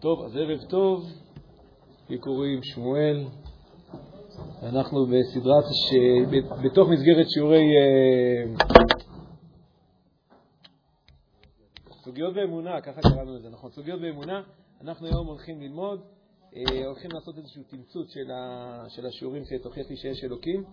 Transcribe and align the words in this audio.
טוב, 0.00 0.24
אז 0.24 0.36
ערב 0.36 0.60
טוב, 0.68 1.04
לי 2.08 2.18
קוראים 2.18 2.60
שמואל. 2.62 3.24
אנחנו 4.62 5.06
בסדרת, 5.06 5.64
ש... 5.64 5.94
בתוך 6.64 6.88
מסגרת 6.88 7.26
שיעורי 7.30 7.60
אה, 7.60 8.44
סוגיות 12.04 12.34
באמונה, 12.34 12.80
ככה 12.80 13.00
קראנו 13.00 13.34
לזה, 13.34 13.50
נכון, 13.50 13.70
סוגיות 13.70 14.00
באמונה. 14.00 14.42
אנחנו 14.80 15.06
היום 15.06 15.26
הולכים 15.26 15.60
ללמוד, 15.60 16.00
אה, 16.56 16.86
הולכים 16.86 17.10
לעשות 17.14 17.38
איזשהו 17.38 17.62
תמצות 17.62 18.10
של, 18.10 18.30
ה... 18.30 18.84
של 18.88 19.06
השיעורים 19.06 19.44
של 19.44 19.58
תוכיח 19.62 19.90
לי 19.90 19.96
שיש 19.96 20.24
אלוקים, 20.24 20.64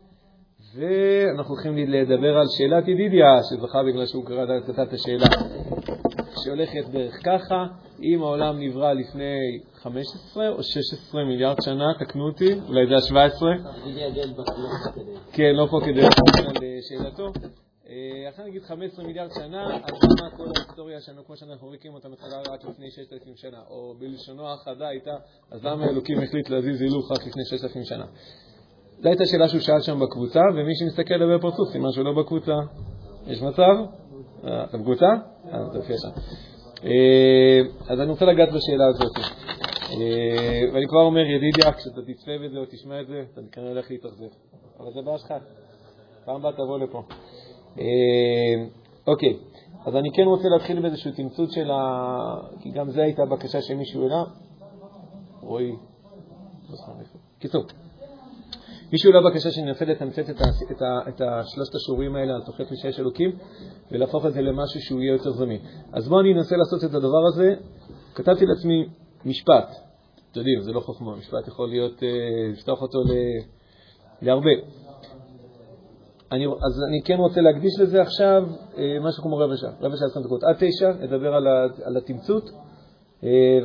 ואנחנו 0.75 1.53
הולכים 1.53 1.77
לדבר 1.77 2.37
על 2.37 2.45
שאלת 2.57 2.87
ידידיה, 2.87 3.27
שזכה 3.49 3.83
בגלל 3.83 4.05
שהוא 4.05 4.25
קרא 4.25 4.43
את 4.83 4.93
השאלה, 4.93 5.25
שהולכת 6.45 6.85
בערך 6.91 7.15
ככה, 7.25 7.65
אם 8.03 8.23
העולם 8.23 8.59
נברא 8.59 8.93
לפני 8.93 9.59
15 9.73 10.49
או 10.49 10.63
16 10.63 11.23
מיליארד 11.23 11.57
שנה, 11.61 11.93
תקנו 11.99 12.27
אותי, 12.27 12.53
אולי 12.67 12.87
זה 12.87 12.95
ה-17. 12.95 13.41
כן, 15.31 15.55
לא 15.55 15.67
פה 15.71 15.79
כדי 15.81 15.93
לענות 15.93 16.47
על 16.47 16.55
שאלתו. 16.89 17.31
אחרי 18.29 18.45
נגיד 18.49 18.63
15 18.63 19.05
מיליארד 19.05 19.29
שנה, 19.31 19.65
אז 19.65 19.93
למה 20.03 20.37
כל 20.37 20.43
ההיסטוריה 20.55 21.01
שלנו, 21.01 21.25
כמו 21.25 21.37
שאנחנו 21.37 21.71
מכירים 21.71 21.95
אותה, 21.95 22.09
מתחילה 22.09 22.37
רק 22.39 22.63
לפני 22.69 22.91
6,000 22.91 23.35
שנה? 23.35 23.57
או 23.69 23.93
בלשונו 23.99 24.47
החדה 24.47 24.87
הייתה, 24.87 25.15
אז 25.51 25.65
למה 25.65 25.89
אלוקים 25.89 26.19
החליט 26.19 26.49
להזיז 26.49 26.81
הילוך 26.81 27.11
רק 27.11 27.27
לפני 27.27 27.45
6,000 27.45 27.83
שנה? 27.83 28.05
זו 29.01 29.09
הייתה 29.09 29.25
שאלה 29.25 29.47
שהוא 29.47 29.61
שאל 29.61 29.79
שם 29.81 29.99
בקבוצה, 29.99 30.39
ומי 30.55 30.75
שמסתכל 30.75 31.13
עליו 31.13 31.39
בפרצוף, 31.39 31.71
סימן 31.71 31.91
שהוא 31.91 32.05
לא 32.05 32.23
בקבוצה. 32.23 32.53
יש 33.27 33.41
מצב? 33.41 33.75
אה, 34.47 35.69
זה 35.71 35.77
יופיע 35.77 35.95
שם. 35.97 36.09
אז 37.89 37.99
אני 37.99 38.11
רוצה 38.11 38.25
לגעת 38.25 38.49
בשאלה 38.49 38.87
הזאת. 38.87 39.11
ואני 40.73 40.87
כבר 40.87 41.01
אומר, 41.01 41.21
ידידיה, 41.21 41.73
כשאתה 41.73 42.01
תצפה 42.01 42.31
בזה 42.45 42.59
או 42.59 42.65
תשמע 42.65 43.01
את 43.01 43.07
זה, 43.07 43.23
אתה 43.33 43.41
כנראה 43.51 43.69
הולך 43.69 43.91
להתאכזב. 43.91 44.25
אבל 44.79 44.93
זה 44.93 45.01
בעיה 45.05 45.17
שלך. 45.17 45.33
פעם 46.25 46.35
הבאה 46.35 46.51
תבוא 46.51 46.79
לפה. 46.79 47.03
אוקיי, 49.07 49.33
אז 49.85 49.95
אני 49.95 50.09
כן 50.13 50.23
רוצה 50.23 50.47
להתחיל 50.49 50.81
באיזשהו 50.81 51.11
תמצות 51.11 51.51
של 51.51 51.71
ה... 51.71 51.77
כי 52.61 52.71
גם 52.71 52.91
זו 52.91 53.01
הייתה 53.01 53.25
בקשה 53.25 53.61
שמישהו 53.61 54.03
העלה. 54.03 54.23
רועי, 55.41 55.75
קיצור. 57.39 57.63
מישהו 58.95 59.11
העלה 59.11 59.29
בקשה 59.29 59.51
שאני 59.51 59.69
אנסה 59.69 59.85
לתמצת 59.85 60.29
את, 60.29 60.41
את, 60.71 60.81
את 61.07 61.21
שלושת 61.45 61.75
השיעורים 61.75 62.15
האלה 62.15 62.33
על 62.35 62.41
תוכנית 62.45 62.71
משייש 62.71 62.99
אלוקים 62.99 63.31
ולהפוך 63.91 64.25
את 64.25 64.33
זה 64.33 64.41
למשהו 64.41 64.81
שהוא 64.81 65.01
יהיה 65.01 65.13
יותר 65.13 65.31
זמין. 65.31 65.59
אז 65.93 66.07
בואו 66.07 66.21
אני 66.21 66.33
אנסה 66.33 66.55
לעשות 66.55 66.83
את 66.83 66.95
הדבר 66.95 67.25
הזה. 67.27 67.55
כתבתי 68.15 68.45
לעצמי 68.45 68.87
משפט. 69.25 69.69
אתם 70.31 70.39
יודעים, 70.39 70.61
זה 70.61 70.71
לא 70.71 70.79
חוכמה, 70.79 71.15
משפט 71.15 71.47
יכול 71.47 71.69
להיות, 71.69 72.03
לפתוח 72.53 72.81
אותו 72.81 72.97
ל, 73.03 73.11
להרבה. 74.21 74.55
אני, 76.31 76.45
אז 76.45 76.83
אני 76.89 77.01
כן 77.05 77.17
רוצה 77.17 77.41
להקדיש 77.41 77.79
לזה 77.79 78.01
עכשיו 78.01 78.43
משהו 79.01 79.23
כמו 79.23 79.37
רבע 79.37 79.57
שעה, 79.57 79.71
רבע 79.81 79.95
שעה 79.97 80.07
עשרים 80.07 80.25
דקות. 80.25 80.43
עד 80.43 80.55
תשע 80.59 80.91
נדבר 80.99 81.35
על, 81.35 81.47
על 81.83 81.97
התמצות, 81.97 82.43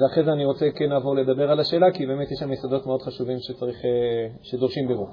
ואחרי 0.01 0.25
זה 0.25 0.33
אני 0.33 0.45
רוצה 0.45 0.67
כן 0.75 0.89
לעבור 0.91 1.17
לדבר 1.17 1.51
על 1.51 1.61
השאלה, 1.61 1.93
כי 1.93 2.07
באמת 2.07 2.31
יש 2.31 2.39
שם 2.41 2.53
יסודות 2.53 2.87
מאוד 2.87 3.03
חשובים 3.03 3.39
שצריך, 3.39 3.77
שדורשים 4.43 4.89
בירור. 4.89 5.09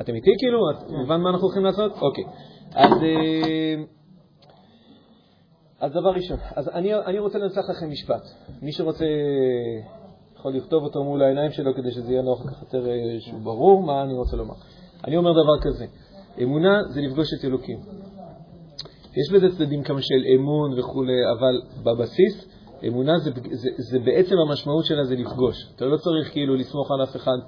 אתם 0.00 0.14
איתי 0.14 0.30
כאילו? 0.38 0.70
את 0.70 0.90
מובן 0.90 1.20
מה 1.20 1.30
אנחנו 1.30 1.46
הולכים 1.46 1.64
לעשות? 1.64 1.92
אוקיי. 2.00 2.24
אז, 2.74 2.92
אז 5.80 5.92
דבר 5.92 6.10
ראשון, 6.10 6.36
אז 6.56 6.68
אני, 6.68 6.94
אני 6.94 7.18
רוצה 7.18 7.38
לנסח 7.38 7.70
לכם 7.70 7.90
משפט. 7.90 8.22
מי 8.62 8.72
שרוצה 8.72 9.04
יכול 10.36 10.54
לכתוב 10.54 10.84
אותו 10.84 11.04
מול 11.04 11.22
העיניים 11.22 11.50
שלו 11.50 11.74
כדי 11.74 11.90
שזה 11.90 12.12
יהיה 12.12 12.22
נוח 12.22 12.50
כך 12.50 12.62
יותר 12.62 12.86
שהוא 13.18 13.40
ברור 13.40 13.82
מה 13.82 14.02
אני 14.02 14.14
רוצה 14.14 14.36
לומר. 14.36 14.54
אני 15.04 15.16
אומר 15.16 15.32
דבר 15.32 15.60
כזה, 15.62 15.84
אמונה 16.42 16.82
זה 16.88 17.00
לפגוש 17.00 17.28
את 17.38 17.44
אלוקים. 17.44 17.78
יש 19.16 19.32
בזה 19.32 19.56
צדדים 19.56 19.82
כמה 19.82 20.02
של 20.02 20.24
אמון 20.34 20.78
וכו', 20.78 21.04
אבל 21.38 21.82
בבסיס 21.84 22.49
אמונה 22.88 23.18
זה, 23.18 23.30
זה, 23.50 23.68
זה 23.76 23.98
בעצם 23.98 24.34
המשמעות 24.48 24.84
שלה 24.84 25.04
זה 25.04 25.14
לפגוש. 25.14 25.56
אתה 25.76 25.84
לא 25.84 25.96
צריך 25.96 26.32
כאילו 26.32 26.54
לסמוך 26.54 26.90
על 26.90 27.02
אף 27.02 27.16
אחד, 27.16 27.38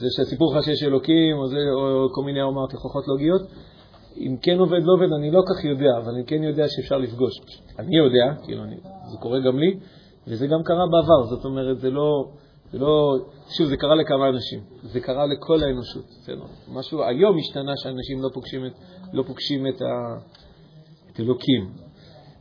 זה 0.00 0.06
שהסיפור 0.16 0.54
לך 0.54 0.64
שיש 0.64 0.82
אלוקים 0.82 1.36
או, 1.36 1.48
זה, 1.48 1.56
או 1.72 2.08
כל 2.14 2.22
מיני 2.24 2.42
אמרת 2.42 2.74
לכוחות 2.74 3.08
לוגיות. 3.08 3.42
אם 4.16 4.36
כן 4.42 4.58
עובד, 4.58 4.82
לא 4.82 4.92
עובד, 4.92 5.12
אני 5.18 5.30
לא 5.30 5.40
כך 5.48 5.64
יודע, 5.64 5.90
אבל 5.98 6.12
אני 6.14 6.24
כן 6.26 6.42
יודע 6.42 6.64
שאפשר 6.68 6.98
לפגוש. 6.98 7.32
אני 7.78 7.96
יודע, 7.96 8.44
כאילו, 8.44 8.64
אני, 8.64 8.76
זה 9.12 9.18
קורה 9.20 9.40
גם 9.40 9.58
לי, 9.58 9.78
וזה 10.26 10.46
גם 10.46 10.62
קרה 10.64 10.86
בעבר, 10.86 11.22
זאת 11.36 11.44
אומרת, 11.44 11.78
זה 11.78 11.90
לא, 11.90 12.24
זה 12.72 12.78
לא, 12.78 13.16
שוב, 13.56 13.66
זה 13.66 13.76
קרה 13.76 13.94
לכמה 13.94 14.28
אנשים, 14.28 14.60
זה 14.82 15.00
קרה 15.00 15.26
לכל 15.26 15.62
האנושות, 15.62 16.04
בסדר. 16.04 16.44
משהו, 16.68 17.04
היום 17.04 17.38
השתנה 17.38 17.72
שאנשים 17.76 18.22
לא 18.22 18.28
פוגשים 18.34 18.66
את, 18.66 18.72
לא 19.12 19.22
פוגשים 19.22 19.66
את, 19.66 19.82
ה, 19.82 20.18
את 21.12 21.20
אלוקים. 21.20 21.72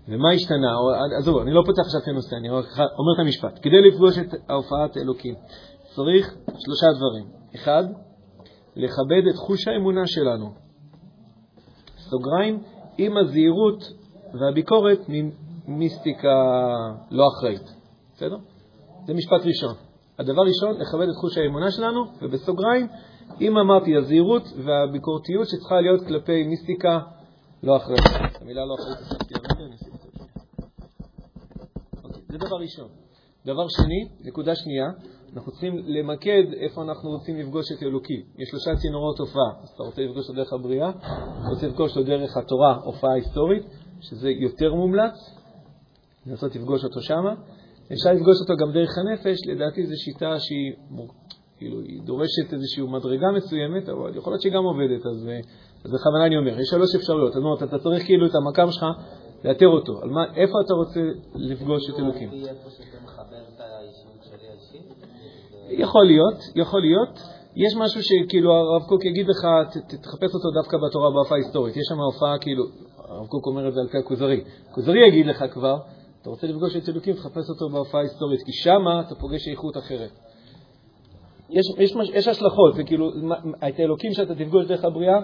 ומה 0.10 0.32
השתנה? 0.32 0.72
עזוב, 1.18 1.38
אני 1.38 1.52
לא 1.54 1.64
פותח 1.66 1.82
עכשיו 1.82 2.02
את 2.04 2.08
הנושא, 2.08 2.36
אני 2.36 2.50
אומר 2.50 3.14
את 3.16 3.20
המשפט. 3.20 3.60
כדי 3.62 3.82
לפגוש 3.82 4.18
את 4.18 4.50
ההופעת 4.50 4.98
אלוקים, 4.98 5.36
צריך 5.96 6.36
שלושה 6.46 6.88
דברים. 6.98 7.26
אחד, 7.56 7.84
לכבד 8.76 9.28
את 9.30 9.36
חוש 9.36 9.68
האמונה 9.68 10.08
שלנו. 10.08 10.54
סוגריים, 11.98 12.64
עם 12.98 13.18
הזהירות 13.18 13.84
והביקורת 14.40 15.00
ממיסטיקה 15.08 16.36
לא 17.12 17.28
אחראית. 17.28 17.64
בסדר? 18.14 18.38
זה 19.08 19.14
משפט 19.14 19.42
ראשון. 19.46 19.76
הדבר 20.20 20.42
ראשון, 20.42 20.82
לכבד 20.82 21.08
את 21.10 21.16
חוש 21.22 21.38
האמונה 21.38 21.72
שלנו, 21.72 22.06
ובסוגריים, 22.22 22.88
אם 23.42 23.58
אמרתי 23.58 23.98
הזהירות 23.98 24.44
והביקורתיות 24.66 25.48
שצריכה 25.48 25.82
להיות 25.82 26.08
כלפי 26.08 26.44
מיסטיקה 26.44 27.00
לא 27.64 27.78
אחראית. 27.78 28.00
המילה 28.42 28.66
לא 28.66 28.76
אחראית 28.80 28.98
עשיתי 28.98 29.34
הרבה, 29.36 29.66
אני 29.66 29.76
אשים 29.76 29.94
את 29.96 30.02
זה. 30.02 30.10
זה 32.32 32.38
דבר 32.38 32.56
ראשון. 32.62 32.88
דבר 33.46 33.68
שני, 33.68 34.30
נקודה 34.30 34.56
שנייה, 34.56 34.86
אנחנו 35.34 35.52
צריכים 35.52 35.78
למקד 35.86 36.44
איפה 36.54 36.82
אנחנו 36.82 37.10
רוצים 37.10 37.40
לפגוש 37.40 37.66
את 37.72 37.84
אלוקי. 37.84 38.24
יש 38.38 38.50
שלושה 38.50 38.76
צינורות 38.76 39.20
הופעה. 39.20 39.52
אז 39.64 39.70
אתה 39.76 39.84
רוצה 39.84 40.02
לפגוש 40.02 40.30
אותו 40.30 40.34
דרך 40.34 40.54
הבריאה, 40.54 40.92
רוצה 41.50 41.68
לפגוש 41.68 41.98
אותו 41.98 42.04
דרך 42.04 42.38
התורה, 42.38 42.76
הופעה 42.84 43.14
היסטורית, 43.14 43.64
שזה 44.02 44.30
יותר 44.30 44.74
מומלץ, 44.74 45.14
לנסות 46.26 46.56
לפגוש 46.56 46.84
אותו 46.84 47.02
שמה. 47.02 47.34
אפשר 47.94 48.12
לפגוש 48.14 48.38
אותו 48.42 48.54
גם 48.56 48.72
דרך 48.74 48.90
הנפש, 48.98 49.38
לדעתי 49.48 49.88
זו 49.88 49.94
שיטה 49.98 50.40
שהיא 50.40 50.74
כאילו, 51.58 51.80
היא 51.80 52.02
דורשת 52.06 52.54
איזושהי 52.54 52.84
מדרגה 52.84 53.28
מסוימת, 53.38 53.90
אבל 53.90 54.18
יכול 54.18 54.34
להיות 54.34 54.42
שהיא 54.42 54.54
גם 54.54 54.64
עובדת, 54.64 55.06
אז 55.06 55.92
בכוונה 55.94 56.26
אני 56.26 56.38
אומר, 56.38 56.60
יש 56.60 56.68
שלוש 56.70 56.96
אפשרויות. 56.96 57.34
זאת 57.34 57.44
אומרת, 57.44 57.64
אתה 57.64 57.78
צריך 57.84 58.06
כאילו 58.06 58.26
את 58.26 58.36
המקם 58.36 58.72
שלך 58.72 58.86
לאתר 59.44 59.68
אותו. 59.68 60.02
על 60.02 60.10
מה, 60.10 60.24
איפה 60.36 60.54
אתה 60.66 60.74
רוצה 60.74 61.00
לפגוש 61.36 61.90
את 61.90 62.00
אלוקים? 62.00 62.30
יכול 65.70 66.06
להיות, 66.06 66.40
יכול 66.56 66.82
להיות. 66.82 67.20
יש 67.56 67.76
משהו 67.78 68.02
שכאילו 68.04 68.54
הרב 68.54 68.84
קוק 68.88 69.06
יגיד 69.06 69.28
לך, 69.28 69.48
תחפש 70.02 70.34
אותו 70.34 70.52
דווקא 70.62 70.78
בתורה 70.78 71.12
בהופעה 71.12 71.38
היסטורית. 71.38 71.78
יש 71.78 71.84
שם 71.90 72.00
הופעה, 72.00 72.38
כאילו, 72.38 72.64
הרב 72.98 73.28
קוק 73.28 73.46
אומר 73.46 73.68
את 73.68 73.74
זה 73.74 73.80
על 73.82 73.88
פי 73.88 73.98
הכוזרי. 73.98 74.44
הכוזרי 74.72 75.08
יגיד 75.08 75.26
לך 75.26 75.44
כבר, 75.52 75.78
אתה 76.22 76.30
רוצה 76.30 76.48
לפגוש 76.48 76.76
את 76.76 76.90
אלוקים, 76.90 77.16
תחפש 77.16 77.50
אותו 77.50 77.70
בהופעה 77.70 78.02
היסטורית, 78.02 78.40
כי 78.46 78.52
שמה 78.54 79.02
אתה 79.02 79.16
פוגש 79.16 79.48
איכות 79.48 79.78
אחרת. 79.78 80.12
יש, 81.50 81.66
יש, 81.78 81.94
יש 82.14 82.28
השלכות, 82.28 82.76
זה 82.76 82.84
כאילו, 82.84 83.12
את 83.68 83.80
האלוקים 83.80 84.14
שאתה 84.14 84.36
תפגוש 84.36 84.66
דרך 84.68 84.84
הבריאה, 84.84 85.20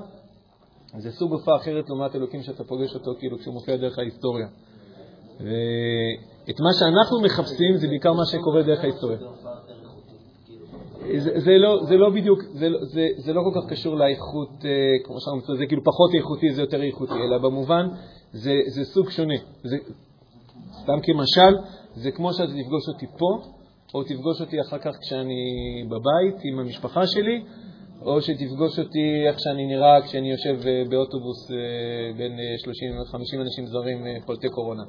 זה 0.97 1.11
סוג 1.11 1.31
הופעה 1.31 1.56
אחרת 1.56 1.89
לעומת 1.89 2.16
אלוקים 2.16 2.41
שאתה 2.41 2.63
פוגש 2.63 2.95
אותו 2.95 3.11
כאילו 3.19 3.38
כשהוא 3.39 3.53
מופיע 3.53 3.78
דרך 3.78 4.00
ההיסטוריה. 4.00 4.47
ואת 5.39 6.59
מה 6.59 6.74
שאנחנו 6.80 7.21
מחפשים 7.21 7.77
זה 7.77 7.88
בעיקר 7.88 8.13
מה 8.13 8.25
שקורה 8.25 8.63
דרך 8.63 8.83
ההיסטוריה. 8.83 9.18
זה, 11.18 11.39
זה, 11.39 11.51
לא, 11.57 11.83
זה 11.83 11.97
לא 11.97 12.09
בדיוק, 12.09 12.39
זה, 12.53 12.68
זה, 12.81 13.07
זה 13.18 13.33
לא 13.33 13.42
כל 13.42 13.62
כך 13.62 13.69
קשור 13.69 13.95
לאיכות, 13.95 14.50
כמו 15.03 15.15
שאנחנו 15.19 15.56
זה 15.56 15.65
כאילו 15.65 15.83
פחות 15.83 16.12
איכותי, 16.15 16.53
זה 16.53 16.62
יותר 16.62 16.81
איכותי, 16.81 17.13
אלא 17.13 17.38
במובן, 17.38 17.88
זה, 18.31 18.53
זה 18.68 18.86
סוג 18.86 19.09
שונה. 19.09 19.36
זה, 19.63 19.77
סתם 20.81 21.00
כמשל, 21.03 21.57
זה 21.95 22.12
כמו 22.12 22.33
שאתה 22.33 22.51
תפגוש 22.51 22.88
אותי 22.88 23.06
פה, 23.18 23.38
או 23.94 24.03
תפגוש 24.03 24.42
אותי 24.42 24.62
אחר 24.62 24.77
כך 24.77 24.97
כשאני 25.01 25.83
בבית 25.89 26.42
עם 26.44 26.59
המשפחה 26.59 27.07
שלי, 27.07 27.44
או 28.06 28.22
שתפגוש 28.22 28.80
אותי 28.80 29.28
איך 29.28 29.40
שאני 29.40 29.66
נראה 29.66 30.02
כשאני 30.02 30.31
יושב 30.31 30.60
באוטובוס 30.90 31.52
בין 32.18 32.40
30 32.57 32.92
ל-50 32.92 33.42
אנשים 33.42 33.68
זרים 33.68 34.06
פולטי 34.25 34.50
קורונה. 34.50 34.84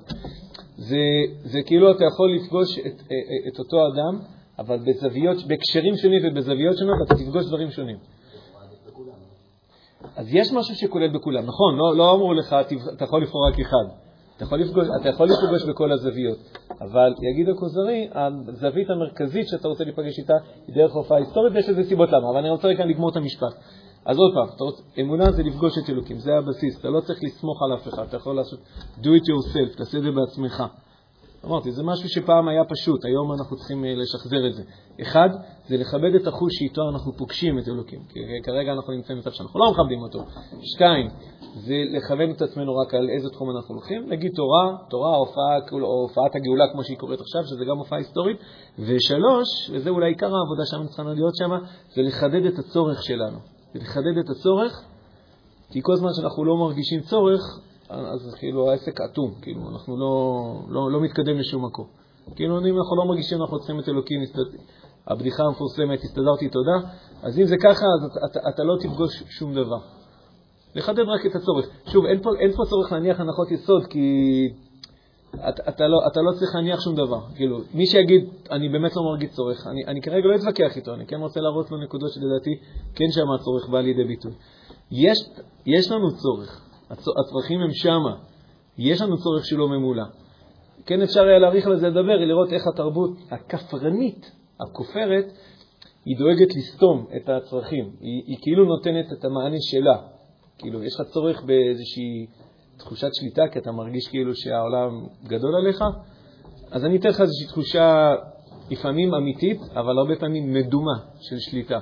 זה, 0.77 0.97
זה 1.45 1.63
כאילו 1.67 1.91
אתה 1.91 2.05
יכול 2.05 2.37
לפגוש 2.37 2.79
את, 2.79 3.03
את 3.49 3.59
אותו 3.59 3.77
אדם, 3.89 4.21
אבל 4.59 4.79
בזוויות, 4.79 5.37
בהקשרים 5.47 5.97
שונים 5.97 6.21
ובזוויות 6.25 6.77
שונות 6.79 6.97
אתה 7.07 7.15
תפגוש 7.15 7.47
דברים 7.47 7.71
שונים. 7.71 7.97
אז 10.17 10.35
יש 10.35 10.53
משהו 10.53 10.75
שכולל 10.75 11.09
בכולם, 11.09 11.47
נכון, 11.47 11.77
לא, 11.77 11.97
לא 11.97 12.15
אמרו 12.15 12.35
לך, 12.35 12.57
אתה 12.97 13.05
יכול 13.05 13.23
לבחור 13.23 13.49
רק 13.49 13.61
אחד. 13.61 13.97
אתה 14.37 14.45
יכול, 14.45 14.61
לפגוש, 14.61 14.89
אתה 15.01 15.09
יכול 15.09 15.27
לפגוש 15.27 15.65
בכל 15.69 15.93
הזוויות, 15.93 16.39
אבל 16.81 17.15
יגיד 17.31 17.49
הכוזרי, 17.49 18.09
הזווית 18.13 18.91
המרכזית 18.91 19.49
שאתה 19.49 19.69
רוצה 19.69 19.85
להיפגש 19.85 20.19
איתה 20.19 20.35
היא 20.67 20.75
דרך 20.75 20.93
הופעה 20.93 21.19
היסטורית, 21.19 21.53
ויש 21.55 21.69
לזה 21.69 21.85
סיבות 21.85 22.09
למה, 22.09 22.31
אבל 22.31 22.39
אני 22.39 22.51
רוצה 22.51 22.69
רגע 22.69 22.85
לגמור 22.85 23.11
את 23.11 23.17
המשפט. 23.17 23.55
אז 24.07 24.19
עוד 24.19 24.35
פעם, 24.35 24.57
רוצ... 24.61 24.83
אמונה 25.01 25.33
זה 25.33 25.43
לפגוש 25.43 25.79
את 25.79 25.91
אלוקים, 25.91 26.19
זה 26.19 26.37
הבסיס, 26.37 26.81
אתה 26.81 26.89
לא 26.89 27.01
צריך 27.01 27.19
לסמוך 27.23 27.63
על 27.63 27.75
אף 27.75 27.89
אחד, 27.89 28.03
אתה 28.09 28.17
יכול 28.17 28.37
לעשות 28.37 28.61
do 29.01 29.07
it 29.07 29.27
yourself, 29.27 29.77
תעשה 29.77 29.99
את 29.99 30.03
זה 30.03 30.11
בעצמך. 30.11 30.63
אמרתי, 31.47 31.73
זה 31.73 31.83
משהו 31.83 32.09
שפעם 32.09 32.49
היה 32.49 32.65
פשוט, 32.65 33.05
היום 33.05 33.33
אנחנו 33.33 33.57
צריכים 33.57 33.85
אה, 33.85 33.95
לשחזר 33.95 34.47
את 34.47 34.55
זה. 34.55 34.63
אחד, 35.03 35.29
זה 35.69 35.77
לכבד 35.77 36.15
את 36.15 36.27
החוש 36.27 36.53
שאיתו 36.59 36.83
אנחנו 36.93 37.13
פוגשים 37.13 37.59
את 37.59 37.69
אלוקים, 37.69 38.01
כי 38.09 38.21
כרגע 38.43 38.73
אנחנו 38.73 38.93
נמצאים 38.93 39.19
במצב 39.19 39.31
שאנחנו 39.31 39.61
לא 39.61 39.71
מכבדים 39.71 40.03
אותו. 40.03 40.25
שתיים, 40.63 41.09
זה 41.55 41.75
לכוון 41.91 42.31
את 42.31 42.43
עצמנו 42.43 42.77
רק 42.77 42.95
על 42.95 43.11
איזה 43.11 43.29
תחום 43.29 43.51
אנחנו 43.57 43.75
הולכים. 43.75 44.09
נגיד 44.09 44.33
תורה, 44.35 44.77
תורה, 44.91 45.17
הופעה, 45.17 45.59
או 45.73 46.03
הופעת 46.03 46.37
הגאולה 46.37 46.65
כמו 46.73 46.85
שהיא 46.85 46.99
קורית 46.99 47.21
עכשיו, 47.21 47.43
שזה 47.45 47.65
גם 47.71 47.79
הופעה 47.79 47.99
היסטורית. 47.99 48.37
ושלוש, 48.79 49.71
וזה 49.73 49.91
אולי 49.91 50.09
עיקר 50.09 50.31
העבודה 50.37 50.65
שם 50.71 50.87
צריכה 50.87 51.03
להיות 51.03 51.37
שם, 51.37 51.51
זה 51.95 52.03
לחדד 52.03 52.45
את 52.47 52.59
הצורך 52.59 53.03
שלנו. 53.03 53.39
זה 53.75 53.79
לחדד 53.81 54.19
את 54.25 54.31
הצורך, 54.31 54.83
כי 55.71 55.81
כל 55.83 55.97
זמן 55.97 56.11
שאנחנו 56.17 56.45
לא 56.45 56.57
מרגישים 56.57 57.01
צורך, 57.01 57.41
אז 57.91 58.35
כאילו 58.39 58.71
העסק 58.71 59.01
אטום, 59.01 59.35
כאילו 59.43 59.71
אנחנו 59.73 59.97
לא, 59.97 60.55
לא, 60.69 60.91
לא 60.91 61.01
מתקדם 61.01 61.39
לשום 61.39 61.65
מקום. 61.65 61.87
כאילו 62.37 62.59
אם 62.59 62.79
אנחנו 62.79 62.97
לא 62.97 63.05
מרגישים 63.05 63.39
שאנחנו 63.39 63.59
צריכים 63.59 63.81
את 63.81 63.89
אלוקים, 63.89 64.21
הבדיחה 65.07 65.43
המפורסמת, 65.43 65.99
הסתדרתי 66.05 66.49
תודה, 66.49 66.89
אז 67.23 67.39
אם 67.39 67.45
זה 67.45 67.57
ככה, 67.63 67.87
אז 67.87 68.11
אתה, 68.11 68.27
אתה, 68.27 68.49
אתה 68.49 68.65
לא 68.65 68.77
תפגוש 68.81 69.23
שום 69.29 69.55
דבר. 69.55 69.79
לחדד 70.75 71.05
רק 71.09 71.27
את 71.27 71.37
הצורך. 71.37 71.67
שוב, 71.87 72.05
אין 72.05 72.23
פה, 72.23 72.31
אין 72.39 72.53
פה 72.53 72.63
צורך 72.69 72.93
להניח 72.93 73.21
הנחות 73.21 73.51
יסוד, 73.51 73.87
כי 73.87 74.01
אתה, 75.35 75.63
אתה, 75.69 75.87
לא, 75.89 75.99
אתה 76.07 76.21
לא 76.23 76.33
צריך 76.33 76.55
להניח 76.55 76.81
שום 76.81 76.95
דבר. 76.95 77.21
כאילו, 77.35 77.61
מי 77.75 77.87
שיגיד, 77.87 78.29
אני 78.51 78.69
באמת 78.69 78.97
לא 78.97 79.03
מרגיש 79.03 79.31
צורך, 79.31 79.67
אני, 79.67 79.87
אני 79.87 80.01
כרגע 80.03 80.29
לא 80.29 80.35
אתווכח 80.35 80.77
איתו, 80.77 80.95
אני 80.95 81.07
כן 81.07 81.17
רוצה 81.17 81.41
להראות 81.41 81.71
לו 81.71 81.79
נקודות 81.79 82.11
שלדעתי 82.13 82.51
כן 82.95 83.11
שם 83.11 83.31
הצורך 83.41 83.69
בא 83.69 83.81
לידי 83.81 84.05
ביטוי. 84.05 84.33
יש, 84.91 85.19
יש 85.67 85.91
לנו 85.91 86.17
צורך, 86.17 86.66
הצרכים 86.91 87.61
הם 87.61 87.71
שמה, 87.73 88.17
יש 88.79 89.01
לנו 89.01 89.17
צורך 89.17 89.45
שלא 89.45 89.69
ממולא. 89.69 90.05
כן 90.87 91.03
אפשר 91.03 91.23
היה 91.23 91.39
להאריך 91.39 91.67
לזה 91.67 91.89
לדבר, 91.89 92.17
לראות 92.17 92.53
איך 92.53 92.63
התרבות 92.67 93.11
הכפרנית, 93.31 94.33
הכופרת, 94.61 95.25
היא 96.05 96.17
דואגת 96.19 96.57
לסתום 96.57 97.07
את 97.17 97.29
הצרכים. 97.29 97.91
היא, 98.01 98.23
היא 98.27 98.37
כאילו 98.43 98.65
נותנת 98.65 99.13
את 99.13 99.25
המענה 99.25 99.57
שלה. 99.61 99.97
כאילו, 100.59 100.85
יש 100.85 100.95
לך 100.95 101.07
צורך 101.07 101.43
באיזושהי 101.43 102.27
תחושת 102.79 103.09
שליטה, 103.13 103.43
כי 103.53 103.59
אתה 103.59 103.73
מרגיש 103.73 104.09
כאילו 104.09 104.35
שהעולם 104.35 105.07
גדול 105.25 105.55
עליך, 105.57 105.79
אז 106.71 106.85
אני 106.85 106.97
אתן 106.97 107.09
לך 107.09 107.21
איזושהי 107.21 107.47
תחושה 107.47 108.15
לפעמים 108.71 109.15
אמיתית, 109.15 109.61
אבל 109.73 109.99
הרבה 109.99 110.17
פעמים 110.17 110.53
מדומה 110.53 110.99
של 111.21 111.37
שליטה. 111.39 111.79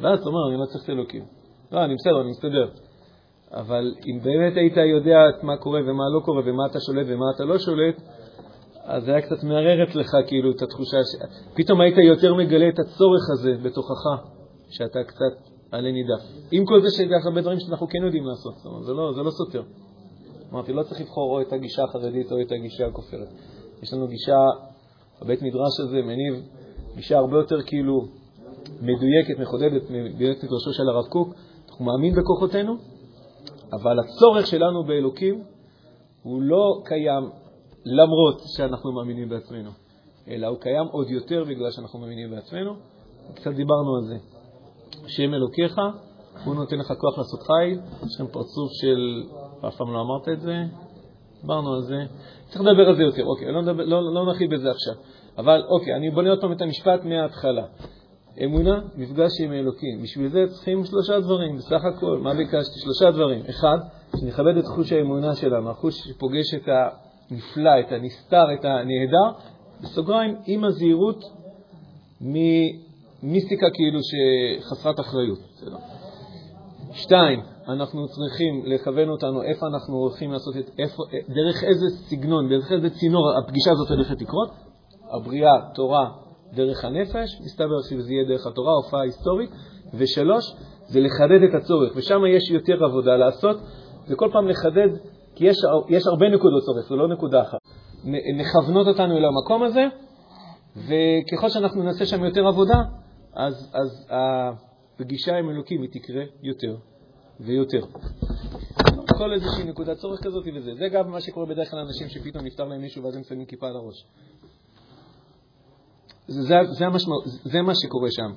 ואז 0.00 0.18
אתה 0.18 0.28
אומר, 0.28 0.48
אני 0.50 0.60
לא 0.60 0.64
צריך 0.66 0.84
את 0.84 0.90
אלוקים. 0.90 1.24
לא, 1.72 1.84
אני 1.84 1.94
בסדר, 1.94 2.20
אני 2.20 2.30
מסתדר. 2.30 2.85
אבל 3.52 3.94
אם 4.06 4.18
באמת 4.22 4.56
היית 4.56 4.76
יודע 4.76 5.18
מה 5.42 5.56
קורה 5.56 5.80
ומה 5.80 6.04
לא 6.14 6.20
קורה 6.24 6.42
ומה 6.46 6.66
אתה 6.66 6.80
שולט 6.80 7.06
ומה 7.08 7.24
אתה 7.36 7.44
לא 7.44 7.58
שולט, 7.58 8.02
אז 8.84 9.04
זה 9.04 9.10
היה 9.10 9.22
קצת 9.22 9.44
מערער 9.44 9.84
אצלך 9.90 10.10
כאילו 10.26 10.50
את 10.50 10.62
התחושה, 10.62 10.96
ש... 10.96 11.16
פתאום 11.54 11.80
היית 11.80 11.98
יותר 11.98 12.34
מגלה 12.34 12.68
את 12.68 12.78
הצורך 12.78 13.30
הזה 13.32 13.54
בתוכך, 13.62 14.04
שאתה 14.70 15.04
קצת 15.04 15.34
עלה 15.72 15.92
נידף. 15.92 16.22
עם 16.50 16.66
כל 16.66 16.80
זה 16.80 16.90
שיש 16.90 17.24
הרבה 17.24 17.40
דברים 17.40 17.60
שאנחנו 17.60 17.88
כן 17.88 17.98
יודעים 18.04 18.24
לעשות, 18.26 18.54
זאת 18.56 18.66
אומרת, 18.66 18.84
זה 18.84 18.92
לא, 18.92 19.12
זה 19.12 19.22
לא 19.22 19.30
סותר. 19.30 19.62
אמרתי, 20.52 20.72
לא 20.72 20.82
צריך 20.82 21.00
לבחור 21.00 21.36
או 21.36 21.40
את 21.40 21.52
הגישה 21.52 21.82
החרדית 21.84 22.32
או 22.32 22.40
את 22.40 22.52
הגישה 22.52 22.86
הכופרת. 22.86 23.28
יש 23.82 23.92
לנו 23.92 24.08
גישה, 24.08 24.38
הבית 25.20 25.42
מדרש 25.42 25.80
הזה 25.80 26.02
מניב 26.02 26.34
גישה 26.96 27.18
הרבה 27.18 27.36
יותר 27.36 27.62
כאילו 27.62 28.06
מדויקת, 28.80 29.38
מחודדת, 29.40 29.82
מדויקת 29.90 30.44
מדרשו 30.44 30.72
של 30.72 30.88
הרב 30.88 31.04
קוק. 31.08 31.34
אנחנו 31.68 31.84
מאמין 31.84 32.14
בכוחותינו, 32.14 32.76
אבל 33.72 33.98
הצורך 33.98 34.46
שלנו 34.46 34.84
באלוקים 34.84 35.42
הוא 36.22 36.42
לא 36.42 36.80
קיים 36.84 37.30
למרות 37.84 38.40
שאנחנו 38.56 38.92
מאמינים 38.92 39.28
בעצמנו, 39.28 39.70
אלא 40.28 40.46
הוא 40.46 40.58
קיים 40.60 40.86
עוד 40.90 41.10
יותר 41.10 41.44
בגלל 41.44 41.70
שאנחנו 41.70 41.98
מאמינים 41.98 42.30
בעצמנו. 42.30 42.74
קצת 43.34 43.50
דיברנו 43.50 43.96
על 43.96 44.02
זה. 44.02 44.16
השם 45.04 45.34
אלוקיך, 45.34 45.80
הוא 46.44 46.54
נותן 46.54 46.76
לך 46.76 46.92
כוח 46.98 47.18
לעשות 47.18 47.40
חיל, 47.42 47.80
יש 48.06 48.14
לכם 48.14 48.26
פרצוף 48.26 48.70
של, 48.80 49.22
אף 49.68 49.76
פעם 49.76 49.92
לא 49.92 50.00
אמרת 50.00 50.28
את 50.28 50.40
זה, 50.40 50.64
דיברנו 51.40 51.74
על 51.74 51.82
זה, 51.82 51.96
צריך 52.46 52.60
לדבר 52.60 52.88
על 52.88 52.96
זה 52.96 53.02
יותר, 53.02 53.24
אוקיי, 53.24 53.52
לא, 53.52 53.62
נדבר, 53.62 53.84
לא, 53.84 54.14
לא 54.14 54.24
נרחיב 54.24 54.54
בזה 54.54 54.70
עכשיו. 54.70 54.94
אבל 55.38 55.62
אוקיי, 55.68 55.94
אני 55.94 56.10
בונה 56.10 56.30
עוד 56.30 56.40
פעם 56.40 56.52
את 56.52 56.62
המשפט 56.62 57.04
מההתחלה. 57.04 57.64
אמונה, 58.44 58.80
מפגש 58.96 59.30
עם 59.40 59.52
אלוקים. 59.52 60.02
בשביל 60.02 60.28
זה 60.28 60.44
צריכים 60.48 60.84
שלושה 60.84 61.20
דברים, 61.20 61.56
בסך 61.56 61.84
הכל. 61.84 62.18
מה 62.22 62.34
ביקשתי? 62.34 62.80
שלושה 62.80 63.10
דברים. 63.10 63.42
אחד, 63.50 63.78
שנכבד 64.20 64.56
את 64.56 64.64
חוש 64.66 64.92
האמונה 64.92 65.34
שלנו, 65.34 65.70
החוש 65.70 65.94
שפוגש 65.94 66.54
את 66.54 66.68
הנפלא, 66.68 67.80
את 67.80 67.92
הנסתר, 67.92 68.54
את 68.54 68.64
הנהדר, 68.64 69.38
בסוגריים, 69.82 70.36
עם 70.46 70.64
הזהירות 70.64 71.24
ממיסטיקה 72.20 73.66
כאילו 73.74 73.98
שחסרת 74.02 75.00
אחריות. 75.00 75.38
שתיים, 76.92 77.40
אנחנו 77.68 78.06
צריכים 78.08 78.62
לכוון 78.66 79.08
אותנו 79.08 79.42
איפה 79.42 79.66
אנחנו 79.66 79.96
הולכים 79.96 80.32
לעשות 80.32 80.56
את, 80.56 80.70
איפה, 80.78 81.02
דרך 81.28 81.64
איזה 81.64 81.86
סגנון, 81.90 82.48
דרך 82.48 82.72
איזה 82.72 82.90
צינור 82.90 83.32
הפגישה 83.38 83.70
הזאת 83.70 83.90
הולכת 83.90 84.22
לקרות. 84.22 84.50
הבריאה, 85.10 85.52
תורה, 85.74 86.10
דרך 86.52 86.84
הנפש, 86.84 87.40
מסתבר 87.44 87.82
שזה 87.90 88.12
יהיה 88.12 88.24
דרך 88.28 88.46
התורה, 88.46 88.72
הופעה 88.72 89.02
היסטורית. 89.02 89.50
ושלוש, 89.94 90.44
זה 90.86 91.00
לחדד 91.00 91.42
את 91.48 91.54
הצורך, 91.54 91.92
ושם 91.96 92.20
יש 92.36 92.50
יותר 92.50 92.84
עבודה 92.84 93.16
לעשות, 93.16 93.56
וכל 94.08 94.28
פעם 94.32 94.48
לחדד, 94.48 94.88
כי 95.34 95.46
יש, 95.46 95.56
יש 95.88 96.06
הרבה 96.06 96.28
נקודות 96.28 96.62
צורך, 96.62 96.88
זו 96.88 96.96
לא 96.96 97.08
נקודה 97.08 97.42
אחת. 97.42 97.58
מכוונות 98.38 98.86
אותנו 98.86 99.16
אל 99.16 99.24
המקום 99.24 99.62
הזה, 99.62 99.84
וככל 100.76 101.48
שאנחנו 101.48 101.82
נעשה 101.82 102.06
שם 102.06 102.24
יותר 102.24 102.46
עבודה, 102.46 102.82
אז, 103.34 103.70
אז 103.72 104.06
הפגישה 104.10 105.36
עם 105.36 105.50
אלוקים 105.50 105.82
היא 105.82 105.90
תקרה 105.92 106.22
יותר 106.42 106.76
ויותר. 107.40 107.80
כל 109.18 109.32
איזושהי 109.32 109.64
נקודת 109.64 109.96
צורך 109.96 110.20
כזאת 110.22 110.44
וזה. 110.54 110.74
זה 110.74 110.88
גם 110.88 111.10
מה 111.10 111.20
שקורה 111.20 111.46
בדרך 111.46 111.70
כלל 111.70 111.78
לאנשים 111.78 112.08
שפתאום 112.08 112.44
נפטר 112.44 112.64
להם 112.64 112.80
מישהו 112.80 113.04
ואז 113.04 113.16
הם 113.16 113.22
שמים 113.24 113.46
כיפה 113.46 113.66
על 113.66 113.76
הראש. 113.76 114.04
זה, 116.28 116.54
זה, 116.78 116.86
המשמע, 116.86 117.14
זה 117.44 117.62
מה 117.62 117.72
שקורה 117.74 118.08
שם. 118.10 118.30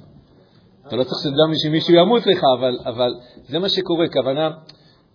אתה 0.87 0.95
לא 0.95 1.03
צריך 1.03 1.17
שגם 1.23 1.53
שמישהו 1.63 1.93
ימות 1.93 2.25
לך, 2.25 2.43
אבל, 2.59 2.77
אבל 2.85 3.11
זה 3.49 3.59
מה 3.59 3.69
שקורה. 3.69 4.05
כוונה, 4.13 4.49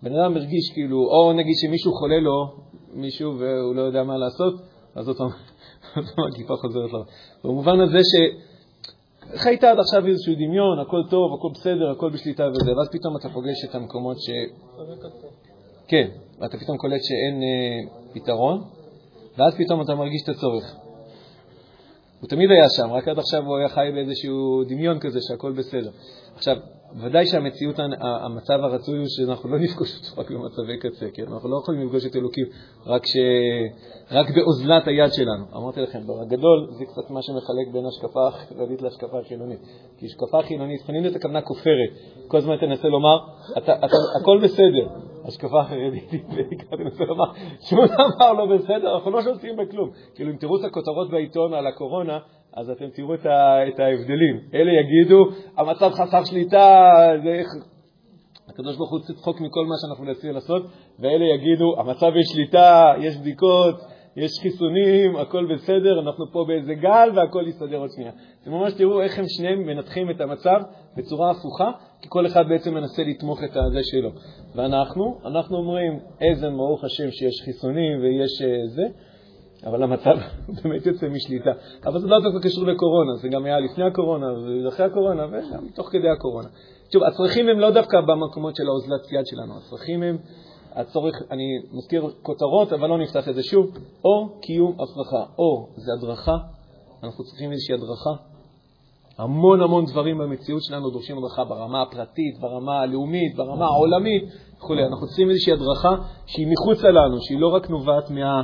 בן 0.03 0.15
אדם 0.15 0.33
מרגיש 0.33 0.71
כאילו, 0.73 0.97
או 0.97 1.33
נגיד 1.33 1.53
שמישהו 1.61 1.91
חולה 1.93 2.19
לו, 2.19 2.55
מישהו 2.93 3.39
והוא 3.39 3.75
לא 3.75 3.81
יודע 3.81 4.03
מה 4.03 4.17
לעשות, 4.17 4.53
אז 4.95 5.09
פעם 5.17 5.29
הכיפה 6.33 6.53
חוזרת 6.55 6.91
לו. 6.91 7.03
במובן 7.43 7.79
הזה 7.79 7.97
ש... 7.97 8.13
חיית 9.35 9.63
עד 9.63 9.79
עכשיו 9.79 10.07
איזשהו 10.07 10.33
דמיון, 10.35 10.79
הכל 10.79 11.01
טוב, 11.09 11.33
הכל 11.33 11.49
בסדר, 11.53 11.91
הכל 11.91 12.09
בשליטה 12.09 12.43
וזה, 12.47 12.71
ואז 12.77 12.87
פתאום 12.91 13.17
אתה 13.17 13.29
פוגש 13.29 13.65
את 13.69 13.75
המקומות 13.75 14.17
ש... 14.19 14.29
כן, 15.87 16.07
ואתה 16.39 16.57
פתאום 16.57 16.77
קולט 16.77 17.01
שאין 17.03 17.41
אה, 17.43 18.13
פתרון, 18.13 18.63
ואז 19.37 19.55
פתאום 19.57 19.81
אתה 19.81 19.95
מרגיש 19.95 20.21
את 20.23 20.29
הצורך. 20.29 20.84
הוא 22.21 22.29
תמיד 22.29 22.51
היה 22.51 22.69
שם, 22.69 22.91
רק 22.91 23.07
עד 23.07 23.19
עכשיו 23.19 23.45
הוא 23.45 23.57
היה 23.57 23.69
חי 23.69 23.91
באיזשהו 23.93 24.63
דמיון 24.67 24.99
כזה 24.99 25.19
שהכל 25.21 25.51
בסדר. 25.51 25.91
עכשיו, 26.35 26.57
ודאי 26.93 27.25
שהמציאות, 27.25 27.75
המצב 27.99 28.59
הרצוי 28.63 28.97
הוא 28.97 29.05
שאנחנו 29.07 29.49
לא 29.49 29.59
נפגוש 29.59 29.89
אותו 29.95 30.21
רק 30.21 30.31
במצבי 30.31 30.77
קצה, 30.77 31.05
כן? 31.13 31.23
אנחנו 31.33 31.49
לא 31.49 31.59
יכולים 31.63 31.85
לפגוש 31.85 32.05
את 32.05 32.15
אלוקים 32.15 32.45
רק, 32.85 33.05
ש... 33.05 33.17
רק 34.11 34.25
באוזלת 34.35 34.87
היד 34.87 35.13
שלנו. 35.13 35.45
אמרתי 35.55 35.81
לכם, 35.81 35.99
בגדול 35.99 36.67
זה 36.71 36.85
קצת 36.85 37.09
מה 37.09 37.21
שמחלק 37.21 37.67
בין 37.73 37.85
השקפה 37.85 38.27
החרדית 38.27 38.81
להשקפה 38.81 39.19
החילונית. 39.19 39.59
כי 39.97 40.05
השקפה 40.05 40.41
חילונית, 40.41 40.81
חילונית 40.81 41.15
הכוונה 41.15 41.41
כופרת. 41.41 41.89
כל 42.27 42.37
הזמן 42.37 42.57
תנסה 42.57 42.87
לומר, 42.87 43.17
אתה, 43.57 43.75
אתה, 43.75 43.97
הכל 44.21 44.39
בסדר. 44.43 44.87
השקפה 45.27 45.61
החרדית, 45.61 46.11
בעיקר 46.35 46.75
תנסה 46.77 47.03
לומר, 47.03 47.25
שום 47.69 47.79
דבר 47.85 48.33
לא 48.33 48.57
בסדר, 48.57 48.95
אנחנו 48.95 49.11
לא 49.11 49.21
שולטים 49.21 49.55
בכלום. 49.57 49.89
כאילו, 50.15 50.31
אם 50.31 50.37
תראו 50.37 50.57
את 50.59 50.63
הכותרות 50.63 51.09
בעיתון 51.11 51.53
על 51.53 51.67
הקורונה, 51.67 52.19
אז 52.55 52.69
אתם 52.69 52.89
תראו 52.89 53.13
את, 53.13 53.25
ה, 53.25 53.67
את 53.67 53.79
ההבדלים. 53.79 54.39
אלה 54.53 54.71
יגידו, 54.71 55.25
המצב 55.57 55.91
חסר 55.91 56.23
שליטה, 56.23 56.83
זה 57.23 57.29
איך... 57.29 57.47
הקדוש 58.49 58.77
ברוך 58.77 58.91
הוא 58.91 58.99
צחוק 58.99 59.41
מכל 59.41 59.65
מה 59.65 59.75
שאנחנו 59.81 60.05
מנסים 60.05 60.31
לעשות, 60.31 60.63
ואלה 60.99 61.25
יגידו, 61.25 61.79
המצב 61.79 62.11
יש 62.15 62.25
שליטה, 62.33 62.93
יש 63.01 63.17
בדיקות, 63.17 63.75
יש 64.15 64.31
חיסונים, 64.41 65.15
הכל 65.15 65.53
בסדר, 65.53 65.99
אנחנו 65.99 66.31
פה 66.31 66.45
באיזה 66.47 66.73
גל 66.73 67.09
והכל 67.15 67.45
יסתדר 67.47 67.77
עוד 67.77 67.89
שנייה. 67.95 68.11
אתם 68.41 68.51
ממש 68.51 68.73
תראו 68.73 69.01
איך 69.01 69.19
הם 69.19 69.25
שניהם 69.27 69.59
מנתחים 69.59 70.11
את 70.11 70.21
המצב 70.21 70.59
בצורה 70.97 71.31
הפוכה, 71.31 71.71
כי 72.01 72.07
כל 72.09 72.25
אחד 72.25 72.47
בעצם 72.49 72.73
מנסה 72.73 73.03
לתמוך 73.03 73.43
את 73.43 73.57
הזה 73.57 73.79
שלו. 73.83 74.09
ואנחנו, 74.55 75.19
אנחנו 75.25 75.57
אומרים, 75.57 75.99
איזה 76.21 76.49
ברוך 76.49 76.83
השם 76.83 77.11
שיש 77.11 77.41
חיסונים 77.45 78.01
ויש 78.01 78.41
uh, 78.41 78.67
זה, 78.67 78.83
אבל 79.65 79.83
המצב 79.83 80.15
באמת 80.63 80.85
יוצא 80.85 81.07
משליטה. 81.09 81.51
אבל 81.85 81.99
זה 81.99 82.07
לא 82.07 82.19
דווקא 82.19 82.47
קשור 82.47 82.65
לקורונה, 82.65 83.15
זה 83.15 83.27
גם 83.27 83.45
היה 83.45 83.59
לפני 83.59 83.83
הקורונה 83.83 84.27
ואחרי 84.65 84.85
הקורונה 84.85 85.25
וגם 85.27 85.67
תוך 85.75 85.89
כדי 85.91 86.09
הקורונה. 86.09 86.47
שוב, 86.93 87.03
הצרכים 87.03 87.49
הם 87.49 87.59
לא 87.59 87.71
דווקא 87.71 88.01
במקומות 88.01 88.55
של 88.55 88.63
האוזלת 88.67 89.11
יד 89.11 89.25
שלנו, 89.25 89.57
הצרכים 89.57 90.03
הם, 90.03 90.17
הצורך, 90.73 91.15
אני 91.31 91.43
מזכיר 91.71 92.09
כותרות, 92.21 92.73
אבל 92.73 92.89
לא 92.89 92.97
נפתח 92.97 93.29
את 93.29 93.35
זה 93.35 93.43
שוב, 93.43 93.65
או 94.05 94.39
קיום 94.41 94.71
הפרחה, 94.71 95.31
או 95.37 95.67
זה 95.75 95.91
הדרכה, 95.97 96.37
אנחנו 97.03 97.23
צריכים 97.23 97.51
איזושהי 97.51 97.75
הדרכה. 97.75 98.23
המון 99.17 99.61
המון 99.61 99.85
דברים 99.85 100.17
במציאות 100.17 100.63
שלנו 100.63 100.89
דורשים 100.89 101.17
הדרכה 101.17 101.43
ברמה 101.43 101.81
הפרטית, 101.81 102.39
ברמה 102.39 102.79
הלאומית, 102.79 103.35
ברמה 103.35 103.65
העולמית 103.65 104.23
וכו'. 104.57 104.73
אנחנו 104.73 105.07
צריכים 105.07 105.29
איזושהי 105.29 105.53
הדרכה 105.53 105.95
שהיא 106.25 106.47
מחוצה 106.47 106.87
לנו, 106.91 107.21
שהיא 107.21 107.39
לא 107.39 107.47
רק 107.47 107.69
נובעת 107.69 108.09
מה... 108.09 108.43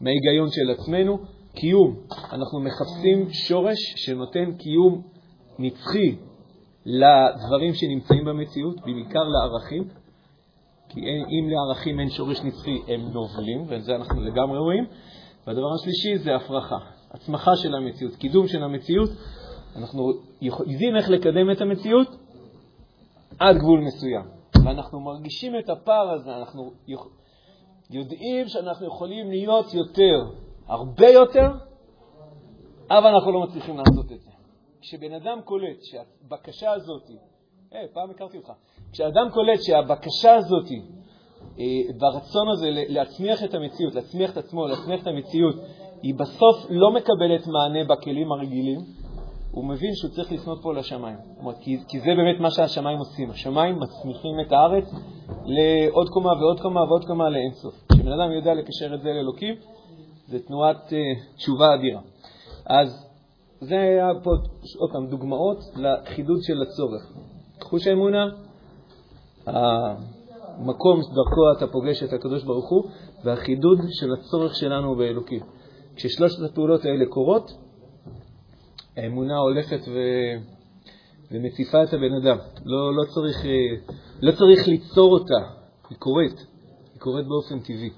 מההיגיון 0.00 0.48
של 0.50 0.70
עצמנו. 0.70 1.18
קיום, 1.54 1.96
אנחנו 2.32 2.60
מחפשים 2.60 3.30
שורש 3.30 3.78
שנותן 3.96 4.52
קיום 4.56 5.02
נצחי 5.58 6.16
לדברים 6.86 7.74
שנמצאים 7.74 8.24
במציאות, 8.24 8.80
בעיקר 8.80 9.22
לערכים, 9.22 9.88
כי 10.88 11.00
אין, 11.00 11.24
אם 11.24 11.50
לערכים 11.50 12.00
אין 12.00 12.10
שורש 12.10 12.40
נצחי, 12.40 12.78
הם 12.88 13.00
נובלים, 13.00 13.64
ואת 13.68 13.84
זה 13.84 13.96
אנחנו 13.96 14.20
לגמרי 14.20 14.58
רואים. 14.58 14.84
והדבר 15.46 15.74
השלישי 15.74 16.18
זה 16.18 16.36
הפרחה, 16.36 16.78
הצמחה 17.10 17.56
של 17.56 17.74
המציאות, 17.74 18.16
קידום 18.16 18.48
של 18.48 18.62
המציאות. 18.62 19.10
אנחנו 19.76 20.12
יודעים 20.40 20.96
איך 20.96 21.10
לקדם 21.10 21.50
את 21.50 21.60
המציאות 21.60 22.08
עד 23.38 23.56
גבול 23.56 23.80
מסוים, 23.80 24.24
ואנחנו 24.64 25.00
מרגישים 25.00 25.52
את 25.58 25.70
הפער 25.70 26.10
הזה, 26.10 26.36
אנחנו 26.36 26.72
יודעים 27.90 28.48
שאנחנו 28.48 28.86
יכולים 28.86 29.30
להיות 29.30 29.74
יותר, 29.74 30.16
הרבה 30.66 31.08
יותר, 31.08 31.50
אבל 32.90 33.06
אנחנו 33.06 33.32
לא 33.32 33.40
מצליחים 33.40 33.76
לעשות 33.76 34.12
את 34.12 34.20
זה. 34.20 34.30
כשבן 34.80 35.12
אדם 35.12 35.40
קולט 35.44 35.82
שהבקשה 35.82 36.72
הזאת, 36.72 37.02
היי, 37.70 37.88
פעם 37.92 38.10
הכרתי 38.10 38.36
אותך, 38.36 38.52
כשאדם 38.92 39.28
קולט 39.32 39.62
שהבקשה 39.62 40.34
הזאת, 40.34 40.66
אה, 41.58 41.64
ברצון 41.98 42.48
הזה 42.48 42.66
להצמיח 42.70 43.44
את 43.44 43.54
המציאות, 43.54 43.94
להצמיח 43.94 44.32
את 44.32 44.36
עצמו, 44.36 44.66
להצמיח 44.66 45.02
את 45.02 45.06
המציאות, 45.06 45.54
היא 46.02 46.14
בסוף 46.14 46.66
לא 46.70 46.90
מקבלת 46.90 47.46
מענה 47.46 47.84
בכלים 47.84 48.32
הרגילים, 48.32 48.78
הוא 49.54 49.64
מבין 49.64 49.94
שהוא 49.94 50.10
צריך 50.10 50.32
לפנות 50.32 50.62
פה 50.62 50.74
לשמיים. 50.74 51.16
כי, 51.60 51.78
כי 51.88 52.00
זה 52.00 52.06
באמת 52.06 52.40
מה 52.40 52.50
שהשמיים 52.50 52.98
עושים. 52.98 53.30
השמיים 53.30 53.80
מצמיחים 53.80 54.40
את 54.40 54.52
הארץ 54.52 54.84
לעוד 55.28 56.08
קומה 56.08 56.32
ועוד 56.32 56.60
קומה 56.60 56.80
ועוד 56.80 57.04
קומה 57.04 57.30
לאינסוף. 57.30 57.74
כשבן 57.92 58.12
אדם 58.12 58.32
יודע 58.32 58.54
לקשר 58.54 58.94
את 58.94 59.02
זה 59.02 59.08
לאלוקים, 59.08 59.54
זה 60.26 60.38
תנועת 60.38 60.76
uh, 60.88 61.36
תשובה 61.36 61.74
אדירה. 61.74 62.00
אז 62.66 63.06
זה 63.60 63.74
היה 63.80 64.08
פה, 64.22 64.30
עוד 64.78 64.90
פעם, 64.92 65.06
דוגמאות 65.06 65.58
לחידוד 65.76 66.42
של 66.42 66.62
הצורך. 66.62 67.12
חוש 67.62 67.86
האמונה, 67.86 68.26
המקום 69.46 71.00
דרכו 71.00 71.52
אתה 71.58 71.66
פוגש 71.72 72.02
את 72.02 72.12
הקדוש 72.12 72.44
ברוך 72.44 72.70
הוא, 72.70 72.84
והחידוד 73.24 73.78
של 73.90 74.12
הצורך 74.12 74.54
שלנו 74.54 74.96
באלוקים. 74.96 75.40
כששלושת 75.96 76.42
הפעולות 76.50 76.84
האלה 76.84 77.06
קורות, 77.06 77.63
האמונה 78.96 79.36
הולכת 79.38 79.80
ו... 79.88 79.98
ומציפה 81.30 81.82
את 81.82 81.92
הבן 81.92 82.14
אדם. 82.14 82.38
לא, 82.64 82.94
לא, 82.94 83.04
צריך, 83.04 83.36
אה, 83.44 83.94
לא 84.22 84.32
צריך 84.32 84.68
ליצור 84.68 85.12
אותה, 85.12 85.48
היא 85.90 85.98
קורית, 85.98 86.46
היא 86.92 87.00
קורית 87.00 87.26
באופן 87.26 87.60
טבעי. 87.60 87.90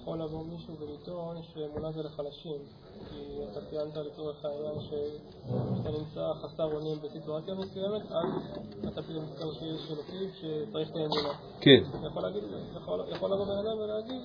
יכול 0.00 0.22
לבוא 0.22 0.44
מישהו 0.44 0.74
ולטעון 0.80 1.36
שאמונה 1.54 1.92
זה 1.92 2.02
לחלשים, 2.02 2.60
כי 3.10 3.16
אתה 3.52 3.60
ציינת 3.70 3.96
לצורך 3.96 4.44
העניין 4.44 4.80
שאתה 4.80 5.90
נמצא 5.98 6.20
חסר 6.42 6.64
אונים 6.64 6.96
בסיטואציה 7.02 7.54
מסוימת, 7.54 8.02
אז 8.12 8.24
אתה 8.88 9.02
פתאום 9.02 9.24
נזכר 9.24 9.52
שיש 9.52 9.90
אלוקים 9.90 10.30
שצריך 10.34 10.90
את 10.90 10.96
האמונה. 10.96 11.34
כן. 11.60 11.82
יכול, 12.06 12.22
להגיד, 12.22 12.42
יכול, 12.76 13.04
יכול 13.10 13.32
לבוא 13.32 13.44
בן 13.44 13.58
אדם 13.66 13.78
ולהגיד 13.78 14.22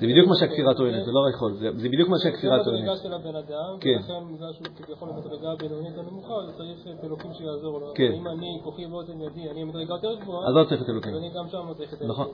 זה 0.00 0.06
בדיוק 0.06 0.28
מה 0.28 0.34
שהכפירה 0.40 0.74
טוענת, 0.74 1.04
זה 1.04 1.12
לא 1.12 1.20
רק 1.26 1.34
יכול, 1.34 1.52
זה 1.54 1.88
בדיוק 1.88 2.08
מה 2.08 2.16
שהכפירה 2.22 2.64
טוענת. 2.64 2.84
זה 2.84 2.90
המדרגה 2.90 2.96
של 3.02 3.12
הבן 3.14 3.36
אדם, 3.36 3.70
ולכן 3.74 4.34
בגלל 4.34 4.52
שהוא 4.52 4.66
כביכול 4.76 5.08
במדרגה 5.12 5.52
הבינונית 5.52 5.98
הנמוכה, 5.98 6.34
הוא 6.34 6.52
צריך 6.56 6.86
את 6.98 7.04
אלוקים 7.04 7.32
שיעזור 7.32 7.80
לו. 7.80 7.92
כן. 7.94 8.12
אם 8.12 8.28
אני, 8.28 8.60
כוחי 8.64 8.86
ואוזן 8.86 9.20
ידי, 9.20 9.50
אני 9.50 9.64
במדרגה 9.64 9.94
יותר 9.94 10.14
גבוהה, 10.14 10.48
אז 10.48 10.54
לא 10.54 10.64
צריך 10.64 10.82
את 10.82 10.88
אלוקים. 10.88 11.12
אז 11.12 11.18
אני 11.18 11.30
גם 11.30 11.48
שם 11.48 11.68
לא 11.68 11.74
צריך 11.74 11.94
את 11.94 12.02
אלוקים. 12.02 12.08
נכון. 12.08 12.28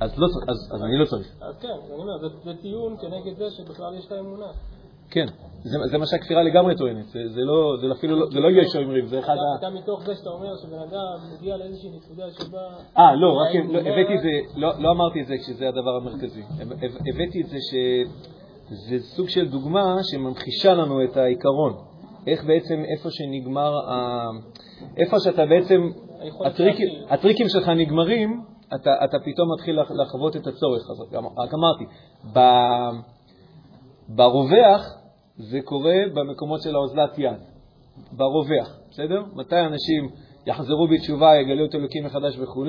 אז 0.00 0.82
אני 0.82 0.98
לא 0.98 1.04
צריך. 1.04 1.28
אז 1.40 1.54
כן, 1.60 1.68
אני 1.68 1.94
אומר, 1.94 2.28
זה 2.44 2.54
טיעון 2.62 2.96
כנגד 3.00 3.36
זה 3.36 3.50
שבכלל 3.50 3.94
יש 3.94 4.06
את 4.06 4.12
האמונה. 4.12 4.46
כן, 5.10 5.26
זה, 5.64 5.78
זה 5.90 5.98
מה 5.98 6.06
שהכפירה 6.06 6.42
לגמרי 6.42 6.76
טוענת, 6.76 7.06
זה, 7.08 7.20
זה 7.28 7.40
לא, 7.40 7.76
זה 7.80 7.92
אפילו 7.92 8.16
לא, 8.16 8.26
זה 8.32 8.40
לא 8.40 8.48
יש 8.60 8.76
אומרים, 8.76 9.06
זה 9.06 9.18
אחד 9.18 9.32
ה... 9.32 9.58
אתה 9.58 9.70
מתוך 9.70 10.02
זה 10.04 10.14
שאתה 10.14 10.30
אומר 10.30 10.56
שבן 10.62 10.78
אדם 10.78 11.34
מגיע 11.34 11.56
לאיזושהי 11.56 11.90
נקודה 11.90 12.30
שבה... 12.30 12.58
אה, 12.98 13.16
לא, 13.16 13.32
רק 13.32 13.54
לא, 13.72 13.78
הבאתי 13.78 14.14
את 14.14 14.22
זה, 14.22 14.30
לא, 14.56 14.72
לא 14.78 14.90
אמרתי 14.90 15.20
את 15.20 15.26
זה 15.26 15.34
כשזה 15.38 15.68
הדבר 15.68 15.96
המרכזי, 15.96 16.42
הבאתי 17.14 17.40
את 17.40 17.46
זה 17.46 17.56
שזה 17.68 18.98
סוג 19.00 19.28
של 19.28 19.48
דוגמה 19.48 19.96
שממחישה 20.02 20.74
לנו 20.74 21.04
את 21.04 21.16
העיקרון, 21.16 21.72
איך 22.26 22.44
בעצם 22.44 22.82
איפה 22.96 23.08
שנגמר, 23.10 23.90
ה... 23.90 24.26
איפה 24.96 25.16
שאתה 25.20 25.46
בעצם, 25.46 25.90
הטריקים, 26.46 26.88
הטריקים 27.08 27.48
שלך 27.48 27.68
נגמרים, 27.68 28.42
אתה, 28.74 28.90
אתה 29.04 29.16
פתאום 29.24 29.52
מתחיל 29.54 29.78
לחוות 30.02 30.36
את 30.36 30.46
הצורך. 30.46 30.82
הזה. 30.90 31.16
רק 31.38 31.50
אמרתי, 31.54 31.84
ברווח 34.08 35.01
זה 35.36 35.58
קורה 35.64 35.94
במקומות 36.14 36.62
של 36.62 36.74
האוזלת 36.74 37.18
יד, 37.18 37.40
ברווח, 38.12 38.78
בסדר? 38.90 39.22
מתי 39.34 39.60
אנשים 39.60 40.08
יחזרו 40.46 40.88
בתשובה, 40.88 41.36
יגלו 41.36 41.64
את 41.64 41.74
אלוקים 41.74 42.04
מחדש 42.04 42.38
וכו', 42.38 42.64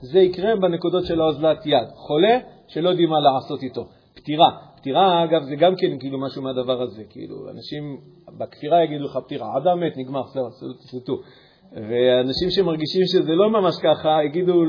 זה 0.00 0.18
יקרה 0.18 0.56
בנקודות 0.56 1.06
של 1.06 1.20
האוזלת 1.20 1.66
יד. 1.66 1.88
חולה 1.94 2.38
שלא 2.68 2.88
יודעים 2.88 3.08
מה 3.08 3.20
לעשות 3.20 3.62
איתו. 3.62 3.86
פטירה, 4.14 4.50
פטירה, 4.76 5.24
אגב, 5.24 5.42
זה 5.42 5.56
גם 5.56 5.74
כן 5.76 5.98
כאילו 5.98 6.20
משהו 6.20 6.42
מהדבר 6.42 6.82
הזה. 6.82 7.02
כאילו, 7.10 7.50
אנשים 7.50 8.00
בכפירה 8.38 8.84
יגידו 8.84 9.04
לך 9.04 9.18
פטירה, 9.24 9.46
אדם 9.56 9.80
מת, 9.80 9.96
נגמר, 9.96 10.22
זהו, 10.26 10.48
תפלטו. 10.86 11.20
ואנשים 11.72 12.50
שמרגישים 12.50 13.02
שזה 13.04 13.32
לא 13.32 13.50
ממש 13.50 13.74
ככה, 13.82 14.24
יגידו, 14.24 14.62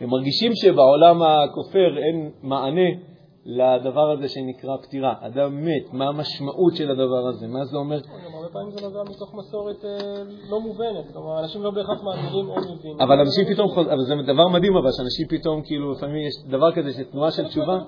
הם 0.00 0.10
מרגישים 0.10 0.52
שבעולם 0.54 1.22
הכופר 1.22 1.98
אין 1.98 2.30
מענה 2.42 3.09
לדבר 3.44 4.10
הזה 4.10 4.28
שנקרא 4.28 4.76
פטירה. 4.76 5.14
אדם 5.20 5.64
מת, 5.64 5.92
מה 5.92 6.08
המשמעות 6.08 6.76
של 6.76 6.90
הדבר 6.90 7.28
הזה? 7.28 7.46
מה 7.46 7.64
זה 7.64 7.76
אומר? 7.76 7.96
הרבה 8.34 8.48
פעמים 8.52 8.70
זה 8.70 8.86
נובע 8.86 9.02
מתוך 9.02 9.34
מסורת 9.34 9.84
אה, 9.84 10.22
לא 10.50 10.60
מובנת. 10.60 11.12
כלומר, 11.12 11.40
אנשים 11.40 11.62
לא 11.62 11.70
בהכרח 11.70 12.02
מאמינים 12.02 12.48
או 12.48 12.56
מבינים. 12.56 13.00
אבל 13.00 13.20
אנשים 13.20 13.44
פתאום, 13.44 13.78
אבל 13.78 14.04
זה 14.04 14.14
דבר 14.26 14.48
מדהים 14.48 14.76
אבל, 14.76 14.92
שאנשים 14.92 15.26
פתאום, 15.28 15.62
כאילו, 15.62 15.92
לפעמים 15.92 16.26
יש 16.26 16.34
דבר 16.50 16.72
כזה, 16.72 16.92
שתנועה 16.92 17.30
של 17.30 17.48
תשובה. 17.48 17.78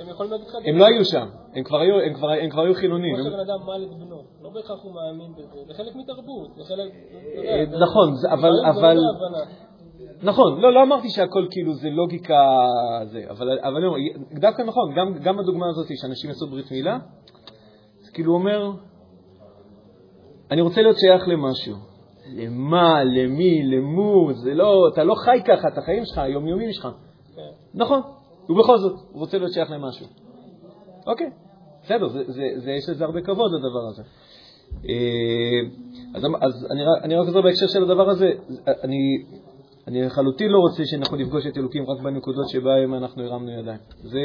הם 0.00 0.08
לך... 0.34 0.54
הם 0.66 0.78
לא 0.78 0.86
היו 0.86 1.04
שם, 1.04 1.26
הם 1.54 1.64
כבר 1.64 1.78
היו, 1.80 2.00
הם 2.00 2.14
כבר, 2.14 2.28
הם 2.30 2.50
כבר 2.50 2.62
היו 2.62 2.74
חילונים. 2.74 3.16
כמו 3.16 3.24
שבן 3.24 3.40
אדם 3.40 3.66
מעל 3.66 3.82
את 3.82 3.88
בנו, 3.88 4.22
לא 4.42 4.50
בהכרח 4.54 4.78
הוא 4.82 4.92
מאמין 4.94 5.32
בזה, 5.32 5.58
זה 5.66 5.74
חלק 5.74 5.96
מתרבות, 5.96 6.50
זה 6.56 6.64
חלק... 6.64 6.92
אה, 7.44 7.64
נכון, 7.80 8.14
אבל... 8.70 8.98
נכון, 10.22 10.60
לא, 10.60 10.72
לא 10.72 10.82
אמרתי 10.82 11.08
שהכל 11.10 11.46
כאילו 11.50 11.74
זה 11.74 11.88
לוגיקה, 11.90 12.66
זה, 13.04 13.24
אבל, 13.30 13.58
אבל 13.58 13.80
לא, 13.80 13.96
דווקא 14.32 14.62
נכון, 14.62 14.94
גם, 14.96 15.14
גם 15.22 15.38
הדוגמה 15.38 15.66
הזאת 15.68 15.86
שאנשים 16.00 16.30
יעשו 16.30 16.46
ברית 16.46 16.70
מילה, 16.70 16.98
זה 18.00 18.12
כאילו 18.12 18.34
אומר, 18.34 18.72
אני 20.50 20.60
רוצה 20.60 20.82
להיות 20.82 20.98
שייך 20.98 21.28
למשהו. 21.28 21.74
למה, 22.36 23.04
למי, 23.04 23.62
למו, 23.62 24.32
זה 24.32 24.54
לא, 24.54 24.88
אתה 24.92 25.04
לא 25.04 25.14
חי 25.14 25.38
ככה, 25.46 25.68
את 25.68 25.78
החיים 25.78 26.04
שלך, 26.04 26.18
היומיומים 26.18 26.72
שלך. 26.72 26.88
נכון, 27.74 28.00
ובכל 28.48 28.78
זאת, 28.78 28.92
הוא 29.12 29.20
רוצה 29.20 29.38
להיות 29.38 29.52
שייך 29.52 29.70
למשהו. 29.70 30.06
אוקיי, 31.06 31.30
בסדר, 31.82 32.08
זה, 32.08 32.24
זה, 32.26 32.42
זה, 32.56 32.70
יש 32.70 32.88
לזה 32.88 33.04
הרבה 33.04 33.20
כבוד 33.20 33.50
לדבר 33.52 33.88
הזה. 33.88 34.02
אה, 34.88 35.60
אז, 36.14 36.22
אז 36.40 36.66
אני, 36.70 36.82
אני 37.02 37.16
רק 37.16 37.26
חוזר 37.26 37.42
בהקשר 37.42 37.66
של 37.66 37.82
הדבר 37.82 38.10
הזה, 38.10 38.32
אני 38.84 39.24
אני 39.88 40.02
לחלוטין 40.02 40.48
לא 40.48 40.58
רוצה 40.58 40.82
שאנחנו 40.86 41.16
נפגוש 41.16 41.46
את 41.46 41.56
אלוקים 41.56 41.84
רק 41.90 42.00
בנקודות 42.00 42.48
שבהן 42.48 42.94
אנחנו 42.94 43.22
הרמנו 43.22 43.50
ידיים. 43.50 43.78
זה, 44.02 44.20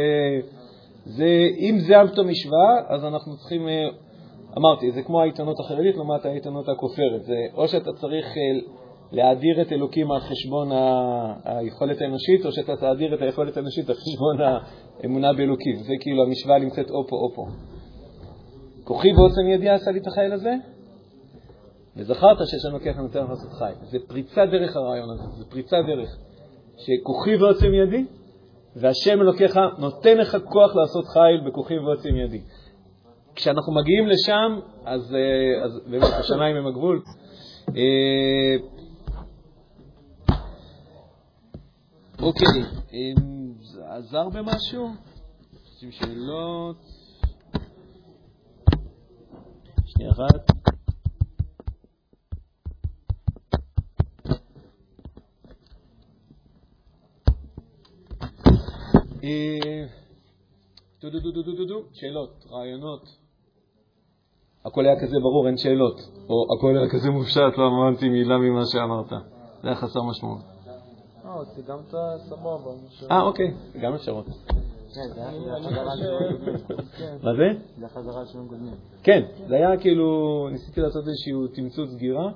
זה, 1.05 1.47
אם 1.57 1.79
זה 1.79 2.01
אמת 2.01 2.19
משוואה, 2.19 2.75
אז 2.87 3.05
אנחנו 3.05 3.37
צריכים, 3.37 3.67
אה, 3.67 3.87
אמרתי, 4.57 4.91
זה 4.91 5.01
כמו 5.01 5.21
העיתונות 5.21 5.59
החרדית 5.59 5.95
לעומת 5.95 6.25
העיתונות 6.25 6.69
הכופרת. 6.69 7.23
זה 7.23 7.35
או 7.53 7.67
שאתה 7.67 7.93
צריך 7.93 8.25
אה, 8.25 8.59
להאדיר 9.11 9.61
את 9.61 9.71
אלוקים 9.71 10.11
על 10.11 10.19
חשבון 10.19 10.69
היכולת 11.45 12.01
האנושית, 12.01 12.45
או 12.45 12.51
שאתה 12.51 12.75
תאדיר 12.75 13.15
את 13.15 13.21
היכולת 13.21 13.57
האנושית 13.57 13.89
על 13.89 13.95
חשבון 13.95 14.37
האמונה 15.01 15.33
באלוקים. 15.33 15.75
זה 15.75 15.93
כאילו 15.99 16.23
המשוואה 16.23 16.59
נמצאת 16.59 16.89
או 16.89 17.07
פה 17.07 17.15
או 17.15 17.33
פה. 17.35 17.45
כוחי 18.83 19.13
ועוצם 19.13 19.47
ידי 19.47 19.69
עשה 19.69 19.91
לי 19.91 19.99
את 19.99 20.07
החיל 20.07 20.33
הזה, 20.33 20.53
וזכרת 21.97 22.37
שיש 22.47 22.65
לנו 22.65 22.79
ככה 22.79 23.01
נותן 23.01 23.23
לך 23.23 23.29
לעשות 23.29 23.53
חי. 23.53 23.73
זה 23.81 23.97
פריצה 24.07 24.45
דרך 24.45 24.75
הרעיון 24.75 25.09
הזה, 25.09 25.23
זה 25.37 25.45
פריצה 25.45 25.77
דרך. 25.81 26.17
שכוחי 26.77 27.35
ועוצם 27.35 27.73
ידי, 27.73 28.05
והשם 28.75 29.21
אלוקיך 29.21 29.59
נותן 29.77 30.17
לך 30.17 30.37
כוח 30.43 30.75
לעשות 30.75 31.05
חיל 31.07 31.49
בכוחי 31.49 31.77
ועוצם 31.77 32.15
ידי. 32.15 32.41
כשאנחנו 33.35 33.73
מגיעים 33.73 34.07
לשם, 34.07 34.59
אז, 34.85 35.15
אה, 35.15 35.65
אז 35.65 35.79
באמת 35.87 36.03
השמיים 36.19 36.55
הם 36.55 36.67
הגבול. 36.67 37.01
אה, 37.69 38.55
אוקיי, 42.21 42.63
זה 43.61 43.81
עזר 43.85 44.29
במשהו? 44.29 44.89
עושים 45.63 45.91
שאלות? 45.91 46.77
שנייה 49.85 50.11
אחת. 50.11 50.52
שאלות, 61.93 62.45
רעיונות. 62.51 63.17
הכל 64.65 64.85
היה 64.85 64.99
כזה 65.01 65.19
ברור, 65.19 65.47
אין 65.47 65.57
שאלות. 65.57 66.01
או 66.29 66.47
הכל 66.57 66.77
היה 66.77 66.89
כזה 66.89 67.09
מופשט, 67.09 67.57
לא 67.57 67.67
אמרתי 67.67 68.09
מילה 68.09 68.37
ממה 68.37 68.65
שאמרת. 68.65 69.09
זה 69.09 69.67
היה 69.67 69.75
חסר 69.75 70.01
משמעות. 70.01 70.41
אה, 71.25 71.45
סיגמת 71.55 71.93
סבבה. 72.29 72.71
אה, 73.11 73.21
אוקיי, 73.21 73.53
גם 73.81 73.93
אפשרות. 73.93 74.25
מה 77.23 77.33
זה? 77.35 77.59
זה 77.79 77.85
החזרה 77.85 78.25
של 78.25 78.31
שיעורים 78.31 78.49
קודמים. 78.49 78.75
כן, 79.03 79.21
זה 79.47 79.55
היה 79.55 79.77
כאילו, 79.77 80.47
ניסיתי 80.51 80.81
לעשות 80.81 81.07
איזשהו 81.07 81.47
תמצות 81.47 81.89
סגירה. 81.89 82.31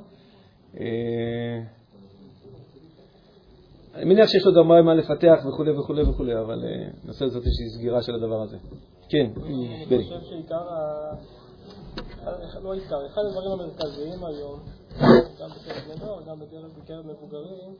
אני 3.97 4.05
מניח 4.05 4.29
שיש 4.29 4.45
עוד 4.45 4.57
הרבה 4.57 4.81
מה 4.81 4.93
לפתח 4.93 5.39
וכו' 5.45 5.65
וכו' 5.79 5.95
וכו', 6.07 6.23
אבל 6.45 6.63
ננסה 7.05 7.25
לעשות 7.25 7.45
איזושהי 7.45 7.69
סגירה 7.69 8.01
של 8.01 8.15
הדבר 8.15 8.41
הזה. 8.41 8.57
כן, 9.09 9.31
בני. 9.35 9.75
אני 9.95 10.03
חושב 10.03 10.21
שעיקר, 10.29 10.61
לא 12.63 12.73
עיקר, 12.73 13.05
אחד 13.07 13.21
הדברים 13.27 13.51
המרכזיים 13.51 14.23
היום, 14.23 14.59
גם 15.39 15.49
בקרב 15.49 15.83
בני 15.85 16.05
נוער, 16.05 16.23
גם 16.23 16.39
בקרב 16.77 17.05
מבוגרים, 17.07 17.75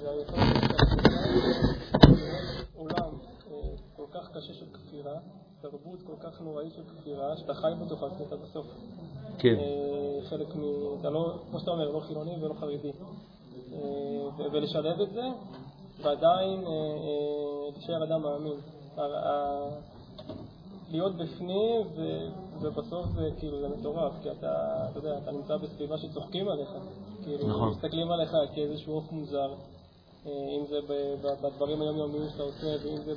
זה 0.00 0.10
היכולת 0.10 0.40
עולם 2.76 3.10
כל 3.96 4.06
כך 4.12 4.30
קשה 4.30 4.52
של 4.52 4.66
כפירה, 4.72 5.14
תרבות 5.60 6.02
כל 6.02 6.16
כך 6.20 6.40
נוראית 6.40 6.72
של 6.74 6.82
כפירה, 6.82 7.36
שאתה 7.36 7.54
חי 7.54 7.68
בתוכה, 7.84 8.06
אתה 8.26 8.36
בסוף 8.36 8.66
כן. 9.38 9.54
חלק 10.28 10.56
מ... 10.56 10.60
אתה 11.00 11.10
לא, 11.10 11.38
כמו 11.50 11.60
שאתה 11.60 11.70
אומר, 11.70 11.90
לא 11.90 12.00
חילוני 12.00 12.44
ולא 12.44 12.54
חרדי. 12.54 12.92
ולשלב 14.52 15.00
את 15.00 15.12
זה, 15.12 15.24
ועדיין 16.02 16.64
להישאר 17.74 18.04
אדם 18.04 18.22
מאמין. 18.22 18.56
להיות 20.90 21.16
בפנים 21.16 21.82
ובסוף 22.60 23.06
זה 23.14 23.30
כאילו 23.38 23.60
זה 23.60 23.68
מטורף, 23.68 24.12
כי 24.22 24.30
אתה, 24.30 24.86
אתה 24.90 24.98
יודע, 24.98 25.18
אתה 25.18 25.30
נמצא 25.32 25.56
בסביבה 25.56 25.98
שצוחקים 25.98 26.48
עליך, 26.48 26.68
כאילו 27.24 27.48
נכון. 27.48 27.68
מסתכלים 27.68 28.10
עליך 28.10 28.36
כאיזשהו 28.54 28.94
עוף 28.94 29.12
מוזר, 29.12 29.54
אם 30.26 30.64
זה 30.70 30.78
בדברים 31.42 31.82
היומיומיים 31.82 32.28
שאתה 32.30 32.42
עושה, 32.42 32.66
ואם 32.84 32.96
זה 32.96 33.12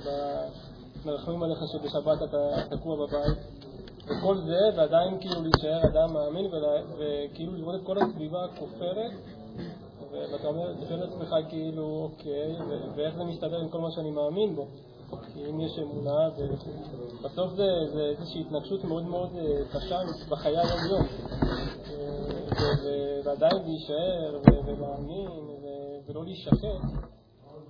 מרחמים 1.05 1.43
עליך 1.43 1.59
שבשבת 1.71 2.23
אתה 2.23 2.37
תקוע 2.69 2.95
בבית, 2.95 3.37
וכל 4.05 4.37
זה, 4.37 4.59
ועדיין 4.77 5.19
כאילו 5.19 5.41
להישאר 5.41 5.87
אדם 5.87 6.13
מאמין 6.13 6.45
וכאילו 6.97 7.55
לראות 7.55 7.75
את 7.75 7.85
כל 7.85 7.97
הסביבה 7.97 8.45
הכופרת 8.45 9.11
ואתה 10.11 10.47
אומר, 10.47 10.71
אתה 10.71 10.85
שואל 10.85 11.03
את 11.03 11.09
עצמך 11.09 11.35
כאילו, 11.49 12.09
אוקיי, 12.11 12.55
ואיך 12.95 13.15
זה 13.15 13.23
מסתדר 13.23 13.59
עם 13.59 13.69
כל 13.69 13.79
מה 13.79 13.91
שאני 13.91 14.11
מאמין 14.11 14.55
בו? 14.55 14.65
כי 15.33 15.49
אם 15.49 15.59
יש 15.59 15.79
אמונה, 15.79 16.29
בסוף 17.23 17.53
זה, 17.53 17.67
איזושהי 18.09 18.41
התנגשות 18.41 18.83
מאוד 18.83 19.03
מאוד 19.03 19.29
קשה 19.71 19.99
בחיי 20.29 20.57
היום-יום. 20.57 21.05
ועדיין 23.23 23.63
להישאר 23.65 24.39
ולהאמין 24.65 25.29
ולא 26.07 26.23
להישחט, 26.23 26.57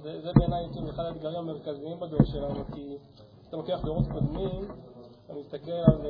זה, 0.04 0.32
בעיניי 0.36 0.66
כאילו 0.74 0.90
אחד 0.90 1.04
האתגרים 1.04 1.36
המרכזיים 1.36 2.00
בדור 2.00 2.20
שלנו, 2.26 2.64
כי 2.74 2.98
כשאתה 3.42 3.58
לוקח 3.58 3.80
דורות 3.84 4.06
קודמים, 4.12 4.68
אתה 5.26 5.34
מסתכל 5.34 5.72
על 5.72 6.02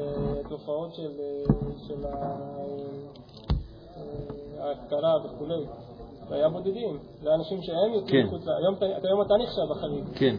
תופעות 0.49 0.93
של, 0.93 1.11
של 1.87 2.05
ההשכלה 4.59 5.15
וכולי. 5.25 5.65
זה 6.29 6.35
היה 6.35 6.49
בודדים, 6.49 6.97
זה 7.21 7.29
אנשים 7.35 7.61
שהם 7.61 7.93
יוצאים 7.93 8.25
מחוץ 8.25 8.47
ל... 8.47 8.49
היום 9.03 9.21
אתה 9.21 9.33
נחשב 9.43 9.71
החריג. 9.71 10.05
כן. 10.15 10.35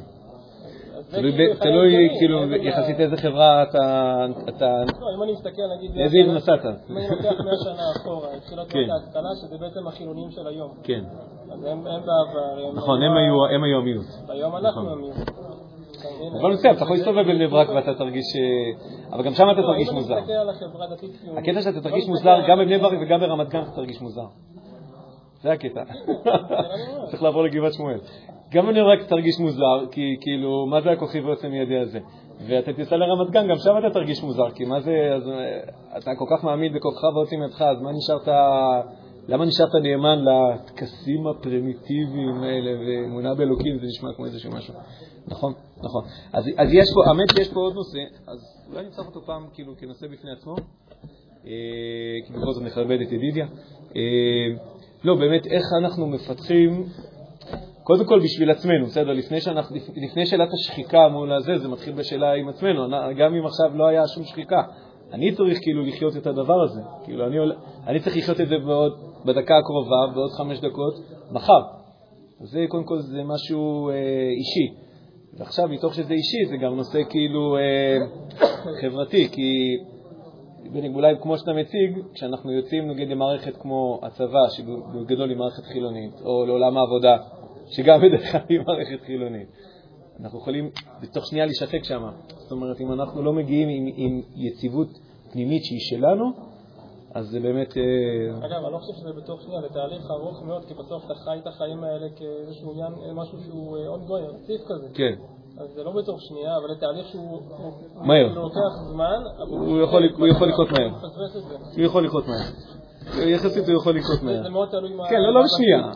תלוי 1.60 2.08
כאילו 2.18 2.54
יחסית 2.54 3.00
איזה 3.00 3.16
חברה 3.16 3.62
אתה... 3.62 4.26
לא, 5.00 5.06
אם 5.16 5.22
אני 5.22 5.32
מסתכל 5.32 5.62
נגיד... 5.76 5.90
איזה 5.96 6.16
עיר 6.16 6.32
נסעת? 6.32 6.64
אם 6.64 6.96
אני 6.96 7.08
לוקח 7.10 7.40
100 7.44 7.52
שנה 7.64 7.82
אחורה, 7.96 8.28
התחילה 8.36 8.64
תנועת 8.64 8.90
ההשכלה, 8.90 9.28
שזה 9.42 9.58
בעצם 9.58 9.86
החילונים 9.86 10.30
של 10.30 10.46
היום. 10.46 10.70
כן. 10.82 11.04
אז 11.52 11.64
הם 11.64 11.84
בעבר... 11.84 12.72
נכון, 12.74 13.02
הם 13.02 13.62
היו 13.64 13.78
המיעוט. 13.78 14.06
היום 14.28 14.56
אנחנו 14.56 14.92
המיעוט. 14.92 15.16
אבל 16.40 16.52
בסדר, 16.52 16.72
אתה 16.72 16.82
יכול 16.82 16.96
להסתובב 16.96 17.22
בבני 17.22 17.46
ברק 17.46 17.68
ואתה 17.68 17.94
תרגיש... 17.94 18.26
אבל 19.12 19.24
גם 19.24 19.34
שם 19.34 19.50
אתה 19.52 19.62
תרגיש 19.62 19.90
מוזר. 19.90 20.18
הקטע 21.36 21.62
שאתה 21.62 21.80
תרגיש 21.80 22.08
מוזר 22.08 22.36
גם 22.48 22.58
בבני 22.58 22.78
ברק 22.78 22.98
וגם 23.02 23.20
ברמת 23.20 23.48
גן 23.48 23.62
אתה 23.62 23.70
תרגיש 23.70 24.00
מוזר. 24.00 24.26
זה 25.42 25.52
הקטע. 25.52 25.82
צריך 27.10 27.22
לעבור 27.22 27.42
לגבעת 27.42 27.72
שמואל. 27.72 27.98
גם 28.52 28.66
בני 28.66 28.82
ברק 28.82 29.08
תרגיש 29.08 29.38
מוזר, 29.40 29.86
כי 29.90 30.16
כאילו, 30.20 30.66
מה 30.66 30.80
זה 30.80 30.90
הכוכי 30.90 31.20
ויוצא 31.20 31.48
מידי 31.48 31.78
הזה? 31.78 31.98
ואתה 32.46 32.72
תיסע 32.72 32.96
לרמת 32.96 33.30
גן, 33.30 33.48
גם 33.48 33.56
שם 33.56 33.70
אתה 33.78 33.90
תרגיש 33.94 34.22
מוזר, 34.22 34.50
כי 34.50 34.64
מה 34.64 34.80
זה, 34.80 34.92
אז, 35.14 35.22
אתה 35.98 36.10
כל 36.18 36.24
כך 36.30 36.44
מאמין 36.44 36.72
בכוחך 36.72 37.04
ויוצא 37.16 37.36
מידך, 37.36 37.62
אז 37.62 37.82
מה 37.82 37.90
נשארת, 37.92 38.28
למה 39.28 39.44
נשארת 39.44 39.74
נאמן 39.82 40.18
לטקסים 40.24 41.26
הפרימיטיביים 41.26 42.42
האלה, 42.42 42.70
ואמונה 42.80 43.34
באלוקים, 43.34 43.78
זה 43.78 43.86
נשמע 43.86 44.08
כמו 44.16 44.24
איזשהו 44.24 44.50
משהו. 44.52 44.74
נכון, 45.28 45.52
נכון. 45.76 46.04
אז, 46.32 46.44
אז 46.56 46.72
יש 46.72 46.86
פה, 46.94 47.10
האמת 47.10 47.28
שיש 47.36 47.48
פה 47.48 47.60
עוד 47.60 47.74
נושא, 47.74 47.98
אז 48.26 48.38
אולי 48.72 48.86
נצטרך 48.86 49.06
אותו 49.06 49.20
פעם 49.26 49.46
כאילו 49.54 49.72
כנושא 49.78 50.06
בפני 50.06 50.30
עצמו, 50.32 50.54
אה, 51.46 51.50
כי 52.26 52.32
בכל 52.32 52.52
זאת 52.52 52.62
נכבד 52.62 53.00
את 53.00 53.12
ידידיה. 53.12 53.46
לא, 55.04 55.14
באמת, 55.14 55.46
איך 55.46 55.62
אנחנו 55.82 56.06
מפתחים, 56.06 56.84
קודם 57.82 58.04
כל 58.04 58.20
בשביל 58.20 58.50
עצמנו, 58.50 58.86
בסדר? 58.86 59.12
לפני, 59.12 59.40
שאנחנו, 59.40 59.76
לפני 59.96 60.26
שאלת 60.26 60.48
השחיקה 60.52 61.08
מול 61.08 61.32
הזה, 61.32 61.58
זה 61.58 61.68
מתחיל 61.68 61.94
בשאלה 61.94 62.32
עם 62.32 62.48
עצמנו, 62.48 62.88
גם 63.18 63.34
אם 63.34 63.46
עכשיו 63.46 63.76
לא 63.76 63.86
היה 63.86 64.06
שום 64.08 64.24
שחיקה. 64.24 64.62
אני 65.12 65.32
צריך 65.34 65.58
כאילו 65.62 65.86
לחיות 65.86 66.16
את 66.16 66.26
הדבר 66.26 66.62
הזה. 66.62 66.80
כאילו, 67.04 67.26
אני, 67.26 67.36
אני 67.86 68.00
צריך 68.00 68.16
לחיות 68.16 68.40
את 68.40 68.48
זה 68.48 68.58
בעוד, 68.58 68.92
בדקה 69.24 69.58
הקרובה, 69.58 70.14
בעוד 70.14 70.30
חמש 70.30 70.60
דקות, 70.60 70.94
מחר. 71.30 71.60
זה, 72.40 72.64
קודם 72.68 72.84
כל, 72.84 72.98
זה 72.98 73.22
משהו 73.24 73.88
אה, 73.88 73.94
אישי. 74.38 74.74
ועכשיו, 75.38 75.68
מתוך 75.68 75.94
שזה 75.94 76.14
אישי, 76.14 76.46
זה 76.48 76.56
גם 76.56 76.76
נושא 76.76 76.98
כאילו 77.08 77.56
אה, 77.56 77.98
חברתי, 78.80 79.28
כי 79.32 79.76
אולי 80.94 81.14
כמו 81.22 81.38
שאתה 81.38 81.52
מציג, 81.52 81.98
כשאנחנו 82.14 82.52
יוצאים 82.52 82.88
נגיד 82.90 83.08
למערכת 83.08 83.56
כמו 83.56 84.00
הצבא, 84.02 84.48
שבגדול 84.50 85.30
היא 85.30 85.38
מערכת 85.38 85.62
חילונית, 85.62 86.20
או 86.24 86.46
לעולם 86.46 86.76
העבודה, 86.78 87.16
שגם 87.66 88.00
בדרך 88.00 88.32
כלל 88.32 88.40
היא 88.48 88.60
מערכת 88.66 89.00
חילונית, 89.06 89.48
אנחנו 90.20 90.38
יכולים 90.38 90.70
בתוך 91.02 91.26
שנייה 91.26 91.46
להישחק 91.46 91.84
שם. 91.84 92.02
זאת 92.28 92.52
אומרת, 92.52 92.80
אם 92.80 92.92
אנחנו 92.92 93.22
לא 93.22 93.32
מגיעים 93.32 93.68
עם, 93.68 93.92
עם 93.96 94.22
יציבות 94.36 94.88
פנימית 95.32 95.64
שהיא 95.64 95.80
שלנו, 95.80 96.32
אז 97.14 97.26
זה 97.26 97.40
באמת... 97.40 97.76
אה, 97.76 98.46
אגב, 98.46 98.64
אני 98.64 98.72
לא 98.72 98.78
חושב 98.78 98.92
שזה 99.00 99.12
בתוך 99.12 99.42
שנייה, 99.42 99.60
זה 99.60 99.68
תהליך 99.68 100.10
ארוך 100.10 100.42
מאוד, 100.42 100.64
כי 100.64 100.74
בסוף 100.74 101.04
אתה 101.04 101.14
חי 101.14 101.38
את 101.42 101.46
החיים 101.46 101.84
האלה 101.84 102.06
כאיזשהו 102.16 102.72
עניין, 102.72 102.92
משהו 103.14 103.38
שהוא 103.40 103.78
אה, 103.78 103.94
ongoing, 103.94 104.34
רציף 104.34 104.60
כזה. 104.68 104.88
כן. 104.94 105.14
אז 105.60 105.68
זה 105.74 105.82
לא 105.84 105.90
בתוך 105.90 106.22
שנייה, 106.22 106.56
אבל 106.56 106.74
זה 106.74 106.80
תהליך 106.80 107.06
שהוא 107.08 107.40
מהר. 107.94 108.32
לוקח 108.34 108.72
זמן, 108.92 109.20
הוא 109.48 109.80
יכול 110.28 110.48
לקרות 110.48 110.68
מהר. 110.70 110.90
הוא 111.76 111.84
יכול 111.84 112.04
לקרות 112.04 112.24
מהר. 112.28 112.46
יחסית 113.28 113.68
הוא 113.68 113.76
יכול 113.76 113.96
לקרות 113.96 114.22
מהר. 114.22 114.42
זה 114.42 114.48
מאוד 114.48 114.68
תלוי 114.68 114.94
מה... 114.94 115.08
כן, 115.08 115.20
לא, 115.20 115.34
לא 115.34 115.40
בשנייה. 115.44 115.92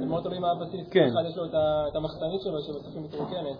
זה 0.00 0.06
מאוד 0.06 0.22
תלוי 0.22 0.38
מה 0.38 0.48
הבסיס. 0.50 0.88
כן. 0.90 1.08
אחד 1.08 1.28
יש 1.30 1.36
לו 1.36 1.44
את 1.44 1.96
המחסנית 1.96 2.40
שלו 2.42 2.60
שבסוף 2.60 2.94
היא 2.94 3.02
מתרוקנת. 3.04 3.58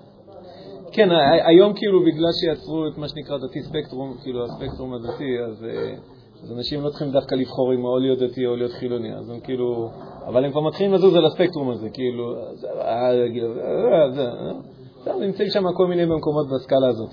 כן, 0.92 1.08
היום 1.46 1.72
כאילו 1.74 2.00
בגלל 2.00 2.32
שיצרו 2.40 2.88
את 2.88 2.98
מה 2.98 3.08
שנקרא 3.08 3.38
דתי 3.38 3.62
ספקטרום, 3.62 4.16
כאילו 4.22 4.44
הספקטרום 4.44 4.94
הדתי, 4.94 5.40
אז, 5.46 5.66
אז 6.42 6.52
אנשים 6.52 6.82
לא 6.82 6.88
צריכים 6.88 7.12
דווקא 7.12 7.34
לבחור 7.34 7.74
אם 7.74 7.84
או 7.84 7.98
להיות 7.98 8.18
דתי 8.18 8.46
או 8.46 8.56
להיות 8.56 8.72
חילוני, 8.72 9.14
אז 9.14 9.30
הם 9.30 9.40
כאילו 9.40 9.90
אבל 10.26 10.44
הם 10.44 10.50
כבר 10.50 10.60
מתחילים 10.60 10.94
לזוז 10.94 11.14
על 11.14 11.26
הספקטרום 11.26 11.70
הזה, 11.70 11.90
כאילו, 11.90 12.34
זה, 15.06 15.26
נמצאים 15.26 15.50
שם 15.50 15.64
כל 15.76 15.86
מיני 15.86 16.06
במקומות 16.06 16.46
בסקאלה 16.54 16.88
הזאת. 16.88 17.10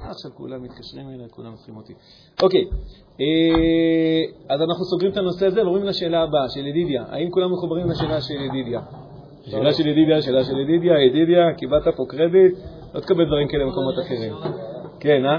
עכשיו 0.00 0.30
כולם 0.34 0.62
מתקשרים 0.62 1.08
אליי, 1.08 1.28
כולם 1.30 1.54
צריכים 1.54 1.76
אותי. 1.76 1.92
אוקיי, 2.42 2.64
אז 4.48 4.60
אנחנו 4.60 4.84
סוגרים 4.84 5.12
את 5.12 5.16
הנושא 5.16 5.46
הזה 5.46 5.62
ועוברים 5.62 5.84
לשאלה 5.84 6.22
הבאה, 6.22 6.48
של 6.48 6.66
ידידיה. 6.66 7.04
האם 7.08 7.30
כולם 7.30 7.52
מחוברים 7.52 7.90
לשאלה 7.90 8.20
של 8.20 8.34
ידידיה? 8.34 8.80
שאלה 9.50 9.72
של 9.72 9.86
ידידיה, 9.86 10.22
שאלה 10.22 10.44
של 10.44 10.58
ידידיה, 10.58 10.92
ידידיה, 11.00 11.54
קיבלת 11.56 11.84
פה 11.96 12.04
קרדיט, 12.08 12.54
לא 12.94 13.00
תקבל 13.00 13.26
דברים 13.26 13.48
כאלה 13.48 13.64
במקומות 13.64 13.94
אחרים. 14.06 14.32
כן, 15.00 15.24
אה? 15.24 15.38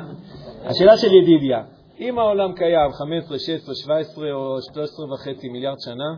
השאלה 0.69 0.97
של 0.97 1.13
ידידיה, 1.13 1.63
אם 1.99 2.19
העולם 2.19 2.53
קיים 2.53 2.91
15, 2.91 3.39
16, 3.39 3.75
17 3.75 4.33
או 4.33 4.61
13 4.73 5.13
וחצי 5.13 5.49
מיליארד 5.49 5.77
שנה, 5.79 6.09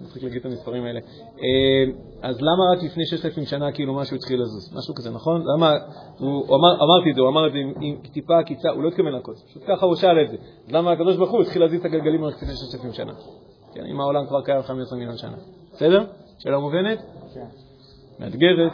מצחיק 0.00 0.22
להגיד 0.22 0.38
את 0.38 0.44
המספרים 0.44 0.84
האלה, 0.84 1.00
אה, 1.38 1.92
אז 2.22 2.36
למה 2.40 2.72
רק 2.72 2.82
לפני 2.82 3.06
6,000 3.06 3.44
שנה 3.44 3.72
כאילו 3.72 3.94
משהו 3.94 4.16
התחיל 4.16 4.42
לזוז? 4.42 4.76
משהו 4.76 4.94
כזה, 4.94 5.10
נכון? 5.10 5.42
למה, 5.56 5.72
הוא 6.18 6.56
אמר, 6.56 6.74
אמרתי 6.74 7.10
את 7.10 7.14
זה, 7.14 7.20
הוא 7.20 7.28
אמר 7.28 7.46
את 7.46 7.52
זה 7.52 7.58
עם, 7.58 7.72
עם 7.80 7.96
טיפה 8.12 8.38
עקיצה, 8.38 8.70
הוא 8.70 8.82
לא 8.82 8.88
התכוון 8.88 9.12
לעקוץ, 9.12 9.42
פשוט 9.42 9.62
ככה 9.68 9.86
הוא 9.86 9.96
שאל 9.96 10.24
את 10.24 10.30
זה. 10.30 10.36
אז 10.66 10.72
למה 10.72 10.92
הקדוש 10.92 11.16
ברוך 11.16 11.30
הוא 11.30 11.42
התחיל 11.42 11.62
להזיז 11.62 11.80
את 11.80 11.86
הגלגלים 11.86 12.24
רק 12.24 12.34
לפני 12.36 12.56
6,000 12.56 12.92
שנה? 12.92 13.12
כן, 13.74 13.84
אם 13.86 14.00
העולם 14.00 14.26
כבר 14.26 14.42
קיים 14.42 14.62
15 14.62 14.98
מיליון 14.98 15.16
שנה. 15.16 15.36
בסדר? 15.72 16.04
שאלה 16.38 16.58
מובנת? 16.58 16.98
כן. 17.34 17.46
מאתגרת. 18.20 18.72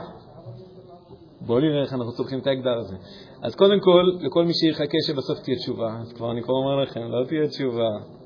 בואו 1.40 1.60
נראה 1.60 1.82
איך 1.82 1.92
אנחנו 1.92 2.12
צורכים 2.12 2.38
את 2.38 2.46
האקדר 2.46 2.78
הזה. 2.78 2.96
אז 3.42 3.54
קודם 3.54 3.80
כל, 3.80 4.10
לכל 4.20 4.44
מי 4.44 4.54
שיחכה 4.54 4.98
שבסוף 5.06 5.38
תהיה 5.38 5.56
תשובה, 5.56 5.96
אז 6.00 6.12
כבר 6.12 6.30
אני 6.32 6.42
כבר 6.42 6.54
אומר 6.54 6.82
לכם, 6.82 7.00
לא 7.00 7.24
תהיה 7.24 7.48
תשובה. 7.48 8.17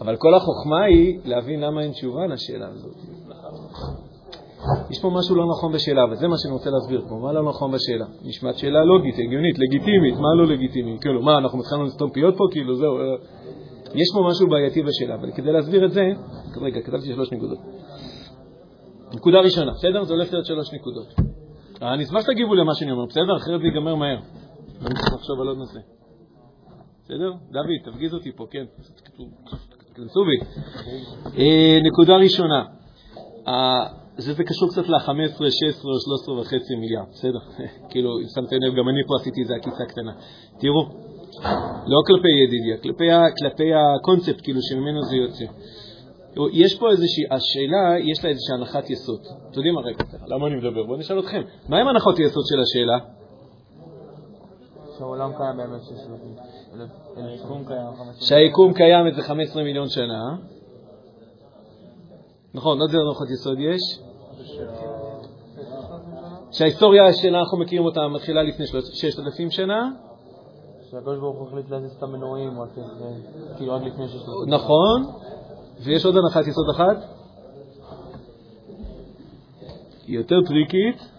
אבל 0.00 0.16
כל 0.16 0.34
החוכמה 0.34 0.84
היא 0.84 1.18
להבין 1.24 1.60
למה 1.60 1.82
אין 1.82 1.92
תשובה 1.92 2.26
לשאלה 2.26 2.68
הזאת. 2.68 2.96
יש 4.90 5.02
פה 5.02 5.10
משהו 5.10 5.36
לא 5.36 5.44
נכון 5.46 5.72
בשאלה, 5.72 6.04
וזה 6.12 6.28
מה 6.28 6.34
שאני 6.38 6.52
רוצה 6.52 6.70
להסביר 6.70 7.04
פה. 7.08 7.14
מה 7.14 7.32
לא 7.32 7.48
נכון 7.48 7.70
בשאלה? 7.72 8.06
נשמעת 8.22 8.58
שאלה 8.58 8.84
לוגית, 8.84 9.14
הגיונית, 9.14 9.58
לגיטימית, 9.58 10.14
מה 10.14 10.34
לא 10.38 10.46
לגיטימי? 10.46 10.98
כאילו, 11.00 11.22
מה, 11.22 11.38
אנחנו 11.38 11.58
מתחילנו 11.58 11.84
לסתום 11.84 12.10
פיות 12.10 12.34
פה? 12.36 12.44
כאילו, 12.50 12.74
זהו. 12.74 12.98
אה, 12.98 13.02
יש 13.94 14.08
פה 14.14 14.28
משהו 14.30 14.48
בעייתי 14.48 14.82
בשאלה, 14.82 15.14
אבל 15.14 15.32
כדי 15.32 15.52
להסביר 15.52 15.84
את 15.86 15.92
זה, 15.92 16.02
רגע, 16.60 16.80
כתבתי 16.80 17.06
שלוש 17.06 17.32
נקודות. 17.32 17.58
נקודה 19.14 19.40
ראשונה, 19.40 19.72
בסדר? 19.72 20.04
זה 20.04 20.12
הולך 20.14 20.32
להיות 20.32 20.46
שלוש 20.46 20.74
נקודות. 20.74 21.06
אני 21.82 22.04
אשמח 22.04 22.22
שתגיבו 22.22 22.54
למה 22.54 22.74
שאני 22.74 22.92
אומר, 22.92 23.06
בסדר? 23.06 23.36
אחרת 23.36 23.60
זה 23.60 23.66
ייגמר 23.66 23.94
מהר. 23.94 24.18
אני 24.80 24.94
צריך 24.94 25.14
לחשוב 25.14 25.40
על 25.40 25.48
עוד 25.48 25.58
נושא. 25.58 25.78
בסדר? 27.04 27.32
דוד, 27.50 27.92
תפגיז 27.92 28.14
אותי 28.14 28.32
פה, 28.32 28.46
כן. 28.50 28.64
תכנסו 29.96 30.20
בי. 30.24 30.38
אה, 31.38 31.78
נקודה 31.82 32.16
ראשונה, 32.16 32.64
זה, 34.18 34.32
זה 34.32 34.44
קשור 34.44 34.68
קצת 34.68 34.88
ל-15, 34.88 35.50
16 35.50 35.92
או 35.92 36.00
13 36.00 36.40
וחצי 36.40 36.74
מיליארד, 36.76 37.06
בסדר? 37.12 37.38
כאילו, 37.90 38.10
אם 38.18 38.28
שמתם 38.34 38.56
לב, 38.56 38.74
גם 38.78 38.88
אני 38.88 39.00
פה 39.08 39.14
עשיתי 39.20 39.40
איזה 39.40 39.54
עקיצה 39.54 39.84
קטנה. 39.88 40.12
תראו, 40.60 40.82
לא 41.92 41.98
כלפי 42.06 42.28
ידידיה, 42.44 42.76
כלפי 43.38 43.70
הקונספט, 43.74 44.40
כאילו, 44.42 44.60
שממנו 44.62 45.02
זה 45.02 45.16
יוצא. 45.16 45.44
יש 46.52 46.78
פה 46.78 46.90
איזושהי, 46.90 47.24
השאלה, 47.30 48.10
יש 48.10 48.24
לה 48.24 48.30
איזושהי 48.30 48.54
הנחת 48.54 48.90
יסוד. 48.90 49.20
אתם 49.50 49.58
יודעים 49.58 49.74
מה, 49.74 49.80
רגע, 49.80 50.04
למה 50.26 50.46
אני 50.46 50.56
מדבר? 50.56 50.82
בואו 50.86 50.98
נשאל 50.98 51.18
אתכם. 51.18 51.42
מה 51.68 51.78
עם 51.80 51.88
הנחות 51.88 52.18
יסוד 52.18 52.44
של 52.46 52.60
השאלה? 52.60 52.98
שהעולם 54.98 55.32
קיים 55.36 55.56
באמת 55.56 55.80
שהיקום 58.20 58.72
קיים 58.72 59.06
איזה 59.06 59.22
15 59.22 59.62
מיליון 59.62 59.88
שנה. 59.88 60.36
נכון, 62.54 62.80
עוד 62.80 62.90
הנחות 62.94 63.30
יסוד 63.30 63.58
יש? 63.60 64.00
שההיסטוריה 66.52 67.12
שאנחנו 67.12 67.58
מכירים 67.58 67.84
אותה 67.84 68.08
מתחילה 68.08 68.42
לפני 68.42 68.66
6,000 68.66 69.50
שנה. 69.50 69.90
שהקדוש 70.90 71.18
ברוך 71.18 71.38
הוא 71.38 71.48
החליט 71.48 71.70
להזיז 71.70 71.92
את 71.92 72.02
המנועים, 72.02 72.50
כאילו 73.56 73.74
רק 73.74 73.82
לפני 73.82 74.08
6,000 74.08 74.48
נכון. 74.48 75.04
ויש 75.80 76.04
עוד 76.04 76.16
הנחת 76.16 76.46
יסוד 76.46 76.70
אחת, 76.74 76.96
היא 80.06 80.16
יותר 80.16 80.36
טריקית. 80.46 81.15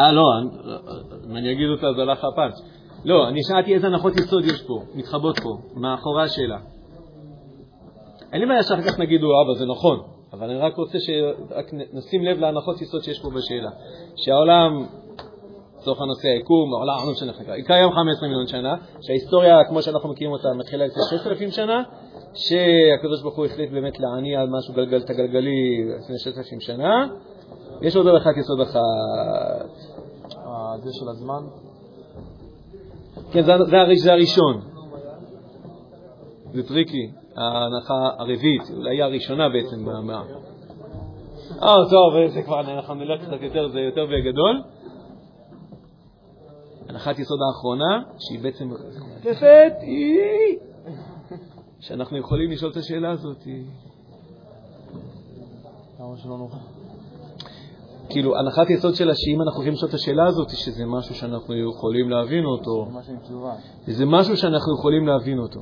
אה, 0.00 0.12
לא, 0.12 0.22
אם 1.30 1.36
אני 1.36 1.52
אגיד 1.52 1.68
אותה, 1.70 1.86
זה 1.96 2.02
הלך 2.02 2.24
הפאנץ'. 2.24 2.54
לא, 3.04 3.28
אני 3.28 3.40
שאלתי 3.42 3.74
איזה 3.74 3.86
הנחות 3.86 4.16
יסוד 4.16 4.44
יש 4.44 4.62
פה, 4.62 4.82
מתחבות 4.94 5.38
פה, 5.38 5.58
מאחורי 5.74 6.22
השאלה. 6.22 6.58
אין 8.32 8.40
לי 8.40 8.46
בעיה 8.46 8.62
שאחר 8.62 8.82
כך 8.82 8.98
נגידו, 8.98 9.26
אבא, 9.42 9.54
זה 9.58 9.66
נכון, 9.66 9.98
אבל 10.32 10.50
אני 10.50 10.58
רק 10.58 10.76
רוצה 10.76 10.98
שנשים 11.00 12.24
לב 12.24 12.38
להנחות 12.38 12.80
יסוד 12.80 13.02
שיש 13.02 13.20
פה 13.20 13.28
בשאלה. 13.30 13.70
שהעולם 14.16 14.86
לצורך 15.86 16.00
הנושא 16.00 16.28
היקום, 16.28 16.74
העולם, 16.74 17.08
איך 17.28 17.40
נקרא, 17.40 17.54
קיים 17.66 17.90
15 17.92 18.28
מיליון 18.28 18.46
שנה, 18.46 18.74
שההיסטוריה, 19.00 19.64
כמו 19.68 19.82
שאנחנו 19.82 20.08
מכירים 20.08 20.32
אותה, 20.32 20.48
מתחילה 20.58 20.86
לפני 20.86 21.02
6,000 21.10 21.50
שנה, 21.50 21.82
שהקדוש 22.34 23.22
ברוך 23.22 23.36
הוא 23.36 23.46
החליט 23.46 23.70
באמת 23.70 24.00
להניע 24.00 24.40
משהו 24.58 24.74
גלגל 24.74 24.98
את 24.98 25.10
הגלגלי 25.10 25.84
לפני 25.98 26.18
6,000 26.18 26.60
שנה. 26.60 27.06
יש 27.82 27.96
עוד 27.96 28.06
הנחת 28.06 28.30
יסוד 28.36 28.60
אחת. 28.60 28.80
אה, 30.36 30.78
זה 30.78 30.90
של 30.92 31.08
הזמן? 31.08 31.42
כן, 33.32 33.42
זה, 33.42 33.52
זה, 33.64 34.02
זה 34.02 34.12
הראשון. 34.12 34.60
זה 36.52 36.62
טריקי, 36.62 37.10
ההנחה 37.36 38.10
הרביעית, 38.18 38.62
אולי 38.76 39.02
הראשונה 39.02 39.48
בעצם. 39.48 39.88
אה, 41.62 41.76
טוב, 41.90 42.28
זה 42.28 42.42
כבר, 42.42 42.60
אנחנו 42.60 42.94
נלך 42.94 43.22
קצת 43.22 43.42
יותר, 43.42 43.68
זה 43.68 43.80
יותר 43.80 44.06
בגדול. 44.06 44.62
הנחת 46.88 47.18
יסוד 47.18 47.38
האחרונה, 47.48 48.02
שהיא 48.18 48.40
בעצם 48.42 48.68
תפת, 49.20 49.72
היא 49.80 50.58
שאנחנו 51.80 52.18
יכולים 52.18 52.50
לשאול 52.50 52.70
את 52.70 52.76
השאלה 52.76 53.10
הזאת. 53.10 53.46
למה 56.00 56.16
שלא 56.16 56.38
נוכל? 56.38 56.75
כאילו, 58.10 58.38
הנחת 58.38 58.70
יסוד 58.70 58.94
שלה 58.94 59.12
שאם 59.14 59.42
אנחנו 59.42 59.52
יכולים 59.52 59.72
לשאול 59.72 59.88
את 59.88 59.94
השאלה 59.94 60.26
הזאת, 60.26 60.50
שזה 60.50 60.84
משהו 60.86 61.14
שאנחנו 61.14 61.54
יכולים 61.70 62.10
להבין 62.10 62.44
אותו. 62.44 62.88
זה 63.86 64.06
משהו 64.06 64.36
שאנחנו 64.36 64.74
יכולים 64.78 65.06
להבין 65.06 65.38
אותו. 65.38 65.60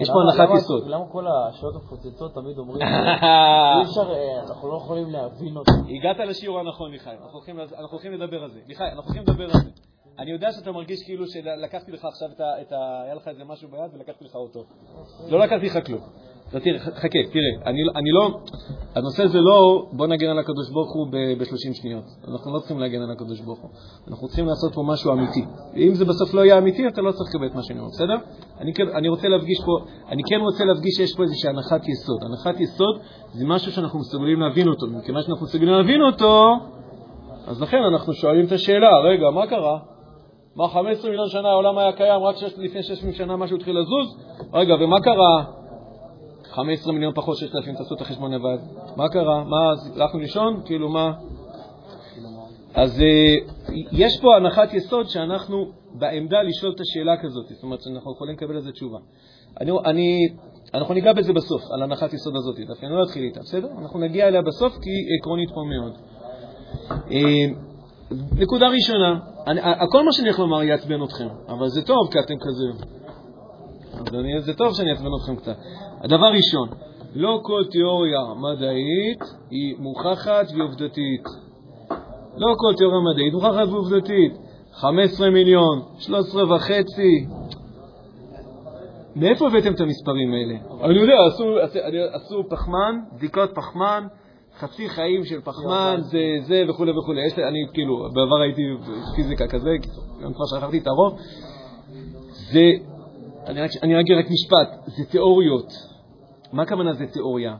יש 0.00 0.08
פה 0.10 0.14
הנחת 0.20 0.54
יסוד. 0.56 0.86
למה 0.86 1.04
כל 1.12 1.26
השאלות 1.26 1.74
המפוצצות 1.74 2.34
תמיד 2.34 2.58
אומרים, 2.58 2.82
אי 3.78 3.82
אפשר, 3.82 4.12
אה, 4.12 4.42
אנחנו 4.48 4.68
לא 4.68 4.76
יכולים 4.76 5.10
להבין 5.10 5.56
אותו. 5.56 5.72
הגעת 5.72 6.28
לשיעור 6.28 6.60
הנכון, 6.60 6.90
מיכאל, 6.90 7.12
אנחנו 7.12 7.88
הולכים 7.90 8.12
לדבר 8.12 8.42
על 8.42 8.50
זה. 8.50 8.60
מיכאל, 8.68 8.86
אנחנו 8.86 9.02
הולכים 9.02 9.22
לדבר 9.22 9.44
על 9.44 9.50
זה. 9.50 9.70
אני 10.18 10.30
יודע 10.30 10.52
שאתה 10.52 10.72
מרגיש 10.72 11.02
כאילו 11.04 11.26
שלקחתי 11.26 11.92
לך 11.92 12.04
עכשיו 12.04 12.28
את 12.62 12.72
ה... 12.72 13.02
היה 13.04 13.14
לך 13.14 13.28
איזה 13.28 13.44
משהו 13.44 13.68
ביד 13.68 13.94
ולקחתי 13.94 14.24
לך 14.24 14.34
אותו. 14.34 14.64
לא 15.28 15.38
לקחתי 15.38 15.66
לך 15.66 15.86
כלום. 15.86 16.00
תראה, 16.50 16.78
חכה, 16.78 17.08
תראה, 17.32 17.52
אני, 17.66 17.78
אני 17.96 18.10
לא, 18.10 18.38
הנושא 18.94 19.26
זה 19.26 19.40
לא 19.40 19.86
בוא 19.92 20.06
נגן 20.06 20.26
על 20.26 20.38
הקדוש 20.38 20.70
ברוך 20.70 20.92
הוא 20.94 21.06
ב-30 21.10 21.74
שניות. 21.74 22.04
אנחנו 22.28 22.54
לא 22.54 22.58
צריכים 22.58 22.78
להגן 22.78 23.02
על 23.02 23.10
הקדוש 23.10 23.40
ברוך 23.40 23.60
הוא. 23.60 23.70
אנחנו 24.08 24.26
צריכים 24.26 24.46
לעשות 24.46 24.74
פה 24.74 24.82
משהו 24.86 25.12
אמיתי. 25.12 25.44
ואם 25.74 25.94
זה 25.94 26.04
בסוף 26.04 26.34
לא 26.34 26.44
יהיה 26.44 26.58
אמיתי, 26.58 26.88
אתה 26.88 27.02
לא 27.02 27.12
צריך 27.12 27.30
לקבל 27.34 27.46
את 27.46 27.54
מה 27.54 27.62
שאני 27.62 27.78
אומר, 27.78 27.90
בסדר? 27.90 28.16
אני, 28.60 28.74
כן, 28.74 28.88
אני 28.88 29.08
רוצה 29.08 29.28
להפגיש 29.28 29.58
פה, 29.66 29.72
אני 30.08 30.22
כן 30.28 30.40
רוצה 30.40 30.64
להפגיש 30.64 30.94
שיש 30.96 31.16
פה 31.16 31.22
איזושהי 31.22 31.50
הנחת 31.50 31.88
יסוד. 31.88 32.18
הנחת 32.24 32.60
יסוד 32.60 33.00
זה 33.32 33.44
משהו 33.46 33.72
שאנחנו 33.72 33.98
מסוגלים 33.98 34.40
להבין 34.40 34.68
אותו. 34.68 34.86
מכיוון 34.86 35.22
שאנחנו 35.22 35.46
מסוגלים 35.46 35.74
להבין 35.74 36.02
אותו, 36.02 36.54
אז 37.46 37.62
לכן 37.62 37.78
אנחנו 37.92 38.12
שואלים 38.12 38.46
את 38.46 38.52
השאלה, 38.52 38.98
רגע, 39.10 39.30
מה 39.30 39.46
קרה? 39.46 39.78
מה, 40.56 40.68
15 40.68 41.10
מיליון 41.10 41.28
שנה 41.28 41.48
העולם 41.48 41.78
היה 41.78 41.92
קיים, 41.92 42.22
רק 42.22 42.36
לפני 42.58 42.82
6,000 42.82 43.12
שנה 43.12 43.36
משהו 43.36 43.56
התחיל 43.56 43.76
לזוז? 43.78 44.16
רגע, 44.52 44.74
ומה 44.74 45.00
קרה? 45.00 45.63
15 46.54 46.92
מיליון 46.92 47.12
פחות 47.14 47.36
6,000, 47.36 47.74
תעשו 47.76 47.94
את 47.94 48.00
החשבון 48.00 48.34
לבד. 48.34 48.58
מה 48.96 49.08
קרה? 49.08 49.44
מה, 49.44 49.72
הלכנו 49.96 50.20
לישון? 50.20 50.62
כאילו, 50.64 50.88
מה? 50.88 51.12
אז 52.74 53.00
אה, 53.00 53.06
יש 53.92 54.20
פה 54.20 54.36
הנחת 54.36 54.74
יסוד 54.74 55.08
שאנחנו 55.08 55.66
בעמדה 55.98 56.42
לשאול 56.42 56.72
את 56.76 56.80
השאלה 56.80 57.16
כזאת, 57.22 57.46
זאת 57.48 57.62
אומרת 57.62 57.82
שאנחנו 57.82 58.12
יכולים 58.12 58.34
לקבל 58.34 58.56
לזה 58.56 58.72
תשובה. 58.72 58.98
אני, 59.60 59.70
אני, 59.84 60.18
אנחנו 60.74 60.94
ניגע 60.94 61.12
בזה 61.12 61.32
בסוף, 61.32 61.62
על 61.70 61.82
הנחת 61.82 62.12
יסוד 62.12 62.36
הזאת, 62.36 62.56
דווקא 62.66 62.86
אני 62.86 62.94
לא 62.94 63.02
אתחיל 63.02 63.22
איתה, 63.22 63.40
בסדר? 63.40 63.68
אנחנו 63.78 64.00
נגיע 64.00 64.28
אליה 64.28 64.42
בסוף 64.42 64.72
כי 64.72 64.90
היא 64.90 65.18
עקרונית 65.20 65.48
פה 65.54 65.60
מאוד. 65.64 65.92
אה, 67.12 67.46
נקודה 68.32 68.68
ראשונה, 68.68 69.20
אני, 69.46 69.60
כל 69.90 70.04
מה 70.04 70.12
שאני 70.12 70.28
הולך 70.28 70.38
לומר 70.38 70.62
יעצבן 70.62 71.04
אתכם, 71.04 71.28
אבל 71.48 71.68
זה 71.68 71.82
טוב 71.82 72.08
כי 72.12 72.18
אתם 72.18 72.34
כזה 72.40 72.94
אז 73.94 74.14
אני, 74.14 74.40
זה 74.40 74.54
טוב 74.54 74.74
שאני 74.74 74.90
אעצבן 74.90 75.10
אתכם 75.20 75.36
קצת. 75.36 75.56
הדבר 76.04 76.26
ראשון, 76.26 76.68
לא 77.14 77.40
כל 77.42 77.64
תיאוריה 77.70 78.20
מדעית 78.36 79.22
היא 79.50 79.74
מוכחת 79.78 80.46
ועובדתית. 80.58 81.24
לא 82.36 82.54
כל 82.56 82.74
תיאוריה 82.76 83.00
מדעית 83.00 83.32
מוכחת 83.32 83.68
ועובדתית. 83.68 84.32
15 84.72 85.30
מיליון, 85.30 85.82
13 85.98 86.54
וחצי. 86.56 87.26
מאיפה 89.16 89.46
הבאתם 89.46 89.72
את 89.74 89.80
המספרים 89.80 90.32
האלה? 90.32 90.84
אני 90.84 90.98
יודע, 91.00 91.14
עשו, 91.26 91.44
עשו 92.12 92.44
פחמן, 92.50 93.00
בדיקות 93.16 93.50
פחמן, 93.54 94.06
חצי 94.58 94.88
חיים 94.88 95.24
של 95.24 95.40
פחמן, 95.40 95.96
זה 96.00 96.18
זה 96.42 96.64
וכו' 96.68 96.82
וכו'. 96.82 97.12
אני 97.38 97.66
כאילו, 97.72 98.08
בעבר 98.12 98.40
הייתי 98.42 98.62
פיזיקה 99.16 99.46
כזה, 99.46 99.70
גם 100.22 100.34
כבר 100.34 100.44
שכחתי 100.46 100.78
את 100.78 100.86
הרוב. 100.86 101.18
זה, 102.52 102.72
אני 103.46 103.60
רק, 103.60 103.70
אגיד 104.00 104.18
רק 104.18 104.26
משפט, 104.30 104.86
זה 104.86 105.04
תיאוריות. 105.10 105.93
מה 106.54 106.62
הכוונה 106.62 106.92
זה 106.92 107.06
תיאוריה? 107.06 107.56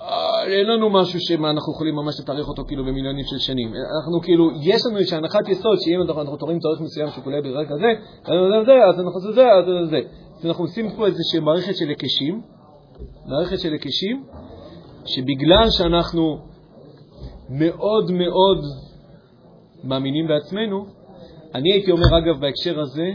אה, 0.00 0.42
אין 0.46 0.66
לנו 0.66 0.90
משהו 0.90 1.20
שאנחנו 1.20 1.72
יכולים 1.72 1.94
ממש 1.94 2.20
לתארך 2.20 2.48
אותו 2.48 2.64
כאילו 2.64 2.84
במיליונים 2.84 3.24
של 3.24 3.38
שנים. 3.38 3.68
אנחנו 3.68 4.20
כאילו, 4.22 4.50
יש 4.62 4.80
לנו 4.86 4.96
איזושהי 4.98 5.18
הנחת 5.18 5.48
יסוד 5.48 5.78
שאם 5.80 6.02
אנחנו 6.02 6.36
תורים 6.36 6.58
תאריך 6.58 6.80
מסוים 6.80 7.08
שכולל 7.08 7.40
ברגע 7.40 7.68
כזה, 7.68 7.90
אז 8.88 9.00
אנחנו 9.00 9.14
עושים 9.14 9.32
זה, 9.32 9.52
אז 9.52 9.90
זה. 9.90 10.00
אז 10.38 10.46
אנחנו 10.46 10.64
עושים 10.64 10.90
פה 10.96 11.06
איזושהי 11.06 11.40
מערכת 11.40 11.76
של 11.76 11.88
היקשים, 11.88 12.42
מערכת 13.26 13.58
של 13.60 13.72
היקשים, 13.72 14.24
שבגלל 15.04 15.70
שאנחנו 15.70 16.38
מאוד 17.50 18.10
מאוד 18.10 18.58
מאמינים 19.84 20.26
בעצמנו, 20.28 20.86
אני 21.54 21.72
הייתי 21.72 21.90
אומר, 21.90 22.18
אגב, 22.18 22.40
בהקשר 22.40 22.80
הזה, 22.80 23.08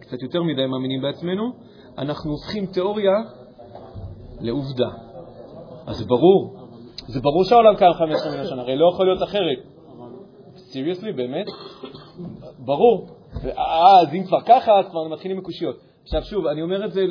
קצת 0.00 0.22
יותר 0.22 0.42
מדי 0.42 0.66
מאמינים 0.66 1.02
בעצמנו, 1.02 1.52
אנחנו 1.98 2.30
הופכים 2.30 2.66
תיאוריה 2.66 3.14
לעובדה. 4.40 4.88
אז 5.86 5.96
זה 5.96 6.04
ברור. 6.04 6.56
זה 7.06 7.20
ברור 7.20 7.44
שהעולם 7.44 7.76
קיים 7.76 7.92
15 7.92 8.30
מיליון 8.30 8.48
שנה, 8.48 8.62
הרי 8.62 8.76
לא 8.76 8.90
יכול 8.94 9.06
להיות 9.06 9.22
אחרת. 9.22 9.58
סיריוסלי, 10.56 11.12
באמת? 11.12 11.46
ברור. 12.58 13.08
אז 14.00 14.14
אם 14.14 14.24
כבר 14.26 14.40
ככה, 14.40 14.78
אז 14.78 14.88
כבר 14.90 15.08
מתחילים 15.08 15.38
מקושיות. 15.38 15.76
עכשיו 16.02 16.22
שוב, 16.22 16.46
אני 16.46 16.62
אומר 16.62 16.84
את 16.84 16.92
זה 16.92 17.04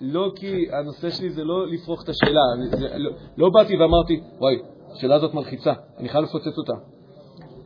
לא 0.00 0.30
כי 0.36 0.66
הנושא 0.72 1.10
שלי 1.10 1.30
זה 1.30 1.44
לא 1.44 1.66
לפרוח 1.68 2.02
את 2.04 2.08
השאלה. 2.08 2.40
זה, 2.70 2.88
לא, 2.98 3.10
לא 3.36 3.50
באתי 3.54 3.76
ואמרתי, 3.76 4.20
וואי, 4.38 4.54
השאלה 4.92 5.14
הזאת 5.14 5.34
מלחיצה, 5.34 5.72
אני 5.98 6.08
חייב 6.08 6.24
לפוצץ 6.24 6.58
אותה. 6.58 6.72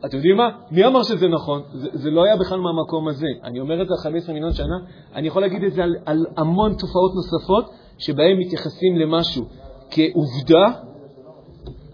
אתם 0.05 0.17
יודעים 0.17 0.37
מה? 0.37 0.49
מי 0.71 0.85
אמר 0.85 1.03
שזה 1.03 1.27
נכון? 1.27 1.61
זה, 1.73 1.89
זה 1.93 2.11
לא 2.11 2.23
היה 2.23 2.35
בכלל 2.37 2.59
מהמקום 2.59 3.07
הזה. 3.07 3.27
אני 3.43 3.59
אומר 3.59 3.81
את 3.81 3.87
זה 3.87 3.93
על 3.93 4.03
15 4.03 4.33
מיליון 4.33 4.53
שנה, 4.53 4.75
אני 5.15 5.27
יכול 5.27 5.41
להגיד 5.41 5.63
את 5.63 5.73
זה 5.73 5.83
על, 5.83 5.95
על 6.05 6.25
המון 6.37 6.73
תופעות 6.73 7.11
נוספות 7.15 7.65
שבהן 7.97 8.37
מתייחסים 8.39 8.95
למשהו 8.97 9.45
כעובדה, 9.89 10.79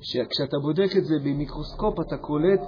שכשאתה 0.01 0.57
בודק 0.61 0.97
את 0.97 1.05
זה 1.05 1.15
במיקרוסקופ 1.23 1.99
אתה 1.99 2.17
קולט 2.17 2.61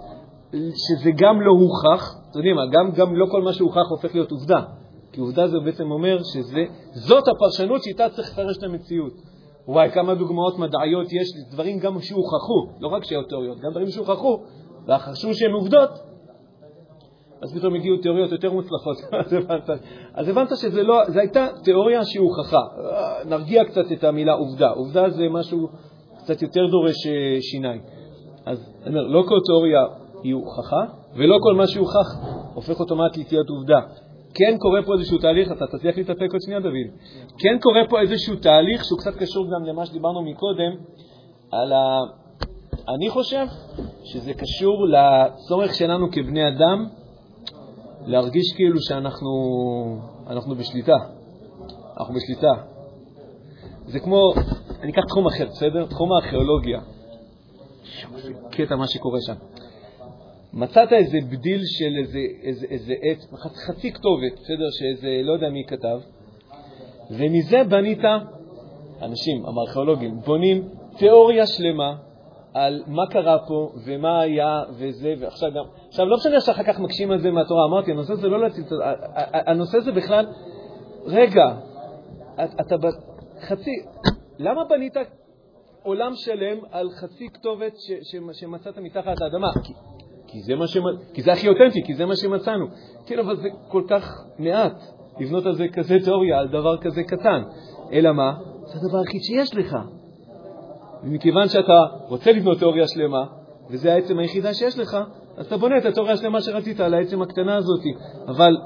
שזה 0.53 1.11
גם 1.15 1.41
לא 1.41 1.51
הוכח, 1.51 2.15
אתם 2.29 2.39
יודעים 2.39 2.55
מה, 2.55 2.61
גם, 2.71 2.91
גם 2.91 3.15
לא 3.15 3.25
כל 3.31 3.41
מה 3.41 3.53
שהוכח 3.53 3.89
הופך 3.89 4.15
להיות 4.15 4.31
עובדה. 4.31 4.61
כי 5.11 5.21
עובדה 5.21 5.47
זה 5.47 5.57
בעצם 5.65 5.91
אומר 5.91 6.17
שזאת 6.23 7.23
הפרשנות 7.27 7.83
שאיתה 7.83 8.09
צריך 8.09 8.31
לפרש 8.31 8.57
את 8.57 8.63
המציאות. 8.63 9.13
וואי, 9.67 9.91
כמה 9.91 10.15
דוגמאות 10.15 10.57
מדעיות 10.59 11.07
יש, 11.13 11.27
דברים 11.51 11.79
גם 11.79 11.99
שהוכחו, 11.99 12.67
לא 12.79 12.87
רק 12.87 13.03
שהיו 13.03 13.23
תיאוריות, 13.23 13.59
גם 13.59 13.71
דברים 13.71 13.89
שהוכחו, 13.89 14.43
וחשבו 14.87 15.33
שהם 15.33 15.53
עובדות, 15.53 15.89
אז 17.43 17.57
פתאום 17.57 17.75
הגיעו 17.75 17.97
תיאוריות 17.97 18.31
יותר 18.31 18.51
מוצלחות. 18.51 18.97
אז 19.25 19.33
הבנת, 19.33 19.69
אז 20.13 20.29
הבנת 20.29 20.49
שזו 20.55 20.83
לא, 20.83 21.01
הייתה 21.15 21.47
תיאוריה 21.63 22.05
שהוכחה. 22.05 22.61
נרגיע 23.25 23.65
קצת 23.65 23.91
את 23.91 24.03
המילה 24.03 24.33
עובדה. 24.33 24.69
עובדה 24.69 25.09
זה 25.09 25.23
משהו 25.29 25.67
קצת 26.17 26.41
יותר 26.41 26.67
דורש 26.67 27.07
אה, 27.07 27.41
שיניים. 27.41 27.81
אז 28.45 28.73
אני 28.83 28.89
אומר, 28.89 29.07
לא 29.07 29.23
כל 29.27 29.39
תיאוריה 29.45 29.79
היא 30.23 30.33
הוכחה, 30.33 30.83
ולא 31.15 31.37
כל 31.43 31.55
מה 31.55 31.67
שהוכח 31.67 32.07
הופך 32.53 32.79
אוטומטית 32.79 33.31
להיות 33.31 33.49
עובדה. 33.49 33.79
כן 34.33 34.57
קורה 34.59 34.83
פה 34.85 34.93
איזשהו 34.93 35.17
תהליך, 35.17 35.51
אתה 35.51 35.65
תצליח 35.67 35.97
להתאפק 35.97 36.31
עוד 36.31 36.41
שנייה, 36.45 36.59
דוד. 36.59 36.89
כן 37.37 37.57
קורה 37.61 37.81
פה 37.89 38.01
איזשהו 38.01 38.35
תהליך 38.35 38.85
שהוא 38.85 38.99
קצת 38.99 39.15
קשור 39.15 39.45
גם 39.45 39.65
למה 39.65 39.85
שדיברנו 39.85 40.21
מקודם, 40.21 40.71
על 41.51 41.73
ה... 41.73 41.99
אני 42.95 43.09
חושב 43.09 43.45
שזה 44.03 44.33
קשור 44.33 44.87
לצורך 44.87 45.73
שלנו 45.73 46.11
כבני 46.11 46.47
אדם 46.47 46.87
להרגיש 48.05 48.53
כאילו 48.55 48.81
שאנחנו 48.81 49.29
אנחנו 50.27 50.55
בשליטה. 50.55 50.95
אנחנו 51.97 52.13
בשליטה. 52.13 52.51
זה 53.85 53.99
כמו, 53.99 54.33
אני 54.81 54.91
אקח 54.91 55.01
תחום 55.07 55.27
אחר, 55.27 55.45
בסדר? 55.45 55.85
תחום 55.85 56.11
הארכיאולוגיה. 56.11 56.79
קטע 58.51 58.75
מה 58.75 58.87
שקורה 58.87 59.19
שם. 59.25 59.33
מצאת 60.53 60.93
איזה 60.93 61.17
בדיל 61.31 61.61
של 61.65 61.93
איזה, 62.01 62.19
איזה, 62.43 62.65
איזה 62.69 62.93
עץ, 63.01 63.33
חצי 63.67 63.91
כתובת, 63.91 64.33
בסדר, 64.33 64.69
שאיזה, 64.71 65.21
לא 65.23 65.33
יודע 65.33 65.49
מי 65.49 65.63
כתב, 65.67 65.99
ומזה 67.11 67.63
בנית, 67.69 68.03
אנשים, 69.01 69.45
הארכיאולוגים, 69.45 70.19
בונים 70.25 70.69
תיאוריה 70.97 71.47
שלמה 71.47 71.95
על 72.53 72.83
מה 72.87 73.07
קרה 73.09 73.37
פה 73.47 73.71
ומה 73.85 74.21
היה 74.21 74.63
וזה, 74.77 75.13
ועכשיו 75.19 75.51
גם, 75.51 75.63
עכשיו 75.93 76.05
לא 76.05 76.17
משנה 76.17 76.41
שאחר 76.41 76.63
כך 76.63 76.79
מקשים 76.79 77.11
על 77.11 77.19
זה 77.19 77.31
מהתורה, 77.31 77.65
אמרתי, 77.65 77.91
הנושא 77.91 78.15
זה 78.15 78.27
לא 78.27 78.41
להציל, 78.41 78.63
הנושא 79.33 79.79
זה 79.79 79.91
בכלל, 79.91 80.25
רגע, 81.05 81.55
אתה 82.35 82.75
חצי, 83.41 83.71
למה 84.39 84.63
בנית 84.69 84.93
עולם 85.83 86.11
שלם 86.15 86.57
על 86.71 86.89
חצי 86.89 87.29
כתובת 87.33 87.73
שמצאת 88.33 88.77
מתחת 88.77 89.21
לאדמה? 89.21 89.47
כי 89.63 89.73
כי 90.27 90.41
זה, 90.41 90.55
מה 90.55 90.67
שמ... 90.67 90.83
כי 91.13 91.21
זה 91.21 91.31
הכי 91.31 91.49
אותנטי, 91.49 91.83
כי 91.83 91.93
זה 91.93 92.05
מה 92.05 92.15
שמצאנו. 92.15 92.65
כן, 93.05 93.19
אבל 93.19 93.35
זה 93.35 93.49
כל 93.67 93.83
כך 93.89 94.25
מעט 94.39 94.81
לבנות 95.19 95.45
על 95.45 95.55
זה 95.55 95.65
כזה 95.73 95.95
תיאוריה, 96.03 96.39
על 96.39 96.47
דבר 96.47 96.77
כזה 96.77 97.03
קטן. 97.03 97.43
אלא 97.91 98.11
מה? 98.11 98.33
זה 98.65 98.79
הדבר 98.79 98.97
היחיד 98.97 99.21
שיש 99.23 99.55
לך. 99.55 99.77
ומכיוון 101.03 101.47
שאתה 101.47 101.85
רוצה 102.07 102.31
לבנות 102.31 102.59
תיאוריה 102.59 102.87
שלמה, 102.87 103.25
וזה 103.69 103.93
העצם 103.93 104.19
היחידה 104.19 104.53
שיש 104.53 104.79
לך, 104.79 104.97
אז 105.37 105.45
אתה 105.45 105.57
בונה 105.57 105.77
את 105.77 105.85
התיאוריה 105.85 106.13
השלמה 106.13 106.41
שרצית 106.41 106.79
על 106.79 106.93
העצם 106.93 107.21
הקטנה 107.21 107.55
הזאת. 107.55 107.81
אבל, 108.27 108.57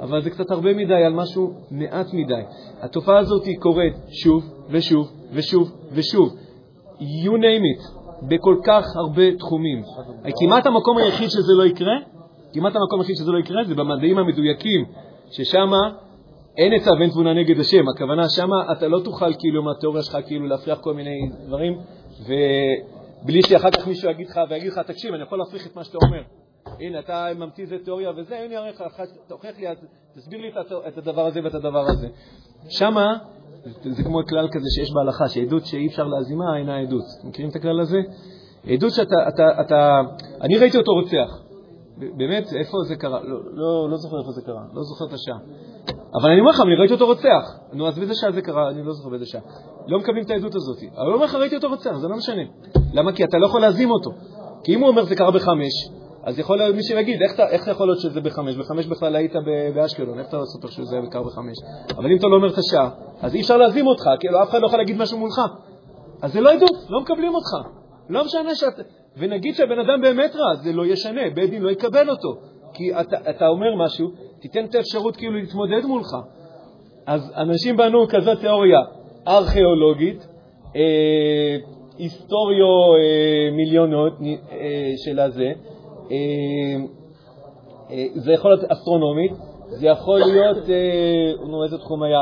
אבל 0.00 0.22
זה 0.22 0.30
קצת 0.30 0.50
הרבה 0.50 0.74
מדי 0.74 1.04
על 1.06 1.12
משהו 1.12 1.52
מעט 1.70 2.06
מדי. 2.12 2.42
התופעה 2.80 3.18
הזאת 3.18 3.44
קורית 3.58 3.94
שוב 4.10 4.44
ושוב 4.70 5.10
ושוב 5.32 5.72
ושוב. 5.92 6.34
You 6.98 7.30
name 7.30 7.64
it. 7.72 8.02
בכל 8.28 8.56
כך 8.66 8.84
הרבה 8.96 9.36
תחומים. 9.38 9.82
כמעט 10.40 10.66
המקום 10.66 10.98
היחיד 10.98 11.28
שזה 11.28 11.52
לא 11.58 11.64
יקרה, 11.64 11.94
כמעט 12.52 12.72
המקום 12.76 13.00
היחיד 13.00 13.16
שזה 13.16 13.32
לא 13.32 13.38
יקרה 13.38 13.64
זה 13.64 13.74
במדעים 13.74 14.18
המדויקים, 14.18 14.84
ששם 15.30 15.70
אין 16.58 16.72
עצה 16.72 16.92
ואין 16.92 17.10
תבונה 17.10 17.34
נגד 17.34 17.60
השם. 17.60 17.88
הכוונה, 17.88 18.28
שם 18.28 18.48
אתה 18.72 18.88
לא 18.88 19.00
תוכל 19.00 19.34
כאילו 19.38 19.62
מהתיאוריה 19.62 20.02
שלך 20.02 20.18
כאילו 20.26 20.46
להפריח 20.46 20.78
כל 20.80 20.94
מיני 20.94 21.30
דברים, 21.46 21.78
ובלי 23.22 23.42
שאחר 23.42 23.70
כך 23.70 23.86
מישהו 23.86 24.10
יגיד 24.10 24.28
לך 24.28 24.40
ויגיד 24.50 24.72
לך, 24.72 24.78
תקשיב, 24.78 25.14
אני 25.14 25.22
יכול 25.22 25.38
להפריך 25.38 25.66
את 25.66 25.76
מה 25.76 25.84
שאתה 25.84 25.98
אומר. 26.06 26.22
הנה, 26.80 26.98
אתה 26.98 27.26
ממציא 27.36 27.64
איזה 27.64 27.78
תיאוריה 27.84 28.10
וזה, 28.16 28.38
הנה, 28.38 28.58
אראה 28.58 28.70
לך, 28.70 29.02
תוכיח 29.28 29.58
לי, 29.58 29.66
תסביר 30.16 30.40
לי 30.40 30.50
את 30.88 30.98
הדבר 30.98 31.26
הזה 31.26 31.40
ואת 31.44 31.54
הדבר 31.54 31.84
הזה. 31.88 32.08
שמה 32.68 33.18
זה 33.82 34.02
כמו 34.04 34.20
כלל 34.28 34.48
כזה 34.52 34.66
שיש 34.76 34.92
בהלכה, 34.94 35.28
שעדות 35.28 35.66
שאי 35.66 35.86
אפשר 35.86 36.04
להזימה 36.04 36.56
אינה 36.56 36.78
עדות. 36.78 37.04
מכירים 37.24 37.50
את 37.50 37.56
הכלל 37.56 37.80
הזה? 37.80 37.98
עדות 38.66 38.92
שאתה, 38.92 39.28
אתה, 39.28 39.60
אתה, 39.60 40.00
אני 40.40 40.58
ראיתי 40.58 40.78
אותו 40.78 40.92
רוצח. 40.92 41.41
באמת, 42.16 42.44
איפה 42.52 42.76
זה 42.88 42.96
קרה? 42.96 43.20
לא, 43.22 43.38
לא, 43.52 43.90
לא 43.90 43.96
זוכר 43.96 44.18
איפה 44.20 44.32
זה 44.32 44.42
קרה, 44.42 44.62
לא 44.74 44.82
זוכר 44.82 45.04
את 45.04 45.12
השעה. 45.12 45.38
אבל 46.20 46.30
אני 46.30 46.40
אומר 46.40 46.50
לך, 46.50 46.60
אני 46.60 46.74
ראיתי 46.74 46.94
אותו 46.94 47.06
רוצח. 47.06 47.44
נו, 47.72 47.88
אז 47.88 47.98
באיזה 47.98 48.14
שעה 48.14 48.32
זה 48.32 48.42
קרה? 48.42 48.70
אני 48.70 48.82
לא 48.82 48.92
זוכר 48.92 49.08
באיזה 49.08 49.26
שעה. 49.26 49.40
לא 49.86 49.98
מקבלים 49.98 50.24
את 50.24 50.30
העדות 50.30 50.54
הזאת. 50.54 50.78
אבל 50.78 51.06
אני 51.06 51.14
אומר 51.14 51.24
לך, 51.24 51.34
ראיתי 51.34 51.56
אותו 51.56 51.68
רוצח, 51.68 51.96
זה 51.96 52.08
לא 52.08 52.16
משנה. 52.16 52.42
למה? 52.92 53.12
כי 53.12 53.24
אתה 53.24 53.38
לא 53.38 53.46
יכול 53.46 53.60
להזים 53.60 53.90
אותו. 53.90 54.10
כי 54.64 54.74
אם 54.74 54.80
הוא 54.80 54.88
אומר 54.88 55.04
זה 55.04 55.16
קרה 55.16 55.30
בחמש, 55.30 55.72
אז 56.24 56.38
יכול 56.38 56.58
להיות 56.58 56.76
מישהו 56.76 56.98
יגיד, 56.98 57.22
איך, 57.22 57.40
איך 57.40 57.66
יכול 57.66 57.86
להיות 57.86 58.00
שזה 58.00 58.20
בחמש? 58.20 58.56
בחמש 58.56 58.86
בכלל 58.86 59.16
היית 59.16 59.32
באשקלון, 59.74 60.18
איך 60.18 60.28
אתה 60.28 60.36
סופר 60.44 60.68
שזה 60.68 60.96
בקר 61.06 61.22
בחמש? 61.22 61.56
אבל 61.96 62.10
אם 62.10 62.16
אתה 62.18 62.26
לא 62.26 62.36
אומר 62.36 62.48
את 62.48 62.58
השעה, 62.58 62.90
אז 63.20 63.34
אי 63.34 63.40
אפשר 63.40 63.56
להזים 63.56 63.86
אותך, 63.86 64.04
כאילו 64.20 64.42
אף 64.42 64.50
אחד 64.50 64.60
לא 64.60 64.66
יכול 64.66 64.78
להגיד 64.78 64.96
משהו 64.96 65.18
מולך. 65.18 65.40
אז 66.22 66.32
זה 66.32 66.40
לא 66.40 66.52
עדות, 66.52 66.70
לא 66.88 67.00
מקבלים 67.00 67.34
אותך. 67.34 67.81
לא 68.08 68.24
משנה 68.24 68.54
שאת... 68.54 68.86
ונגיד 69.16 69.54
שהבן 69.54 69.78
אדם 69.78 70.00
באמת 70.00 70.36
רע, 70.36 70.54
זה 70.54 70.72
לא 70.72 70.86
ישנה, 70.86 71.20
בית 71.34 71.50
דין 71.50 71.62
לא 71.62 71.70
יקבל 71.70 72.10
אותו. 72.10 72.36
כי 72.74 73.00
אתה, 73.00 73.16
אתה 73.30 73.48
אומר 73.48 73.76
משהו, 73.76 74.08
תיתן 74.40 74.64
את 74.64 74.74
האפשרות 74.74 75.16
כאילו 75.16 75.32
להתמודד 75.32 75.84
מולך. 75.84 76.08
אז 77.06 77.32
אנשים 77.36 77.76
בנו 77.76 78.06
כזאת 78.08 78.40
תיאוריה 78.40 78.80
ארכיאולוגית, 79.28 80.26
אה, 80.76 81.56
היסטוריו 81.98 82.94
אה, 82.94 83.50
מיליונות 83.56 84.12
אה, 84.52 84.92
של 85.04 85.20
הזה, 85.20 85.52
אה, 86.10 86.16
אה, 87.90 88.06
זה 88.14 88.32
יכול 88.32 88.50
להיות 88.50 88.70
אסטרונומית, 88.70 89.32
זה 89.66 89.86
יכול 89.86 90.20
להיות, 90.20 90.70
אה, 90.70 91.46
נו, 91.48 91.64
איזה 91.64 91.78
תחום 91.78 92.02
היה? 92.02 92.20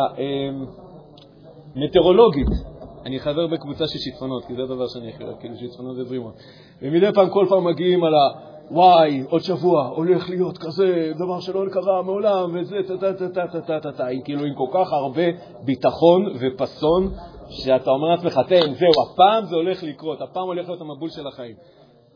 מטאורולוגית. 1.77 2.70
אני 3.07 3.21
חבר 3.21 3.47
בקבוצה 3.47 3.89
של 3.89 3.99
שיטפונות, 3.99 4.45
כי 4.45 4.55
זה 4.55 4.63
הדבר 4.63 4.87
שאני 4.89 5.09
הכי 5.09 5.25
אוהב, 5.25 5.37
כאילו 5.41 5.57
שיטפונות 5.57 5.97
זה 5.97 6.05
זרימות. 6.05 6.35
ומדי 6.83 7.13
פעם, 7.15 7.31
כל 7.31 7.47
פעם 7.49 7.65
מגיעים 7.65 8.05
על 8.05 8.15
ה... 8.15 8.51
וואי, 8.71 9.23
עוד 9.29 9.43
שבוע 9.43 9.87
הולך 9.87 10.31
להיות 10.31 10.59
כזה 10.59 11.13
דבר 11.25 11.41
שלא 11.41 11.65
קרה 11.73 12.03
מעולם, 12.03 12.51
וזה 12.55 12.77
טה-טה-טה-טה-טה-טה, 12.89 14.07
היא 14.07 14.21
כאילו 14.25 14.45
עם 14.45 14.55
כל 14.55 14.67
כך 14.75 14.93
הרבה 14.93 15.23
ביטחון 15.65 16.27
ופסון, 16.41 17.11
שאתה 17.49 17.91
אומר 17.91 18.09
לעצמך, 18.09 18.41
תן, 18.49 18.75
זהו, 18.75 18.91
הפעם 19.03 19.45
זה 19.45 19.55
הולך 19.57 19.83
לקרות, 19.83 20.21
הפעם 20.21 20.47
הולך 20.47 20.69
להיות 20.69 20.81
המבול 20.81 21.11
של 21.11 21.27
החיים. 21.27 21.55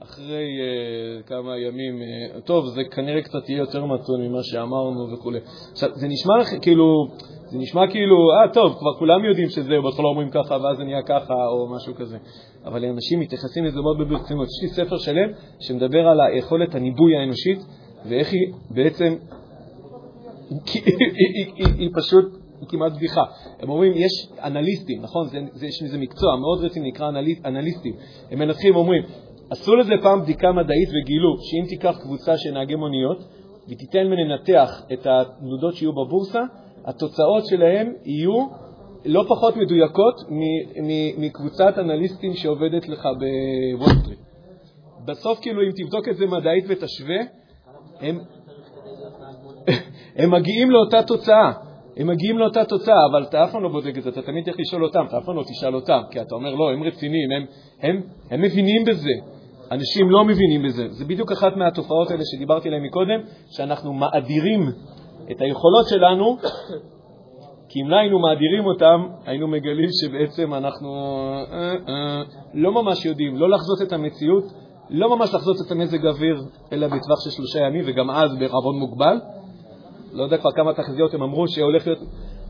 אחרי 0.02 0.46
uh, 0.58 1.26
כמה 1.28 1.58
ימים, 1.58 2.02
uh, 2.02 2.40
טוב, 2.40 2.66
זה 2.66 2.80
כנראה 2.84 3.22
קצת 3.22 3.48
יהיה 3.48 3.58
יותר 3.58 3.84
מתון 3.84 4.22
ממה 4.22 4.42
שאמרנו 4.42 5.12
וכו'. 5.12 5.32
עכשיו, 5.72 5.88
זה 5.94 6.08
נשמע 6.08 6.38
לך 6.40 6.62
כאילו, 6.62 7.06
זה 7.54 7.60
נשמע 7.60 7.86
כאילו, 7.90 8.16
אה, 8.16 8.52
טוב, 8.52 8.76
כבר 8.78 8.94
כולם 8.98 9.24
יודעים 9.24 9.48
שזה, 9.48 9.80
בהתחלה 9.84 10.06
אומרים 10.06 10.30
ככה 10.30 10.56
ואז 10.62 10.76
זה 10.76 10.84
נהיה 10.84 11.02
ככה, 11.02 11.34
או 11.34 11.74
משהו 11.76 11.94
כזה. 11.94 12.18
אבל 12.64 12.84
אנשים 12.84 13.20
מתייחסים 13.20 13.64
לזה 13.64 13.80
מאוד 13.80 14.08
ברצינות. 14.08 14.48
יש 14.48 14.62
לי 14.62 14.68
ספר 14.68 14.98
שלם 14.98 15.28
שמדבר 15.60 16.08
על 16.08 16.20
היכולת 16.20 16.74
הניבוי 16.74 17.16
האנושית, 17.16 17.58
ואיך 18.08 18.32
היא 18.32 18.52
בעצם, 18.70 19.14
היא, 20.50 20.82
היא, 20.84 21.46
היא, 21.56 21.66
היא, 21.78 21.90
פשוט 21.94 22.24
היא 22.60 22.68
כמעט 22.68 22.92
בדיחה. 22.92 23.22
הם 23.60 23.70
אומרים, 23.70 23.92
יש 23.96 24.28
אנליסטים, 24.44 25.02
נכון? 25.02 25.28
זה, 25.28 25.38
זה, 25.52 25.66
יש 25.66 25.82
איזה 25.82 25.98
מקצוע 25.98 26.36
מאוד 26.36 26.64
רציני, 26.64 26.88
נקרא 26.88 27.08
אנליסט, 27.08 27.46
אנליסטים. 27.46 27.94
הם 28.30 28.38
מנתחים 28.38 28.76
ואומרים, 28.76 29.02
עשו 29.50 29.76
לזה 29.76 29.92
פעם 30.02 30.22
בדיקה 30.22 30.52
מדעית 30.52 30.88
וגילו 30.88 31.36
שאם 31.42 31.66
תיקח 31.68 31.98
קבוצה 32.02 32.38
של 32.38 32.50
נהגי 32.50 32.74
מוניות 32.74 33.18
ותיתן 33.68 34.06
לנתח 34.06 34.82
את 34.92 35.06
התנודות 35.06 35.74
שיהיו 35.74 35.92
בבורסה, 35.92 36.40
התוצאות 36.84 37.46
שלהם 37.46 37.92
יהיו 38.04 38.46
לא 39.04 39.24
פחות 39.28 39.56
מדויקות 39.56 40.14
מקבוצת 41.18 41.74
אנליסטים 41.78 42.34
שעובדת 42.34 42.88
לך 42.88 43.08
בוול 43.78 44.14
בסוף, 45.04 45.40
כאילו, 45.40 45.62
אם 45.62 45.70
תבדוק 45.76 46.08
את 46.08 46.16
זה 46.16 46.26
מדעית 46.26 46.64
ותשווה, 46.68 47.16
הם, 48.00 48.18
הם 50.16 50.30
מגיעים 50.30 50.70
לאותה 50.70 51.02
תוצאה. 51.02 51.52
הם 51.96 52.06
מגיעים 52.06 52.38
לאותה 52.38 52.64
תוצאה, 52.64 53.06
אבל 53.10 53.22
אתה 53.22 53.44
אף 53.44 53.52
פעם 53.52 53.62
לא 53.62 53.68
בודק 53.68 53.98
את 53.98 54.02
זה, 54.02 54.10
אתה 54.10 54.22
תמיד 54.22 54.44
צריך 54.44 54.56
לשאול 54.60 54.84
אותם, 54.84 55.04
אתה 55.08 55.18
אף 55.18 55.24
פעם 55.24 55.36
לא 55.36 55.42
תשאל 55.42 55.74
אותם, 55.74 56.00
כי 56.10 56.20
אתה 56.20 56.34
אומר, 56.34 56.54
לא, 56.54 56.72
הם 56.72 56.82
רציניים, 56.82 57.30
הם, 57.30 57.46
הם, 57.82 58.02
הם 58.30 58.42
מבינים 58.42 58.84
בזה. 58.84 59.12
אנשים 59.70 60.10
לא 60.10 60.24
מבינים 60.24 60.62
בזה. 60.62 60.88
זה 60.88 61.04
בדיוק 61.04 61.32
אחת 61.32 61.56
מהתופעות 61.56 62.10
האלה 62.10 62.22
שדיברתי 62.24 62.68
עליהן 62.68 62.84
מקודם, 62.84 63.20
שאנחנו 63.50 63.92
מאדירים 63.92 64.60
את 65.30 65.40
היכולות 65.40 65.88
שלנו, 65.88 66.36
כי 67.68 67.80
אם 67.82 67.88
לא 67.88 67.96
היינו 67.96 68.18
מאדירים 68.18 68.66
אותם, 68.66 69.08
היינו 69.26 69.48
מגלים 69.48 69.88
שבעצם 69.92 70.54
אנחנו 70.54 70.90
אה, 71.52 71.76
אה, 71.88 72.22
לא 72.54 72.72
ממש 72.72 73.04
יודעים, 73.04 73.36
לא 73.36 73.50
לחזות 73.50 73.82
את 73.82 73.92
המציאות, 73.92 74.44
לא 74.90 75.16
ממש 75.16 75.34
לחזות 75.34 75.56
את 75.66 75.72
המזג 75.72 76.06
האוויר, 76.06 76.36
אלא 76.72 76.86
בטווח 76.86 77.24
של 77.24 77.30
שלושה 77.30 77.58
ימים, 77.58 77.84
וגם 77.86 78.10
אז 78.10 78.38
בערבון 78.38 78.78
מוגבל. 78.78 79.20
לא 80.12 80.22
יודע 80.22 80.38
כבר 80.38 80.50
כמה 80.52 80.74
תחזיות 80.74 81.14
הם 81.14 81.22
אמרו 81.22 81.48
שהולך 81.48 81.86
להיות 81.86 82.00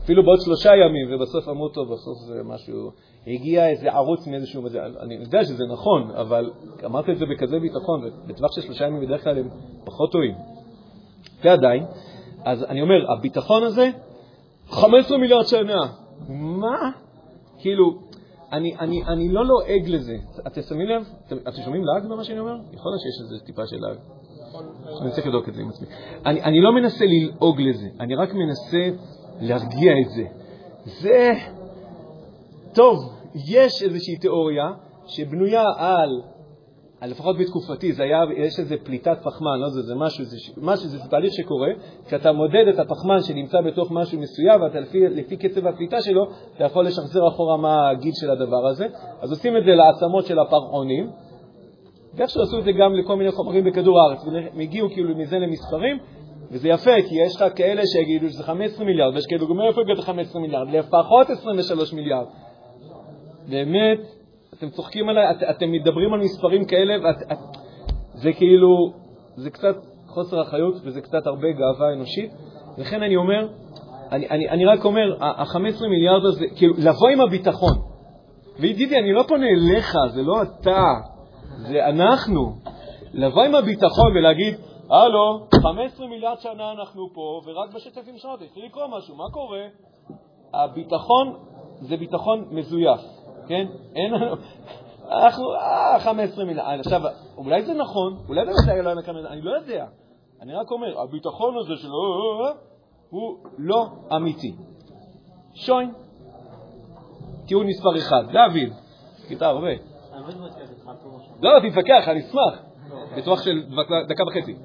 אפילו 0.03 0.23
בעוד 0.23 0.39
שלושה 0.41 0.69
ימים, 0.75 1.15
ובסוף 1.15 1.49
אמרו, 1.49 1.69
טוב, 1.69 1.93
בסוף 1.93 2.17
זה 2.27 2.43
משהו, 2.43 2.91
הגיע 3.27 3.69
איזה 3.69 3.91
ערוץ 3.91 4.27
מאיזשהו, 4.27 4.63
אני 4.99 5.15
יודע 5.15 5.43
שזה 5.43 5.63
נכון, 5.73 6.11
אבל 6.11 6.51
אמרת 6.85 7.09
את 7.09 7.17
זה 7.17 7.25
בכזה 7.25 7.59
ביטחון, 7.59 8.01
ובטווח 8.05 8.51
של 8.55 8.61
שלושה 8.61 8.85
ימים 8.85 9.01
בדרך 9.01 9.23
כלל 9.23 9.37
הם 9.37 9.49
פחות 9.85 10.11
טועים. 10.11 10.35
ועדיין, 11.43 11.83
אז 12.45 12.63
אני 12.63 12.81
אומר, 12.81 13.11
הביטחון 13.17 13.63
הזה, 13.63 13.89
15 14.69 15.17
מיליארד 15.17 15.45
שנה. 15.45 15.87
מה? 16.29 16.91
כאילו, 17.59 17.99
אני, 18.51 18.75
אני, 18.79 19.03
אני 19.03 19.29
לא 19.29 19.45
לועג 19.45 19.87
לזה. 19.87 20.15
אתם 20.47 20.61
שמים 20.61 20.87
לב? 20.87 21.07
אתם, 21.27 21.35
אתם 21.37 21.61
שומעים 21.65 21.83
לעג 21.85 22.09
במה 22.09 22.23
שאני 22.23 22.39
אומר? 22.39 22.55
יכול 22.73 22.91
להיות 22.91 23.01
שיש 23.01 23.21
איזה 23.21 23.45
טיפה 23.45 23.67
של 23.67 23.77
לעג. 23.79 23.97
אני 25.01 25.11
צריך 25.11 25.27
לבדוק 25.27 25.49
את 25.49 25.53
זה 25.53 25.61
עם 25.61 25.69
עצמי. 25.69 25.87
אני, 26.25 26.43
אני 26.43 26.61
לא 26.61 26.71
מנסה 26.73 27.05
ללעוג 27.05 27.61
לזה, 27.61 27.87
אני 27.99 28.15
רק 28.15 28.33
מנסה 28.33 28.97
להרגיע 29.41 29.91
את 30.05 30.09
זה. 30.09 30.23
זה... 30.85 31.31
טוב, 32.73 32.97
יש 33.49 33.83
איזושהי 33.83 34.17
תיאוריה 34.17 34.71
שבנויה 35.07 35.63
על 35.77 36.21
לפחות 37.07 37.37
בתקופתי, 37.37 37.93
זה 37.93 38.03
היה, 38.03 38.23
יש 38.37 38.59
איזה 38.59 38.75
פליטת 38.83 39.17
פחמן, 39.23 39.59
לא 39.59 39.69
זה, 39.69 39.81
זה 39.81 39.95
משהו, 39.95 40.25
זה, 40.25 40.37
משהו, 40.57 40.89
זה 40.89 40.99
תהליך 41.09 41.33
שקורה, 41.33 41.69
כשאתה 42.05 42.31
מודד 42.31 42.67
את 42.73 42.79
הפחמן 42.79 43.21
שנמצא 43.21 43.61
בתוך 43.61 43.91
משהו 43.91 44.19
מסוים, 44.19 44.61
ואתה 44.61 44.79
לפי, 44.79 45.09
לפי 45.09 45.37
קצב 45.37 45.67
הפליטה 45.67 46.01
שלו, 46.01 46.23
אתה 46.55 46.63
יכול 46.63 46.85
לשחזר 46.85 47.27
אחורה 47.27 47.57
מה 47.57 47.89
הגיל 47.89 48.11
של 48.21 48.31
הדבר 48.31 48.67
הזה. 48.67 48.87
אז 49.21 49.31
עושים 49.31 49.57
את 49.57 49.63
זה 49.65 49.71
לעצמות 49.71 50.25
של 50.25 50.39
הפרעונים, 50.39 51.09
ואיכשהו 52.13 52.41
עשו 52.41 52.59
את 52.59 52.63
זה 52.63 52.71
גם 52.71 52.95
לכל 52.95 53.15
מיני 53.15 53.31
חומרים 53.31 53.63
בכדור 53.63 53.99
הארץ, 53.99 54.25
והם 54.25 54.59
הגיעו 54.59 54.89
כאילו 54.89 55.17
מזה 55.17 55.39
למספרים, 55.39 55.97
וזה 56.51 56.69
יפה, 56.69 56.91
כי 57.09 57.15
יש 57.25 57.35
לך 57.35 57.45
כאלה 57.55 57.81
שיגידו 57.85 58.29
שזה 58.29 58.43
15 58.43 58.85
מיליארד, 58.85 59.13
ויש 59.13 59.25
כאלה, 59.25 59.53
מאיפה 59.53 59.81
הגעת 59.81 59.99
15 59.99 60.41
מיליארד? 60.41 60.69
לפחות 60.69 61.29
23 61.29 61.93
מיליארד. 61.93 62.25
באמת, 63.49 63.99
אתם 64.57 64.69
צוחקים 64.69 65.09
עליי, 65.09 65.31
את, 65.31 65.43
אתם 65.49 65.71
מדברים 65.71 66.13
על 66.13 66.19
מספרים 66.19 66.65
כאלה, 66.65 66.93
ואת, 67.03 67.31
את, 67.31 67.37
זה 68.13 68.33
כאילו, 68.33 68.93
זה 69.35 69.49
קצת 69.49 69.75
חוסר 70.07 70.41
אחריות 70.41 70.75
וזה 70.83 71.01
קצת 71.01 71.27
הרבה 71.27 71.47
גאווה 71.51 71.93
אנושית. 71.93 72.31
לכן 72.77 73.03
אני 73.03 73.15
אומר, 73.15 73.47
אני, 74.11 74.29
אני, 74.29 74.49
אני 74.49 74.65
רק 74.65 74.85
אומר, 74.85 75.23
ה-15 75.23 75.87
מיליארד 75.89 76.25
הזה, 76.25 76.45
כאילו, 76.55 76.73
לבוא 76.77 77.09
עם 77.13 77.21
הביטחון. 77.21 77.73
וידידי, 78.59 78.99
אני 78.99 79.13
לא 79.13 79.23
פונה 79.27 79.45
אליך, 79.47 79.95
זה 80.13 80.21
לא 80.21 80.41
אתה, 80.41 80.83
זה 81.57 81.85
אנחנו. 81.85 82.55
לבוא 83.13 83.43
עם 83.43 83.55
הביטחון 83.55 84.17
ולהגיד, 84.17 84.55
הלו, 84.89 85.47
15 85.73 86.07
מיליארד 86.07 86.39
שנה 86.39 86.71
אנחנו 86.71 87.09
פה, 87.13 87.41
ורק 87.45 87.73
בשטף 87.73 88.01
עם 88.07 88.17
שנות 88.17 88.41
התחיל 88.41 88.65
לקרוא 88.65 88.83
משהו, 88.97 89.15
מה 89.15 89.23
קורה? 89.31 89.63
הביטחון 90.53 91.33
זה 91.81 91.97
ביטחון 91.97 92.45
מזויף, 92.51 92.99
כן? 93.47 93.67
אין 93.95 94.13
לנו... 94.13 94.35
אנחנו, 95.11 95.55
אה, 95.55 95.99
15 95.99 96.45
מיליארד. 96.45 96.79
עכשיו, 96.79 97.01
אולי 97.37 97.65
זה 97.65 97.73
נכון, 97.73 98.17
אולי 98.27 98.45
באמת 98.45 98.57
היה 98.67 98.81
לא 98.81 99.01
כמה... 99.01 99.19
אני 99.19 99.41
לא 99.41 99.51
יודע. 99.51 99.85
אני 100.41 100.53
רק 100.53 100.71
אומר, 100.71 101.01
הביטחון 101.01 101.57
הזה 101.57 101.73
שלו 101.75 101.91
אה, 101.91 102.47
אה, 102.47 102.53
הוא 103.09 103.37
לא 103.57 103.87
אמיתי. 104.15 104.55
שוין, 105.53 105.91
טיעון 107.47 107.67
מספר 107.67 107.97
אחד. 107.97 108.23
דוד, 108.31 108.73
כיתה 109.27 109.47
הרבה. 109.47 109.67
לא, 111.41 111.69
תתווכח, 111.69 112.07
אני 112.07 112.19
אשמח. 112.19 112.63
בטווח 113.17 113.43
של 113.43 113.63
דקה 114.09 114.23
וחצי. 114.23 114.55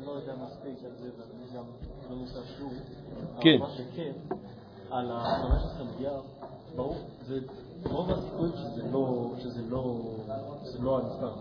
כן. 3.40 3.58
על 4.90 5.10
ה-15 5.10 5.84
מיליארד, 5.84 6.22
ברור, 6.76 6.96
זה 7.20 7.40
רוב 7.84 8.10
הסיכויים 8.10 8.52
שזה 8.56 8.82
לא, 8.92 9.30
שזה 9.38 9.62
לא, 9.70 10.00
לא 10.80 10.98
המספר, 10.98 11.32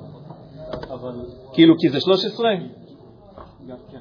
אבל... 0.94 1.16
כאילו 1.54 1.76
כי 1.80 1.90
זה 1.90 2.00
13? 2.00 2.50
גם 3.68 3.78
כן. 3.92 4.00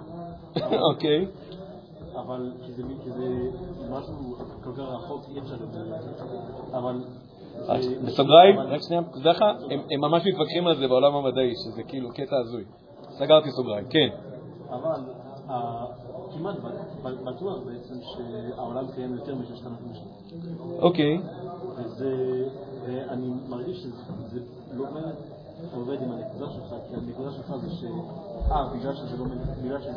אוקיי. 0.92 1.26
אבל 2.14 2.52
כי 2.66 2.72
זה 3.10 3.22
משהו 3.90 4.36
כל 4.64 4.72
כך 4.72 4.78
רחוק, 4.78 5.24
אי 5.34 5.38
אפשר 5.40 5.54
לדבר. 5.54 5.96
אבל... 6.72 7.04
בסוגריים, 8.06 8.58
רק 8.58 8.80
שנייה, 8.82 9.02
לך, 9.24 9.42
הם 9.90 10.00
ממש 10.00 10.22
מתווכחים 10.26 10.66
על 10.66 10.76
זה 10.76 10.88
בעולם 10.88 11.14
המדעי, 11.14 11.52
שזה 11.64 11.82
כאילו 11.82 12.08
קטע 12.10 12.36
הזוי. 12.36 12.64
סגרתי 13.10 13.50
סוגריים, 13.50 13.84
כן. 13.90 14.08
אבל 14.70 15.00
כמעט 16.38 16.56
בטוח 17.24 17.58
בעצם 17.66 17.94
שהעולם 18.02 18.84
קיים 18.94 19.14
יותר 19.14 19.34
מששת 19.34 19.66
אלפים 19.66 19.94
שנה. 19.94 20.78
אוקיי. 20.78 21.20
ואני 22.86 23.28
מרגיש 23.48 23.76
שזה 23.76 24.40
לא 24.72 24.84
באמת 24.84 25.14
עובד 25.74 26.02
עם 26.02 26.12
הנקודה 26.12 26.46
שלך, 26.52 26.74
כי 26.88 26.94
הנקודה 26.94 27.30
שלך 27.32 27.56
זה 27.56 27.70
ש... 27.70 27.84
אה, 28.52 28.64
בגלל 28.74 28.94
שזה 28.94 29.16
לא, 29.18 29.24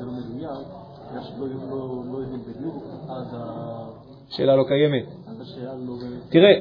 לא 0.01 0.11
מדויק, 0.11 0.67
בגלל 1.09 1.23
שלא 1.23 1.47
לא, 1.69 2.03
לא 2.11 2.17
יודעים 2.17 2.43
בדיוק, 2.47 2.83
אז 3.09 3.33
ה... 3.33 3.89
שאלה 4.29 4.55
לא 4.55 4.63
קיימת. 4.67 5.03
תראה, 6.29 6.51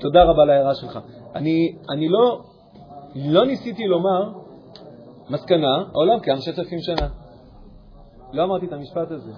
תודה 0.00 0.24
רבה 0.24 0.42
על 0.42 0.50
ההערה 0.50 0.74
שלך. 0.74 0.98
אני 1.90 2.08
לא, 2.08 2.40
לא 3.14 3.46
ניסיתי 3.46 3.86
לומר 3.86 4.32
מסקנה, 5.30 5.84
העולם 5.92 6.20
קיים 6.20 6.38
ששת 6.38 6.58
אלפים 6.58 6.78
שנה. 6.80 7.23
לא 8.34 8.44
אמרתי 8.44 8.66
את 8.66 8.72
המשפט 8.72 9.10
הזה. 9.10 9.32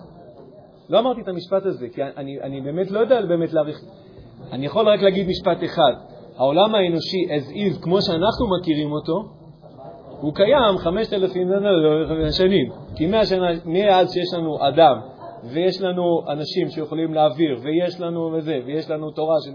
לא 0.88 0.98
אמרתי 0.98 1.20
את 1.20 1.28
המשפט 1.28 1.66
הזה, 1.66 1.88
כי 1.88 2.02
אני, 2.02 2.40
אני 2.40 2.60
באמת 2.60 2.90
לא 2.90 3.00
יודע 3.00 3.26
באמת 3.26 3.52
להעריך. 3.52 3.76
אני 4.52 4.66
יכול 4.66 4.88
רק 4.88 5.02
להגיד 5.02 5.28
משפט 5.28 5.64
אחד. 5.64 5.92
העולם 6.36 6.74
האנושי 6.74 7.26
as 7.26 7.50
is, 7.50 7.82
כמו 7.82 8.02
שאנחנו 8.02 8.46
מכירים 8.60 8.92
אותו, 8.92 9.14
הוא 10.20 10.34
קיים 10.34 10.78
5,000 10.78 11.48
שנים. 12.30 12.70
כי 12.96 13.06
מהשנה, 13.06 13.46
מאז 13.64 14.12
שיש 14.12 14.34
לנו 14.34 14.68
אדם, 14.68 15.00
ויש 15.44 15.82
לנו 15.82 16.22
אנשים 16.28 16.68
שיכולים 16.68 17.14
להעביר, 17.14 17.58
ויש 17.62 18.00
לנו 18.00 18.32
וזה, 18.32 18.58
ויש 18.66 18.90
לנו 18.90 19.10
תורה, 19.10 19.36
ש... 19.40 19.48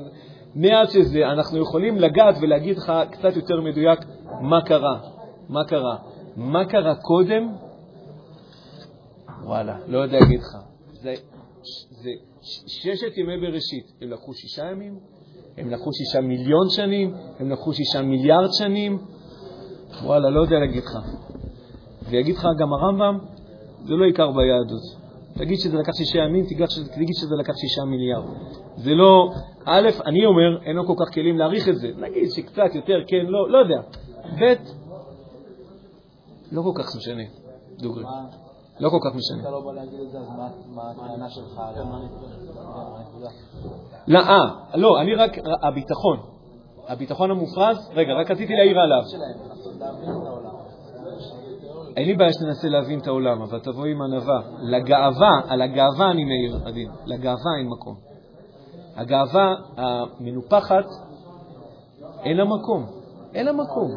מאז 0.55 0.93
שזה, 0.93 1.31
אנחנו 1.31 1.59
יכולים 1.59 1.97
לגעת 1.97 2.35
ולהגיד 2.41 2.77
לך 2.77 2.93
קצת 3.11 3.35
יותר 3.35 3.61
מדויק 3.61 3.99
מה 4.41 4.61
קרה. 4.61 4.99
מה 5.49 5.63
קרה. 5.63 5.95
מה 6.35 6.65
קרה 6.65 6.95
קודם? 6.95 7.70
וואלה, 9.43 9.77
לא 9.87 9.97
יודע 9.97 10.19
להגיד 10.19 10.39
לך. 10.39 10.57
זה, 10.91 11.13
זה 11.91 12.09
ששת 12.41 13.17
ימי 13.17 13.37
בראשית. 13.37 13.91
הם 14.01 14.09
לקחו 14.09 14.33
שישה 14.33 14.71
ימים, 14.71 14.99
הם 15.57 15.69
לקחו 15.69 15.89
שישה 15.93 16.21
מיליון 16.21 16.69
שנים, 16.69 17.13
הם 17.39 17.51
לקחו 17.51 17.73
שישה 17.73 18.01
מיליארד 18.01 18.49
שנים. 18.51 18.97
וואלה, 20.03 20.29
לא 20.29 20.41
יודע 20.41 20.59
להגיד 20.59 20.83
לך. 20.83 20.97
ויגיד 22.09 22.35
לך 22.35 22.47
גם 22.59 22.73
הרמב"ם, 22.73 23.17
זה 23.85 23.93
לא 23.93 24.05
עיקר 24.05 24.31
ביהדות. 24.31 25.01
תגיד 25.37 25.57
שזה 25.59 25.77
לקח 25.77 25.91
שישה 25.93 26.19
ימים, 26.19 26.45
תגיד 26.95 27.15
שזה 27.15 27.35
לקח 27.39 27.53
שישה 27.53 27.81
מיליארד. 27.85 28.25
זה 28.75 28.93
לא, 28.93 29.29
א', 29.65 29.89
אני 30.05 30.25
אומר, 30.25 30.63
אין 30.65 30.75
לו 30.75 30.87
כל 30.87 30.93
כך 30.99 31.13
כלים 31.13 31.37
להעריך 31.37 31.69
את 31.69 31.75
זה. 31.75 31.87
נגיד 31.97 32.29
שקצת 32.31 32.75
יותר, 32.75 33.03
כן, 33.07 33.25
לא, 33.25 33.49
לא 33.49 33.57
יודע. 33.57 33.81
ב', 34.39 34.53
לא 36.51 36.61
כל 36.61 36.83
כך 36.83 36.95
משנה, 36.95 37.23
דוגרי. 37.79 38.03
לא 38.81 38.89
כל 38.89 38.97
כך 39.03 39.15
משנה. 39.15 39.41
אתה 39.41 39.49
לא 39.49 39.61
בא 39.65 39.73
להגיד 39.73 39.99
את 39.99 40.11
זה, 40.11 40.19
אז 40.19 40.27
מה 40.75 40.91
הטענה 40.91 41.29
שלך? 41.29 41.61
לא, 44.07 44.19
אה, 44.19 44.75
לא, 44.75 45.01
אני 45.01 45.15
רק, 45.15 45.31
הביטחון. 45.63 46.19
הביטחון 46.87 47.31
המופרז, 47.31 47.89
רגע, 47.93 48.13
רק 48.13 48.31
רציתי 48.31 48.53
להעיר 48.55 48.79
עליו. 48.79 49.01
אין 51.97 52.07
לי 52.07 52.13
בעיה 52.13 52.33
שתנסה 52.33 52.67
להבין 52.67 52.99
את 52.99 53.07
העולם, 53.07 53.41
אבל 53.41 53.59
תבוא 53.59 53.85
עם 53.85 54.01
ענווה. 54.01 54.41
לגאווה, 54.61 55.41
על 55.47 55.61
הגאווה 55.61 56.11
אני 56.11 56.23
מעיר, 56.25 56.67
עדין. 56.67 56.91
לגאווה 57.05 57.57
אין 57.59 57.67
מקום. 57.67 57.95
הגאווה 58.95 59.55
המנופחת, 59.77 60.85
אין 62.23 62.37
לה 62.37 62.45
מקום. 62.45 62.85
אין 63.33 63.45
לה 63.45 63.51
מקום. 63.53 63.91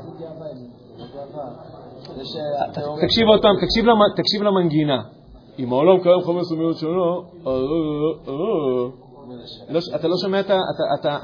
תקשיב 3.00 3.28
עוד 3.28 3.42
פעם, 3.42 3.56
תקשיב 4.16 4.42
למנגינה. 4.42 5.02
אם 5.58 5.72
העולם 5.72 6.02
קיים 6.02 6.20
15 6.20 6.56
מיליון 6.56 6.74
שנה, 6.74 6.90
אתה 9.94 10.08
לא 10.08 10.14
שומע 10.22 10.40
את 10.40 10.50
ה... 11.04 11.18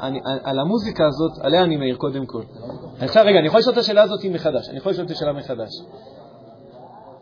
על 0.44 0.58
המוזיקה 0.58 1.04
הזאת, 1.06 1.44
עליה 1.44 1.62
אני 1.64 1.76
מעיר 1.76 1.96
קודם 1.96 2.26
כל. 2.26 2.42
עכשיו, 3.00 3.24
רגע, 3.26 3.38
אני 3.38 3.46
יכול 3.46 3.60
לשאול 3.60 3.72
את 3.72 3.78
השאלה 3.78 4.02
הזאת 4.02 4.20
מחדש. 4.30 4.68
אני 4.68 4.78
יכול 4.78 4.92
לשאול 4.92 5.06
את 5.06 5.10
השאלה 5.10 5.32
מחדש. 5.32 5.70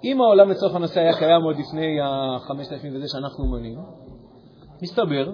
אם 0.05 0.21
העולם 0.21 0.51
לצורך 0.51 0.75
הנושא 0.75 1.01
היה 1.01 1.19
קיים 1.19 1.43
עוד 1.43 1.57
לפני 1.59 2.01
ה-5,000 2.01 2.87
וזה 2.95 3.09
שאנחנו 3.09 3.47
מונים, 3.47 3.79
מסתבר, 4.83 5.33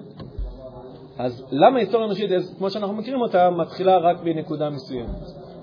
אז 1.17 1.45
למה 1.51 1.77
ההיסטוריה 1.77 2.05
האנושית, 2.05 2.31
כמו 2.57 2.69
שאנחנו 2.69 2.93
מכירים 2.93 3.21
אותה, 3.21 3.49
מתחילה 3.49 3.97
רק 3.97 4.17
בנקודה 4.23 4.69
מסוימת? 4.69 5.09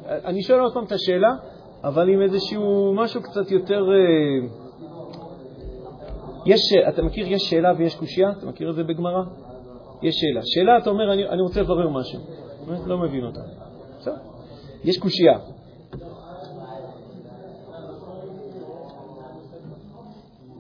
אני 0.07 0.43
שואל 0.43 0.61
עוד 0.61 0.75
פעם 0.75 0.85
את 0.85 0.93
השאלה, 0.93 1.35
אבל 1.85 2.09
עם 2.09 2.23
איזשהו 2.23 2.95
משהו 2.95 3.23
קצת 3.23 3.51
יותר... 3.51 3.85
אה, 3.93 4.63
יש, 6.47 6.61
אתה 6.89 7.03
מכיר, 7.03 7.33
יש 7.33 7.43
שאלה 7.43 7.73
ויש 7.79 7.95
קושייה? 7.95 8.31
אתה 8.31 8.47
מכיר 8.47 8.71
את 8.71 8.75
זה 8.75 8.85
בגמרא? 8.85 9.23
יש 10.03 10.15
שאלה. 10.15 10.41
שאלה, 10.45 10.79
אתה 10.79 10.91
אומר, 10.91 11.13
אני, 11.13 11.29
אני 11.29 11.43
רוצה 11.43 11.61
לברר 11.61 11.89
משהו. 11.89 12.21
לא 12.87 12.99
מבין 12.99 13.25
אותה. 13.25 13.41
בסדר. 13.99 14.17
יש 14.85 14.99
קושייה. 14.99 15.39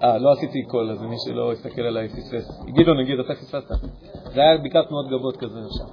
אה, 0.02 0.18
לא 0.18 0.32
עשיתי 0.32 0.62
קול, 0.62 0.90
אז 0.90 1.02
מי 1.02 1.16
שלא 1.26 1.52
יסתכל 1.52 1.82
עליי 1.82 2.08
פספס. 2.08 2.62
גדעון, 2.66 3.00
נגיד, 3.00 3.18
אתה 3.18 3.34
פספסת. 3.34 3.86
זה 4.34 4.40
היה 4.40 4.58
בקעת 4.58 4.88
תנועות 4.88 5.06
גבות 5.08 5.36
כזה 5.36 5.58
עכשיו. 5.66 5.86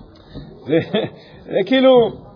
זה 1.44 1.60
כאילו... 1.66 2.29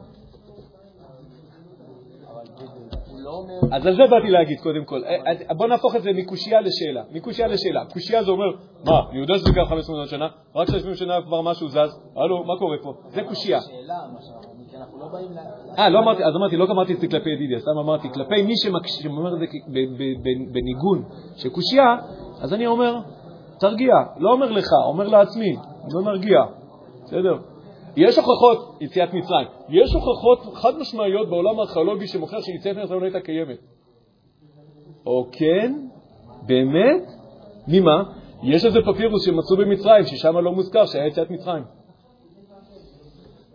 אז 3.72 3.86
על 3.86 3.95
זה 3.95 4.03
באתי 4.09 4.30
להגיד 4.30 4.59
קודם 4.59 4.86
כל. 4.86 5.03
אה, 5.03 5.16
אה, 5.49 5.53
בוא 5.53 5.68
נהפוך 5.68 5.95
את 5.95 6.01
זה 6.01 6.09
מקושייה 6.14 6.61
לשאלה. 6.61 7.01
מקושייה 7.11 7.47
לשאלה. 7.47 7.86
קושייה 7.93 8.24
זה 8.24 8.32
אומר, 8.32 8.45
מה, 8.86 9.01
אני 9.11 9.20
יודע 9.20 9.38
שזה 9.38 9.49
15 9.70 9.93
מיליון 9.93 10.07
שנה, 10.07 10.28
רק 10.55 10.70
30 10.70 10.95
שנה 10.95 11.14
כבר 11.26 11.41
משהו 11.41 11.68
זז, 11.68 11.99
הלו, 12.16 12.43
מה 12.43 12.53
קורה 12.59 12.78
פה? 12.84 12.93
זה 13.07 13.22
קושייה. 13.24 13.59
לא. 13.88 13.93
אה, 15.78 15.89
לא 15.89 15.99
אמרתי, 15.99 16.24
אז 16.24 16.36
אמרתי, 16.36 16.57
לא 16.57 16.66
אמרתי 16.72 16.93
את 16.93 16.99
זה 16.99 17.07
כלפי 17.07 17.30
ידידיה, 17.30 17.59
סתם 17.59 17.78
אמרתי, 17.84 18.09
כלפי 18.14 18.41
מי 18.43 18.53
שאומר 18.55 19.34
את 19.34 19.39
זה 19.39 19.45
בניגון 20.53 21.03
של 21.36 21.49
קושייה, 21.49 21.97
אז 22.41 22.53
אני 22.53 22.68
אומר, 22.68 22.99
תרגיע. 23.59 23.93
לא 24.18 24.32
אומר 24.32 24.51
לך, 24.51 24.68
אומר 24.86 25.07
לעצמי, 25.07 25.55
לא 25.93 26.01
נרגיע. 26.11 26.39
בסדר? 27.03 27.53
יש 27.95 28.17
הוכחות, 28.17 28.77
יציאת 28.81 29.13
מצרים, 29.13 29.47
יש 29.69 29.93
הוכחות 29.93 30.55
חד 30.55 30.77
משמעיות 30.77 31.29
בעולם 31.29 31.59
הארכיאולוגי 31.59 32.07
שמוכר 32.07 32.41
שיציאת 32.41 32.77
מצרים 32.77 32.99
לא 32.99 33.05
הייתה 33.05 33.19
קיימת. 33.19 33.57
או 35.05 35.27
כן? 35.31 35.73
באמת? 36.47 37.03
ממה? 37.67 38.03
יש 38.43 38.65
איזה 38.65 38.79
פפירוס 38.93 39.25
שמצאו 39.25 39.57
במצרים, 39.57 40.05
ששם 40.05 40.37
לא 40.37 40.51
מוזכר 40.51 40.85
שהיה 40.85 41.07
יציאת 41.07 41.31
מצרים. 41.31 41.63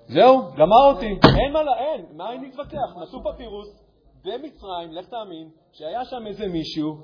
זהו, 0.07 0.43
גמר 0.57 0.93
אותי. 0.95 1.07
אין 1.07 1.53
מה, 1.53 1.61
אין, 1.78 2.05
מה 2.16 2.32
אין 2.32 2.43
להתווכח? 2.43 2.97
מצאו 3.03 3.18
פפירוס 3.24 3.84
במצרים, 4.24 4.93
לך 4.93 5.07
תאמין, 5.07 5.49
שהיה 5.72 6.05
שם 6.05 6.26
איזה 6.26 6.49
מישהו, 6.49 6.97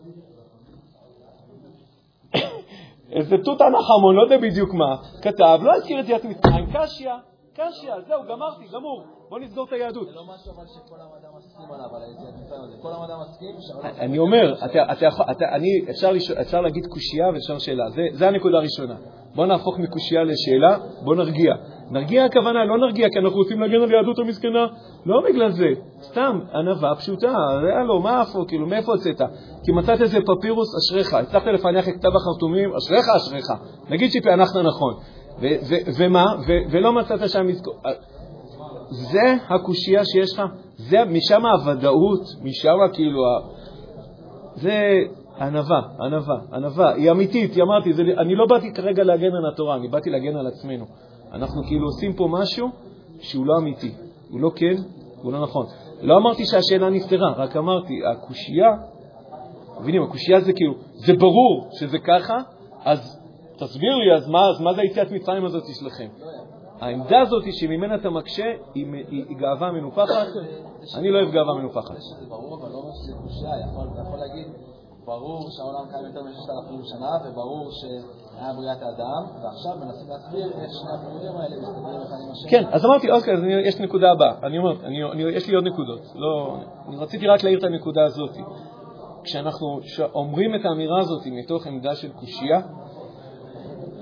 איזה 3.11 3.37
תות 3.45 3.61
הנחמון, 3.61 4.17
לא 4.17 4.23
יודע 4.23 4.39
בדיוק 4.39 4.75
מה, 4.75 4.97
כתב, 5.23 5.59
לא 5.63 5.75
הזכיר 5.75 6.01
את 6.01 6.05
יציאת 6.05 6.25
מצרים, 6.25 6.67
קשיא. 6.67 7.11
קשיא, 7.55 7.95
זהו, 8.09 8.23
גמרתי, 8.23 8.65
גמור. 8.73 9.03
בוא 9.35 9.41
נסגור 9.41 9.65
את 9.65 9.73
היהדות. 9.73 10.09
זה 10.09 10.15
לא 10.15 10.23
משהו 10.35 10.53
אבל 10.53 10.65
שכל 10.67 10.95
המדע 11.01 11.29
מסכים 11.37 11.67
עליו, 11.75 11.97
על 11.97 12.03
היציאת 12.03 12.35
הזה. 12.51 12.77
כל 12.83 12.89
המדע 12.93 13.15
מסכים 13.23 13.55
אני 13.99 14.19
אומר, 14.19 14.55
אפשר 16.41 16.61
להגיד 16.61 16.87
קושייה 16.87 17.27
ואפשר 17.35 17.59
שאלה. 17.59 17.85
זה 18.13 18.29
הנקודה 18.29 18.57
הראשונה. 18.59 18.95
בוא 19.35 19.47
נהפוך 19.47 19.79
מקושייה 19.79 20.25
לשאלה, 20.25 20.79
בוא 21.05 21.15
נרגיע. 21.15 21.55
נרגיע 21.91 22.25
הכוונה, 22.25 22.65
לא 22.65 22.79
נרגיע 22.79 23.09
כי 23.13 23.19
אנחנו 23.19 23.39
רוצים 23.39 23.61
להגן 23.61 23.83
על 23.83 23.91
יהדות 23.91 24.19
המסכנה, 24.19 24.67
לא 25.07 25.23
בגלל 25.29 25.51
זה, 25.51 25.69
סתם 26.01 26.41
ענווה 26.55 26.95
פשוטה, 26.95 27.35
הלו, 27.81 28.01
מה 28.01 28.23
אפו, 28.23 28.47
כאילו, 28.49 28.67
מאיפה 28.67 28.93
הוצאת? 28.93 29.21
כי 29.65 29.73
מצאת 29.73 30.01
איזה 30.01 30.19
פפירוס, 30.21 30.69
אשריך, 30.79 31.15
הצלחת 31.15 31.47
לפענח 31.47 31.89
את 31.89 31.95
כתב 31.95 32.17
החרטומים, 32.17 32.75
אשריך, 32.77 33.07
אשריך. 33.17 33.47
נגיד 33.91 34.11
שפענחת 34.11 34.57
נכון. 34.57 34.95
ומה? 35.99 36.35
ולא 36.71 36.93
מצאת 36.93 37.29
שם 37.29 37.47
מזכור. 37.47 37.75
זה 38.95 39.35
הקושייה 39.49 40.05
שיש 40.05 40.35
לך, 40.35 40.43
זה, 40.77 41.05
משם 41.05 41.47
הוודאות, 41.47 42.21
משם 42.43 42.77
כאילו, 42.93 43.21
זה 44.55 45.03
ענווה, 45.41 45.81
ענווה, 46.01 46.37
ענווה, 46.53 46.95
היא 46.95 47.11
אמיתית, 47.11 47.55
היא 47.55 47.63
אמרתי, 47.63 47.93
זה, 47.93 48.03
אני 48.19 48.35
לא 48.35 48.47
באתי 48.47 48.73
כרגע 48.75 49.05
להגן 49.05 49.35
על 49.35 49.53
התורה, 49.53 49.77
אני 49.77 49.89
באתי 49.89 50.11
להגן 50.11 50.37
על 50.37 50.47
עצמנו. 50.47 50.85
אנחנו 51.33 51.63
כאילו 51.69 51.87
עושים 51.87 52.13
פה 52.13 52.29
משהו 52.31 52.69
שהוא 53.21 53.47
לא 53.47 53.55
אמיתי, 53.59 53.93
הוא 54.31 54.41
לא 54.41 54.51
כן, 54.57 54.75
הוא 55.23 55.33
לא 55.33 55.43
נכון. 55.43 55.67
לא 56.03 56.17
אמרתי 56.17 56.45
שהשאלה 56.45 56.91
נפתרה, 56.91 57.33
רק 57.37 57.57
אמרתי, 57.57 57.95
הקושייה, 58.13 58.69
מבינים, 59.81 60.03
הקושייה 60.03 60.41
זה 60.41 60.53
כאילו, 60.53 60.75
זה 60.95 61.13
ברור 61.13 61.69
שזה 61.81 61.99
ככה, 61.99 62.39
אז 62.85 63.21
תסביר 63.59 63.95
לי, 63.97 64.15
אז 64.15 64.29
מה, 64.29 64.39
אז 64.51 64.61
מה 64.61 64.75
זה 64.75 64.81
היציאת 64.81 65.11
מצרים 65.13 65.45
הזאת 65.45 65.63
שלכם? 65.81 66.09
העמדה 66.85 67.21
הזאת 67.21 67.45
שממנה 67.53 67.95
אתה 67.95 68.11
מקשה 68.11 68.45
היא, 68.75 68.87
היא, 68.93 69.25
היא 69.29 69.37
גאווה 69.37 69.73
מנופחת, 69.73 70.27
אני 70.95 71.11
לא 71.11 71.19
אוהב 71.19 71.31
גאווה 71.31 71.55
מנופחת. 71.55 71.95
זה 72.21 72.27
ברור, 72.29 72.59
אבל 72.61 72.73
לא 72.73 72.83
שזה 72.95 73.13
קושייה, 73.23 73.51
אתה 73.93 74.01
יכול 74.01 74.19
להגיד, 74.19 74.47
ברור 75.05 75.49
שהעולם 75.51 75.85
קיים 75.91 76.05
יותר 76.07 76.23
מששת 76.23 76.51
אלפים 76.51 76.81
שנה, 76.85 77.11
וברור 77.25 77.71
שהיה 77.71 78.53
בריאת 78.57 78.83
האדם, 78.83 79.23
ועכשיו 79.43 79.73
מנסים 79.81 80.09
להסביר 80.09 80.47
איך 80.61 80.71
שני 80.81 80.91
הפירורים 80.99 81.37
האלה 81.37 81.57
מסתדרים 81.57 82.01
אחד 82.01 82.17
עם 82.25 82.31
השני. 82.33 82.51
כן, 82.51 82.65
אז 82.73 82.85
אמרתי, 82.85 83.11
אוקיי, 83.11 83.35
אז 83.35 83.41
יש 83.65 83.81
נקודה 83.81 84.11
הבאה. 84.11 84.39
אני 84.43 84.59
אומר, 84.59 84.75
יש 85.37 85.49
לי 85.49 85.55
עוד 85.55 85.65
נקודות. 85.65 86.01
לא, 86.15 86.57
אני 86.89 86.97
רציתי 86.97 87.27
רק 87.27 87.43
להעיר 87.45 87.59
את 87.59 87.65
הנקודה 87.65 88.05
הזאת. 88.05 88.37
כשאנחנו 89.25 89.81
אומרים 90.15 90.55
את 90.55 90.65
האמירה 90.65 90.99
הזאת 90.99 91.27
מתוך 91.27 91.67
עמדה 91.67 91.95
של 91.95 92.13
קושייה, 92.13 92.61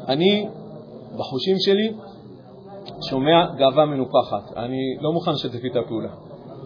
אני, 0.09 0.49
בחושים 1.19 1.57
שלי, 1.59 1.95
שומע 3.11 3.47
גאווה 3.57 3.87
מנופחת. 3.87 4.57
אני 4.57 4.97
לא 5.01 5.13
מוכן 5.13 5.33
לשתף 5.33 5.65
איתה 5.65 5.81
פעולה. 5.89 6.09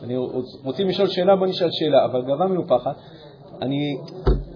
אני 0.03 0.17
רוצים 0.65 0.89
לשאול 0.89 1.09
שאלה, 1.09 1.37
בוא 1.37 1.47
נשאל 1.47 1.69
שאלה, 1.71 2.05
אבל 2.05 2.23
גאווה 2.23 2.47
מנופחת, 2.47 2.97
אני, 3.63 3.97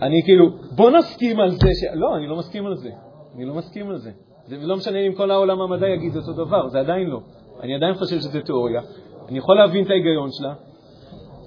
אני 0.02 0.22
כאילו, 0.24 0.46
בוא 0.76 0.90
נסכים 0.90 1.40
על 1.40 1.50
זה, 1.50 1.68
ש... 1.80 1.84
לא, 1.94 2.16
אני 2.16 2.26
לא 2.26 2.36
מסכים 2.36 2.66
על 2.66 2.76
זה. 2.76 2.90
אני 3.34 3.44
לא 3.44 3.54
מסכים 3.54 3.90
על 3.90 3.98
זה. 3.98 4.10
זה 4.46 4.56
לא 4.56 4.76
משנה 4.76 4.98
אם 4.98 5.12
כל 5.12 5.30
העולם 5.30 5.60
המדע 5.60 5.88
יגיד 5.88 6.16
אותו 6.16 6.32
דבר, 6.32 6.68
זה 6.68 6.80
עדיין 6.80 7.06
לא. 7.06 7.20
אני 7.62 7.74
עדיין 7.74 7.94
חושב 7.94 8.16
שזה 8.16 8.40
תיאוריה. 8.40 8.80
אני 9.28 9.38
יכול 9.38 9.56
להבין 9.56 9.84
את 9.84 9.90
ההיגיון 9.90 10.28
שלה, 10.32 10.54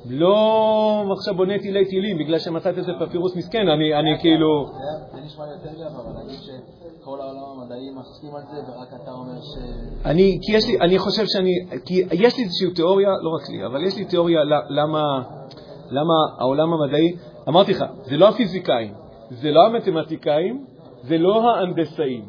לא 0.05 1.05
עכשיו 1.17 1.35
בונה 1.35 1.59
תילי 1.59 1.85
תילים 1.85 2.17
בגלל 2.17 2.39
שמצאת 2.39 2.77
איזה 2.77 2.91
פפירוס 2.99 3.35
מסכן, 3.35 3.67
אני, 3.67 3.95
אני 3.95 4.19
כאילו... 4.19 4.65
זה 5.13 5.21
נשמע 5.25 5.43
יותר 5.51 5.69
גרוע, 5.77 6.01
אבל 6.03 6.23
נגיד 6.23 6.39
שכל 6.39 7.21
העולם 7.21 7.61
המדעי 7.61 7.89
מסכים 7.95 8.35
על 8.35 8.41
זה 8.51 8.71
ורק 8.71 8.87
אתה 9.03 9.11
אומר 9.11 9.41
ש... 9.41 9.57
אני, 10.05 10.39
כי 10.41 10.57
יש 10.57 10.67
לי, 10.67 10.79
אני 10.81 10.99
חושב 10.99 11.23
שאני, 11.25 11.51
כי 11.85 11.93
יש 12.11 12.37
לי 12.37 12.43
איזושהי 12.43 12.73
תיאוריה, 12.75 13.09
לא 13.21 13.29
רק 13.29 13.49
לי, 13.49 13.65
אבל 13.65 13.83
יש 13.83 13.97
לי 13.97 14.05
תיאוריה 14.05 14.39
למה, 14.69 15.23
למה 15.89 16.13
העולם 16.39 16.73
המדעי, 16.73 17.15
אמרתי 17.49 17.71
לך, 17.71 17.83
זה 18.03 18.17
לא 18.17 18.29
הפיזיקאים, 18.29 18.93
זה 19.29 19.51
לא 19.51 19.65
המתמטיקאים, 19.65 20.65
זה 21.03 21.17
לא 21.17 21.41
ההנדסאים. 21.49 22.25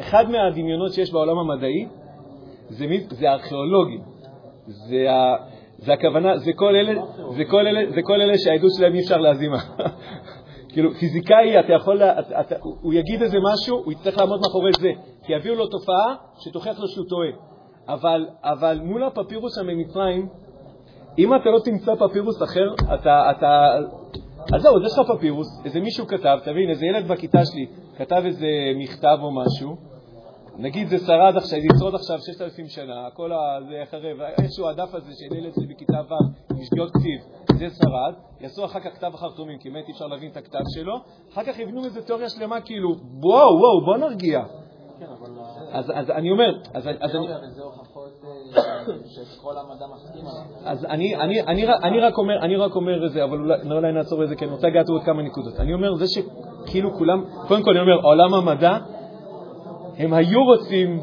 אחד 0.00 0.30
מהדמיונות 0.30 0.92
שיש 0.92 1.12
בעולם 1.12 1.38
המדעי 1.38 1.88
זה, 2.68 2.86
זה 3.10 3.30
הארכיאולוגים, 3.30 4.00
זה, 4.66 5.12
ה, 5.12 5.36
זה 5.84 5.92
הכוונה, 5.92 6.36
זה 6.36 6.52
כל 6.56 6.76
אלה, 6.76 7.02
זה 7.36 7.44
כל 7.44 7.66
אלה, 7.66 7.90
זה 7.90 8.00
כל 8.02 8.20
אלה 8.20 8.38
שהעדות 8.38 8.70
שלהם 8.76 8.94
אי 8.94 9.00
אפשר 9.00 9.16
להזימה. 9.16 9.58
כאילו, 10.72 10.90
פיזיקאי, 10.94 11.60
אתה 11.60 11.72
יכול, 11.72 12.02
אתה, 12.02 12.40
אתה, 12.40 12.54
הוא 12.60 12.94
יגיד 12.94 13.22
איזה 13.22 13.38
משהו, 13.52 13.76
הוא 13.84 13.92
יצטרך 13.92 14.18
לעמוד 14.18 14.40
מאחורי 14.40 14.70
זה, 14.80 14.90
כי 15.26 15.32
יביאו 15.32 15.54
לו 15.54 15.66
תופעה 15.66 16.14
שתוכיח 16.38 16.80
לו 16.80 16.88
שהוא 16.88 17.06
טועה. 17.08 17.28
אבל, 17.88 18.26
אבל 18.42 18.80
מול 18.82 19.04
הפפירוס 19.04 19.52
שם 19.56 19.66
במצרים, 19.66 20.28
אם 21.18 21.34
אתה 21.34 21.50
לא 21.50 21.58
תמצא 21.64 21.92
פפירוס 21.94 22.42
אחר, 22.42 22.94
אתה, 22.94 23.30
אתה, 23.30 23.66
אז 24.54 24.62
זהו, 24.62 24.76
אז 24.76 24.82
יש 24.86 24.98
לך 24.98 25.16
פפירוס, 25.16 25.46
איזה 25.64 25.80
מישהו 25.80 26.06
כתב, 26.06 26.38
תבין, 26.44 26.70
איזה 26.70 26.86
ילד 26.86 27.08
בכיתה 27.08 27.38
שלי 27.44 27.66
כתב 27.96 28.22
איזה 28.24 28.46
מכתב 28.76 29.18
או 29.22 29.30
משהו, 29.34 29.76
נגיד 30.58 30.88
זה 30.88 30.98
שרד 30.98 31.36
עכשיו, 31.36 31.58
ישרוד 31.58 31.94
עכשיו 31.94 32.18
6,000 32.20 32.68
שנה, 32.68 33.06
הכל 33.06 33.30
זה 33.68 33.74
יחרב, 33.74 34.20
איכשהו 34.38 34.68
הדף 34.68 34.94
הזה 34.94 35.12
של 35.14 35.36
ילד 35.36 35.52
שלי 35.54 35.74
בכיתה 35.74 36.00
ו' 36.08 36.54
עם 36.54 36.64
שגיאות 36.64 36.90
כתיב, 36.90 37.20
זה 37.58 37.66
שרד, 37.70 38.14
יעשו 38.40 38.64
אחר 38.64 38.80
כך 38.80 38.94
כתב 38.94 39.10
החרטומים, 39.14 39.58
כי 39.58 39.70
באמת 39.70 39.88
אי 39.88 39.92
אפשר 39.92 40.06
להבין 40.06 40.30
את 40.30 40.36
הכתב 40.36 40.62
שלו, 40.74 40.94
אחר 41.32 41.44
כך 41.44 41.58
יבנו 41.58 41.84
איזה 41.84 42.02
תיאוריה 42.02 42.28
שלמה 42.28 42.60
כאילו, 42.60 42.88
וואו, 43.22 43.58
וואו, 43.58 43.84
בוא 43.84 43.96
נרגיע. 43.96 44.42
כן, 44.98 45.06
אז, 45.72 45.92
אז 45.94 46.10
אני 46.10 46.30
אומר, 46.30 46.58
אז, 46.74 46.86
אני... 46.86 47.28
אה. 47.28 47.36
אז 50.64 50.84
אני, 50.84 51.96
רק 52.58 52.76
אומר, 52.76 53.06
את 53.06 53.12
זה, 53.12 53.24
אבל 53.24 53.38
אולי 53.72 53.92
נעצור 53.92 54.24
את 54.24 54.28
זה, 54.28 54.36
כי 54.36 54.44
אני 54.44 54.52
רוצה 54.52 54.66
לגעת 54.66 54.88
עוד 54.88 55.02
כמה 55.04 55.22
נקודות. 55.22 55.60
אני 55.60 55.74
אומר, 55.74 55.94
זה 55.94 56.04
שכאילו 56.06 56.94
כולם, 56.98 57.24
קודם 57.48 57.62
כל 57.62 57.70
אני 57.70 57.80
אומר, 57.80 58.00
עולם 58.02 58.34
המדע, 58.34 58.78
הם 59.98 60.12
היו 60.12 60.44
רוצים 60.44 61.00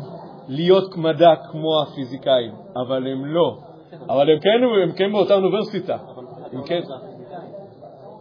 להיות 0.47 0.97
מדע 0.97 1.35
כמו 1.51 1.81
הפיזיקאים, 1.81 2.51
אבל 2.85 3.07
הם 3.07 3.25
לא. 3.25 3.57
אבל 4.09 4.29
הם 4.29 4.39
כן, 4.39 4.83
הם 4.83 4.91
כן 4.91 5.11
באותה 5.11 5.33
אוניברסיטה. 5.33 5.97
הם 6.51 6.63
כן... 6.65 6.81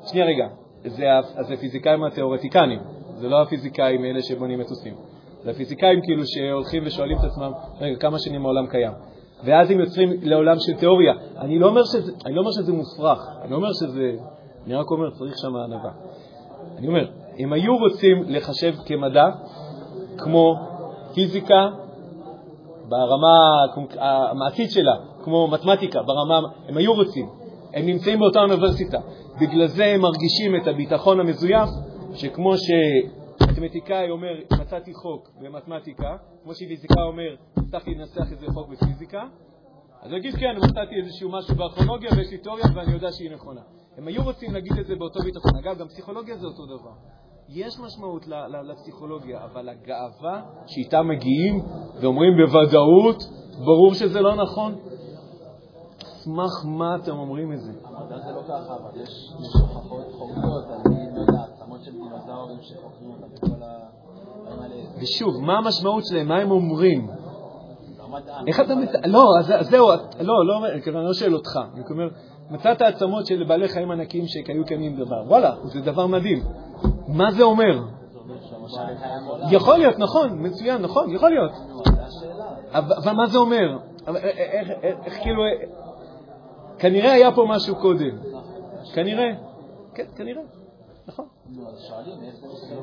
שנייה 0.06 0.26
רגע, 0.26 0.48
זה, 0.84 1.06
זה 1.40 1.54
הפיזיקאים 1.54 2.04
התיאורטיקנים, 2.04 2.80
זה 3.14 3.28
לא 3.28 3.42
הפיזיקאים 3.42 4.04
אלה 4.04 4.22
שבונים 4.22 4.58
מטוסים. 4.60 4.94
זה 5.42 5.50
הפיזיקאים 5.50 6.00
כאילו 6.02 6.22
שהולכים 6.26 6.82
ושואלים 6.86 7.18
את 7.18 7.24
עצמם, 7.24 7.52
רגע, 7.80 7.96
כמה 7.96 8.18
שנים 8.18 8.44
העולם 8.44 8.66
קיים? 8.66 8.92
ואז 9.44 9.70
הם 9.70 9.80
יוצרים 9.80 10.10
לעולם 10.22 10.56
של 10.58 10.76
תיאוריה. 10.76 11.12
אני 11.38 11.58
לא 11.58 11.68
אומר 11.68 11.84
שזה, 11.84 12.12
אני 12.26 12.34
לא 12.34 12.40
אומר 12.40 12.50
שזה 12.50 12.72
מופרך, 12.72 13.28
אני 13.42 13.50
לא 13.50 13.56
אומר 13.56 13.72
שזה... 13.72 14.12
אני 14.66 14.74
רק 14.74 14.90
אומר, 14.90 15.10
צריך 15.10 15.34
שם 15.42 15.56
ענווה. 15.56 15.90
אני 16.78 16.88
אומר, 16.88 17.10
הם 17.38 17.52
היו 17.52 17.76
רוצים 17.76 18.22
לחשב 18.26 18.74
כמדע 18.86 19.24
כמו 20.20 20.54
פיזיקה 21.14 21.68
ברמה 22.88 23.64
המעשית 23.98 24.70
שלה, 24.70 24.96
כמו 25.24 25.48
מתמטיקה, 25.48 26.02
ברמה, 26.02 26.48
הם 26.68 26.76
היו 26.76 26.94
רוצים. 26.94 27.28
הם 27.74 27.86
נמצאים 27.86 28.18
באותה 28.18 28.40
אוניברסיטה. 28.40 28.98
בגלל 29.40 29.66
זה 29.66 29.84
הם 29.84 30.00
מרגישים 30.00 30.56
את 30.56 30.66
הביטחון 30.66 31.20
המזויף, 31.20 31.68
שכמו 32.14 32.52
שמתמטיקאי 32.56 34.10
אומר, 34.10 34.34
מצאתי 34.60 34.94
חוק 34.94 35.30
במתמטיקה, 35.40 36.16
כמו 36.42 36.54
שפיזיקאי 36.54 37.02
אומר, 37.02 37.36
הצלחתי 37.56 37.94
לנסח 37.94 38.32
איזה 38.32 38.46
חוק 38.54 38.68
בפיזיקה, 38.68 39.22
אז 40.02 40.12
יגיד, 40.12 40.34
כן, 40.34 40.56
מצאתי 40.56 40.94
איזשהו 41.02 41.30
משהו 41.30 41.54
בארכיאולוגיה 41.54 42.10
ויש 42.16 42.30
לי 42.30 42.38
תיאוריה 42.38 42.64
ואני 42.74 42.92
יודע 42.92 43.12
שהיא 43.12 43.30
נכונה. 43.30 43.60
הם 43.98 44.08
היו 44.08 44.22
רוצים 44.22 44.52
להגיד 44.52 44.72
את 44.78 44.86
זה 44.86 44.96
באותו 44.96 45.20
ביטחון. 45.20 45.56
אגב, 45.56 45.78
גם 45.78 45.88
פסיכולוגיה 45.88 46.36
זה 46.36 46.46
אותו 46.46 46.66
דבר. 46.66 46.92
יש 47.52 47.80
משמעות 47.80 48.26
לפסיכולוגיה, 48.68 49.44
אבל 49.44 49.68
הגאווה 49.68 50.42
שאיתה 50.66 51.02
מגיעים 51.02 51.62
ואומרים 52.00 52.32
בוודאות, 52.36 53.22
ברור 53.64 53.94
שזה 53.94 54.20
לא 54.20 54.34
נכון. 54.34 54.74
סמך 55.98 56.64
מה 56.64 56.96
אתם 56.96 57.18
אומרים 57.18 57.52
את 57.52 57.60
זה? 57.60 57.72
המדע 57.84 58.18
זה 58.18 58.30
לא 58.30 58.42
ככה, 58.48 58.76
אבל 58.76 59.02
יש 59.02 59.10
הוכחות 59.52 60.06
חוקרות 60.12 60.64
על, 60.64 60.92
לא 61.14 61.20
יודע, 61.20 61.42
עצמות 61.42 61.84
של 61.84 61.90
דינוזאורים 61.90 62.58
שחוקרים 62.62 63.10
אותם 63.10 63.26
וכל 63.34 63.46
הדברים 63.46 64.62
האלה. 64.62 64.74
ושוב, 65.02 65.40
מה 65.40 65.58
המשמעות 65.58 66.04
שלהם? 66.06 66.28
מה 66.28 66.36
הם 66.36 66.50
אומרים? 66.50 67.10
איך 68.46 68.60
אתה 68.60 68.74
מת... 68.74 68.88
לא, 69.06 69.24
אז 69.38 69.68
זהו, 69.70 69.88
לא, 70.20 70.46
לא, 70.46 70.66
אני 70.66 71.04
לא 71.06 71.12
שואל 71.12 71.34
אותך. 71.34 71.58
אני 71.74 71.82
אומר, 71.90 72.08
מצאת 72.50 72.82
עצמות 72.82 73.26
של 73.26 73.44
בעלי 73.48 73.68
חיים 73.68 73.90
ענקיים 73.90 74.24
שהיו 74.26 74.64
קיימים 74.64 74.96
דבר. 74.96 75.22
וואלה, 75.26 75.54
זה 75.64 75.80
דבר 75.80 76.06
מדהים. 76.06 76.42
מה 77.12 77.30
זה 77.30 77.42
אומר? 77.42 77.82
יכול 79.50 79.78
להיות, 79.78 79.98
נכון, 79.98 80.46
מצוין, 80.46 80.82
נכון, 80.82 81.10
יכול 81.10 81.30
להיות. 81.30 81.52
אבל 82.72 83.12
מה 83.12 83.26
זה 83.26 83.38
אומר? 83.38 83.78
איך 85.04 85.22
כאילו... 85.22 85.42
כנראה 86.78 87.12
היה 87.12 87.32
פה 87.32 87.44
משהו 87.48 87.76
קודם. 87.76 88.18
כנראה. 88.94 89.30
כן, 89.94 90.04
כנראה. 90.16 90.42
נכון. 91.08 91.26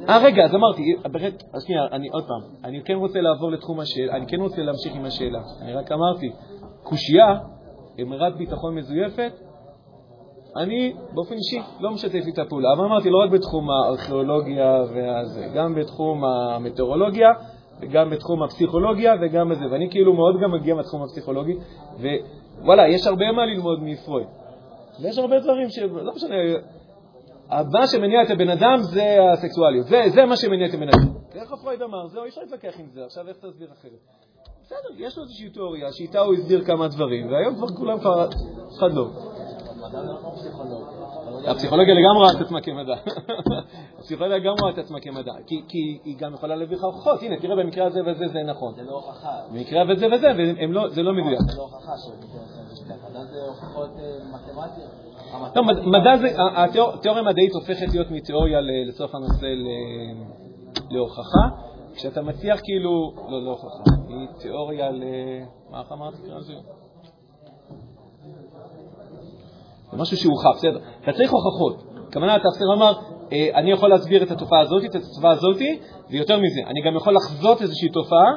אה, 0.09 0.17
רגע, 0.17 0.43
אז 0.43 0.55
אמרתי, 0.55 0.95
שנייה, 1.65 1.81
אני 1.91 2.07
עוד 2.09 2.23
פעם, 2.27 2.41
אני 2.63 2.83
כן 2.83 2.93
רוצה 2.93 3.21
לעבור 3.21 3.51
לתחום 3.51 3.79
השאלה, 3.79 4.15
אני 4.15 4.27
כן 4.27 4.41
רוצה 4.41 4.61
להמשיך 4.61 4.95
עם 4.95 5.05
השאלה. 5.05 5.39
אני 5.61 5.73
רק 5.73 5.91
אמרתי, 5.91 6.31
קושייה, 6.83 7.37
אמירת 8.01 8.37
ביטחון 8.37 8.75
מזויפת, 8.75 9.31
אני 10.57 10.93
באופן 11.13 11.35
אישי 11.35 11.59
לא 11.79 11.91
משתף 11.91 12.23
איתה 12.27 12.45
פעולה. 12.49 12.73
אבל 12.73 12.85
אמרתי, 12.85 13.09
לא 13.09 13.17
רק 13.23 13.31
בתחום 13.31 13.69
הארכיאולוגיה 13.69 14.83
והזה, 14.93 15.47
גם 15.55 15.75
בתחום 15.75 16.25
המטאורולוגיה 16.25 17.29
וגם 17.81 18.09
בתחום 18.09 18.43
הפסיכולוגיה 18.43 19.13
וגם 19.21 19.49
בזה. 19.49 19.65
ואני 19.71 19.89
כאילו 19.91 20.13
מאוד 20.13 20.35
גם 20.41 20.51
מגיע 20.51 20.75
מהתחום 20.75 21.03
הפסיכולוגי, 21.03 21.53
ווואלה, 22.61 22.87
יש 22.87 23.07
הרבה 23.07 23.31
מה 23.31 23.45
ללמוד 23.45 23.79
מפרויד. 23.83 24.27
ויש 25.01 25.17
הרבה 25.17 25.39
דברים 25.39 25.69
ש... 25.69 25.79
לא 25.79 26.13
משנה, 26.15 26.35
מה 27.49 27.87
שמניע 27.87 28.23
את 28.23 28.29
הבן 28.29 28.49
אדם 28.49 28.77
זה 28.81 29.17
הסקסואליות, 29.33 29.85
זה, 29.85 30.03
זה 30.07 30.25
מה 30.25 30.37
שמניע 30.37 30.67
את 30.67 30.73
הבן 30.73 30.89
אדם. 30.89 31.13
איך 31.35 31.53
פרויד 31.61 31.81
אמר, 31.81 32.07
זהו, 32.07 32.23
אי 32.23 32.29
אפשר 32.29 32.41
להתווכח 32.41 32.79
עם 32.79 32.85
זה, 32.93 33.05
עכשיו 33.05 33.27
איך 33.27 33.37
תסביר 33.37 33.67
אחרת? 33.71 33.99
בסדר, 34.61 34.89
יש 34.97 35.17
לו 35.17 35.23
איזושהי 35.23 35.49
תיאוריה 35.49 35.87
שאיתה 35.91 36.19
הוא 36.19 36.33
הסביר 36.33 36.65
כמה 36.65 36.87
דברים, 36.87 37.31
והיום 37.31 37.55
כבר 37.55 37.67
כולם 37.67 37.99
כבר, 37.99 38.23
אף 38.23 38.29
אחד 38.79 38.93
לא. 38.93 39.07
הפסיכולוגיה 41.47 41.93
לגמרי 41.93 42.17
רואה 42.17 42.31
את 42.37 42.41
עצמה 42.41 42.61
כמדע. 42.61 42.95
הפסיכולוגיה 43.99 44.39
גם 44.39 44.55
רואה 44.61 44.73
את 44.73 44.77
עצמה 44.77 44.99
כמדע, 44.99 45.31
כי 45.47 45.99
היא 46.03 46.17
גם 46.17 46.33
יכולה 46.33 46.55
להביא 46.55 46.77
לך 46.77 46.83
הוכחות. 46.83 47.23
הנה, 47.23 47.37
תראה, 47.39 47.55
במקרה 47.55 47.85
הזה 47.85 47.99
וזה 48.05 48.27
זה 48.27 48.43
נכון. 48.43 48.73
זה 48.75 48.83
לא 48.83 48.91
הוכחה. 48.91 49.31
במקרה 49.51 49.83
וזה 49.89 50.07
וזה, 50.07 50.27
זה 50.89 51.03
לא 51.03 51.13
מדויק. 51.13 51.39
זה 51.39 51.57
לא 51.57 51.63
הוכחה 51.63 51.91
מדע 53.17 53.23
זה 53.23 53.41
הוכחות 53.47 53.89
אה, 53.99 54.17
מתמטיות. 54.33 54.91
לא, 55.55 55.63
מדע 55.91 56.17
זה, 56.17 56.27
התיאוריה 56.55 57.21
המדעית 57.21 57.53
הופכת 57.53 57.87
להיות 57.91 58.11
מתיאוריה 58.11 58.59
לסוף 58.61 59.15
הנושא 59.15 59.47
להוכחה, 60.89 61.65
כשאתה 61.95 62.21
מצליח 62.21 62.59
כאילו, 62.63 63.13
לא, 63.29 63.45
לא 63.45 63.49
הוכחה, 63.49 63.91
היא 64.07 64.27
תיאוריה 64.39 64.91
ל... 64.91 65.03
מה 65.71 65.81
אמרתי? 65.91 66.17
זה 69.91 69.97
משהו 69.97 70.17
שהוכח, 70.17 70.57
בסדר. 70.57 70.79
אתה 71.03 71.11
צריך 71.13 71.31
הוכחות. 71.31 71.83
הכוונה, 72.09 72.35
התעשייה 72.35 72.73
אמר, 72.73 72.93
אה, 73.31 73.49
אני 73.53 73.71
יכול 73.71 73.89
להסביר 73.89 74.23
את 74.23 74.31
התופעה 74.31 74.59
הזאת, 74.59 74.85
את 74.85 74.95
התופעה 74.95 75.31
הזאת, 75.31 75.57
ויותר 76.09 76.37
מזה, 76.37 76.61
אני 76.67 76.81
גם 76.85 76.95
יכול 76.95 77.15
לחזות 77.15 77.61
איזושהי 77.61 77.89
תופעה 77.89 78.31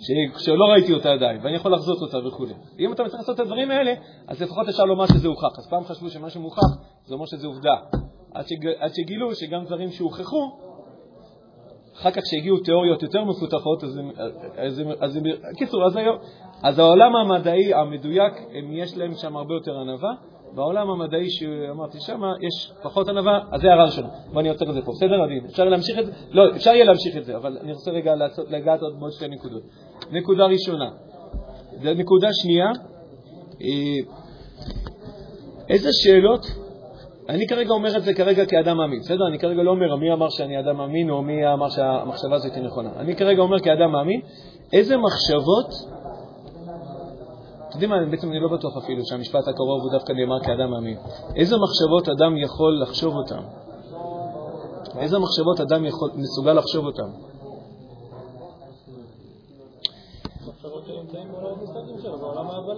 ש... 0.00 0.10
שלא 0.44 0.64
ראיתי 0.64 0.92
אותה 0.92 1.12
עדיין, 1.12 1.40
ואני 1.42 1.56
יכול 1.56 1.72
לחזות 1.72 1.98
אותה 2.02 2.28
וכו'. 2.28 2.46
אם 2.78 2.92
אתה 2.92 3.02
מצליח 3.02 3.20
לעשות 3.20 3.34
את 3.34 3.40
הדברים 3.40 3.70
האלה, 3.70 3.94
אז 4.28 4.42
לפחות 4.42 4.68
אפשר 4.68 4.84
לומר 4.84 5.06
שזה 5.06 5.28
הוכח. 5.28 5.58
אז 5.58 5.68
פעם 5.70 5.84
חשבו 5.84 6.10
שמשהו 6.10 6.40
מוכח, 6.40 6.76
זה 7.06 7.14
אומר 7.14 7.26
שזה 7.26 7.46
עובדה. 7.46 7.74
עד, 8.34 8.46
שג... 8.46 8.66
עד 8.66 8.90
שגילו 8.94 9.34
שגם 9.34 9.64
דברים 9.64 9.90
שהוכחו, 9.90 10.50
אחר 11.96 12.10
כך 12.10 12.22
כשהגיעו 12.22 12.58
תיאוריות 12.58 13.02
יותר 13.02 13.24
מפותחות, 13.24 13.84
אז 13.84 13.96
הם, 13.96 14.10
אז 14.58 14.82
אז 15.00 15.18
קיצור, 15.58 15.86
אז, 15.86 15.96
היום, 15.96 16.16
אז 16.62 16.78
העולם 16.78 17.16
המדעי 17.16 17.74
המדויק, 17.74 18.32
יש 18.72 18.96
להם 18.96 19.14
שם 19.14 19.36
הרבה 19.36 19.54
יותר 19.54 19.80
ענווה, 19.80 20.10
בעולם 20.54 20.90
המדעי 20.90 21.30
שאמרתי 21.30 21.98
שם 22.00 22.20
יש 22.40 22.72
פחות 22.82 23.08
ענווה, 23.08 23.40
אז 23.52 23.60
זה 23.60 23.74
ראשונה. 23.74 24.08
בוא 24.32 24.40
אני 24.40 24.48
עוצר 24.48 24.68
את 24.68 24.74
זה 24.74 24.82
פה, 24.82 24.92
בסדר, 24.92 25.22
עדין? 25.22 25.44
אפשר 25.44 25.64
להמשיך 25.64 25.98
את 25.98 26.06
זה? 26.06 26.12
לא, 26.30 26.56
אפשר 26.56 26.70
יהיה 26.70 26.84
להמשיך 26.84 27.16
את 27.16 27.24
זה, 27.24 27.36
אבל 27.36 27.58
אני 27.60 27.72
רוצה 27.72 27.90
רגע 27.90 28.14
לגעת 28.48 28.82
עוד 28.82 29.00
בעוד 29.00 29.12
שתי 29.12 29.28
נקודות. 29.28 29.62
נקודה 30.12 30.44
ראשונה, 30.44 30.90
נקודה 31.82 32.28
שנייה, 32.32 32.66
אה, 33.62 34.14
איזה 35.68 35.88
שאלות, 35.92 36.46
אני 37.28 37.46
כרגע 37.46 37.70
אומר 37.70 37.96
את 37.96 38.02
זה 38.02 38.14
כרגע 38.14 38.46
כאדם 38.46 38.76
מאמין, 38.76 39.00
בסדר? 39.00 39.26
אני 39.28 39.38
כרגע 39.38 39.62
לא 39.62 39.70
אומר 39.70 39.96
מי 39.96 40.12
אמר 40.12 40.28
שאני 40.28 40.60
אדם 40.60 40.76
מאמין 40.76 41.10
או 41.10 41.22
מי 41.22 41.52
אמר 41.52 41.68
שהמחשבה 41.68 42.34
הזאת 42.34 42.54
היא 42.54 42.62
נכונה. 42.62 42.90
אני 42.96 43.16
כרגע 43.16 43.42
אומר 43.42 43.60
כאדם 43.60 43.92
מאמין, 43.92 44.20
איזה 44.72 44.96
מחשבות 44.96 45.68
אתם 47.72 47.82
יודעים 47.82 47.90
מה, 47.90 48.10
בעצם 48.10 48.30
אני 48.30 48.40
לא 48.40 48.48
בטוח 48.48 48.76
אפילו 48.76 49.02
שהמשפט 49.04 49.48
הקרוב 49.48 49.82
הוא 49.82 49.92
דווקא 49.92 50.12
נאמר 50.12 50.40
כאדם 50.42 50.70
מאמין. 50.70 50.96
איזה 51.36 51.56
מחשבות 51.56 52.08
אדם 52.08 52.36
יכול 52.36 52.82
לחשוב 52.82 53.14
אותן? 53.14 53.42
איזה 54.98 55.18
מחשבות 55.18 55.60
אדם 55.60 55.84
יכול, 55.84 56.10
מסוגל 56.14 56.52
לחשוב 56.52 56.86
אותן? 56.86 57.10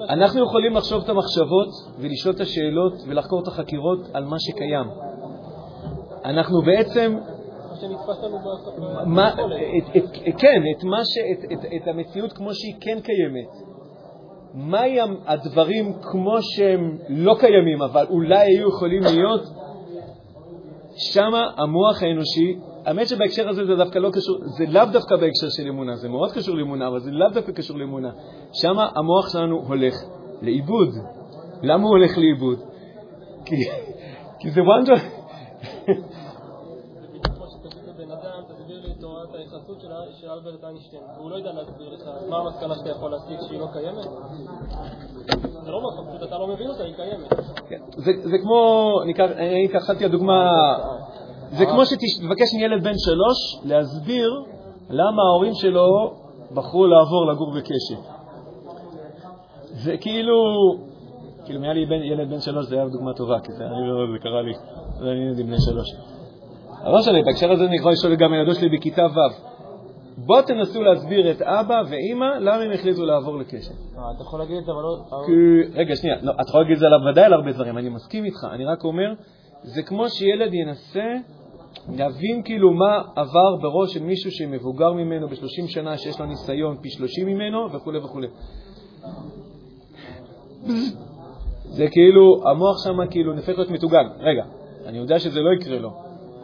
אנחנו 0.08 0.44
יכולים 0.44 0.74
לחשוב 0.74 1.02
את 1.02 1.08
המחשבות 1.08 1.68
ולשאול 1.98 2.34
את 2.34 2.40
השאלות 2.40 2.92
ולחקור 3.08 3.42
את 3.42 3.48
החקירות 3.48 3.98
על 4.12 4.24
מה 4.24 4.36
שקיים. 4.38 4.86
אנחנו 6.24 6.62
בעצם... 6.62 7.18
מה, 9.06 9.28
את, 9.86 9.96
את, 9.96 10.34
כן, 10.38 10.62
את, 10.76 10.84
מה 10.84 11.04
ש, 11.04 11.18
את, 11.18 11.52
את, 11.52 11.64
את 11.76 11.88
המציאות 11.88 12.32
כמו 12.32 12.54
שהיא 12.54 12.74
כן 12.80 12.98
קיימת. 13.00 13.73
מהי 14.54 14.98
הדברים 15.26 15.92
כמו 16.02 16.36
שהם 16.42 16.98
לא 17.08 17.34
קיימים, 17.40 17.82
אבל 17.82 18.06
אולי 18.10 18.38
היו 18.38 18.68
יכולים 18.68 19.02
להיות, 19.02 19.42
שמה 20.96 21.50
המוח 21.56 22.02
האנושי, 22.02 22.58
האמת 22.86 23.08
שבהקשר 23.08 23.48
הזה 23.48 23.64
זה 23.64 23.74
דווקא 23.74 23.98
לא 23.98 24.10
קשור, 24.10 24.36
זה 24.58 24.64
לאו 24.68 24.84
דווקא 24.92 25.16
בהקשר 25.16 25.48
של 25.56 25.68
אמונה, 25.68 25.96
זה 25.96 26.08
מאוד 26.08 26.32
קשור 26.32 26.56
לאמונה, 26.56 26.88
אבל 26.88 27.00
זה 27.00 27.10
לאו 27.10 27.28
דווקא 27.28 27.52
קשור 27.52 27.78
לאמונה. 27.78 28.10
שמה 28.52 28.88
המוח 28.96 29.32
שלנו 29.32 29.62
הולך 29.66 29.94
לאיבוד. 30.42 30.88
למה 31.62 31.82
הוא 31.82 31.90
הולך 31.90 32.18
לאיבוד? 32.18 32.58
כי, 33.44 33.54
כי 34.38 34.50
זה 34.50 34.60
וונדר... 34.62 34.94
של 40.20 40.30
אלברט 40.30 40.64
איינשטיין, 40.64 41.02
והוא 41.16 41.30
לא 41.30 41.36
יודע 41.36 41.52
להסביר 41.52 41.88
לך, 41.94 42.02
מה 42.28 42.38
המסקנה 42.38 42.74
שאתה 42.74 42.90
יכול 42.90 43.10
להסיק 43.10 43.38
שהיא 43.48 43.60
לא 43.60 43.66
קיימת? 43.72 44.04
זה 45.64 45.70
לא 45.70 45.80
נכון, 45.92 46.06
פשוט 46.08 46.28
אתה 46.28 46.38
לא 46.38 46.46
מבין 46.46 46.68
אותה, 46.70 46.84
היא 46.84 46.94
קיימת. 46.94 47.28
כן, 47.68 47.80
זה 48.02 48.38
כמו, 48.42 48.90
אני 49.02 49.68
קחתי 49.68 50.04
הדוגמה, 50.04 50.50
זה 51.50 51.66
כמו 51.66 51.86
שתבקש 51.86 52.54
מילד 52.54 52.84
בן 52.84 52.98
שלוש 52.98 53.60
להסביר 53.64 54.30
למה 54.90 55.22
ההורים 55.22 55.54
שלו 55.54 56.14
בחרו 56.54 56.86
לעבור 56.86 57.26
לגור 57.32 57.52
בקשת. 57.52 58.10
זה 59.64 59.96
כאילו, 59.96 60.34
כאילו, 61.44 61.58
אם 61.58 61.64
היה 61.64 61.72
לי 61.72 61.86
ילד 62.12 62.30
בן 62.30 62.40
שלוש 62.40 62.66
זה 62.66 62.74
היה 62.74 62.84
דוגמה 62.88 63.12
טובה, 63.12 63.40
כי 63.40 63.52
זה, 63.52 63.64
אני 63.64 63.88
לא, 63.88 64.12
זה 64.12 64.18
קרה 64.18 64.42
לי, 64.42 64.54
זה 64.98 65.10
אני 65.10 65.20
ילד 65.20 65.36
בן 65.36 65.60
שלוש. 65.70 65.88
אבל 66.84 66.92
לא 66.92 67.22
בהקשר 67.26 67.52
הזה 67.52 67.64
אני 67.64 67.76
יכול 67.76 67.92
לשאול 67.92 68.14
גם 68.14 68.34
ילדו 68.34 68.54
שלי 68.54 68.68
בכיתה 68.68 69.02
ו'. 69.02 69.53
בואו 70.18 70.42
תנסו 70.42 70.82
להסביר 70.82 71.30
את 71.30 71.42
אבא 71.42 71.82
ואימא 71.90 72.24
למה 72.40 72.62
הם 72.62 72.72
החליטו 72.72 73.04
לעבור 73.04 73.38
לקשת. 73.38 73.70
אה, 73.98 74.10
אתה 74.16 74.22
יכול 74.22 74.40
להגיד 74.40 74.56
את 74.56 74.64
זה, 74.64 74.72
אבל 74.72 74.82
לא... 74.82 75.24
רגע, 75.74 75.96
שנייה, 75.96 76.16
לא, 76.22 76.32
אתה 76.32 76.48
יכול 76.48 76.60
להגיד 76.60 76.74
את 76.74 76.80
זה 76.80 76.86
ודאי 77.10 77.24
על 77.24 77.32
הרבה 77.32 77.52
דברים, 77.52 77.78
אני 77.78 77.88
מסכים 77.88 78.24
איתך, 78.24 78.46
אני 78.52 78.64
רק 78.64 78.84
אומר, 78.84 79.14
זה 79.62 79.82
כמו 79.82 80.08
שילד 80.08 80.54
ינסה 80.54 81.14
להבין 81.88 82.42
כאילו 82.42 82.70
מה 82.72 83.02
עבר 83.16 83.56
בראש 83.62 83.94
של 83.94 84.02
מישהו 84.02 84.30
שמבוגר 84.30 84.92
ממנו 84.92 85.28
ב-30 85.28 85.68
שנה, 85.68 85.98
שיש 85.98 86.20
לו 86.20 86.26
ניסיון 86.26 86.76
פי 86.80 86.90
30 86.90 87.26
ממנו 87.26 87.72
וכו' 87.72 87.92
וכו'. 88.04 88.20
זה 91.64 91.86
כאילו, 91.90 92.50
המוח 92.50 92.84
שם 92.84 93.10
כאילו 93.10 93.34
נפך 93.34 93.48
להיות 93.48 93.70
מטוגן. 93.70 94.06
רגע, 94.18 94.44
אני 94.86 94.98
יודע 94.98 95.18
שזה 95.18 95.40
לא 95.40 95.50
יקרה 95.60 95.78
לו. 95.78 95.90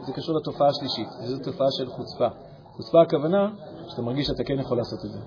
זה 0.06 0.12
קשור 0.12 0.36
לתופעה 0.36 0.68
השלישית, 0.68 1.08
זו 1.24 1.50
תופעה 1.50 1.66
של 1.78 1.86
חוצפה. 1.86 2.49
חוצפה 2.80 3.02
הכוונה 3.02 3.50
שאתה 3.88 4.02
מרגיש 4.02 4.26
שאתה 4.26 4.44
כן 4.44 4.58
יכול 4.58 4.76
לעשות 4.76 4.98
את 5.04 5.10
זה. 5.10 5.18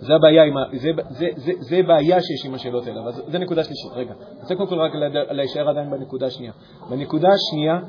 זה 0.00 0.14
הבעיה, 0.14 0.44
עם 0.44 0.56
ה... 0.56 0.62
זה, 0.72 0.90
זה, 1.10 1.26
זה, 1.36 1.52
זה 1.58 1.82
בעיה 1.82 2.20
שיש 2.20 2.46
עם 2.46 2.54
השאלות 2.54 2.86
האלה, 2.86 3.00
אבל 3.00 3.12
זה 3.26 3.38
נקודה 3.38 3.64
שלישית. 3.64 3.92
רגע, 3.94 4.12
אני 4.12 4.40
רוצה 4.40 4.54
קודם 4.54 4.68
כל 4.68 4.78
רק 4.78 4.92
להישאר 5.30 5.68
עדיין 5.68 5.90
בנקודה 5.90 6.26
השנייה. 6.26 6.52
בנקודה 6.90 7.28
השנייה 7.28 7.80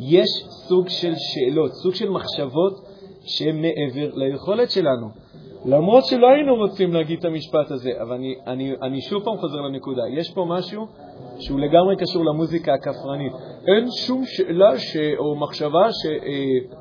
יש 0.00 0.28
סוג 0.48 0.88
של 0.88 1.12
שאלות, 1.16 1.70
סוג 1.72 1.94
של 1.94 2.10
מחשבות 2.10 2.72
שהן 3.22 3.62
מעבר 3.62 4.14
ליכולת 4.14 4.70
שלנו. 4.70 5.06
למרות 5.64 6.04
שלא 6.04 6.26
היינו 6.30 6.54
רוצים 6.54 6.92
להגיד 6.92 7.18
את 7.18 7.24
המשפט 7.24 7.70
הזה, 7.70 7.90
אבל 8.02 8.14
אני, 8.14 8.34
אני, 8.46 8.74
אני 8.82 9.00
שוב 9.00 9.24
פעם 9.24 9.36
חוזר 9.36 9.60
לנקודה. 9.60 10.02
יש 10.16 10.32
פה 10.34 10.44
משהו 10.48 10.86
שהוא 11.38 11.60
לגמרי 11.60 11.96
קשור 11.96 12.24
למוזיקה 12.24 12.74
הכפרנית. 12.74 13.32
אין 13.66 13.90
שום 13.90 14.24
שאלה 14.26 14.78
ש... 14.78 14.96
או 15.18 15.36
מחשבה 15.36 15.88
ש... 15.92 16.06
אה, 16.06 16.79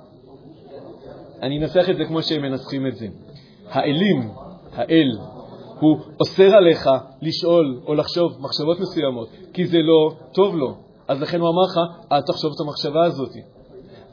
אני 1.42 1.60
אנסח 1.60 1.90
את 1.90 1.98
זה 1.98 2.06
כמו 2.06 2.24
שהם 2.24 2.42
מנסחים 2.42 2.88
את 2.88 2.96
זה. 2.96 3.08
האלים, 3.70 4.30
האל, 4.74 5.18
הוא 5.80 5.98
אוסר 6.20 6.56
עליך 6.56 6.90
לשאול 7.22 7.82
או 7.86 7.94
לחשוב 7.94 8.38
מחשבות 8.40 8.80
מסוימות, 8.80 9.30
כי 9.54 9.66
זה 9.66 9.78
לא 9.78 10.12
טוב 10.34 10.56
לו. 10.56 10.76
אז 11.08 11.22
לכן 11.22 11.40
הוא 11.40 11.50
אמר 11.50 11.62
לך, 11.62 11.78
אל 12.12 12.22
תחשוב 12.22 12.52
את 12.56 12.60
המחשבה 12.68 13.06
הזאת. 13.06 13.32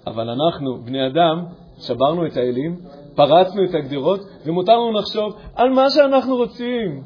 אבל 0.06 0.30
אנחנו, 0.30 0.78
בני 0.84 1.06
אדם, 1.06 1.44
שברנו 1.78 2.26
את 2.26 2.36
האלים, 2.36 2.76
פרצנו 3.14 3.64
את 3.64 3.74
הגדרות, 3.74 4.20
ומותר 4.46 4.72
לנו 4.72 4.92
לחשוב 4.92 5.34
על 5.54 5.70
מה 5.70 5.90
שאנחנו 5.90 6.36
רוצים. 6.36 7.02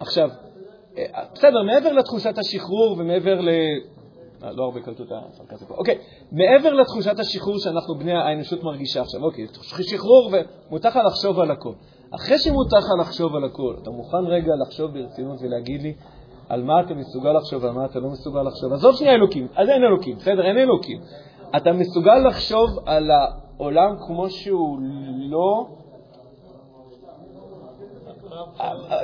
עכשיו, 0.00 0.28
אה, 0.98 1.04
בסדר, 1.34 1.62
מעבר 1.62 1.92
לתחושת 1.92 2.38
השחרור 2.38 2.96
ומעבר 2.98 3.40
לא 4.42 4.64
הרבה 4.64 4.80
קלטו 4.80 5.02
את 5.02 5.12
הסרקזם 5.12 5.66
פה. 5.66 5.74
אוקיי, 5.74 5.98
מעבר 6.32 6.72
לתחושת 6.72 7.18
השחרור 7.18 7.58
שאנחנו 7.58 7.94
בני 7.98 8.12
האנושות 8.12 8.62
מרגישה 8.62 9.00
עכשיו, 9.00 9.22
אוקיי, 9.22 9.46
שחרור 9.82 10.30
ומותר 10.70 10.88
לך 10.88 10.98
לחשוב 11.06 11.40
על 11.40 11.50
הכל. 11.50 11.72
אחרי 12.14 12.38
שמותר 12.38 12.76
לך 12.76 12.86
לחשוב 13.00 13.36
על 13.36 13.44
הכל, 13.44 13.74
אתה 13.82 13.90
מוכן 13.90 14.26
רגע 14.26 14.52
לחשוב 14.62 14.92
ברצינות 14.92 15.38
ולהגיד 15.42 15.82
לי 15.82 15.94
על 16.48 16.62
מה 16.62 16.80
אתה 16.80 16.94
מסוגל 16.94 17.32
לחשוב 17.32 17.64
ועל 17.64 17.72
מה 17.72 17.84
אתה 17.84 17.98
לא 17.98 18.08
מסוגל 18.08 18.42
לחשוב? 18.42 18.72
עזוב 18.72 18.96
שנייה 18.96 19.14
אלוקים, 19.14 19.48
אז 19.56 19.68
אין 19.68 19.84
אלוקים, 19.84 20.16
בסדר, 20.16 20.42
אין 20.42 20.58
אלוקים. 20.58 21.00
אתה 21.56 21.72
מסוגל 21.72 22.18
לחשוב 22.28 22.68
על 22.86 23.10
העולם 23.10 23.96
כמו 24.06 24.30
שהוא 24.30 24.78
לא... 25.18 25.66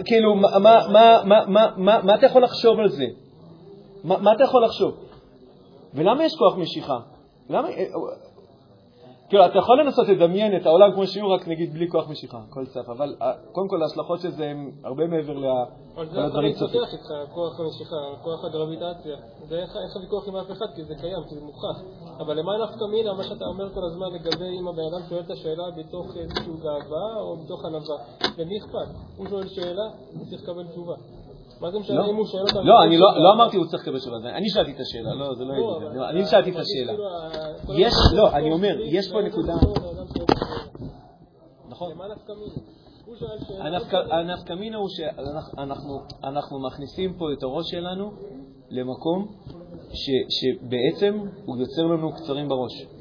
כאילו, 0.05 0.35
מה 2.05 2.15
אתה 2.15 2.27
יכול 2.27 2.43
לחשוב 2.43 2.79
על 2.79 2.89
זה? 2.89 3.07
מה 4.05 4.33
אתה 4.33 4.45
יכול 4.45 4.65
לחשוב? 4.65 5.04
ולמה 5.95 6.25
יש 6.25 6.37
כוח 6.37 6.57
משיכה? 6.57 6.99
למה... 7.51 7.69
כאילו, 9.29 9.47
אתה 9.47 9.59
יכול 9.59 9.81
לנסות 9.81 10.09
לדמיין 10.09 10.57
את 10.57 10.67
העולם 10.67 10.93
כמו 10.93 11.07
שהוא, 11.07 11.35
רק 11.35 11.49
נגיד 11.49 11.73
בלי 11.73 11.89
כוח 11.91 12.09
משיכה, 12.09 12.39
כל 12.51 12.67
צף, 12.67 12.89
אבל 12.89 13.15
אה, 13.23 13.33
קודם 13.53 13.69
כל 13.69 13.83
ההשלכות 13.83 14.21
של 14.21 14.31
זה 14.31 14.45
הן 14.45 14.71
הרבה 14.85 15.07
מעבר 15.07 15.33
לדברים 15.33 15.67
צפים. 15.87 15.97
אבל 15.97 16.09
זה 16.15 16.21
יכול 16.21 16.43
להתפתח 16.43 16.93
איתך, 16.93 17.35
כוח 17.35 17.61
המשיכה, 17.61 17.97
כוח 18.23 18.45
הגרביטציה. 18.45 19.17
זה 19.49 19.55
אין 19.59 19.65
לך 19.65 19.97
ויכוח 20.03 20.29
עם 20.29 20.37
אף 20.37 20.51
אחד, 20.51 20.67
כי 20.75 20.85
זה 20.85 20.95
קיים, 21.01 21.23
כי 21.29 21.35
זה 21.35 21.41
מוכח. 21.41 21.77
אבל 22.19 22.39
למה 22.39 22.53
נפקא 22.65 22.85
מינה, 22.93 23.13
מה 23.13 23.23
שאתה 23.23 23.45
אומר 23.45 23.75
כל 23.75 23.85
הזמן 23.85 24.07
לגבי 24.13 24.49
אם 24.61 24.69
הבן 24.69 24.87
אדם 24.91 25.09
שואל 25.09 25.21
את 25.21 25.31
השאלה 25.31 25.65
בתוך 25.77 26.07
איזושהי 26.17 26.57
גאווה 26.63 27.07
או 27.21 27.37
בתוך 27.37 27.65
ענווה? 27.65 27.97
למי 28.39 28.59
אכפת? 28.59 28.89
הוא 29.17 29.27
שואל 29.29 29.49
שאלה, 29.49 29.87
הוא 30.15 30.25
צריך 30.31 30.43
לקבל 30.43 30.67
תשובה. 30.71 30.95
לא. 31.63 32.63
לא, 32.65 32.83
אני 32.83 32.99
לא, 32.99 33.09
לא 33.17 33.33
אמרתי 33.33 33.57
הוא 33.57 33.67
צריך 33.67 33.83
לקבל 33.83 33.99
תשובה. 33.99 34.17
אני 34.17 34.51
שאלתי 34.51 34.73
את 34.73 34.81
השאלה, 34.81 35.15
לא, 35.15 35.35
זה 35.35 35.45
לא 35.45 35.55
יגיד. 35.55 36.01
אני 36.11 36.27
שאלתי 36.27 36.51
את 36.51 36.57
השאלה. 36.57 36.93
כאילו 36.93 37.79
יש, 37.79 37.95
לא, 38.15 38.33
אני 38.33 38.53
אומר, 38.53 38.77
יש 38.81 39.13
פה 39.13 39.23
נקודה... 39.23 39.55
נכון. 41.69 41.93
הנפקמינה 44.11 44.77
הוא 44.77 44.89
שאנחנו 44.89 46.59
מכניסים 46.67 47.15
פה 47.19 47.33
את 47.33 47.43
הראש 47.43 47.71
שלנו 47.71 48.11
למקום 48.71 49.27
שבעצם 50.29 51.19
הוא 51.45 51.57
יוצר 51.57 51.83
לנו 51.83 52.13
קצרים 52.13 52.49
בראש. 52.49 52.94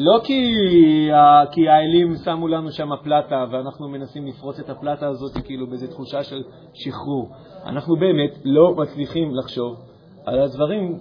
לא 0.00 0.20
כי, 0.24 0.54
כי 1.52 1.68
האלים 1.68 2.14
שמו 2.24 2.48
לנו 2.48 2.72
שם 2.72 2.88
פלטה 3.02 3.44
ואנחנו 3.50 3.88
מנסים 3.88 4.26
לפרוץ 4.26 4.60
את 4.60 4.70
הפלטה 4.70 5.06
הזאת 5.06 5.32
כאילו 5.44 5.66
באיזו 5.66 5.86
תחושה 5.86 6.22
של 6.22 6.42
שחרור. 6.74 7.28
אנחנו 7.66 7.96
באמת 7.96 8.38
לא 8.44 8.74
מצליחים 8.74 9.34
לחשוב 9.34 9.76
על 10.26 10.40
הדברים, 10.40 10.98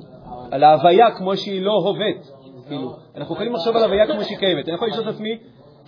על 0.52 0.64
ההוויה 0.64 1.12
כמו 1.18 1.38
שהיא 1.38 1.62
לא 1.62 1.72
הווית. 1.72 2.32
כאילו, 2.68 2.96
אנחנו 3.16 3.36
יכולים 3.36 3.54
לחשוב 3.54 3.76
על 3.76 3.82
ההוויה 3.82 4.08
כמו 4.08 4.24
שהיא 4.24 4.38
קיימת. 4.38 4.68
אני 4.68 4.76
יכול 4.76 4.88
לשאול 4.88 5.10
את 5.10 5.14
עצמי, 5.14 5.38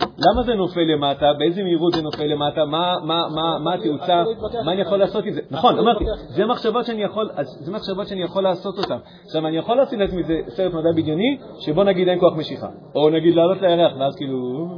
למה 0.00 0.42
זה 0.42 0.54
נופל 0.54 0.80
למטה, 0.80 1.26
באיזה 1.38 1.62
מהירות 1.62 1.92
זה 1.92 2.02
נופל 2.02 2.24
למטה, 2.24 2.64
מה, 2.64 2.96
מה, 3.04 3.28
מה, 3.34 3.58
מה 3.58 3.74
התאוצה, 3.74 4.22
מה 4.64 4.72
אני 4.72 4.80
יכול 4.80 4.98
לעשות 4.98 5.24
עם 5.24 5.32
זה. 5.32 5.40
נכון, 5.50 5.78
אמרתי, 5.78 6.04
זה 6.28 6.46
מחשבות 6.46 6.86
שאני 6.86 7.02
יכול, 7.02 7.30
זה 7.42 7.72
מחשבות 7.72 8.06
שאני 8.06 8.22
יכול 8.22 8.42
לעשות 8.42 8.78
אותן. 8.78 8.96
עכשיו, 9.24 9.46
אני 9.46 9.56
יכול 9.56 9.76
לעשות 9.76 9.98
לעצמי 9.98 10.22
זה 10.22 10.40
סרט 10.48 10.74
מדע 10.74 10.92
בדיוני, 10.96 11.38
שבוא 11.60 11.84
נגיד 11.84 12.08
אין 12.08 12.20
כוח 12.20 12.36
משיכה. 12.36 12.68
או 12.94 13.10
נגיד 13.10 13.34
לעלות 13.34 13.62
לירח, 13.62 13.92
ואז 13.98 14.16
כאילו, 14.16 14.68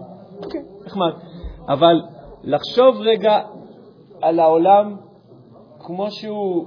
אוקיי, 0.44 0.60
נחמד. 0.86 1.12
אבל 1.68 2.00
לחשוב 2.44 3.00
רגע 3.00 3.40
על 4.22 4.40
העולם 4.40 4.96
כמו 5.80 6.10
שהוא 6.10 6.66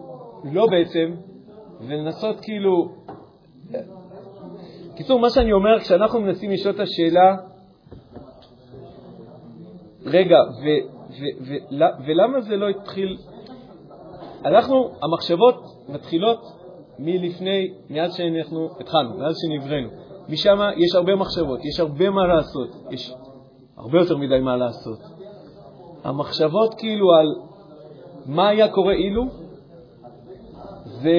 לא 0.54 0.66
בעצם, 0.72 1.12
ולנסות 1.88 2.40
כאילו... 2.42 2.90
קיצור, 4.96 5.20
מה 5.20 5.30
שאני 5.30 5.54
אומר, 5.54 5.80
כשאנחנו 5.80 6.22
מנסים 6.22 6.52
לשאול 6.52 6.76
את 6.76 6.80
השאלה, 6.80 7.36
רגע, 10.06 10.38
ו, 10.64 10.66
ו, 11.10 11.24
ו, 11.48 11.54
ולמה 12.06 12.42
זה 12.42 12.56
לא 12.56 12.70
התחיל, 12.70 13.18
אנחנו, 14.46 14.92
המחשבות 15.04 15.56
מתחילות 15.90 16.40
מלפני, 17.00 17.74
מאז 17.90 18.16
שאנחנו 18.16 18.70
התחלנו, 18.80 19.18
מאז 19.18 19.36
שנבראנו. 19.42 19.90
משם 20.30 20.60
יש 20.78 20.96
הרבה 20.96 21.16
מחשבות, 21.16 21.60
יש 21.66 21.80
הרבה 21.80 22.10
מה 22.10 22.28
לעשות, 22.28 22.70
יש 22.92 23.14
הרבה 23.78 24.00
יותר 24.00 24.18
מדי 24.18 24.40
מה 24.40 24.58
לעשות. 24.58 25.00
המחשבות 26.04 26.74
כאילו 26.78 27.14
על 27.14 27.36
מה 28.26 28.48
היה 28.48 28.68
קורה 28.68 28.94
אילו, 28.94 29.24
זה 30.86 31.18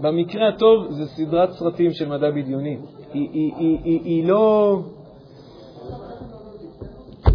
במקרה 0.00 0.48
הטוב 0.48 0.90
זה 0.90 1.06
סדרת 1.06 1.50
סרטים 1.50 1.92
של 1.92 2.08
מדע 2.08 2.30
בדיוני. 2.30 2.78
היא, 3.12 3.28
היא, 3.32 3.52
היא, 3.56 3.78
היא, 3.84 4.00
היא 4.04 4.28
לא... 4.28 4.78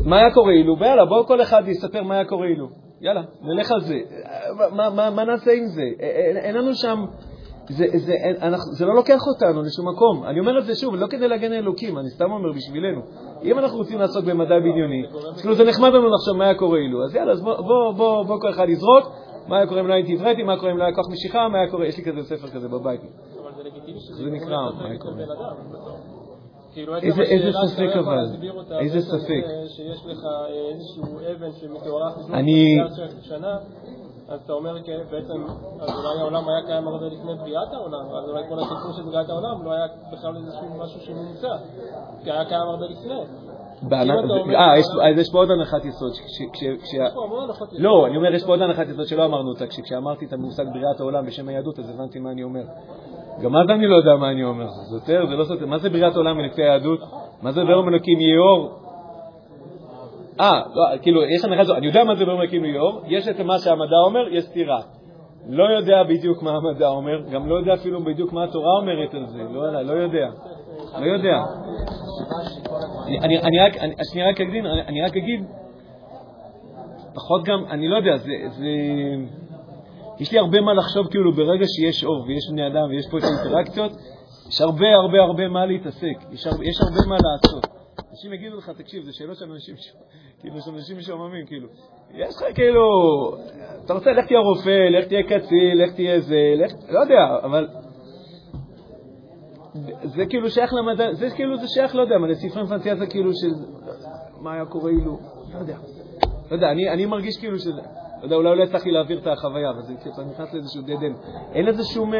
מה 0.06 0.18
היה 0.18 0.34
קורה 0.34 0.52
אילו? 0.52 0.80
ויאללה, 0.80 1.06
בואו 1.06 1.26
כל 1.26 1.42
אחד 1.42 1.64
יספר 1.68 2.04
מה 2.04 2.16
היה 2.16 2.26
קורה 2.26 2.48
אילו. 2.48 2.68
יאללה, 3.02 3.22
נלך 3.42 3.72
על 3.72 3.82
זה. 3.82 4.00
מה, 4.72 4.90
מה, 4.90 5.10
מה 5.10 5.24
נעשה 5.26 5.52
עם 5.52 5.66
זה? 5.66 5.84
אין, 6.00 6.38
אין 6.38 6.56
לנו 6.56 6.76
שם... 6.76 7.06
זה, 7.70 7.86
זה, 7.94 8.14
אין, 8.14 8.36
אנחנו, 8.42 8.72
זה 8.72 8.86
לא 8.86 8.96
לוקח 8.96 9.20
אותנו 9.28 9.62
לשום 9.62 9.90
מקום. 9.90 10.24
אני 10.24 10.40
אומר 10.40 10.60
את 10.60 10.66
זה 10.66 10.76
שוב, 10.76 10.96
לא 10.96 11.08
כדי 11.08 11.28
להגן 11.28 11.52
על 11.52 11.58
אלוקים, 11.58 11.98
אני 11.98 12.10
סתם 12.10 12.32
אומר 12.32 12.52
בשבילנו. 12.52 13.02
אם 13.44 13.60
אנחנו 13.60 13.78
רוצים 13.78 14.00
לעסוק 14.00 14.26
במדע 14.26 14.60
בדיוני, 14.60 15.04
כאילו 15.40 15.56
זה 15.56 15.64
נחמד 15.64 15.90
לנו 15.90 16.10
לחשוב 16.10 16.38
מה 16.38 16.44
היה 16.44 16.56
קורה 16.56 16.78
אילו. 16.78 17.04
אז 17.06 17.16
יאללה, 17.16 17.32
אז 17.32 17.42
בוא, 17.42 17.56
בוא, 17.56 17.92
בוא, 17.92 18.24
בוא 18.24 18.42
כל 18.42 18.50
אחד 18.50 18.70
יזרוק, 18.70 19.12
מה 19.48 19.58
היה 19.58 19.68
קורה 19.68 19.82
אם 19.82 19.88
לא 19.88 19.94
הייתי 19.94 20.14
עברתי, 20.14 20.44
מה 20.44 20.58
קורה 20.58 20.72
אם 20.72 20.78
לא 20.78 20.84
היה 20.84 20.96
כוח 20.96 21.06
משיכה, 21.12 21.50
מה 21.50 21.58
היה 21.58 21.72
קורה, 21.72 21.86
יש 21.86 21.98
לי 21.98 22.04
כזה 22.04 22.24
ספר 22.24 22.48
כזה 22.48 22.68
בבית. 22.68 23.02
אבל 23.02 23.52
זה 23.58 23.64
לגיטימי 23.64 24.00
שזה 24.00 24.24
זה 24.24 24.32
נקרא, 24.32 24.58
מה 24.78 24.88
להיות 24.90 25.02
קורה? 25.02 25.14
כאילו, 26.78 26.96
איזה- 26.96 27.08
עצם 27.08 27.22
איזה 27.22 27.48
השאלה 27.50 27.68
ספק 27.68 27.76
שאתה 27.78 27.84
לא 27.86 28.02
יכול 28.02 28.14
אבל? 28.14 28.22
להסביר 28.22 28.54
אותה, 28.54 28.80
איזה 28.80 29.02
ספק? 29.02 29.44
זה 29.48 29.70
שיש 29.70 30.06
לך 30.06 30.26
אה, 30.26 30.48
איזשהו 30.72 31.04
אבן 31.32 31.52
שמתוארך 31.52 32.18
לפני 32.20 32.38
שנה, 33.22 33.58
אז 34.30 34.40
אתה 34.46 34.54
אומר 34.54 34.84
כן, 34.84 35.00
בעצם, 35.12 35.44
אז 35.82 35.90
אולי 35.98 36.20
העולם 36.20 36.50
היה 36.50 36.62
קיים 36.66 36.88
הרבה 36.88 37.06
לפני 37.06 37.36
בריאת 37.36 37.74
העולם, 37.74 38.06
אז 38.18 38.30
אולי 38.30 38.44
כל 38.50 38.60
הסיפור 38.60 38.92
של 38.98 39.04
בריאת 39.04 39.30
העולם 39.30 39.66
לא 39.66 39.72
היה 39.72 39.86
בכלל 40.14 40.36
איזשהו 40.38 40.68
משהו 40.80 41.00
שנמצא, 41.02 41.48
כי 42.24 42.32
היה 42.32 42.46
קיים 42.46 42.62
הרבה 42.62 42.86
לפני. 42.86 43.22
אה, 44.56 44.78
יש 44.80 44.86
פה- 44.96 45.08
אז 45.10 45.18
יש 45.18 45.32
פה 45.32 45.38
עוד 45.38 45.52
הנחת 45.52 45.86
יסוד. 45.86 46.12
לא, 47.80 48.08
אני 48.08 48.18
אומר, 48.18 48.34
יש 48.34 48.44
פה 48.44 48.52
עוד 48.52 48.62
הנחת 48.62 48.88
יסוד 48.90 49.06
שלא 49.08 49.26
אמרנו 49.26 49.50
אותה. 49.50 49.68
כש- 49.68 49.80
כשאמרתי 49.80 50.26
את 50.26 50.34
המושג 50.34 50.64
בריאת 50.66 51.00
העולם 51.00 51.26
בשם 51.26 51.48
היהדות, 51.48 51.80
אז 51.80 51.90
הבנתי 51.90 52.20
מה 52.20 52.32
אני 52.32 52.44
אומר. 52.44 52.62
גם 53.44 53.56
אז 53.56 53.70
אני 53.70 53.88
לא 53.88 53.96
יודע 53.96 54.16
מה 54.16 54.32
אני 54.32 54.44
אומר. 54.44 54.68
זה 54.70 55.00
סותר, 55.00 55.26
זה 55.30 55.36
לא 55.36 55.44
סותר. 55.44 55.66
מה 55.66 55.78
זה 55.78 55.90
בריאת 55.90 56.16
עולם 56.16 56.40
לפי 56.40 56.64
היהדות? 56.64 57.00
מה 57.42 57.52
זה 57.52 57.64
ביום 57.66 57.90
אלוקים 57.90 58.20
יהיה 58.20 58.40
אור? 58.40 58.70
אה, 60.42 60.62
לא, 60.76 60.98
כאילו, 61.02 61.22
יש 61.24 61.46
הנחה 61.46 61.64
זו, 61.64 61.76
אני 61.76 61.88
יודע 61.88 62.04
מה 62.04 62.16
זה 62.16 62.26
ביום 62.26 62.42
אלוקים 62.42 62.66
יהיה 62.66 62.82
אור, 62.82 63.02
יש 63.08 63.28
את 63.28 63.40
מה 63.40 63.60
שהמדע 63.60 63.98
אומר, 64.06 64.28
יש 64.32 64.44
סתירה. 64.46 64.80
לא 65.50 65.64
יודע 65.64 66.04
בדיוק 66.04 66.44
מה 66.44 66.52
המדע 66.52 66.88
אומר, 66.88 67.22
גם 67.32 67.50
לא 67.50 67.56
יודע 67.56 67.74
אפילו 67.74 68.04
בדיוק 68.04 68.34
מה 68.34 68.44
התורה 68.44 68.78
אומרת 68.82 69.14
על 69.14 69.26
זה, 69.26 69.44
לא, 69.54 69.84
לא 69.84 69.94
יודע. 69.94 70.28
לא 71.00 71.06
יודע. 71.06 71.38
אני- 73.22 73.40
אני 73.40 73.60
רק, 73.60 73.74
שנייה 74.12 74.30
רק 74.30 74.42
אגיד, 74.42 74.66
אני 74.66 74.82
אני 74.88 75.02
רק 75.02 75.18
אגיד, 75.18 75.46
פחות 77.16 77.44
גם, 77.44 77.64
אני 77.70 77.88
לא 77.88 77.96
יודע, 77.96 78.18
זה, 78.18 78.32
זה... 78.50 78.66
יש 80.20 80.32
לי 80.32 80.40
הרבה 80.40 80.62
מה 80.62 80.74
לחשוב, 80.74 81.08
כאילו, 81.08 81.32
ברגע 81.34 81.66
שיש 81.68 82.04
אור 82.04 82.26
ויש 82.28 82.50
בני 82.52 82.68
אדם 82.68 82.90
ויש 82.90 83.06
פה 83.12 83.18
את 83.18 83.24
האינטראקציות, 83.24 83.92
יש 84.50 84.62
הרבה 84.62 84.86
הרבה 84.96 85.22
הרבה 85.22 85.48
מה 85.48 85.66
להתעסק, 85.66 86.18
יש 86.32 86.48
הרבה, 86.48 86.66
יש 86.66 86.78
הרבה 86.82 87.08
מה 87.10 87.16
לעשות. 87.16 87.66
אנשים 88.12 88.34
יגידו 88.34 88.58
לך, 88.58 88.70
תקשיב, 88.78 89.04
זה 89.04 89.14
שאלות 89.14 89.38
של 89.38 89.52
אנשים, 89.52 89.76
ש- 89.78 89.94
כאילו, 90.42 90.62
של 90.62 90.72
אנשים 90.72 90.98
משועממים, 90.98 91.46
כאילו. 91.46 91.68
יש 92.14 92.36
לך 92.36 92.44
כאילו, 92.56 92.82
אתה 93.86 93.94
רוצה, 93.94 94.12
לך 94.12 94.26
תהיה 94.28 94.40
רופא, 94.40 94.90
לך 94.90 95.06
תהיה 95.08 95.24
קצין, 95.24 95.78
לך 95.78 95.94
תהיה 95.96 96.20
זה, 96.20 96.54
לך, 96.58 96.72
לא 96.90 97.00
יודע, 97.00 97.20
אבל 97.44 97.68
זה 100.04 100.26
כאילו 100.26 100.50
שייך 100.50 100.74
למדע, 100.74 101.14
זה 101.14 101.30
כאילו, 101.36 101.58
זה 101.58 101.68
שייך, 101.68 101.96
לא 101.96 102.02
יודע, 102.02 102.18
מה, 102.18 102.28
לספרי 102.28 102.68
פנטזיה 102.68 103.08
כאילו 103.10 103.32
של 103.34 103.50
מה 104.42 104.54
היה 104.54 104.66
קורה 104.66 104.92
אילו, 104.92 105.20
לא 105.54 105.60
יודע. 105.60 105.78
לא 106.52 106.56
יודע, 106.56 106.72
אני, 106.72 106.90
אני 106.90 107.06
מרגיש 107.06 107.38
כאילו 107.38 107.60
שזה, 107.60 107.82
לא 108.22 108.24
יודע, 108.24 108.36
אולי 108.36 108.56
לא 108.56 108.64
הצלחתי 108.64 108.92
להעביר 108.92 109.20
את 109.20 109.28
החוויה, 109.28 109.70
אבל 109.70 109.82
זה 109.82 109.94
אתה 110.14 110.22
נכנס 110.32 110.54
לאיזשהו 110.54 110.82
dead 110.82 111.02
end. 111.02 111.30
אין 111.54 111.66
לזה 111.66 111.84
שום, 111.84 112.14
אה, 112.14 112.20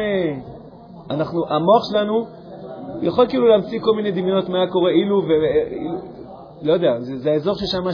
אנחנו, 1.10 1.46
המוח 1.48 1.90
שלנו 1.90 2.26
יכול 3.02 3.28
כאילו 3.28 3.46
להמציא 3.48 3.80
כל 3.80 3.96
מיני 3.96 4.10
דמיונות 4.10 4.48
מה 4.48 4.66
קורה 4.70 4.90
אילו, 4.90 5.16
ו... 5.16 5.28
אילו- 5.70 6.18
לא 6.62 6.72
יודע, 6.72 7.00
זה, 7.00 7.18
זה 7.18 7.30
האזור 7.30 7.54
ששם 7.54 7.84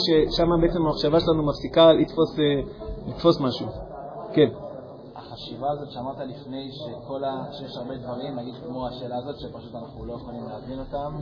בעצם 0.60 0.82
המחשבה 0.86 1.20
שלנו 1.20 1.42
מפסיקה 1.46 1.92
לתפוס, 1.92 2.38
אה, 2.38 2.44
לתפוס 3.08 3.40
משהו. 3.40 3.66
כן. 4.34 4.48
החשיבה 5.34 5.70
הזאת 5.70 5.90
שאמרת 5.90 6.18
לפני, 6.18 6.70
שכל 6.72 7.24
ה... 7.24 7.46
שיש 7.52 7.76
הרבה 7.76 7.96
דברים, 7.96 8.38
נגיד 8.38 8.54
כמו 8.66 8.86
השאלה 8.86 9.16
הזאת, 9.16 9.36
שפשוט 9.38 9.74
אנחנו 9.74 10.04
לא 10.04 10.12
יכולים 10.12 10.44
להבין 10.48 10.78
אותם, 10.78 11.16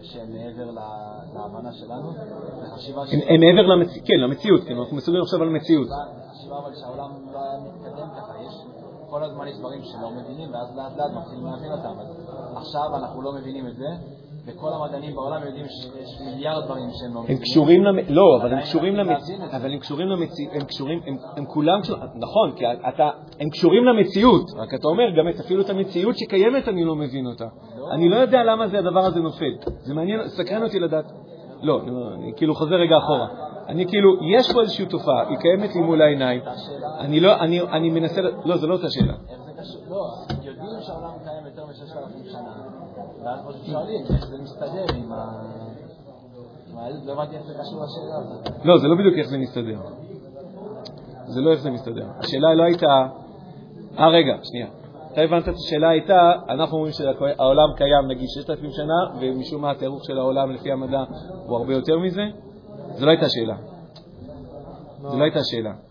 ושהם 0.00 0.32
מעבר 0.32 0.70
לה- 0.70 1.20
להבנה 1.34 1.72
שלנו, 1.72 2.12
זה 2.60 2.66
חשיבה 2.74 3.06
ש... 3.06 3.10
הם, 3.12 3.40
מעבר 3.40 3.66
למציא, 3.74 4.02
כן, 4.04 4.20
למציאות, 4.24 4.60
כן, 4.64 4.76
אנחנו 4.78 4.96
מסוגלים 4.96 5.22
לחשוב 5.22 5.42
על 5.42 5.48
מציאות. 5.48 5.88
חשיבה 6.32 6.58
אבל 6.58 6.74
שהעולם 6.74 7.10
לא 7.32 7.38
היה 7.38 7.58
מתקדם 7.60 8.08
ככה, 8.16 8.32
יש 8.46 8.54
כל 9.10 9.24
הזמן 9.24 9.48
יש 9.48 9.58
דברים 9.58 9.82
שלא 9.84 10.10
מבינים, 10.10 10.52
ואז 10.54 10.76
לאט 10.76 10.96
לאט 10.96 11.10
מתחילים 11.16 11.46
להבין 11.46 11.72
אותם. 11.72 11.94
אז 12.00 12.06
עכשיו 12.56 12.96
אנחנו 12.96 13.22
לא 13.22 13.32
מבינים 13.32 13.66
את 13.68 13.76
זה, 13.76 13.88
וכל 14.48 14.68
המדענים 14.72 15.14
בעולם 15.14 15.42
יודעים 15.46 15.66
שיש 15.68 16.20
מיליארד 16.26 16.64
דברים 16.64 16.88
שהם 16.92 17.14
לא 17.14 17.18
הם 17.18 17.24
מבינים. 17.24 17.42
קשורים 17.42 17.84
למ... 17.84 17.96
לא, 18.08 18.38
אבל 18.40 18.52
הם 18.52 18.60
קשורים 18.60 18.96
למציאות. 18.96 19.40
אבל 19.52 19.72
הם 19.72 19.78
קשורים 19.78 20.08
למציאות, 20.08 20.54
הם 20.54 20.64
קשורים, 20.64 21.00
הם, 21.06 21.16
הם 21.36 21.46
כולם 21.46 21.80
קשורים, 21.82 22.02
נכון, 22.14 22.52
כי 22.56 22.64
אתה, 22.88 23.10
הם 23.40 23.50
קשורים 23.50 23.84
למציאות, 23.84 24.44
רק 24.56 24.74
אתה 24.74 24.88
אומר, 24.88 25.10
גם 25.18 25.28
אפילו 25.40 25.62
את 25.62 25.70
המציאות 25.70 26.18
שקיימת 26.18 26.68
אני 26.68 26.84
לא 26.84 26.94
מבין 26.94 27.26
אותה. 27.26 27.46
אני 27.90 28.08
לא 28.08 28.16
יודע 28.16 28.44
למה 28.44 28.68
זה 28.68 28.78
הדבר 28.78 29.00
הזה 29.00 29.20
נופל. 29.20 29.52
זה 29.80 29.94
מעניין, 29.94 30.28
סקרן 30.28 30.62
אותי 30.62 30.78
לדעת. 30.80 31.04
לא, 31.62 31.80
אני, 31.82 31.90
אני 32.14 32.32
כאילו 32.36 32.54
חוזר 32.54 32.74
רגע 32.74 32.96
אחורה. 32.98 33.26
אני 33.68 33.86
כאילו, 33.86 34.10
יש 34.38 34.52
פה 34.52 34.60
איזושהי 34.60 34.86
תופעה, 34.86 35.28
היא 35.28 35.38
קיימת 35.38 35.74
לי 35.74 35.80
מול 35.80 36.02
העיניים. 36.02 36.40
אני 37.00 37.20
לא, 37.20 37.40
אני, 37.40 37.90
מנסה, 37.90 38.20
לא, 38.44 38.56
זו 38.56 38.66
לא 38.66 38.74
אותה 38.74 38.86
שאלה. 38.90 39.14
לא, 39.90 40.14
יודעים 40.42 40.80
שהעולם 40.80 41.12
קיים 41.24 41.46
יותר 41.46 41.66
מ-6,000 41.66 42.30
שנה, 42.30 42.54
ואז 43.24 43.40
פשוט 43.48 43.66
שואלים 43.66 44.04
איך 44.14 44.26
זה 44.26 44.38
מסתדר 44.38 44.84
עם 44.94 45.12
ה... 45.12 45.42
לא. 48.64 48.74
לא, 48.74 48.78
זה 48.78 48.88
לא 48.88 48.94
בדיוק 48.98 49.14
איך 49.18 49.28
זה 49.28 49.38
מסתדר. 49.38 49.80
זה 51.26 51.40
לא 51.40 51.50
איך 51.50 51.60
זה 51.60 51.70
מסתדר. 51.70 52.06
השאלה 52.18 52.54
לא 52.54 52.62
הייתה... 52.62 53.06
אה, 53.98 54.08
רגע, 54.08 54.36
שנייה. 54.42 54.66
אתה 55.12 55.20
הבנת 55.20 55.48
את 55.48 55.54
השאלה 55.54 55.88
הייתה, 55.88 56.32
אנחנו 56.48 56.76
אומרים 56.76 56.92
שהעולם 56.92 57.68
קיים 57.76 58.08
נגיד 58.08 58.26
6,000 58.28 58.70
שנה, 58.70 59.20
ומשום 59.20 59.62
מה 59.62 59.70
התיארוך 59.70 60.04
של 60.04 60.18
העולם 60.18 60.50
לפי 60.50 60.72
המדע 60.72 61.04
הוא 61.46 61.58
הרבה 61.58 61.72
יותר 61.72 61.98
מזה? 61.98 62.22
זו 62.90 63.06
לא 63.06 63.10
הייתה 63.10 63.26
שאלה. 63.28 63.56
זו 65.02 65.18
לא 65.18 65.24
הייתה 65.24 65.40
שאלה. 65.44 65.87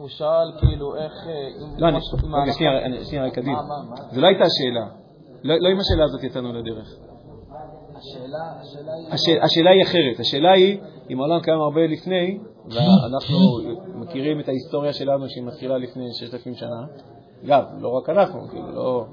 הוא 0.00 0.08
שאל 0.08 0.52
כאילו 0.58 0.96
איך... 0.96 1.12
אה, 1.26 1.32
לא, 1.78 1.88
אני... 1.88 1.96
ההנחה- 1.96 3.04
שנייה, 3.04 3.24
רק 3.26 3.38
עדיף. 3.38 3.58
זו 4.12 4.20
לא 4.20 4.26
הייתה 4.26 4.44
השאלה. 4.44 4.86
לא 5.42 5.54
לא 5.60 5.68
עם 5.68 5.78
השאלה 5.80 6.04
הזאת 6.04 6.24
יצאנו 6.24 6.52
לדרך. 6.52 6.88
היא... 9.26 9.40
השאלה 9.42 9.70
היא 9.70 9.82
אחרת. 9.82 10.20
השאלה 10.20 10.52
היא, 10.52 10.78
אם 11.10 11.20
העולם 11.20 11.40
קיים 11.40 11.60
הרבה 11.60 11.80
לפני, 11.86 12.38
ואנחנו 12.66 13.38
מכירים 13.94 14.40
את 14.40 14.48
ההיסטוריה 14.48 14.92
שלנו 14.92 15.28
שהיא 15.28 15.44
מתחילה 15.44 15.78
לפני 15.78 16.04
6,000 16.12 16.54
שנה, 16.54 16.86
אגב, 17.44 17.64
לא 17.80 17.88
רק 17.88 18.10
אנחנו, 18.10 18.48
כאילו, 18.48 18.70
לא... 18.70 19.04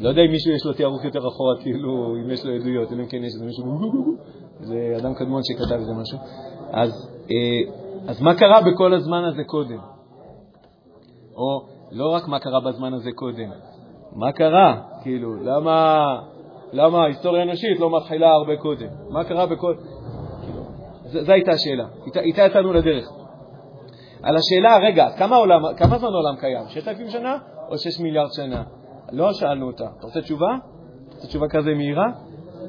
לא 0.00 0.08
יודע 0.08 0.22
אם 0.22 0.30
מישהו 0.30 0.52
יש 0.52 0.64
לו 0.66 0.72
תיארוך 0.72 1.04
יותר 1.04 1.18
אחורה, 1.28 1.54
כאילו, 1.62 2.16
אם 2.16 2.30
יש 2.30 2.44
לו 2.44 2.52
עדויות, 2.54 2.92
אלא 2.92 3.02
אם 3.02 3.06
כן 3.06 3.16
יש 3.24 3.32
איזה 3.34 3.44
מישהו, 3.44 3.64
זה 4.60 4.76
אדם 5.02 5.14
קדמון 5.14 5.40
שכתב 5.44 5.74
איזה 5.80 5.92
משהו. 5.92 6.18
אז, 6.72 6.90
אה, 7.30 7.72
אז 8.08 8.20
מה 8.22 8.34
קרה 8.34 8.60
בכל 8.62 8.94
הזמן 8.94 9.24
הזה 9.24 9.44
קודם? 9.44 9.91
או 11.42 11.66
לא 11.90 12.14
רק 12.14 12.28
מה 12.28 12.38
קרה 12.38 12.60
בזמן 12.60 12.94
הזה 12.94 13.10
קודם, 13.14 13.50
מה 14.12 14.32
קרה? 14.32 14.80
כאילו, 15.02 15.34
למה, 15.34 16.04
למה 16.72 17.02
ההיסטוריה 17.02 17.40
האנושית 17.40 17.80
לא 17.80 17.96
מתחילה 17.96 18.28
הרבה 18.28 18.56
קודם? 18.56 18.88
מה 19.10 19.24
קרה 19.24 19.46
בכל... 19.46 19.74
כאילו, 20.44 20.62
זו 21.04 21.32
הייתה 21.32 21.50
השאלה, 21.50 21.84
איתה, 22.06 22.20
איתה 22.20 22.42
יצאנו 22.42 22.72
לדרך. 22.72 23.08
על 24.22 24.36
השאלה, 24.36 24.78
רגע, 24.86 25.06
כמה, 25.18 25.36
עולם, 25.36 25.60
כמה 25.76 25.98
זמן 25.98 26.08
העולם 26.08 26.36
קיים? 26.40 26.68
6,000 26.68 27.08
שנה 27.08 27.38
או 27.68 27.78
6 27.78 28.00
מיליארד 28.00 28.32
שנה? 28.32 28.62
לא 29.12 29.32
שאלנו 29.32 29.66
אותה. 29.66 29.84
אתה 29.98 30.06
רוצה 30.06 30.20
תשובה? 30.20 30.56
רוצה 31.14 31.26
תשובה 31.26 31.48
כזה 31.48 31.74
מהירה? 31.74 32.06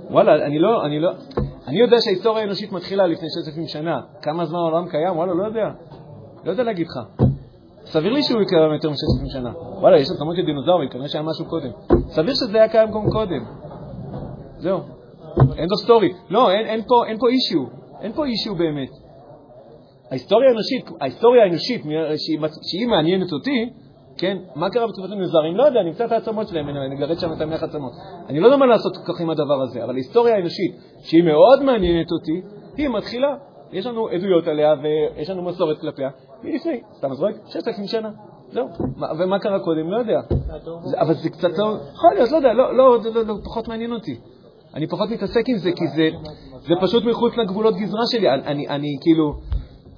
וואלה, 0.10 0.46
אני 0.46 0.60
לא, 0.60 0.86
אני 0.86 1.00
לא... 1.00 1.12
אני 1.68 1.80
יודע 1.80 1.98
שההיסטוריה 2.00 2.44
האנושית 2.44 2.72
מתחילה 2.72 3.08
לפני 3.08 3.28
6,000 3.52 3.68
שנה. 3.68 4.02
כמה 4.22 4.46
זמן 4.46 4.60
העולם 4.60 4.90
קיים? 4.90 5.18
וואלה, 5.18 5.34
לא 5.34 5.44
יודע. 5.44 5.70
לא 6.44 6.52
יודע 6.52 6.64
להגיד 6.64 6.88
לך. 6.88 7.23
סביר 7.86 8.14
לי 8.14 8.24
שהוא 8.24 8.40
קיים 8.48 8.74
יותר 8.74 8.90
מ-6,000 8.90 9.34
שנה. 9.34 9.52
וואלה, 9.80 9.98
יש 9.98 10.08
עצמות 10.16 10.36
של 10.36 10.46
דינוזאורים, 10.46 10.90
כנראה 10.90 11.08
שהיה 11.08 11.24
משהו 11.24 11.46
קודם. 11.46 11.70
סביר 12.08 12.34
שזה 12.34 12.58
היה 12.58 12.70
קיים 12.70 12.92
גם 12.92 13.10
קודם. 13.12 13.46
זהו. 14.58 14.80
end 15.38 15.72
of 15.76 15.86
story. 15.86 16.14
לא, 16.30 16.52
אין, 16.52 16.66
אין 16.66 16.82
פה, 16.88 17.06
אין 17.08 17.18
פה 17.18 17.28
אישיו. 17.28 17.64
אין 18.02 18.14
פה 18.14 18.26
אישיו 18.26 18.56
באמת. 18.56 18.90
ההיסטוריה 20.12 20.50
האנושית, 20.50 20.86
ההיסטוריה 21.02 21.44
האנושית 21.44 21.82
שהיא, 22.18 22.40
שהיא 22.72 22.88
מעניינת 22.88 23.32
אותי, 23.34 23.70
כן, 24.18 24.38
מה 24.56 24.70
קרה 24.70 24.88
בתקופת 24.88 25.12
המזרים? 25.12 25.56
לא 25.56 25.64
יודע, 25.64 25.84
נמצא 25.84 26.06
את 26.06 26.12
העצמות 26.12 26.48
שלהם, 26.48 26.70
נגרד 26.70 27.20
שם 27.20 27.34
את 27.34 27.42
המלך 27.42 27.64
עצמות. 27.64 27.92
אני 28.30 28.40
לא 28.40 28.46
יודע 28.48 28.58
מה 28.58 28.66
לעשות 28.66 28.98
כל 28.98 29.14
כך 29.14 29.22
עם 29.22 29.30
הדבר 29.30 29.62
הזה, 29.62 29.84
אבל 29.84 29.94
ההיסטוריה 29.94 30.36
האנושית, 30.36 30.76
שהיא 31.04 31.24
מאוד 31.24 31.64
מעניינת 31.64 32.12
אותי, 32.12 32.42
היא 32.78 32.90
מתחילה. 32.90 33.36
יש 33.72 33.86
לנו 33.86 34.08
עדויות 34.08 34.48
עליה 34.48 34.74
ויש 34.84 35.30
לנו 35.30 35.42
מסורת 35.42 35.80
כלפיה 35.80 36.10
מלפני, 36.44 36.82
סתם 36.98 37.14
זורק, 37.14 37.36
6,000 37.46 37.88
שנה. 37.88 38.10
זהו. 38.52 38.68
ומה 39.20 39.40
קרה 39.40 39.60
קודם? 39.60 39.92
לא 39.92 39.98
יודע. 39.98 40.20
אבל 41.00 41.14
זה 41.14 41.30
קצת 41.30 41.58
לא... 41.58 41.78
יכול 41.94 42.14
להיות, 42.14 42.32
לא 42.32 42.38
יודע, 42.38 42.54
לא, 42.54 42.78
לא, 42.78 42.98
לא, 43.14 43.26
לא, 43.26 43.36
פחות 43.44 43.68
מעניין 43.68 43.94
אותי. 43.94 44.20
אני 44.74 44.88
פחות 44.88 45.10
מתעסק 45.10 45.50
עם 45.50 45.58
זה, 45.58 45.72
כי 45.72 45.88
זה, 45.88 46.10
זה 46.68 46.74
פשוט 46.82 47.04
מחוץ 47.06 47.38
לגבולות 47.38 47.76
גזרה 47.76 48.02
שלי. 48.12 48.30
אני, 48.30 48.68
אני 48.68 48.98
כאילו... 49.02 49.34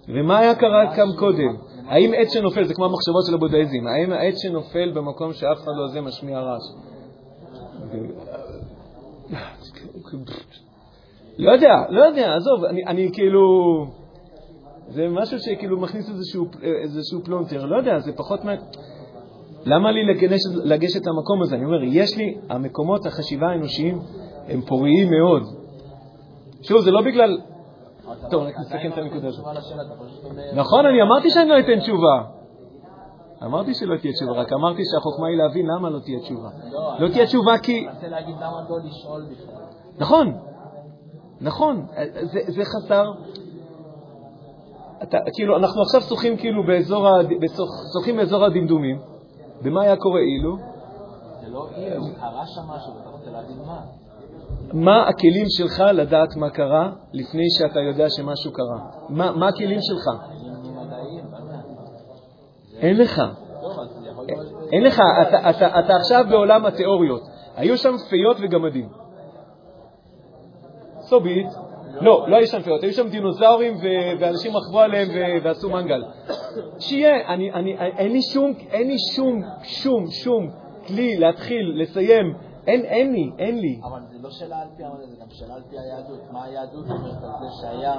ומה 0.07 0.39
היה 0.39 0.55
קרה 0.55 0.95
כאן 0.95 1.07
קודם? 1.19 1.55
האם 1.87 2.11
עץ 2.17 2.33
שנופל, 2.33 2.63
זה 2.63 2.73
כמו 2.73 2.85
המחשבות 2.85 3.25
של 3.27 3.33
הבודהיזם, 3.33 3.87
האם 3.87 4.13
העץ 4.13 4.35
שנופל 4.37 4.91
במקום 4.91 5.33
שאף 5.33 5.57
אחד 5.57 5.71
לא 5.75 5.87
זה 5.87 6.01
משמיע 6.01 6.39
רעש? 6.39 6.63
לא 11.37 11.51
יודע, 11.51 11.83
לא 11.89 12.01
יודע, 12.01 12.35
עזוב, 12.35 12.65
אני, 12.65 12.85
אני 12.85 13.09
כאילו... 13.13 13.41
זה 14.87 15.07
משהו 15.09 15.39
שכאילו 15.39 15.79
מכניס 15.79 16.09
איזשהו, 16.09 16.45
איזשהו 16.83 17.23
פלונטר, 17.23 17.65
לא 17.65 17.77
יודע, 17.77 17.99
זה 17.99 18.11
פחות 18.15 18.45
מה... 18.45 18.51
למה 19.65 19.91
לי 19.91 20.05
לגשת, 20.05 20.49
לגשת 20.63 21.05
למקום 21.05 21.41
הזה? 21.41 21.55
אני 21.55 21.65
אומר, 21.65 21.83
יש 21.83 22.17
לי, 22.17 22.37
המקומות, 22.49 23.05
החשיבה 23.05 23.47
האנושיים, 23.47 23.99
הם 24.47 24.61
פוריים 24.61 25.09
מאוד. 25.09 25.43
שוב, 26.61 26.81
זה 26.81 26.91
לא 26.91 27.01
בגלל... 27.01 27.37
טוב, 28.31 28.43
רק 28.43 28.59
נסכם 28.59 28.91
את 28.93 28.97
הנקודה 28.97 29.27
הזאת. 29.27 29.45
נכון, 30.55 30.85
אני 30.85 31.01
אמרתי 31.01 31.29
שאני 31.29 31.49
לא 31.49 31.59
אתן 31.59 31.79
תשובה. 31.79 32.23
אמרתי 33.43 33.73
שלא 33.73 33.97
תהיה 33.97 34.13
תשובה, 34.13 34.31
רק 34.31 34.53
אמרתי 34.53 34.81
שהחוכמה 34.91 35.27
היא 35.27 35.37
להבין 35.37 35.65
למה 35.65 35.89
לא 35.89 35.99
תהיה 35.99 36.19
תשובה. 36.19 36.49
לא 36.99 37.07
תהיה 37.07 37.25
תשובה 37.25 37.57
כי... 37.57 37.79
אני 37.79 37.95
רוצה 37.95 38.07
להגיד 38.07 38.35
למה 38.35 38.61
לא 38.69 38.77
לשאול 38.83 39.25
בכלל. 39.31 39.63
נכון, 39.99 40.37
נכון, 41.41 41.85
זה 42.47 42.61
חסר... 42.65 43.11
אתה, 45.03 45.17
כאילו, 45.33 45.57
אנחנו 45.57 45.81
עכשיו 45.81 46.01
שוחים 46.01 46.37
כאילו 46.37 46.63
באזור, 46.67 47.07
שוחים 47.93 48.17
באזור 48.17 48.45
הדמדומים, 48.45 48.99
ומה 49.61 49.81
היה 49.81 49.95
קורה 49.95 50.19
אילו? 50.19 50.57
זה 51.41 51.49
לא 51.49 51.67
אילו, 51.77 52.03
קרה 52.19 52.43
שם 52.45 52.61
משהו, 52.61 52.93
אתה 53.01 53.09
רוצה 53.09 53.31
להגיד 53.31 53.57
מה. 53.65 53.79
מה 54.73 55.07
הכלים 55.07 55.45
שלך 55.49 55.83
לדעת 55.93 56.35
מה 56.35 56.49
קרה 56.49 56.91
לפני 57.13 57.49
שאתה 57.49 57.79
יודע 57.79 58.09
שמשהו 58.09 58.51
קרה? 58.53 58.89
מה, 59.09 59.31
מה 59.31 59.47
הכלים 59.47 59.79
שלך? 59.81 60.31
אין 62.79 62.97
לך. 62.97 63.21
אין 64.71 64.83
לך, 64.83 65.01
אתה, 65.21 65.49
אתה, 65.49 65.79
אתה 65.79 65.95
עכשיו 65.95 66.25
בעולם 66.29 66.65
התיאוריות. 66.65 67.21
היו 67.55 67.77
שם 67.77 67.97
פיות 68.09 68.37
וגמדים. 68.43 68.89
סובית, 70.99 71.47
לא, 72.01 72.25
לא 72.29 72.35
היו 72.35 72.47
שם 72.47 72.61
פיות, 72.61 72.83
היו 72.83 72.93
שם 72.93 73.09
דינוזאורים 73.09 73.73
ואנשים 74.19 74.51
רכבו 74.57 74.79
עליהם 74.79 75.07
ועשו 75.43 75.69
מנגל. 75.69 76.03
שיהיה, 76.79 77.13
אין 77.97 78.11
לי 78.11 78.21
שום, 78.21 78.53
אין 78.71 78.87
לי 78.87 78.97
שום, 79.15 79.41
שום, 79.63 80.05
שום 80.23 80.49
כלי 80.87 81.17
להתחיל, 81.17 81.73
לסיים. 81.75 82.33
אין, 82.67 82.85
אין 82.85 83.11
לי, 83.11 83.31
אין 83.39 83.59
לי. 83.59 83.79
אבל 83.83 83.99
זה 84.11 84.17
לא 84.21 84.29
שאלה 84.29 84.55
על 84.61 84.67
פי 84.77 84.83
העונה, 84.83 85.03
זה 85.05 85.15
גם 85.21 85.27
שאלה 85.29 85.53
על 85.53 85.61
פי 85.69 85.75
היהדות. 85.79 86.19
מה 86.31 86.43
היהדות 86.43 86.85
אומרת 86.89 87.23
על 87.23 87.29
זה 87.39 87.47
שהיה 87.61 87.93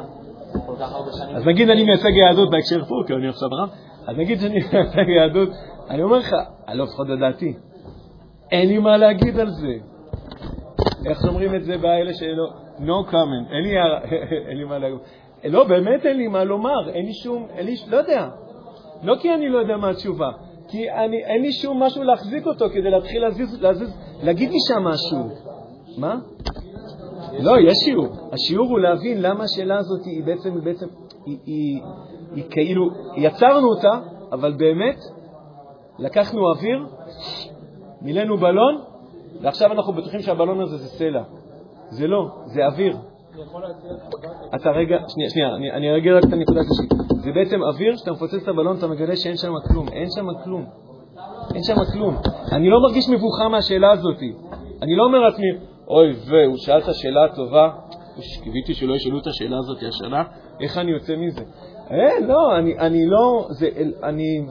כל 0.66 0.76
כך 0.80 0.92
הרבה 0.92 1.10
שנים... 1.12 1.36
אז 1.36 1.46
נגיד 1.46 1.70
אני 1.70 1.84
מייצג 1.84 2.16
יהדות 2.26 2.50
בהקשר 2.50 2.84
פה, 2.84 2.94
כי 3.06 3.12
אני 3.12 3.28
עכשיו 3.28 3.48
רב, 3.62 3.68
אז 4.08 4.16
נגיד 4.16 4.40
שאני 4.40 4.54
מייצג 4.72 5.08
יהדות, 5.08 5.48
אני 5.90 6.02
אומר 6.02 6.18
לך, 6.18 6.34
אני 6.68 6.78
לא 6.78 6.84
לפחות 6.84 7.08
לדעתי, 7.08 7.54
אין 8.52 8.68
לי 8.68 8.78
מה 8.78 8.96
להגיד 8.96 9.38
על 9.38 9.50
זה. 9.50 9.74
איך 11.06 11.18
שאומרים 11.22 11.54
את 11.54 11.64
זה 11.64 11.78
באלה 11.78 12.14
שלא... 12.14 12.65
no 12.78 13.10
comment, 13.10 13.52
אין 13.52 13.62
לי, 13.62 13.74
אין 14.48 14.56
לי 14.58 14.64
מה 14.64 14.78
להגיד. 14.78 14.98
לא, 15.44 15.64
באמת 15.64 16.06
אין 16.06 16.16
לי 16.16 16.28
מה 16.28 16.44
לומר, 16.44 16.90
אין 16.94 17.06
לי 17.06 17.14
שום, 17.14 17.46
אין 17.56 17.66
לי, 17.66 17.74
לא 17.88 17.96
יודע. 17.96 18.28
לא 19.02 19.14
כי 19.20 19.34
אני 19.34 19.48
לא 19.48 19.58
יודע 19.58 19.76
מה 19.76 19.90
התשובה, 19.90 20.30
כי 20.68 20.90
אני, 20.90 21.24
אין 21.24 21.42
לי 21.42 21.52
שום 21.52 21.82
משהו 21.82 22.02
להחזיק 22.02 22.46
אותו 22.46 22.68
כדי 22.68 22.90
להתחיל 22.90 23.22
להזיז, 23.22 23.62
להזיז, 23.62 23.96
להגיד 24.22 24.50
לי 24.50 24.58
שם 24.68 24.84
משהו. 24.84 25.28
מה? 25.98 26.18
לא, 27.40 27.52
יש 27.60 27.76
שיעור. 27.84 28.06
השיעור 28.32 28.68
הוא 28.70 28.78
להבין 28.80 29.22
למה 29.22 29.44
השאלה 29.44 29.78
הזאת 29.78 30.04
היא 30.04 30.24
בעצם, 30.24 30.54
היא 30.54 30.62
בעצם, 30.62 30.86
היא, 31.26 31.38
היא, 31.46 31.80
היא 32.34 32.44
כאילו, 32.50 32.90
יצרנו 33.16 33.68
אותה, 33.68 34.00
אבל 34.32 34.52
באמת 34.52 34.96
לקחנו 35.98 36.40
אוויר, 36.50 36.86
מילאנו 38.02 38.36
בלון, 38.36 38.78
ועכשיו 39.42 39.72
אנחנו 39.72 39.92
בטוחים 39.92 40.20
שהבלון 40.20 40.60
הזה 40.60 40.76
זה 40.76 40.88
סלע. 40.88 41.22
זה 41.90 42.06
לא, 42.06 42.28
זה 42.46 42.66
אוויר. 42.66 42.96
אתה 44.54 44.70
רגע, 44.70 44.96
שנייה, 45.08 45.30
שנייה, 45.30 45.54
אני, 45.56 45.72
אני 45.72 45.98
אגיד 45.98 46.12
רק 46.12 46.24
את 46.24 46.32
הנקודה 46.32 46.60
השלישית. 46.60 46.92
זה 47.24 47.32
בעצם 47.32 47.62
אוויר, 47.62 47.96
שאתה 47.96 48.12
מפוצץ 48.12 48.42
את 48.42 48.48
הבלון, 48.48 48.76
אתה 48.76 48.86
מגלה 48.86 49.16
שאין 49.16 49.36
שם 49.36 49.52
כלום. 49.68 49.88
אין 49.88 50.08
שם 50.10 50.26
כלום. 50.44 50.64
אין 51.54 51.62
שם 51.62 51.74
כלום. 51.92 52.16
אני 52.52 52.70
לא 52.70 52.80
מרגיש 52.80 53.08
מבוכה 53.08 53.48
מהשאלה 53.48 53.90
הזאת. 53.90 54.20
אני 54.82 54.96
לא 54.96 55.04
אומר 55.04 55.18
לעצמי, 55.18 55.46
אוי 55.88 56.12
והוא 56.26 56.56
שאל 56.56 56.78
את 56.78 56.88
השאלה 56.88 57.24
הטובה, 57.24 57.70
קיוויתי 58.42 58.74
שלא 58.74 58.94
ישאלו 58.94 59.18
את 59.18 59.26
השאלה 59.26 59.58
הזאת 59.58 59.78
השנה, 59.88 60.24
איך 60.60 60.78
אני 60.78 60.90
יוצא 60.90 61.16
מזה? 61.16 61.42
אה, 61.90 62.20
לא, 62.26 62.58
אני, 62.58 62.78
אני 62.78 63.06
לא, 63.06 63.46
זה, 63.50 63.68
אני, 64.02 64.46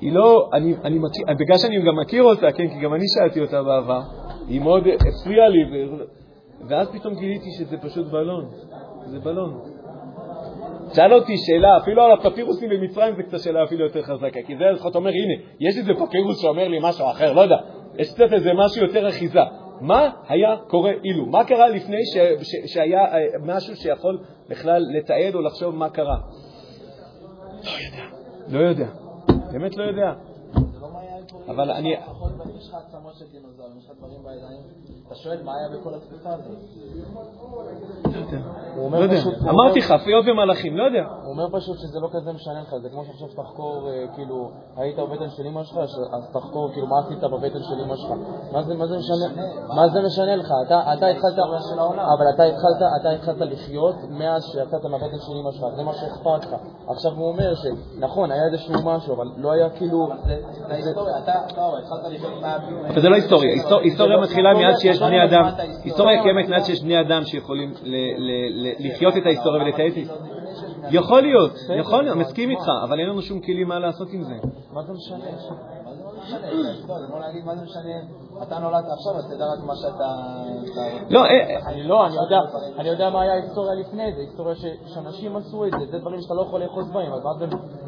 היא 0.00 0.12
לא, 0.12 0.48
אני, 0.52 0.74
אני 0.84 0.98
מכיר, 0.98 1.24
בגלל 1.38 1.58
שאני 1.58 1.82
גם 1.86 1.96
מכיר 2.00 2.22
אותה, 2.22 2.52
כן, 2.52 2.68
כי 2.68 2.80
גם 2.80 2.94
אני 2.94 3.04
שאלתי 3.08 3.40
אותה 3.40 3.62
בעבר, 3.62 4.00
היא 4.48 4.60
מאוד 4.60 4.82
הפריעה 4.86 5.48
לי. 5.48 5.58
ואז 6.68 6.90
פתאום 6.92 7.14
גיליתי 7.14 7.50
שזה 7.58 7.76
פשוט 7.78 8.06
בלון, 8.06 8.50
זה 9.06 9.20
בלון. 9.20 9.60
שאל 10.94 11.14
אותי 11.14 11.36
שאלה, 11.36 11.76
אפילו 11.82 12.02
על 12.02 12.12
הפפירוסים 12.12 12.70
במצרים 12.70 13.16
זה 13.16 13.22
קצת 13.22 13.38
שאלה 13.38 13.64
אפילו 13.64 13.84
יותר 13.84 14.02
חזקה, 14.02 14.42
כי 14.46 14.56
זה 14.56 14.64
לפחות 14.64 14.96
אומר, 14.96 15.10
הנה, 15.10 15.34
יש 15.60 15.76
איזה 15.78 15.92
פפירוס 15.94 16.42
שאומר 16.42 16.68
לי 16.68 16.78
משהו 16.82 17.10
אחר, 17.10 17.32
לא 17.32 17.40
יודע, 17.40 17.56
יש 17.98 18.14
קצת 18.14 18.32
איזה 18.32 18.50
משהו 18.54 18.86
יותר 18.86 19.08
אחיזה. 19.08 19.40
מה 19.80 20.10
היה 20.28 20.56
קורה 20.68 20.92
אילו? 21.04 21.26
מה 21.26 21.44
קרה 21.44 21.68
לפני 21.68 22.00
ש, 22.14 22.16
ש, 22.42 22.74
שהיה 22.74 23.04
אה, 23.04 23.18
משהו 23.44 23.76
שיכול 23.76 24.18
בכלל 24.48 24.82
לתעד 24.98 25.34
או 25.34 25.40
לחשוב 25.40 25.74
מה 25.74 25.90
קרה? 25.90 26.16
לא 27.64 27.70
יודע, 27.86 28.04
לא 28.48 28.58
יודע, 28.58 28.86
באמת 29.52 29.76
לא 29.76 29.84
יודע. 29.84 30.33
אבל 31.48 31.70
אני... 31.70 31.94
יש 32.56 32.68
לך 32.68 32.74
עצמות 32.74 33.14
של 33.14 33.24
דינוזאורים, 33.32 33.78
יש 33.78 33.90
לך 33.90 33.96
דברים 33.98 34.22
בידיים, 34.24 34.62
אתה 35.06 35.14
שואל 35.14 35.42
מה 35.42 35.52
היה 35.56 35.68
בכל 35.68 35.94
התקופה 35.94 36.30
הזאת. 36.30 36.58
לא 38.92 38.96
יודע. 38.96 39.16
אמרתי 39.50 39.78
לך, 39.78 39.94
פיות 40.04 40.24
ומלאכים, 40.28 40.76
לא 40.76 40.84
יודע. 40.84 41.04
הוא 41.22 41.30
אומר 41.32 41.58
פשוט 41.58 41.78
שזה 41.78 42.00
לא 42.00 42.08
כזה 42.12 42.32
משנה 42.32 42.60
לך, 42.60 42.74
זה 42.82 42.88
כמו 42.88 43.04
שעכשיו 43.04 43.28
תחקור, 43.28 43.88
כאילו, 44.14 44.50
היית 44.76 44.98
בבטן 44.98 45.30
של 45.30 45.46
אמא 45.46 45.64
שלך, 45.64 45.78
אז 46.12 46.30
תחקור, 46.32 46.72
כאילו, 46.72 46.86
מה 46.86 46.98
עשית 46.98 47.20
בבטן 47.20 47.62
של 47.62 47.80
אמא 47.84 47.96
שלך. 47.96 48.10
מה 48.52 48.62
זה 48.62 48.74
משנה? 48.74 49.44
מה 49.68 49.88
זה 49.88 50.02
משנה 50.06 50.36
לך? 50.36 50.52
אתה 50.66 51.08
התחלת, 51.08 51.38
אבל 52.18 52.26
אתה 53.00 53.10
התחלת 53.10 53.40
לחיות 53.40 53.94
מאז 54.10 54.44
שיצאת 54.44 54.84
מהבטן 54.84 55.18
של 55.26 55.32
אמא 55.40 55.50
שלך, 55.52 55.64
זה 55.76 55.82
מה 55.82 55.92
שאכפת 55.94 56.44
לך. 56.44 56.54
עכשיו 56.88 57.12
הוא 57.12 57.28
אומר 57.28 57.54
שנכון, 57.54 58.30
היה 58.30 58.46
איזשהו 58.46 58.74
משהו, 58.84 59.14
אבל 59.14 59.26
לא 59.36 59.52
היה 59.52 59.70
כאילו... 59.70 60.08
זה 60.68 60.74
היסטוריה, 60.74 61.18
אתה 61.18 61.33
זה 62.96 63.08
לא 63.08 63.14
היסטוריה, 63.14 63.52
היסטוריה 63.82 64.20
מתחילה 64.20 64.54
מיד 64.54 64.74
שיש 64.78 64.98
בני 64.98 65.24
אדם, 65.24 65.44
היסטוריה 65.84 66.22
קיימת 66.22 66.48
מיד 66.48 66.64
שיש 66.64 66.82
בני 66.82 67.00
אדם 67.00 67.24
שיכולים 67.24 67.74
לחיות 68.78 69.16
את 69.16 69.26
ההיסטוריה 69.26 69.62
ולתאר 69.62 69.86
את. 69.86 69.94
יכול 70.90 71.22
להיות, 71.22 71.52
יכול 71.78 72.02
להיות, 72.02 72.16
מסכים 72.16 72.50
איתך, 72.50 72.66
אבל 72.84 73.00
אין 73.00 73.08
לנו 73.08 73.22
שום 73.22 73.40
כלים 73.40 73.68
מה 73.68 73.78
לעשות 73.78 74.08
עם 74.12 74.22
זה. 74.22 74.34
מה 74.72 74.82
זה 74.82 74.92
משנה? 74.92 75.24
לא 77.10 77.20
להגיד 77.20 77.44
מה 77.44 77.56
זה 77.56 77.62
משנה, 77.62 77.90
אתה 78.42 78.58
נולדת 78.58 78.84
עכשיו, 78.92 79.16
אז 79.16 79.34
תדע 79.34 79.44
רק 79.44 79.58
מה 79.66 79.74
שאתה... 79.76 80.08
לא, 81.10 81.24
לא, 81.84 82.06
אני 82.78 82.88
יודע 82.88 83.10
מה 83.10 83.22
היה 83.22 83.32
ההיסטוריה 83.32 83.74
לפני 83.74 84.12
זה, 84.12 84.20
היסטוריה 84.20 84.54
שאנשים 84.94 85.36
עשו 85.36 85.64
את 85.64 85.70
זה, 85.70 85.86
זה 85.90 85.98
דברים 85.98 86.20
שאתה 86.20 86.34
לא 86.34 86.42
יכול 86.42 86.60
לאחוז 86.60 86.90
בהם, 86.92 87.12
אז 87.12 87.22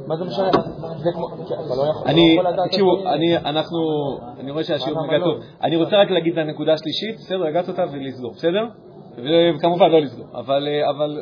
מה 0.07 0.17
זה 0.17 0.25
משנה? 0.25 0.51
זה 0.97 1.11
כמו... 1.15 1.29
אתה 1.67 1.75
לא 1.77 1.85
יכול 1.91 2.51
לדעת... 2.53 2.67
תקשיבו, 2.69 2.91
אנחנו... 3.45 3.79
אני 4.41 4.51
רואה 4.51 4.65
שהשיעור 4.65 5.07
נגע 5.07 5.19
טוב. 5.25 5.39
אני 5.63 5.77
רוצה 5.77 5.97
רק 5.97 6.11
להגיד 6.11 6.33
את 6.33 6.39
הנקודה 6.39 6.73
השלישית, 6.73 7.17
בסדר, 7.19 7.39
לגעת 7.39 7.69
אותה 7.69 7.85
ולסגור, 7.93 8.33
בסדר? 8.33 8.67
וכמובן 9.57 9.91
לא 9.91 10.01
לסגור, 10.01 10.27
אבל 10.35 10.69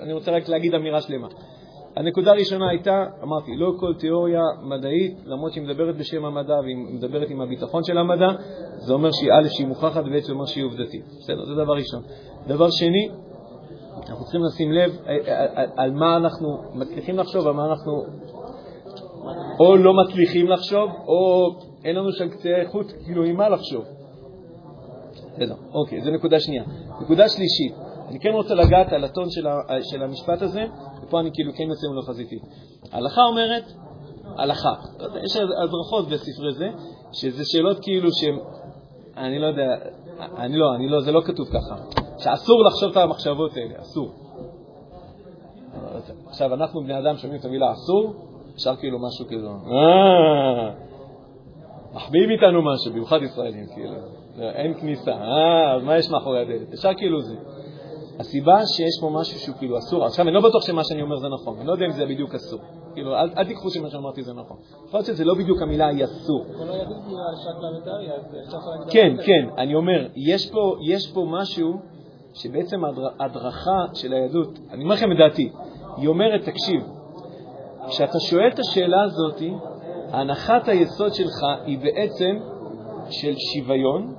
אני 0.03 0.13
רוצה 0.13 0.31
רק 0.31 0.49
להגיד 0.49 0.75
אמירה 0.75 1.01
שלמה. 1.01 1.29
הנקודה 1.97 2.31
הראשונה 2.31 2.71
הייתה, 2.71 3.05
אמרתי, 3.23 3.57
לא 3.57 3.73
כל 3.81 3.95
תיאוריה 3.99 4.43
מדעית, 4.63 5.19
למרות 5.25 5.53
שהיא 5.53 5.65
מדברת 5.65 5.97
בשם 5.97 6.25
המדע 6.25 6.55
והיא 6.63 6.77
מדברת 6.77 7.31
עם 7.31 7.41
הביטחון 7.41 7.85
של 7.85 7.99
המדע, 7.99 8.29
זה 8.77 8.93
אומר 8.93 9.11
שהיא 9.13 9.33
א', 9.33 9.49
שהיא 9.49 9.67
מוכחת, 9.67 10.03
וב', 10.07 10.19
זה 10.19 10.33
אומר 10.33 10.47
שהיא 10.47 10.65
עובדתית. 10.65 11.05
בסדר, 11.21 11.45
זה 11.45 11.55
דבר 11.55 11.73
ראשון. 11.73 12.03
דבר 12.47 12.71
שני, 12.71 13.09
אנחנו 14.09 14.25
צריכים 14.25 14.45
לשים 14.45 14.73
לב 14.73 14.91
אה, 15.07 15.17
אה, 15.29 15.65
על 15.77 15.91
מה 15.91 16.17
אנחנו 16.17 16.63
מצליחים 16.75 17.19
לחשוב, 17.19 17.47
על 17.47 17.53
מה 17.53 17.67
אנחנו 17.67 18.03
או 19.61 19.77
לא 19.77 19.93
מצליחים 19.95 20.49
לחשוב, 20.49 20.91
או 21.07 21.49
אין 21.85 21.97
לנו 21.97 22.13
שם 22.13 22.29
קצה 22.29 22.49
איכות, 22.49 22.93
כאילו, 23.05 23.25
עם 23.25 23.37
מה 23.37 23.49
לחשוב. 23.49 23.85
בסדר, 25.33 25.55
אוקיי, 25.75 26.01
זו 26.01 26.11
נקודה 26.11 26.41
שנייה. 26.41 26.65
נקודה 27.01 27.29
שלישית, 27.29 27.75
אני 28.09 28.21
כן 28.21 28.31
רוצה 28.33 28.55
לגעת 28.55 28.93
על 28.93 29.05
הטון 29.05 29.31
של 29.91 30.03
המשפט 30.03 30.43
הזה, 30.43 30.65
ופה 31.07 31.21
אני 31.21 31.31
כאילו 31.35 31.53
כן 31.53 31.65
יוצא 31.65 31.87
מולו 31.89 32.03
חזיתית. 32.03 32.43
ההלכה 32.93 33.21
אומרת, 33.31 33.65
הלכה. 34.39 34.73
יש 35.25 35.37
הדרכות 35.37 36.09
בספרי 36.09 36.53
זה, 36.53 36.69
שזה 37.13 37.43
שאלות 37.45 37.79
כאילו 37.83 38.09
שהן, 38.13 38.39
אני 39.17 39.39
לא 39.39 39.47
יודע, 39.47 39.67
אני 40.37 40.57
לא, 40.57 40.75
אני 40.75 40.89
לא, 40.89 41.01
זה 41.01 41.13
לא 41.13 41.21
כתוב 41.25 41.47
ככה, 41.49 41.77
שאסור 42.19 42.65
לחשוב 42.65 42.91
את 42.91 42.97
המחשבות 42.97 43.57
האלה, 43.57 43.81
אסור. 43.81 44.13
עכשיו, 46.27 46.55
אנחנו 46.55 46.81
בני 46.81 46.99
אדם 46.99 47.17
שומעים 47.17 47.41
את 47.41 47.45
המילה 47.45 47.73
אסור, 47.73 48.15
אפשר 48.55 48.77
כאילו 48.77 48.99
משהו 49.07 49.27
כאילו, 49.29 49.51
אה, 49.51 50.71
מחביאים 51.95 52.31
איתנו 52.31 52.63
משהו, 52.63 52.93
במיוחד 52.93 53.23
ישראלים, 53.23 53.67
כאילו, 53.75 53.95
אין 54.39 54.75
כניסה, 54.75 55.13
אה, 55.13 55.79
מה 55.79 55.99
יש 55.99 56.11
מאחורי 56.11 56.41
הדלת? 56.41 56.73
אפשר 56.73 56.95
כאילו 56.97 57.21
זה. 57.21 57.35
הסיבה 58.19 58.67
שיש 58.67 59.01
פה 59.01 59.11
משהו 59.11 59.39
שהוא 59.39 59.57
כאילו 59.59 59.79
אסור, 59.79 60.05
עכשיו 60.05 60.25
אני 60.25 60.35
לא 60.35 60.41
בטוח 60.41 60.67
שמה 60.67 60.85
שאני 60.85 61.03
אומר 61.03 61.17
זה 61.17 61.29
נכון, 61.29 61.59
אני 61.59 61.67
לא 61.67 61.73
יודע 61.73 61.87
אם 61.87 61.91
זה 61.91 62.07
בדיוק 62.07 62.35
אסור. 62.35 62.61
כאילו, 62.95 63.15
אל, 63.15 63.31
אל 63.39 63.45
תיקחו 63.45 63.71
שמה 63.71 63.91
שאמרתי 63.91 64.23
זה 64.23 64.33
נכון. 64.33 64.57
יכול 64.87 64.99
להיות 64.99 65.07
שזה 65.07 65.25
לא 65.25 65.35
בדיוק 65.35 65.63
המילה 65.63 65.87
היא 65.87 66.05
אסור. 66.05 66.45
כן, 68.91 69.17
כן, 69.27 69.49
אני 69.59 69.75
אומר, 69.75 70.07
יש 70.17 70.51
פה, 70.51 70.77
יש 70.89 71.13
פה 71.13 71.27
משהו 71.31 71.73
שבעצם 72.35 72.81
הדרכה 73.21 73.85
של 73.95 74.13
היהדות, 74.13 74.59
אני 74.71 74.85
אומר 74.85 74.95
לכם 74.95 75.13
את 75.13 75.17
דעתי, 75.17 75.53
היא 75.97 76.09
אומרת, 76.09 76.41
תקשיב, 76.41 76.81
כשאתה 77.89 78.21
שואל 78.21 78.49
את 78.55 78.59
השאלה 78.59 79.03
הזאת, 79.03 79.43
הנחת 80.11 80.69
היסוד 80.69 81.15
שלך 81.15 81.45
היא 81.65 81.79
בעצם 81.79 82.37
של 83.11 83.35
שוויון 83.37 84.15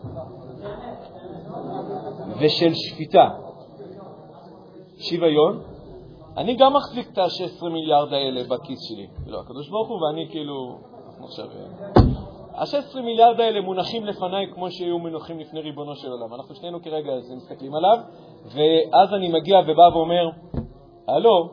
ושל 2.40 2.74
שפיטה. 2.74 3.45
שוויון, 5.10 5.62
אני 6.38 6.56
גם 6.56 6.74
מחזיק 6.74 7.12
את 7.14 7.18
ה-16 7.18 7.70
מיליארד 7.70 8.14
האלה 8.14 8.44
בכיס 8.44 8.80
שלי. 8.82 9.08
לא, 9.28 9.40
הקדוש 9.40 9.70
ברוך 9.70 9.90
הוא 9.90 10.02
ואני 10.02 10.28
כאילו, 10.30 10.78
אנחנו 11.06 11.26
עכשיו... 11.26 11.46
ה-16 12.56 13.02
מיליארד 13.02 13.40
האלה 13.40 13.62
מונחים 13.62 14.06
לפניי 14.06 14.46
כמו 14.54 14.72
שהיו 14.72 15.00
מונחים 15.00 15.40
לפני 15.40 15.60
ריבונו 15.60 15.96
של 15.96 16.08
עולם. 16.12 16.34
אנחנו 16.34 16.56
שנינו 16.56 16.82
כרגע 16.82 17.12
מסתכלים 17.36 17.76
עליו, 17.76 17.98
ואז 18.46 19.14
אני 19.14 19.28
מגיע 19.28 19.60
ובא 19.60 19.96
ואומר, 19.98 20.30
הלו, 21.08 21.50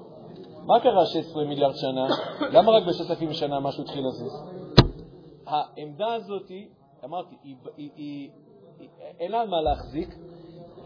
מה 0.66 0.80
קרה 0.80 1.06
16 1.06 1.44
מיליארד 1.44 1.74
שנה? 1.76 2.06
למה 2.52 2.72
רק 2.72 2.82
ב-6,000 2.82 3.32
שנה 3.32 3.60
משהו 3.60 3.82
התחיל 3.82 4.04
לזוז? 4.06 4.32
העמדה 5.46 6.14
הזאת, 6.14 6.50
אמרתי, 7.04 7.36
היא, 7.44 7.56
היא, 7.76 7.90
היא, 7.96 8.30
אין 9.20 9.32
לה 9.32 9.46
מה 9.46 9.60
להחזיק, 9.60 10.14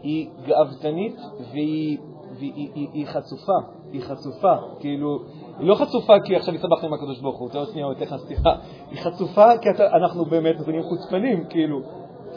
היא 0.03 0.29
גאוותנית 0.45 1.15
והיא, 1.51 1.97
והיא 2.39 2.69
היא, 2.75 2.87
היא 2.93 3.05
חצופה, 3.05 3.57
היא 3.91 4.01
חצופה, 4.01 4.53
כאילו, 4.79 5.19
היא 5.59 5.67
לא 5.67 5.75
חצופה 5.75 6.13
כי 6.25 6.35
עכשיו 6.35 6.53
הסתבכנו 6.53 6.87
עם 6.87 6.93
הקדוש 6.93 7.21
ברוך 7.21 7.39
הוא, 7.39 7.49
עוד 7.53 7.67
שנייה, 7.71 7.91
אתן 7.91 8.03
לך 8.03 8.15
סליחה, 8.17 8.55
היא 8.91 8.99
חצופה 9.01 9.57
כי 9.57 9.69
אתה, 9.69 9.83
אנחנו 9.95 10.25
באמת 10.25 10.67
נהיה 10.67 10.83
חוצפנים, 10.83 11.43
כאילו, 11.49 11.79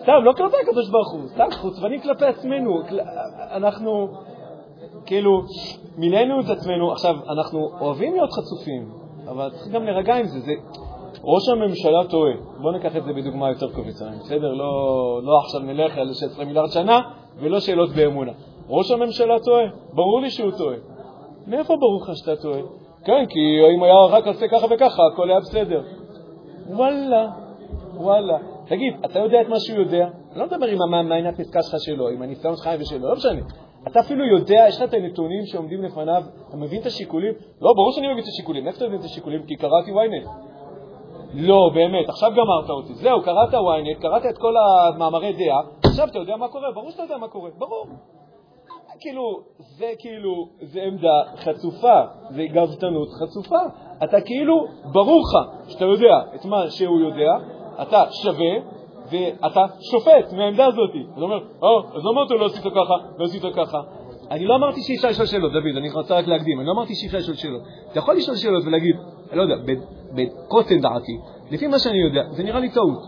סתם, 0.03 0.13
לא 0.25 0.33
כלפי 0.33 0.57
הקדוש 0.63 0.91
ברוך 0.91 1.13
הוא, 1.13 1.29
סתם 1.29 1.47
חוצפנים 1.61 2.01
כלפי 2.01 2.27
עצמנו, 2.27 2.83
אנחנו... 3.39 4.09
כאילו, 5.07 5.43
מילאנו 5.99 6.41
את 6.41 6.51
עצמנו, 6.51 6.93
עכשיו, 6.93 7.15
אנחנו 7.29 7.71
אוהבים 7.81 8.13
להיות 8.13 8.31
חצופים, 8.33 8.93
אבל 9.29 9.51
צריך 9.51 9.69
גם 9.69 9.85
להירגע 9.85 10.15
עם 10.15 10.27
זה. 10.27 10.41
זה 10.41 10.53
ראש 11.25 11.49
הממשלה 11.49 12.05
טועה. 12.11 12.33
בואו 12.61 12.73
ניקח 12.73 12.97
את 12.97 13.05
זה 13.05 13.13
בדוגמה 13.13 13.49
יותר 13.49 13.73
קוביצה, 13.73 14.05
בסדר? 14.21 14.55
לא, 14.55 15.21
לא 15.25 15.39
עכשיו 15.39 15.61
נלך 15.61 15.99
על 15.99 16.13
16 16.13 16.45
מיליארד 16.45 16.71
שנה 16.71 17.01
ולא 17.37 17.61
שאלות 17.61 17.91
באמונה. 17.91 18.33
ראש 18.71 18.91
הממשלה 18.91 19.39
טועה, 19.45 19.65
ברור 19.93 20.21
לי 20.21 20.31
שהוא 20.31 20.51
טועה. 20.59 20.77
מאיפה 21.47 21.77
ברור 21.77 22.03
לך 22.03 22.17
שאתה 22.17 22.43
טועה? 22.43 22.61
כן, 23.05 23.27
כי 23.29 23.41
אם 23.77 23.83
היה 23.83 23.95
רק 24.11 24.27
עושה 24.27 24.49
ככה 24.49 24.67
וככה, 24.71 25.03
הכל 25.13 25.31
היה 25.31 25.41
בסדר. 25.41 25.83
וואלה, 26.71 27.27
וואלה. 27.95 28.39
תגיד, 28.67 28.95
אתה 29.05 29.19
יודע 29.19 29.41
את 29.41 29.49
מה 29.49 29.61
שהוא 29.61 29.79
יודע? 29.79 30.09
אני 30.33 30.39
לא 30.39 30.47
מדבר 30.47 30.67
עם 30.67 30.83
המעניין 30.83 31.27
הפסקה 31.27 31.63
שלך 31.63 31.75
שלו, 31.79 32.09
עם 32.09 32.23
הניסיון 32.23 32.57
שלך 32.57 32.71
ושלו, 32.81 33.09
לא 33.09 33.15
משנה. 33.15 33.41
אתה 33.89 34.01
אפילו 34.01 34.25
יודע, 34.27 34.65
יש 34.69 34.77
לך 34.77 34.83
את 34.83 34.95
הנתונים 34.95 35.47
שעומדים 35.47 35.83
לפניו, 35.83 36.23
אתה 36.49 36.57
מבין 36.57 36.81
את 36.81 36.87
השיקולים? 36.87 37.33
לא, 37.61 37.73
ברור 37.77 37.93
שאני 37.93 38.07
מבין 38.07 38.23
את 38.23 38.29
השיקולים. 38.29 38.67
איך 38.67 38.77
אתה 38.77 38.87
מבין 38.87 39.01
את 39.01 39.05
השיקולים? 39.05 39.43
כי 39.47 39.57
קראתי 39.57 39.91
ynet. 39.91 40.29
לא, 41.35 41.71
באמת, 41.75 42.09
עכשיו 42.09 42.31
גמרת 42.31 42.71
אותי. 42.71 42.95
זהו, 42.95 43.23
קראת 43.23 43.55
ynet, 43.55 44.01
קראת 44.01 44.23
את 44.27 44.39
כל 44.39 44.55
המאמרי 44.57 45.33
דעה, 45.33 45.61
עכשיו 45.85 46.09
אתה 46.09 46.19
יודע 46.19 46.37
מה 46.37 46.49
קורה, 46.49 46.73
ברור 46.75 46.91
שאתה 46.91 47.03
יודע 47.03 47.17
מה 47.17 47.29
קורה, 47.29 47.51
ברור. 47.59 47.87
כאילו, 49.01 49.41
זה 49.79 49.91
כאילו, 49.99 50.49
זה 50.63 50.81
עמדה 50.83 51.23
חצופה, 51.37 52.01
זה 52.31 52.43
גבתנות 52.53 53.09
חצופה. 53.23 53.59
אתה 54.05 54.21
כאילו, 54.21 54.67
ברור 54.93 55.21
לך 55.21 55.71
שאתה 55.73 55.85
יודע 55.85 56.15
את 56.35 56.45
מה 56.45 56.71
שהוא 56.71 57.01
יודע, 57.01 57.33
אתה 57.83 58.05
שווה, 58.23 58.55
ואתה 59.11 59.61
שופט 59.81 60.33
מהעמדה 60.33 60.67
הזאת. 60.67 60.91
אתה 61.13 61.21
אומר, 61.21 61.39
או, 61.63 61.81
אז 61.97 62.03
למה 62.05 62.25
אתה 62.27 62.35
לא 62.35 62.47
עשית 62.47 62.63
ככה, 62.63 62.95
לא 63.19 63.25
עשית 63.25 63.43
ככה? 63.57 63.81
אני 64.31 64.45
לא 64.45 64.55
אמרתי 64.55 64.81
שאי 64.81 64.97
אפשר 64.97 65.09
לשאול 65.09 65.27
שאלות, 65.27 65.53
דוד, 65.53 65.77
אני 65.77 65.91
רוצה 65.91 66.19
רק 66.19 66.27
להקדים, 66.27 66.59
אני 66.59 66.67
לא 66.67 66.73
אמרתי 66.73 66.95
שאי 66.95 67.07
אפשר 67.07 67.19
לשאול 67.19 67.37
שאלות. 67.37 67.63
אתה 67.91 67.99
יכול 67.99 68.15
לשאול 68.15 68.37
שאלות 68.37 68.65
ולהגיד, 68.67 68.97
אני 69.31 69.39
לא 69.39 69.43
יודע, 69.43 69.55
בקוטן 70.15 70.81
דעתי, 70.81 71.19
לפי 71.51 71.67
מה 71.67 71.79
שאני 71.79 71.99
יודע, 71.99 72.23
זה 72.31 72.43
נראה 72.43 72.61
לי 72.61 72.71
טעות. 72.71 73.03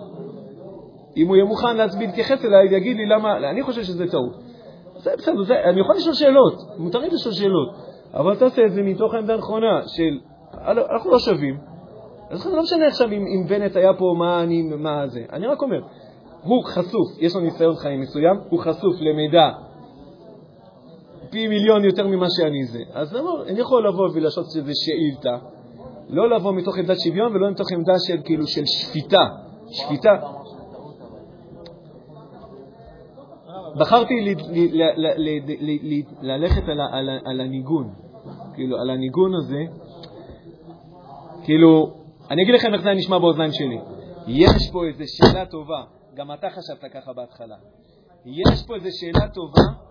אם 1.16 1.28
הוא 1.28 1.36
יהיה 1.36 1.44
מוכן 1.44 1.76
להתייחס 1.76 2.44
אליי 2.44 2.68
ויגיד 2.68 2.96
לי 2.96 3.06
למה, 3.06 3.36
אני 3.50 3.62
חושב 3.62 3.82
שזה 3.82 4.10
טעות. 4.10 4.51
זה 5.02 5.10
בסדר, 5.18 5.42
זה, 5.42 5.54
אני 5.64 5.80
יכול 5.80 5.96
לשאול 5.96 6.14
שאלות, 6.14 6.54
מותר 6.78 6.98
לי 6.98 7.08
לשאול 7.08 7.34
שאלות, 7.34 7.68
אבל 8.14 8.36
תעשה 8.36 8.62
את 8.66 8.72
זה 8.72 8.82
מתוך 8.82 9.14
העמדה 9.14 9.34
הנכונה 9.34 9.82
של, 9.86 10.18
אנחנו 10.94 11.10
לא 11.10 11.18
שווים, 11.18 11.58
אז 12.30 12.46
לא 12.46 12.62
משנה 12.62 12.86
עכשיו 12.86 13.08
אם, 13.08 13.12
אם 13.12 13.46
בנט 13.48 13.76
היה 13.76 13.94
פה, 13.98 14.14
מה 14.18 14.42
אני, 14.42 14.62
מה 14.62 15.06
זה. 15.06 15.20
אני 15.32 15.46
רק 15.46 15.62
אומר, 15.62 15.80
הוא 16.42 16.64
חשוף, 16.64 17.18
יש 17.18 17.34
לו 17.34 17.40
ניסיון 17.40 17.76
חיים 17.76 18.00
מסוים, 18.00 18.36
הוא 18.50 18.60
חשוף 18.60 19.00
למידע 19.00 19.50
פי 21.30 21.48
מיליון 21.48 21.84
יותר 21.84 22.06
ממה 22.06 22.26
שאני 22.30 22.64
זה. 22.64 22.78
אז 22.92 23.12
לא, 23.14 23.42
אני 23.46 23.60
יכול 23.60 23.88
לבוא 23.88 24.08
ולעשות 24.14 24.44
איזו 24.44 24.72
שאילתה, 24.74 25.46
לא 26.08 26.30
לבוא 26.30 26.52
מתוך 26.52 26.78
עמדת 26.78 27.00
שוויון 27.00 27.36
ולא 27.36 27.50
מתוך 27.50 27.72
עמדה 27.72 27.94
של 28.06 28.16
כאילו 28.24 28.46
של 28.46 28.62
שפיטה. 28.66 29.26
שפיטה. 29.70 30.16
בחרתי 33.76 34.14
ללכת 36.22 36.62
על 37.24 37.40
הניגון, 37.40 37.94
כאילו, 38.54 38.80
על 38.80 38.90
הניגון 38.90 39.34
הזה, 39.34 39.64
כאילו, 41.44 41.94
אני 42.30 42.42
אגיד 42.42 42.54
לכם 42.54 42.74
איך 42.74 42.82
זה 42.82 42.90
נשמע 42.90 43.18
באוזניים 43.18 43.52
שלי. 43.52 43.78
יש 44.26 44.70
פה 44.72 44.84
איזו 44.84 45.04
שאלה 45.06 45.46
טובה, 45.46 45.82
גם 46.14 46.32
אתה 46.32 46.50
חשבת 46.50 46.92
ככה 46.92 47.12
בהתחלה. 47.12 47.56
יש 48.26 48.66
פה 48.66 48.74
איזו 48.74 48.88
שאלה 49.00 49.28
טובה, 49.28 49.82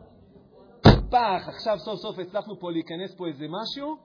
פח, 1.12 1.48
עכשיו 1.48 1.78
סוף 1.80 2.00
סוף 2.00 2.20
הצלחנו 2.20 2.60
פה 2.60 2.72
להיכנס 2.72 3.16
פה 3.18 3.28
איזה 3.28 3.46
משהו, 3.46 3.96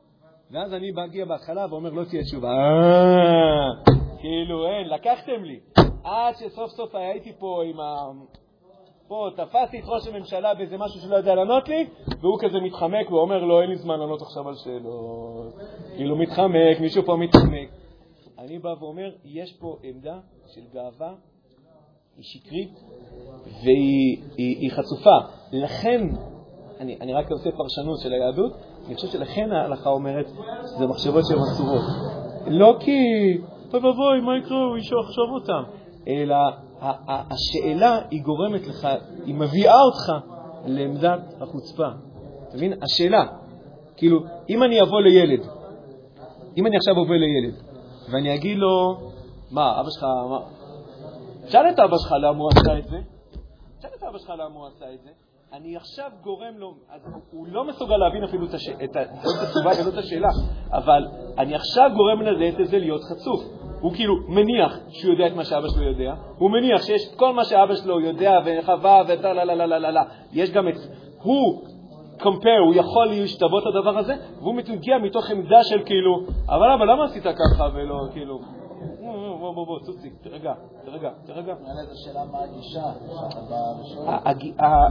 ואז 0.51 0.75
אני 0.75 0.91
מגיע 0.91 1.25
בהתחלה 1.25 1.67
ואומר, 1.71 1.91
לא 1.91 2.05
תהיה 2.05 2.23
תשובה. 2.23 2.49
אה, 2.49 3.93
כאילו, 4.21 4.67
אין, 4.67 4.89
לקחתם 4.89 5.45
לי. 5.45 5.61
עד 6.05 6.35
שסוף 6.37 6.71
סוף 6.71 6.95
הייתי 6.95 7.33
פה 7.39 7.63
עם 7.65 7.81
ה... 7.81 7.95
פה 9.09 9.29
תפסתי 9.37 9.79
את 9.79 9.85
ראש 9.87 10.07
הממשלה 10.09 10.55
באיזה 10.55 10.79
משהו 10.79 11.01
שלא 11.01 11.17
יודע 11.17 11.35
לענות 11.35 11.69
לי, 11.69 11.87
והוא 12.21 12.39
כזה 12.41 12.61
מתחמק 12.61 13.11
ואומר 13.11 13.45
לו, 13.45 13.61
אין 13.61 13.71
לי 13.71 13.77
זמן 13.77 13.99
לענות 13.99 14.23
עכשיו 14.23 14.49
על 14.49 14.55
שאלות. 14.55 15.55
כאילו 15.97 16.17
מתחמק, 16.17 16.81
מישהו 16.81 17.03
פה 17.07 17.17
מתחמק. 17.17 17.69
אני 18.39 18.59
בא 18.59 18.75
ואומר, 18.81 19.11
יש 19.25 19.57
פה 19.61 19.77
עמדה 19.83 20.19
של 20.55 20.61
גאווה, 20.75 21.15
היא 22.17 22.25
שקרית 22.25 22.81
והיא 23.63 24.23
היא, 24.37 24.57
היא 24.61 24.71
חצופה. 24.71 25.17
לכן, 25.53 26.01
אני, 26.81 26.97
אני 27.01 27.15
רק 27.15 27.31
עושה 27.31 27.51
פרשנות 27.51 28.01
של 28.03 28.13
היהדות, 28.13 28.53
אני 28.87 28.95
חושב 28.95 29.09
שלכן 29.09 29.53
ההלכה 29.53 29.91
אומרת 29.91 30.27
שזה 30.75 30.87
מחשבות 30.87 31.25
שהן 31.29 31.39
אסורות. 31.39 31.85
לא 32.47 32.77
כי, 32.81 32.93
אוי 33.73 33.81
ואבוי, 33.81 34.21
מה 34.21 34.39
יקרה, 34.39 34.75
מישהו 34.75 35.01
יחשוב 35.01 35.31
אותם, 35.35 35.63
אלא 36.09 36.37
השאלה 36.81 37.99
היא 38.11 38.23
גורמת 38.23 38.67
לך, 38.67 38.89
היא 39.25 39.35
מביאה 39.35 39.83
אותך 39.83 40.27
לעמדת 40.67 41.21
החוצפה. 41.41 41.89
אתה 42.49 42.57
מבין? 42.57 42.73
השאלה, 42.83 43.25
כאילו, 43.97 44.21
אם 44.49 44.63
אני 44.63 44.83
אבוא 44.83 45.01
לילד, 45.01 45.47
אם 46.57 46.67
אני 46.67 46.77
עכשיו 46.77 46.95
אבוא 47.05 47.15
לילד 47.15 47.55
ואני 48.13 48.35
אגיד 48.35 48.59
לו, 48.59 49.01
מה, 49.51 49.81
אבא 49.81 49.91
שלך, 49.91 50.05
מה... 50.05 50.39
שאל 51.49 51.69
את 51.71 51.79
אבא 51.79 51.97
שלך 51.99 52.13
למה 52.23 52.39
הוא 52.39 52.51
עשה 52.53 52.79
את 52.79 52.89
זה, 52.89 52.99
שאל 53.83 53.91
את 53.99 54.03
אבא 54.03 54.19
שלך 54.19 54.31
למה 54.31 54.55
הוא 54.55 54.67
עשה 54.67 54.93
את 54.95 55.01
זה, 55.05 55.11
אני 55.53 55.77
עכשיו 55.77 56.11
גורם 56.23 56.59
לו, 56.59 56.75
אז 56.91 57.01
הוא 57.31 57.47
לא 57.47 57.65
מסוגל 57.65 57.97
להבין 57.97 58.25
אפילו 58.25 58.47
את, 58.47 58.55
הש... 58.55 58.69
את, 58.69 58.97
התשובה 59.43 59.71
ולא 59.81 59.89
את 59.89 59.99
השאלה, 59.99 60.29
אבל 60.73 61.07
אני 61.39 61.55
עכשיו 61.55 61.91
גורם 61.97 62.23
לזה 62.59 62.79
להיות 62.79 63.01
חצוף. 63.05 63.41
הוא 63.81 63.93
כאילו 63.95 64.15
מניח 64.29 64.79
שהוא 64.89 65.13
יודע 65.13 65.27
את 65.27 65.33
מה 65.37 65.45
שאבא 65.45 65.69
שלו 65.69 65.83
יודע, 65.83 66.15
הוא 66.39 66.51
מניח 66.51 66.83
שיש 66.83 67.03
את 67.11 67.19
כל 67.19 67.33
מה 67.33 67.45
שאבא 67.45 67.75
שלו 67.75 68.01
יודע 68.01 68.41
וחווה 68.45 69.03
ותה 69.09 69.33
לה 69.33 69.45
לה 69.45 69.55
לה 69.55 69.67
לה 69.67 69.79
לה 69.79 69.91
לה. 69.91 70.03
יש 70.33 70.51
גם 70.51 70.69
את, 70.69 70.75
הוא 71.23 71.63
compare, 72.19 72.65
הוא 72.67 72.75
יכול 72.75 73.07
להשתוות 73.07 73.63
לדבר 73.67 73.99
הזה, 73.99 74.15
והוא 74.41 74.55
מגיע 74.55 74.99
מתוך 74.99 75.31
עמדה 75.31 75.65
של 75.65 75.83
כאילו, 75.85 76.27
אבל 76.49 76.71
אבא, 76.71 76.85
למה 76.85 77.05
עשית 77.05 77.23
ככה 77.23 77.69
ולא 77.75 78.01
כאילו, 78.13 78.41
בוא, 79.37 79.55
בוא, 79.55 79.67
בוא, 79.67 79.79
צוצי, 79.81 80.11
תרגע, 80.23 80.53
תרגע, 80.85 81.11
תרגע. 81.27 81.55
נראה 81.63 81.75
לי 81.75 81.87
זו 81.87 82.05
שאלה 82.05 82.25
מה 82.25 82.39
הגישה. 82.39 82.83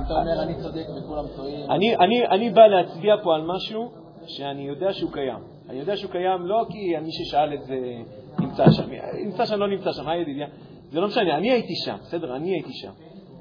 אתה 0.06 0.14
אומר 0.14 0.44
אני 0.44 0.54
צודק 0.62 0.86
וכולם 0.98 1.26
טועים. 1.36 1.72
אני 2.32 2.50
בא 2.50 2.68
להצביע 2.68 3.16
פה 3.24 3.36
על 3.36 3.42
משהו 3.46 3.92
שאני 4.28 4.62
יודע 4.62 4.94
שהוא 4.94 5.12
קיים. 5.12 5.40
אני 5.70 5.80
יודע 5.80 5.98
שהוא 5.98 6.12
קיים 6.12 6.46
לא 6.46 6.66
כי 6.70 6.98
מי 7.02 7.12
ששאל 7.12 7.54
את 7.54 7.64
זה 7.64 7.76
נמצא 8.40 8.72
שם. 8.72 8.84
נמצא 9.24 9.46
שם, 9.46 9.60
לא 9.60 9.68
נמצא 9.68 9.92
שם, 9.92 10.06
מה 10.06 10.16
ידידיה? 10.16 10.48
זה 10.90 11.00
לא 11.02 11.08
משנה, 11.08 11.38
אני 11.38 11.52
הייתי 11.52 11.76
שם, 11.86 11.96
בסדר? 12.02 12.36
אני 12.36 12.50
הייתי 12.50 12.74
שם. 12.74 12.92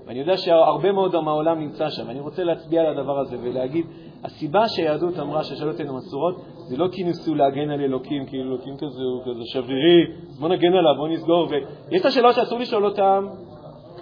ואני 0.06 0.18
יודע 0.18 0.36
שהרבה 0.36 0.92
מאוד 0.92 1.20
מהעולם 1.20 1.60
נמצא 1.60 1.90
שם. 1.90 2.10
אני 2.10 2.20
רוצה 2.20 2.44
להצביע 2.44 2.80
על 2.80 2.86
הדבר 2.86 3.18
הזה 3.18 3.36
ולהגיד, 3.42 3.86
הסיבה 4.24 4.68
שהיהדות 4.68 5.18
אמרה 5.18 5.44
שהשאלות 5.44 5.80
הן 5.80 5.86
מסורות, 5.86 6.36
זה 6.68 6.76
לא 6.76 6.88
כי 6.92 7.04
ניסו 7.04 7.34
להגן 7.34 7.70
על 7.70 7.80
אלוקים, 7.80 8.26
כאילו 8.26 8.52
אלוקים 8.52 8.76
כזה 8.76 9.02
הוא 9.02 9.22
כזה 9.22 9.42
שברירי, 9.44 10.06
בוא 10.40 10.48
נגן 10.48 10.72
עליו, 10.72 10.94
בוא 10.96 11.08
נסגור. 11.08 11.48
ויש 11.90 12.00
את 12.00 12.06
השאלות 12.06 12.34
שאסור 12.34 12.58
לשאול 12.58 12.84
אותן. 12.84 13.26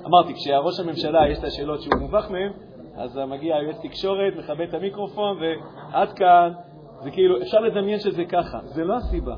אמרתי, 0.06 0.34
כשראש 0.34 0.80
הממשלה 0.80 1.28
יש 1.28 1.38
את 1.38 1.44
השאלות 1.44 1.80
שהוא 1.80 1.94
מובך 2.00 2.30
מהן, 2.30 2.52
אז 2.94 3.16
מגיע 3.28 3.56
היועץ 3.56 3.78
תקשורת, 3.82 4.32
מכבה 4.38 4.64
את 4.64 4.74
המיקרופון, 4.74 5.38
ועד 5.40 6.12
כאן, 6.12 6.52
זה 7.02 7.10
כאילו, 7.10 7.42
אפשר 7.42 7.60
לדמיין 7.60 7.98
שזה 7.98 8.24
ככה. 8.24 8.58
זה 8.62 8.84
לא 8.84 8.94
הסיבה. 8.94 9.34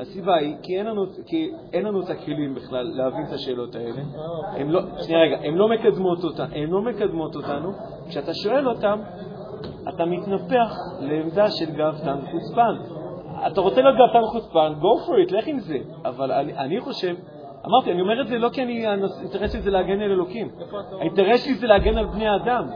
הסיבה 0.00 0.34
היא 0.34 0.56
כי 0.62 0.78
אין 0.78 0.86
לנו, 0.86 1.04
כי 1.26 1.50
אין 1.72 1.86
לנו 1.86 2.00
את 2.00 2.10
הכלים 2.10 2.54
בכלל 2.54 2.90
להבין 2.94 3.26
את 3.28 3.32
השאלות 3.32 3.74
האלה. 3.74 4.02
הן 4.56 4.68
לא, 4.68 4.80
שנייה 5.02 5.20
רגע, 5.20 5.36
הן 5.36 5.54
לא 5.54 5.68
לא 6.68 6.82
מקדמות 6.82 7.36
אותנו. 7.36 7.72
כשאתה 8.08 8.34
שואל 8.34 8.68
אותן, 8.68 9.00
אתה 9.88 10.04
מתנפח 10.04 10.72
לעמדה 11.00 11.50
של 11.50 11.70
גאוותן 11.70 12.18
חוצפן. 12.30 12.76
אתה 13.46 13.60
רוצה 13.60 13.82
להיות 13.82 13.96
גאוותן 13.96 14.26
חוצפן, 14.26 14.72
go 14.80 15.06
for 15.06 15.28
it, 15.28 15.34
לך 15.34 15.46
עם 15.46 15.60
זה. 15.60 15.78
אבל 16.04 16.32
אני, 16.32 16.52
אני 16.58 16.80
חושב, 16.80 17.14
אמרתי, 17.66 17.92
אני 17.92 18.00
אומר 18.00 18.22
את 18.22 18.28
זה 18.28 18.38
לא 18.38 18.48
כי 18.48 18.86
האינטרס 18.86 19.52
שלי 19.52 19.60
זה 19.60 19.70
להגן 19.70 20.00
על 20.00 20.10
אלוקים. 20.10 20.48
האינטרס 21.00 21.44
שלי 21.44 21.54
זה 21.54 21.66
להגן 21.66 21.98
על 21.98 22.06
בני 22.06 22.36
אדם. 22.36 22.68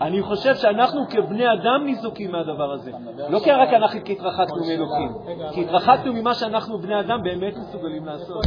אני 0.00 0.22
חושב 0.22 0.54
שאנחנו 0.54 1.00
כבני 1.10 1.52
אדם 1.52 1.82
ניזוקים 1.84 2.32
מהדבר 2.32 2.72
הזה. 2.72 2.92
לא 3.28 3.38
כי 3.38 3.50
רק 3.50 3.68
אנחנו 3.68 4.00
כי 4.04 4.12
התרחקנו 4.12 4.56
מאלוקים, 4.68 5.12
כי 5.54 5.64
התרחקנו 5.64 6.12
ממה 6.12 6.34
שאנחנו 6.34 6.78
בני 6.78 7.00
אדם 7.00 7.22
באמת 7.22 7.56
מסוגלים 7.56 8.06
לעשות. 8.06 8.44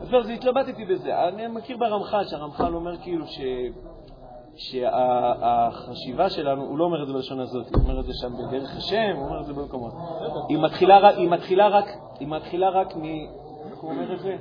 אז 0.00 0.12
לא, 0.12 0.20
התלבטתי 0.34 0.84
בזה. 0.84 1.28
אני 1.28 1.46
מכיר 1.46 1.76
ברמח"ל, 1.76 2.24
שהרמח"ל 2.24 2.74
אומר 2.74 2.96
כאילו 2.96 3.26
ש... 3.26 3.40
שהחשיבה 4.56 6.30
שלנו, 6.30 6.62
הוא 6.62 6.78
לא 6.78 6.84
אומר 6.84 7.02
את 7.02 7.06
זה 7.06 7.12
בלשון 7.12 7.40
הזאת, 7.40 7.74
הוא 7.74 7.82
אומר 7.82 8.00
את 8.00 8.04
זה 8.04 8.12
שם 8.20 8.32
בדרך 8.36 8.76
השם, 8.76 9.16
הוא 9.16 9.24
אומר 9.24 9.40
את 9.40 9.46
זה 9.46 9.52
במקומות. 9.52 9.92
היא 10.48 10.58
מתחילה, 10.58 11.08
היא 11.08 11.30
מתחילה 11.30 11.68
רק, 11.68 11.84
היא 12.20 12.28
מתחילה 12.28 12.70
רק 12.70 12.96
מ... 12.96 13.04
איך 13.70 13.78
הוא 13.80 13.90
אומר 13.90 14.12
את 14.12 14.20
זה? 14.20 14.36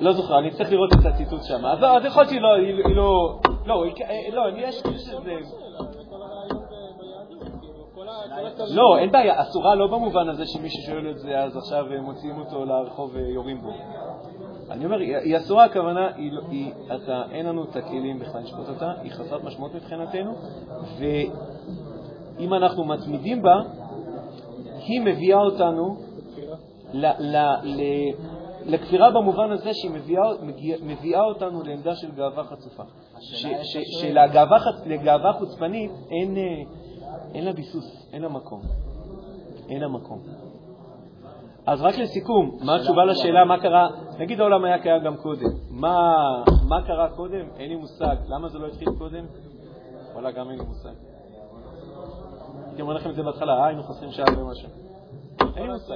לא 0.00 0.12
זוכר, 0.12 0.38
אני 0.38 0.50
צריך 0.50 0.72
לראות 0.72 0.92
את 0.92 1.06
הציטוט 1.06 1.42
שם. 1.42 1.66
אז 1.66 2.04
יכול 2.04 2.22
להיות 2.22 2.28
שהיא 2.28 2.40
לא, 2.40 2.54
היא 2.54 2.96
לא, 2.96 3.38
לא, 3.66 3.84
לא, 4.32 4.50
יש 4.56 4.82
כאילו 4.82 4.98
שזה... 4.98 5.34
לא, 8.68 8.98
אין 8.98 9.12
בעיה, 9.12 9.42
אסורה 9.42 9.74
לא 9.74 9.86
במובן 9.86 10.28
הזה 10.28 10.46
שמי 10.46 10.70
ששואל 10.70 11.10
את 11.10 11.18
זה 11.18 11.38
אז 11.38 11.56
עכשיו 11.56 11.84
מוציאים 12.02 12.38
אותו 12.38 12.64
לרחוב 12.64 13.10
ויורים 13.14 13.60
בו. 13.62 13.70
אני 14.72 14.84
אומר, 14.84 14.98
היא 14.98 15.36
אסורה, 15.36 15.64
הכוונה, 15.64 16.14
היא, 16.16 16.32
היא, 16.50 16.72
אתה, 16.86 17.22
אין 17.30 17.46
לנו 17.46 17.64
את 17.64 17.76
הכלים 17.76 18.18
בכלל 18.18 18.42
לשפוט 18.42 18.68
אותה, 18.68 18.92
היא 19.02 19.12
חסרת 19.12 19.44
משמעות 19.44 19.74
מבחינתנו, 19.74 20.34
ואם 20.98 22.54
אנחנו 22.54 22.84
מתמידים 22.84 23.42
בה, 23.42 23.54
היא 24.86 25.00
מביאה 25.00 25.38
אותנו 25.38 25.96
ל, 26.92 27.06
ל, 27.06 27.36
ל, 27.62 27.82
לכפירה 28.64 29.10
במובן 29.10 29.50
הזה 29.50 29.74
שהיא 29.74 29.90
מביאה, 29.90 30.24
מביאה 30.82 31.20
אותנו 31.20 31.62
לעמדה 31.62 31.96
של 31.96 32.10
גאווה 32.10 32.44
חצופה. 32.44 32.82
שלגאווה 34.00 35.32
חוצפנית 35.32 35.90
אין, 36.10 36.36
אין 37.34 37.44
לה 37.44 37.52
ביסוס, 37.52 38.08
אין 38.12 38.22
לה 38.22 38.28
מקום. 38.28 38.62
אין 39.68 39.80
לה 39.80 39.88
מקום. 39.88 40.18
אז 41.66 41.82
רק 41.82 41.98
לסיכום, 41.98 42.58
מה 42.60 42.76
התשובה 42.76 43.04
לשאלה 43.04 43.44
מה 43.44 43.60
קרה, 43.60 43.88
נגיד 44.18 44.40
העולם 44.40 44.64
היה 44.64 44.78
קיים 44.82 45.04
גם 45.04 45.16
קודם, 45.16 45.50
מה, 45.70 46.16
מה 46.68 46.86
קרה 46.86 47.08
קודם? 47.08 47.46
אין 47.58 47.68
לי 47.68 47.76
מושג. 47.76 48.16
למה 48.28 48.48
זה 48.48 48.58
לא 48.58 48.66
התחיל 48.66 48.88
קודם? 48.98 49.24
וואלה, 50.12 50.30
גם 50.30 50.50
אין 50.50 50.58
לי 50.58 50.64
מושג. 50.64 50.94
הייתי 52.66 52.82
אומר 52.82 52.94
לכם 52.94 53.10
את 53.10 53.14
זה 53.14 53.22
בהתחלה, 53.22 53.52
אה, 53.52 53.66
היינו 53.66 53.82
חוסרים 53.82 54.10
שעה 54.12 54.26
ומשהו. 54.38 54.68
אין 55.56 55.66
לי 55.66 55.72
מושג. 55.72 55.94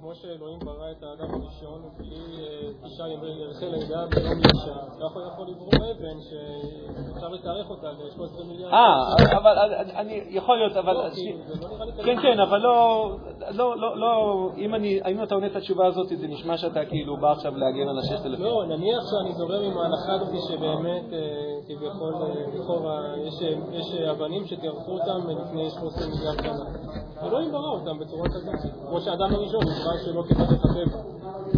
כמו 0.00 0.14
שאלוהים 0.14 0.58
ברא 0.58 0.90
את 0.90 1.02
האדם 1.02 1.34
הראשון 1.34 1.82
בלי 1.98 2.16
תשעה 2.84 3.06
אה, 3.06 3.12
ימי 3.12 3.44
ערכי 3.44 3.66
לידה 3.66 4.06
ביום 4.06 4.38
אישה, 4.38 4.74
ככה 5.00 5.20
הוא 5.20 5.28
יכול 5.32 5.46
לברוא 5.48 5.70
אבן 5.74 6.18
שאפשר 6.20 7.28
לתארך 7.28 7.70
אותה 7.70 7.92
ל-13 7.92 8.44
מיליארד. 8.46 8.72
אה, 8.72 9.38
אבל 9.38 9.58
אני, 9.94 10.24
יכול 10.28 10.56
להיות, 10.56 10.76
אבל... 10.76 10.92
לא, 10.92 11.04
לא 11.04 12.02
כן, 12.04 12.22
כן, 12.22 12.40
אבל 12.40 12.58
לא, 12.58 13.10
לא, 13.50 13.76
לא, 13.76 13.96
לא, 13.96 14.50
אם 15.06 15.22
אתה 15.22 15.34
עונה 15.34 15.46
את 15.46 15.56
התשובה 15.56 15.86
הזאת, 15.86 16.08
זה 16.08 16.26
נשמע 16.28 16.56
שאתה 16.56 16.84
כאילו 16.84 17.16
בא 17.16 17.32
עכשיו 17.32 17.56
להגן 17.56 17.88
על 17.88 17.98
ה-6,000. 17.98 18.42
לא, 18.42 18.64
נניח 18.64 19.02
שאני 19.10 19.32
זורם 19.34 19.64
עם 19.64 19.78
ההנחה 19.78 20.12
הזאת 20.12 20.34
שבאמת, 20.48 21.12
אה, 21.12 21.18
כביכול, 21.66 22.14
אה, 22.14 22.58
לכאורה, 22.58 23.00
יש 23.72 23.94
אבנים 24.10 24.46
שתארכו 24.46 24.92
אותם 24.92 25.30
לפני 25.42 25.70
13 25.70 26.06
מיליארד 26.08 26.42
שנה. 26.42 26.88
אלוהים 27.22 27.52
ברא 27.52 27.70
אותם 27.70 27.98
בצורה 27.98 28.28
כזאת, 28.28 28.72
כמו 28.88 29.00
שהאדם 29.00 29.34
הראשון 29.34 29.60
דבר 29.88 29.96
שלא 30.04 30.22
כדרך 30.28 30.64
הטבע. 30.64 31.00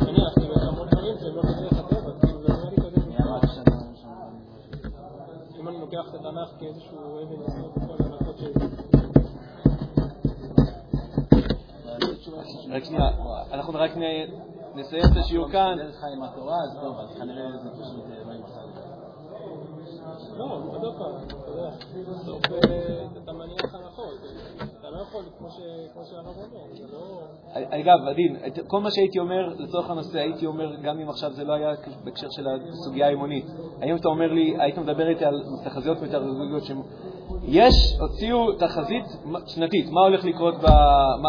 נניח, 0.07 0.35
כאילו, 0.39 0.55
יש 0.55 0.63
המון 0.69 0.89
דברים 0.89 1.15
שהם 1.21 1.37
לא 1.37 1.43
כדרך 1.43 1.73
הטבע, 1.73 2.13
כאילו, 2.21 2.43
זה 2.43 2.53
נראה 2.53 2.71
לי 2.71 2.77
כזה 2.77 3.01
אם 5.61 5.69
אני 5.69 5.81
לוקח 5.81 6.09
את 6.09 6.15
התנ"ך 6.15 6.51
כאיזשהו 6.59 7.23
אבן 7.23 7.43
יסוד 7.43 7.71
בכל 7.77 8.03
ההנחות 8.03 8.39
שלי. 8.39 8.53
רק 12.71 12.85
שנייה, 12.85 13.11
אנחנו 13.53 13.73
רק 13.75 13.91
נסיים 14.75 15.05
את 15.13 15.17
השיעור 15.17 15.51
כאן. 15.51 15.77
דרך 15.79 16.05
עם 16.13 16.23
התורה, 16.23 16.57
אז 16.65 16.79
טוב, 16.81 16.99
אז 16.99 17.19
כנראה 17.19 17.51
זה 17.63 17.71
פשוט 17.71 18.05
אלוהים 18.23 18.43
אגב, 27.55 28.09
עדין, 28.09 28.37
כל 28.67 28.81
מה 28.81 28.91
שהייתי 28.91 29.19
אומר, 29.19 29.55
לצורך 29.59 29.91
הנושא, 29.91 30.19
הייתי 30.19 30.47
אומר, 30.47 30.77
גם 30.77 31.01
אם 31.01 31.09
עכשיו 31.09 31.33
זה 31.33 31.45
לא 31.45 31.53
היה 31.53 31.75
בהקשר 32.05 32.27
של 32.31 32.47
הסוגיה 32.49 33.07
האמונית. 33.07 33.47
האם 33.81 33.97
אתה 33.97 34.09
אומר 34.09 34.33
לי, 34.33 34.57
היית 34.59 34.79
מדבר 34.79 35.09
איתי 35.09 35.25
על 35.25 35.43
תחזיות 35.65 36.03
מטארגולוגיות 36.03 36.63
יש, 37.43 37.75
הוציאו 38.01 38.53
תחזית 38.53 39.05
שנתית, 39.47 39.91
מה 39.91 40.01
הולך 40.01 40.25
לקרות, 40.25 40.55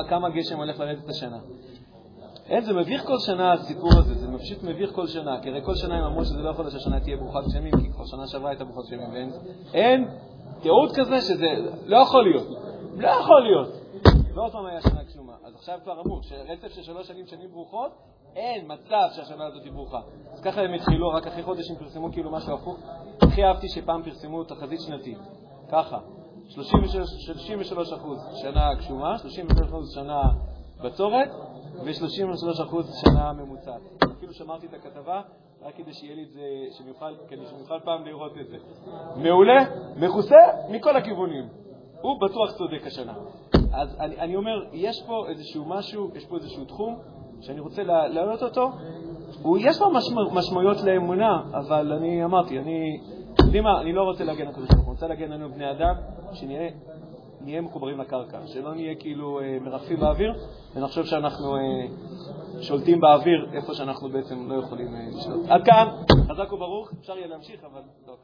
כמה 0.09 0.29
גשם 0.29 0.57
הולך 0.57 0.79
לרדת 0.79 1.09
השנה. 1.09 1.37
אין, 2.51 2.63
זה 2.63 2.73
מביך 2.73 3.05
כל 3.05 3.19
שנה 3.19 3.53
הסיפור 3.53 3.89
הזה, 3.97 4.13
זה 4.15 4.27
פשוט 4.37 4.63
מביך 4.63 4.91
כל 4.95 5.07
שנה, 5.07 5.41
כי 5.41 5.49
הרי 5.49 5.61
כל 5.65 5.75
שנה 5.75 5.97
הם 5.97 6.03
אמרו 6.03 6.25
שזה 6.25 6.41
לא 6.41 6.49
יכול 6.49 6.65
להיות 6.65 6.73
שהשנה 6.73 6.99
תהיה 6.99 7.17
ברוכת 7.17 7.39
גשמים, 7.47 7.71
כי 7.81 7.89
כבר 7.91 8.05
שנה 8.05 8.27
שעברה 8.27 8.49
הייתה 8.49 8.63
ברוכת 8.63 8.87
גשמים, 8.87 9.13
ואין 9.13 9.31
אין 9.73 10.07
תיעוד 10.61 10.91
כזה 10.95 11.21
שזה 11.21 11.47
לא 11.85 11.97
יכול 11.97 12.23
להיות, 12.23 12.47
לא 12.97 13.07
יכול 13.07 13.41
להיות. 13.41 13.69
ועוד 14.35 14.51
פעם 14.51 14.65
היה 14.65 14.81
שנה 14.81 15.03
גשומה, 15.03 15.33
אז 15.45 15.55
עכשיו 15.55 15.79
כבר 15.83 16.01
אמרו 16.01 16.23
שרצף 16.23 16.67
של 16.67 16.81
שלוש 16.81 17.07
שנים 17.07 17.27
שנים 17.27 17.51
ברוכות, 17.51 17.91
אין 18.35 18.65
מצב 18.67 19.07
שהשנה 19.15 19.45
הזאת 19.45 19.63
היא 19.63 19.71
ברוכה. 19.71 19.99
אז 20.33 20.41
ככה 20.41 20.61
הם 20.61 20.73
התחילו, 20.73 21.09
רק 21.09 21.27
אחרי 21.27 21.43
חודש 21.43 21.69
הם 21.69 21.75
פרסמו 21.75 22.11
כאילו 22.11 22.31
משהו 22.31 22.53
הפוך. 22.53 22.79
הכי 23.21 23.43
אהבתי 23.43 23.69
שפעם 23.69 24.03
פרסמו 24.03 24.43
תחזית 24.43 24.79
שנתית, 24.81 25.17
ככה, 25.71 25.97
33 26.47 27.89
שנה 28.41 28.73
גשומה, 28.73 29.17
33 29.17 29.93
שנה 29.93 30.21
בצורת, 30.83 31.29
ו-33% 31.75 32.75
שנה 33.05 33.33
ממוצעת. 33.33 33.81
אפילו 34.17 34.33
שמרתי 34.33 34.65
את 34.65 34.73
הכתבה, 34.73 35.21
רק 35.61 35.75
כדי 35.75 35.93
שיהיה 35.93 36.15
לי 36.15 36.23
את 36.23 36.31
זה, 36.31 36.41
שנוכל, 36.71 37.15
כדי 37.27 37.45
שנוכל 37.45 37.79
פעם 37.79 38.05
לראות 38.05 38.31
את 38.41 38.47
זה. 38.47 38.57
מעולה, 39.15 39.65
מכוסה 39.95 40.35
מכל 40.69 40.95
הכיוונים. 40.95 41.47
הוא 42.01 42.21
בטוח 42.21 42.51
צודק 42.57 42.87
השנה. 42.87 43.13
אז 43.73 43.95
אני, 43.99 44.17
אני 44.17 44.35
אומר, 44.35 44.65
יש 44.73 45.03
פה 45.07 45.25
איזשהו 45.29 45.65
משהו, 45.65 46.11
יש 46.15 46.25
פה 46.25 46.37
איזשהו 46.37 46.65
תחום 46.65 46.99
שאני 47.41 47.59
רוצה 47.59 47.83
להעלות 47.83 48.43
אותו, 48.43 48.69
הוא, 49.41 49.57
יש 49.61 49.81
לו 49.81 49.91
משמע, 49.91 50.21
משמעויות 50.31 50.77
לאמונה, 50.83 51.43
אבל 51.53 51.93
אני 51.93 52.25
אמרתי, 52.25 52.59
אני, 52.59 52.99
יודעים 53.45 53.63
מה, 53.63 53.81
אני 53.81 53.93
לא 53.93 54.01
רוצה 54.01 54.23
להגן 54.23 54.41
על 54.41 54.47
הקדוש 54.47 54.69
ברוך 54.69 54.85
הוא, 54.85 54.93
רוצה 54.93 55.07
להגן 55.07 55.31
עלינו 55.31 55.49
בני 55.49 55.71
אדם, 55.71 55.95
שנהיה 56.33 56.69
נהיה 57.43 57.61
מחוברים 57.61 57.99
לקרקע, 57.99 58.47
שלא 58.47 58.73
נהיה 58.75 58.95
כאילו 58.95 59.39
אה, 59.39 59.57
מרחפים 59.61 59.99
באוויר 59.99 60.33
ונחשוב 60.75 61.05
שאנחנו 61.05 61.55
אה, 61.55 61.61
שולטים 62.61 63.01
באוויר 63.01 63.49
איפה 63.53 63.73
שאנחנו 63.73 64.09
בעצם 64.09 64.51
לא 64.51 64.55
יכולים 64.63 64.95
אה, 64.95 65.07
לשלוט. 65.17 65.49
עד 65.49 65.61
כאן, 65.65 65.87
חזק 66.29 66.53
וברוך, 66.53 66.91
אפשר 66.99 67.17
יהיה 67.17 67.27
להמשיך, 67.27 67.63
אבל 67.63 67.81
לא. 68.07 68.15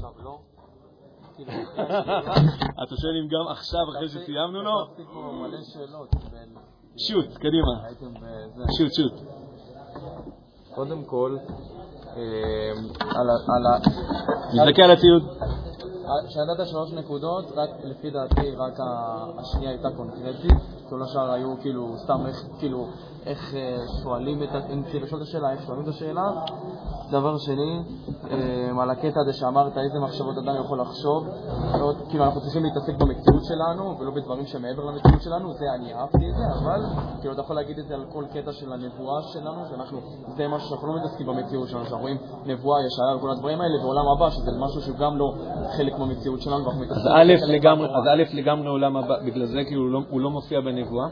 טוב, 0.00 0.14
לא. 0.24 0.38
אתה 2.82 2.96
שואל 2.96 3.12
אם 3.22 3.28
גם 3.28 3.48
עכשיו, 3.50 3.80
אחרי 3.96 4.08
שסיימנו 4.08 4.62
לו? 4.62 4.86
שוט, 6.96 7.36
קדימה. 7.36 7.88
שוט, 8.78 8.92
שוט. 8.92 9.12
קודם 10.74 11.04
כל, 11.04 11.36
על 13.00 13.30
ה... 13.30 13.78
תסתכל 14.66 14.82
על 14.82 14.90
הציוד. 14.90 15.22
כשנתת 16.26 16.66
שלוש 16.66 16.92
נקודות, 16.92 17.44
רק 17.56 17.70
לפי 17.84 18.10
דעתי, 18.10 18.50
רק 18.56 18.78
השנייה 19.38 19.70
הייתה 19.70 19.88
קונקרטית, 19.96 20.52
כל 20.88 21.02
השאר 21.02 21.30
היו 21.30 21.54
כאילו 21.60 21.98
סתם 21.98 22.26
איך, 22.26 22.44
כאילו, 22.58 22.86
איך 23.26 23.54
אה, 23.54 23.76
שואלים 24.02 24.42
את, 24.42 24.48
אם 24.72 24.82
צריך 24.82 25.04
לשאול 25.04 25.22
את 25.22 25.26
השאלה, 25.26 25.52
איך 25.52 25.62
שואלים 25.66 25.84
את 25.84 25.88
השאלה. 25.88 26.30
דבר 27.10 27.38
שני, 27.38 27.82
אה, 28.30 28.82
על 28.82 28.90
הקטע 28.90 29.20
הזה 29.20 29.32
שאמרת 29.32 29.78
איזה 29.78 29.98
מחשבות 30.00 30.38
אדם 30.38 30.54
יכול 30.64 30.80
לחשוב, 30.80 31.26
לא, 31.78 31.92
כאילו 32.08 32.24
אנחנו 32.24 32.40
צריכים 32.40 32.64
להתעסק 32.64 32.94
במציאות 32.94 33.44
שלנו 33.44 33.98
ולא 33.98 34.10
בדברים 34.10 34.46
שמעבר 34.46 34.84
למציאות 34.84 35.22
שלנו, 35.22 35.52
זה 35.52 35.64
אני 35.74 35.94
אהבתי 35.94 36.30
את 36.30 36.36
זה, 36.36 36.44
אבל 36.58 36.80
כאילו 37.20 37.34
אתה 37.34 37.40
יכול 37.40 37.56
להגיד 37.56 37.78
את 37.78 37.88
זה 37.88 37.94
על 37.94 38.04
כל 38.12 38.24
קטע 38.32 38.52
של 38.52 38.72
הנבואה 38.72 39.22
שלנו, 39.22 39.60
שאנחנו, 39.70 40.00
זה 40.36 40.48
משהו 40.48 40.68
שאנחנו 40.68 40.88
לא 40.88 40.96
מתעסקים 40.96 41.26
במציאות 41.26 41.68
שלנו, 41.68 41.84
שאנחנו 41.84 42.02
רואים 42.02 42.16
נבואה, 42.46 42.86
ישעיה 42.86 43.16
וכל 43.16 43.30
הדברים 43.30 43.60
האלה, 43.60 43.84
ועולם 43.84 44.08
הבא, 44.08 44.30
שזה 44.30 44.50
משהו 44.58 44.80
שהוא 44.82 44.96
גם 44.96 45.16
לא 45.16 45.34
חלק 45.76 45.95
מהמציאות 45.98 46.40
שלנו, 46.42 46.64
ואנחנו 46.64 46.80
מתעסקים... 46.80 47.12
אז 47.96 48.06
א' 48.06 48.36
לגמרי 48.36 48.68
עולם 48.68 48.96
הבא, 48.96 49.14
בגלל 49.26 49.46
זה 49.46 49.64
כאילו 49.66 49.92
לא- 49.92 50.00
הוא 50.10 50.20
לא 50.20 50.30
מופיע 50.30 50.60
בנבואה. 50.60 51.06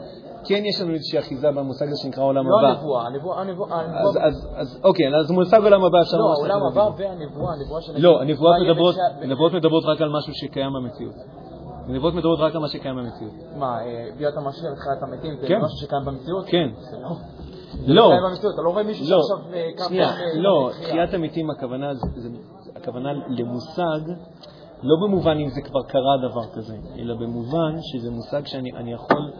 כן 0.47 0.61
יש 0.65 0.81
לנו 0.81 0.93
איזושהי 0.93 1.19
אחיזה 1.19 1.51
במושג 1.51 1.87
הזה 1.87 1.95
שנקרא 2.03 2.23
עולם 2.23 2.47
לא 2.47 2.59
הבא. 2.59 2.67
הנבואה, 2.67 3.07
הנבואה, 3.07 3.41
הנבואה... 3.41 4.25
אז, 4.55 4.79
אוקיי, 4.83 5.05
אז 5.19 5.31
מושג 5.31 5.63
עולם 5.63 5.83
הבא 5.83 5.97
אפשר 6.01 6.17
לא, 6.17 6.47
להגיד. 6.47 6.65
הבא 6.71 6.89
והנבואה, 6.97 7.53
הנבואה 7.53 7.81
של... 7.81 7.93
לא, 7.97 8.21
הנבואות 9.21 9.53
מדברות, 9.53 9.83
רק 9.85 10.01
על 10.01 10.09
משהו 10.17 10.33
שקיים 10.33 10.73
במציאות. 10.73 11.15
הנבואות 11.89 12.13
מדברות 12.13 12.39
רק 12.39 12.55
על 12.55 12.61
מה 12.61 12.67
שקיים 12.67 12.95
במציאות. 12.95 13.33
מה, 13.57 13.79
אה, 13.81 14.07
ביאת 14.17 14.37
המשיח 14.37 14.71
ותחיית 14.71 15.03
המתים, 15.03 15.35
זה 15.41 15.47
כן. 15.47 15.61
משהו 15.61 15.77
שקיים 15.77 16.05
במציאות? 16.05 16.45
כן. 16.45 16.69
לא. 17.01 17.09
לא, 17.87 18.13
אתה 18.53 18.61
לא 18.61 18.69
רואה 18.69 18.83
מישהו 18.83 19.05
לא, 19.09 19.21
שעכשיו 19.21 19.53
אה. 19.53 19.87
שנייה, 19.87 20.11
לא. 20.35 20.69
תחיית 20.81 21.13
המתים 21.13 21.49
הכוונה 22.75 23.11
למושג, 23.29 24.11
לא 24.85 24.95
במובן 25.03 25.37
אם 25.37 25.49
זה 25.49 25.61
כבר 25.61 25.83
קרה 25.87 26.15
דבר 26.29 26.45
כזה, 26.53 26.75
אלא 26.99 27.13
במובן 27.15 27.75
שזה 27.81 28.11
מושג 28.11 28.45
שאני 28.45 28.71
אני 28.71 28.93
יכול, 28.93 29.31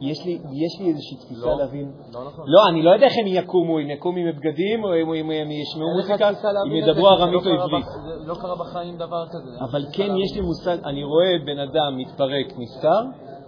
יש 0.00 0.26
לי, 0.26 0.32
יש 0.32 0.80
לי 0.80 0.88
איזושהי 0.88 1.16
תפיסה 1.16 1.46
לא, 1.46 1.58
להבין. 1.58 1.92
לא 2.12 2.24
נכון. 2.26 2.44
לא, 2.48 2.68
אני 2.68 2.82
לא 2.82 2.90
יודע 2.90 3.06
איך 3.06 3.14
הם 3.20 3.26
יקומו, 3.26 3.78
אם 3.78 3.90
יקומו 3.90 4.18
עם 4.18 4.26
בגדים, 4.36 4.84
או 4.84 4.94
אם 4.94 5.30
הם 5.30 5.50
ישמעו 5.50 5.88
מוזיקה, 5.96 6.30
אם 6.66 6.76
ידברו 6.76 7.08
ארמית 7.08 7.46
לא 7.46 7.50
או 7.50 7.62
עברית. 7.62 7.86
לא 8.26 8.34
קרה 8.34 8.56
בחיים 8.56 8.96
דבר 8.96 9.26
כזה. 9.28 9.64
אבל 9.70 9.84
כן, 9.92 10.16
יש 10.16 10.36
לי 10.36 10.40
מושג, 10.40 10.76
אני 10.84 11.04
רואה 11.04 11.32
בן 11.46 11.58
אדם 11.58 11.96
מתפרק, 11.96 12.46
נפטר, 12.58 13.02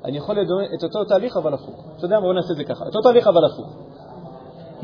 אני 0.04 0.16
יכול 0.16 0.34
לדמיין 0.40 0.70
את 0.78 0.82
אותו 0.84 1.04
תהליך 1.04 1.36
אבל 1.36 1.54
הפוך. 1.54 1.86
אתה 1.96 2.04
יודע 2.04 2.16
מה, 2.16 2.22
בוא 2.22 2.34
נעשה 2.34 2.52
את 2.52 2.56
זה 2.56 2.64
ככה, 2.64 2.84
אותו 2.84 3.00
תהליך 3.02 3.26
אבל 3.26 3.44
הפוך. 3.44 3.83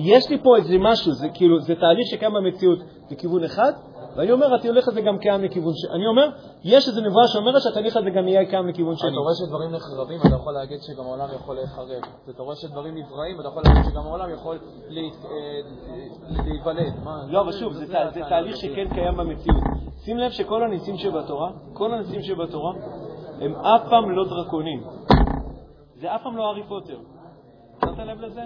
יש 0.02 0.30
לי 0.30 0.38
פה 0.42 0.56
איזה 0.56 0.76
משהו, 0.78 1.12
זה 1.12 1.28
כאילו, 1.34 1.60
זה 1.60 1.74
תהליך 1.74 2.06
שקיים 2.10 2.32
במציאות 2.34 2.78
לכיוון 3.10 3.44
אחד, 3.44 3.72
ואני 4.16 4.32
אומר, 4.32 4.54
התהליך 4.54 4.88
הזה 4.88 5.00
גם 5.00 5.18
קיים 5.18 5.44
לכיוון 5.44 5.72
ש... 5.74 5.84
אני 5.94 6.06
אומר, 6.06 6.28
יש 6.64 6.88
איזו 6.88 7.00
נבואה 7.00 7.28
שאומרת 7.28 7.62
שהתהליך 7.62 7.96
הזה 7.96 8.10
גם 8.10 8.28
יהיה 8.28 8.50
קיים 8.50 8.68
לכיוון 8.68 8.96
שני. 8.96 9.10
אתה 9.10 9.16
רואה 9.16 9.34
שדברים 9.34 9.70
נחרבים, 9.70 10.20
אתה 10.20 10.34
יכול 10.34 10.52
להגיד 10.52 10.78
שגם 10.82 11.04
העולם 11.04 11.28
יכול 11.34 11.56
להיחרב. 11.56 12.02
אתה 12.30 12.42
רואה 12.42 12.56
שדברים 12.56 12.94
נבראים, 12.94 13.40
אתה 13.40 13.48
יכול 13.48 13.62
להגיד 13.66 13.82
שגם 13.90 14.02
העולם 14.06 14.30
יכול 14.34 14.58
אה, 14.90 15.00
להיוולד. 16.44 16.92
לא, 17.28 17.40
אבל 17.40 17.52
שוב, 17.52 17.72
זה, 17.72 17.86
תהליך. 18.28 18.56
שכן 18.56 18.88
קיים 18.94 19.16
במציאות. 19.16 19.62
שים 20.04 20.18
לב 20.18 20.30
שכל 20.30 20.62
הניסים 20.62 20.96
שבתורה, 20.96 21.50
כל 21.72 21.94
הניסים 21.94 22.22
שבתורה, 22.22 22.72
הם 23.40 23.54
אף 23.54 23.88
פעם 23.90 24.10
לא 24.10 24.24
דרקונים. 24.28 24.82
זה 25.94 26.14
אף 26.14 26.22
פעם 26.22 26.36
לא 26.36 26.46
הארי 26.46 26.62
פוטר. 26.68 26.98
שמת 27.80 27.98
לב 27.98 28.20
לזה? 28.20 28.42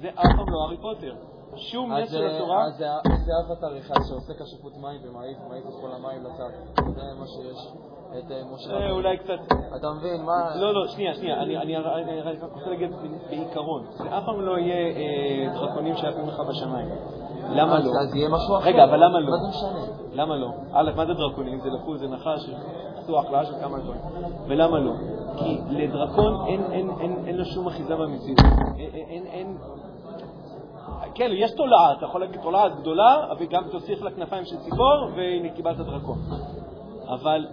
זה 0.00 0.08
אף 0.08 0.36
פעם 0.36 0.48
לא 0.48 0.62
הארי 0.62 0.76
פוטר. 0.76 1.14
שום 1.56 1.92
נס 1.92 2.10
של 2.10 2.22
אה, 2.22 2.36
התורה, 2.36 2.64
אז 2.64 2.76
זה 2.76 2.86
זה 3.26 3.32
אבטר 3.46 3.78
אחד 3.78 3.94
שעושה 4.08 4.32
כשפות 4.34 4.72
מים 4.76 5.00
ומעיף 5.04 5.38
מעיף 5.48 5.64
את 5.66 5.74
כל 5.80 5.92
המים 5.92 6.24
לצד. 6.24 6.50
זה 6.94 7.02
מה 7.18 7.26
שיש. 7.26 7.72
את 8.08 8.30
אה, 8.30 8.42
משה 8.54 8.74
רבנו. 8.74 8.90
אולי 8.90 9.16
קצת... 9.16 9.56
אתה 9.76 9.92
מבין, 9.92 10.24
מה... 10.24 10.56
לא, 10.56 10.74
לא, 10.74 10.86
שנייה, 10.86 11.14
שנייה, 11.14 11.42
אני, 11.42 11.76
רק 11.76 12.52
רוצה 12.52 12.70
להגיד 12.70 12.90
בעיקרון, 13.30 13.84
זה 13.90 14.18
אף 14.18 14.24
פעם 14.24 14.40
לא 14.40 14.58
יהיה 14.58 14.96
אה, 14.96 15.54
דרקונים 15.54 15.96
שעפים 15.96 16.28
לך 16.28 16.40
בשמיים. 16.48 16.88
למה 17.50 17.78
לא? 17.78 17.90
אז 18.02 18.14
יהיה 18.14 18.28
משהו 18.28 18.58
אחר. 18.58 18.68
רגע, 18.68 18.84
אבל 18.84 19.04
למה 19.04 19.20
לא? 19.20 19.30
מה 19.30 19.36
זה 19.36 19.48
משנה? 19.48 19.86
למה 20.12 20.36
לא? 20.36 20.50
א', 20.72 20.90
מה 20.96 21.06
זה 21.06 21.14
דרקונים? 21.14 21.60
זה 21.60 21.68
לקחו, 21.68 21.96
זה 21.96 22.08
נחש, 22.08 22.50
עשו 22.96 23.18
החלאה 23.18 23.44
של 23.44 23.54
כמה 23.60 23.78
דברים. 23.78 24.00
ולמה 24.48 24.78
לא? 24.78 24.92
כי 25.38 25.58
לדרקון 25.70 26.46
אין, 27.26 27.36
לו 27.36 27.44
שום 27.44 27.66
אחיזה 27.66 27.96
במציאות. 27.96 28.38
אין... 29.30 29.56
כן, 31.14 31.30
יש 31.32 31.50
תולעה, 31.50 31.92
אתה 31.92 32.04
יכול 32.06 32.20
להגיד 32.20 32.40
תולעה 32.40 32.68
גדולה, 32.68 33.26
וגם 33.38 33.62
תוסיף 33.70 34.02
לה 34.02 34.10
כנפיים 34.10 34.44
של 34.44 34.56
ציפור, 34.56 35.08
והנה 35.16 35.48
קיבלת 35.48 35.76
דרקון. 35.76 36.18
אבל 37.08 37.46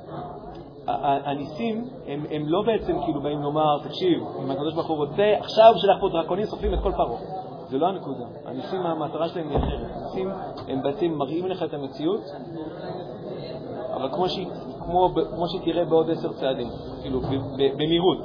הניסים 1.25 1.89
הם, 2.07 2.25
הם 2.31 2.43
לא 2.47 2.61
בעצם 2.65 3.01
כאילו 3.05 3.21
באים 3.21 3.41
לומר, 3.41 3.79
תקשיב, 3.83 4.23
אם 4.43 4.51
הקדוש 4.51 4.73
ברוך 4.73 4.87
הוא 4.87 4.97
רוצה, 4.97 5.33
עכשיו 5.39 5.67
הוא 5.67 5.77
שלח 5.77 5.97
פה 5.99 6.09
דרקונים, 6.09 6.45
סופרים 6.45 6.73
את 6.73 6.79
כל 6.83 6.91
פרעה. 6.91 7.19
זה 7.67 7.77
לא 7.77 7.87
הנקודה. 7.87 8.25
הניסים, 8.45 8.85
המטרה 8.85 9.29
שלהם 9.29 9.49
היא 9.49 9.57
אחרת. 9.57 9.91
הניסים 9.95 10.29
הם 10.67 10.81
בעצם 10.83 11.05
מראים 11.05 11.47
לך 11.47 11.63
את 11.63 11.73
המציאות, 11.73 12.21
אבל 13.93 14.09
כמו, 14.13 14.29
שהיא, 14.29 14.47
כמו, 14.85 15.09
כמו 15.35 15.45
שתראה 15.47 15.85
בעוד 15.85 16.11
עשר 16.11 16.33
צעדים, 16.33 16.67
כאילו 17.01 17.19
במהירות. 17.57 18.19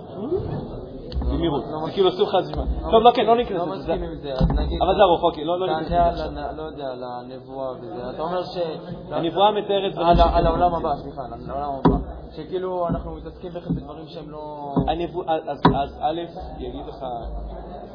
במהירות. 1.20 1.64
זה 1.84 1.92
כאילו 1.92 2.08
עשו 2.08 2.22
לך 2.22 2.36
זמן. 2.40 2.64
טוב, 2.90 3.02
לא, 3.02 3.10
כן, 3.14 3.26
לא 3.26 3.36
ניכנס 3.36 3.58
לא 3.58 3.66
לזה. 3.66 3.82
זה- 3.82 3.92
מסכים 3.94 4.02
עם 4.02 4.14
זה, 4.22 4.32
אז 4.32 4.50
נגיד... 4.50 4.82
אבל 4.82 4.94
זה 4.96 5.02
ארוך, 5.02 5.22
אוקיי, 5.22 5.44
לא 5.44 5.60
לא 5.60 5.66
ניכנס 5.66 5.88
תענה 5.88 6.10
לזה 6.12 6.24
עכשיו. 6.24 6.56
לא 6.56 6.62
יודע, 6.62 6.86
על 6.92 7.04
הנבואה 7.04 7.70
וזה. 7.80 8.10
אתה 8.10 8.22
אומר 8.22 8.42
ש... 8.44 8.58
הנבואה 9.10 9.50
מתארת 9.52 9.96
על 10.34 10.46
העולם 10.46 10.74
הבא, 10.74 10.94
סליחה, 10.96 11.22
על 11.24 11.50
העולם 11.50 11.70
הבא. 11.84 11.96
שכאילו 12.36 12.88
אנחנו 12.88 13.14
מתעסקים 13.16 13.50
בכלל 13.52 13.76
בדברים 13.76 14.06
שהם 14.06 14.30
לא... 14.30 14.74
הנבוא- 14.88 15.24
אז, 15.74 15.98
א', 16.00 16.20
יגיד 16.58 16.86
לך, 16.86 17.04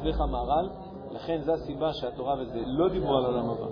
לך 0.02 0.20
מהר"ל, 0.20 0.68
לכן 1.10 1.40
זו 1.42 1.52
הסיבה 1.52 1.92
שהתורה 1.92 2.34
וזה 2.40 2.60
לא 2.66 2.88
דיברו 2.88 3.16
על 3.16 3.24
העולם 3.24 3.50
הבא. 3.50 3.66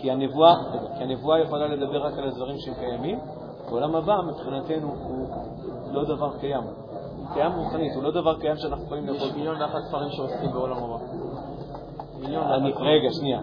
כי 0.00 0.10
הנבואה, 0.10 0.54
כי 0.98 1.04
הנבואה 1.04 1.38
יכולה 1.38 1.66
לדבר 1.66 2.06
רק 2.06 2.18
על 2.18 2.24
הדברים 2.24 2.56
שהם 2.58 2.74
קיימים, 2.74 3.18
ועולם 3.70 3.96
הבא 3.96 4.16
מבחינתנו 4.26 4.94
הוא 5.08 5.28
לא 5.92 6.04
דבר 6.04 6.38
קיים. 6.40 6.62
קיים 7.34 7.52
רוחנית, 7.52 7.94
הוא 7.94 8.02
לא 8.02 8.10
דבר 8.10 8.38
קיים 8.40 8.56
שאנחנו 8.56 8.84
יכולים 8.84 9.06
לאכול. 9.06 9.28
יש 9.28 9.34
מיליון 9.34 9.62
ואחת 9.62 9.78
ספרים 9.88 10.10
שעוסקים 10.10 10.50
בעולם 10.52 10.76
הבא. 10.76 10.96
מיליון 12.20 12.44
אני, 12.44 12.70
ואחת. 12.70 12.80
רגע, 12.82 13.08
שנייה. 13.12 13.40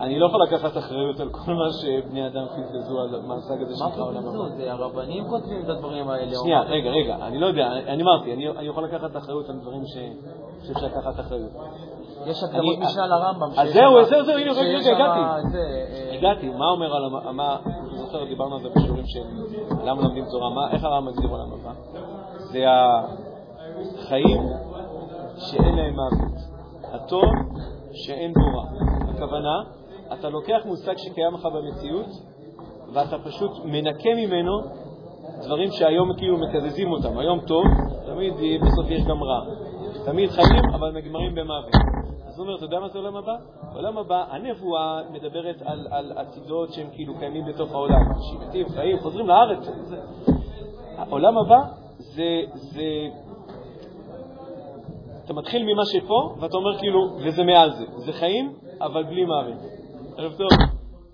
אני 0.00 0.18
לא 0.18 0.26
יכול 0.26 0.40
לקחת 0.42 0.76
אחריות 0.78 1.20
על 1.20 1.28
כל 1.30 1.52
מה 1.54 1.68
שבני 1.80 2.26
אדם 2.26 2.44
פספסו 2.46 3.00
על 3.00 3.14
המושג 3.14 3.62
הזה 3.62 3.84
מה 3.84 3.90
שנקרא 3.90 4.04
עולם 4.04 4.16
הבא. 4.16 4.28
פספסו? 4.28 4.48
זה 4.56 4.72
הרבנים 4.72 5.24
כותבים 5.28 5.60
את 5.64 5.68
הדברים 5.68 6.08
האלה. 6.10 6.32
שנייה, 6.42 6.58
מה? 6.58 6.64
רגע, 6.70 6.90
רגע, 6.90 7.16
אני 7.26 7.38
לא 7.38 7.46
יודע, 7.46 7.66
אני 7.66 7.80
אני 7.92 8.02
אמרתי, 8.02 8.34
אני 8.34 8.48
אני 8.48 8.66
יכול 8.68 8.84
לקחת 8.84 9.16
אחריות 9.16 9.48
על 9.50 9.56
דברים 9.60 9.82
ש- 9.86 10.66
שאפשר 10.66 10.86
לקחת 10.86 11.20
אחריות. 11.20 11.50
יש 12.26 12.42
אני- 12.42 12.50
הקדמות 12.50 12.78
משנה 12.78 13.06
לרמב"ם. 13.06 13.50
אז 13.60 13.72
זהו, 13.72 14.04
זהו, 14.04 14.24
זהו, 14.24 14.36
הנה, 14.38 14.52
רגע, 14.52 14.78
הגעתי. 14.96 15.20
אה, 15.58 16.14
הגעתי, 16.18 16.48
מה 16.48 16.66
אומר 16.70 16.96
על. 16.96 17.32
מה, 17.32 17.56
אתה 17.64 17.96
זוכר, 17.96 18.24
דיברנו 18.24 18.54
על 18.54 18.60
זה 18.62 18.68
בשיעורים 18.76 19.04
של 19.06 19.20
למה 19.84 20.02
לומדים 20.02 20.24
תורה, 20.30 20.50
מה, 20.50 20.70
איך 20.70 20.84
הרמב"ם 20.84 21.08
מגדיר 21.12 21.30
עולם 21.30 21.48
הבא? 21.52 21.72
זה 22.52 22.64
החיים 22.68 24.40
שאין 25.36 25.74
להם 25.76 25.94
מוות, 25.94 26.34
הטוב 26.92 27.24
שאין 27.92 28.32
בו 28.32 28.40
רע. 28.40 28.64
הכוונה, 29.14 29.62
אתה 30.12 30.28
לוקח 30.28 30.58
מושג 30.64 30.96
שקיים 30.96 31.34
לך 31.34 31.46
במציאות 31.46 32.06
ואתה 32.94 33.18
פשוט 33.18 33.50
מנקה 33.64 34.10
ממנו 34.16 34.52
דברים 35.44 35.70
שהיום 35.70 36.16
כאילו 36.16 36.36
מקזזים 36.38 36.92
אותם. 36.92 37.18
היום 37.18 37.40
טוב, 37.40 37.64
תמיד 38.06 38.34
בסוף 38.62 38.90
יש 38.90 39.04
גם 39.04 39.22
רע. 39.22 39.40
תמיד 40.04 40.30
חיים, 40.30 40.64
אבל 40.74 40.92
נגמרים 40.92 41.34
במוות. 41.34 41.74
אז 42.26 42.38
הוא 42.38 42.46
אומר, 42.46 42.56
אתה 42.56 42.64
יודע 42.64 42.80
מה 42.80 42.88
זה 42.88 42.98
עולם 42.98 43.16
הבא? 43.16 43.36
עולם 43.74 43.98
הבא, 43.98 44.24
הנבואה 44.30 45.00
מדברת 45.10 45.62
על, 45.64 45.86
על 45.90 46.12
עתידות 46.16 46.72
שהם 46.72 46.86
כאילו 46.92 47.18
קיימים 47.18 47.44
בתוך 47.44 47.72
העולם. 47.72 48.00
מתים, 48.40 48.68
חיים, 48.68 48.98
חוזרים 48.98 49.26
לארץ. 49.26 49.68
העולם 50.96 51.38
הבא 51.38 51.87
זה, 52.18 52.42
זה 52.54 52.82
אתה 55.24 55.32
מתחיל 55.32 55.62
ממה 55.62 55.82
שפה, 55.86 56.34
ואתה 56.40 56.56
אומר 56.56 56.78
כאילו, 56.78 57.00
וזה 57.24 57.42
מעל 57.44 57.70
זה. 57.70 57.84
זה 57.96 58.12
חיים, 58.12 58.52
אבל 58.80 59.04
בלי 59.04 59.24
מוות. 59.24 59.62
ערב 60.16 60.32
טוב. 60.32 60.48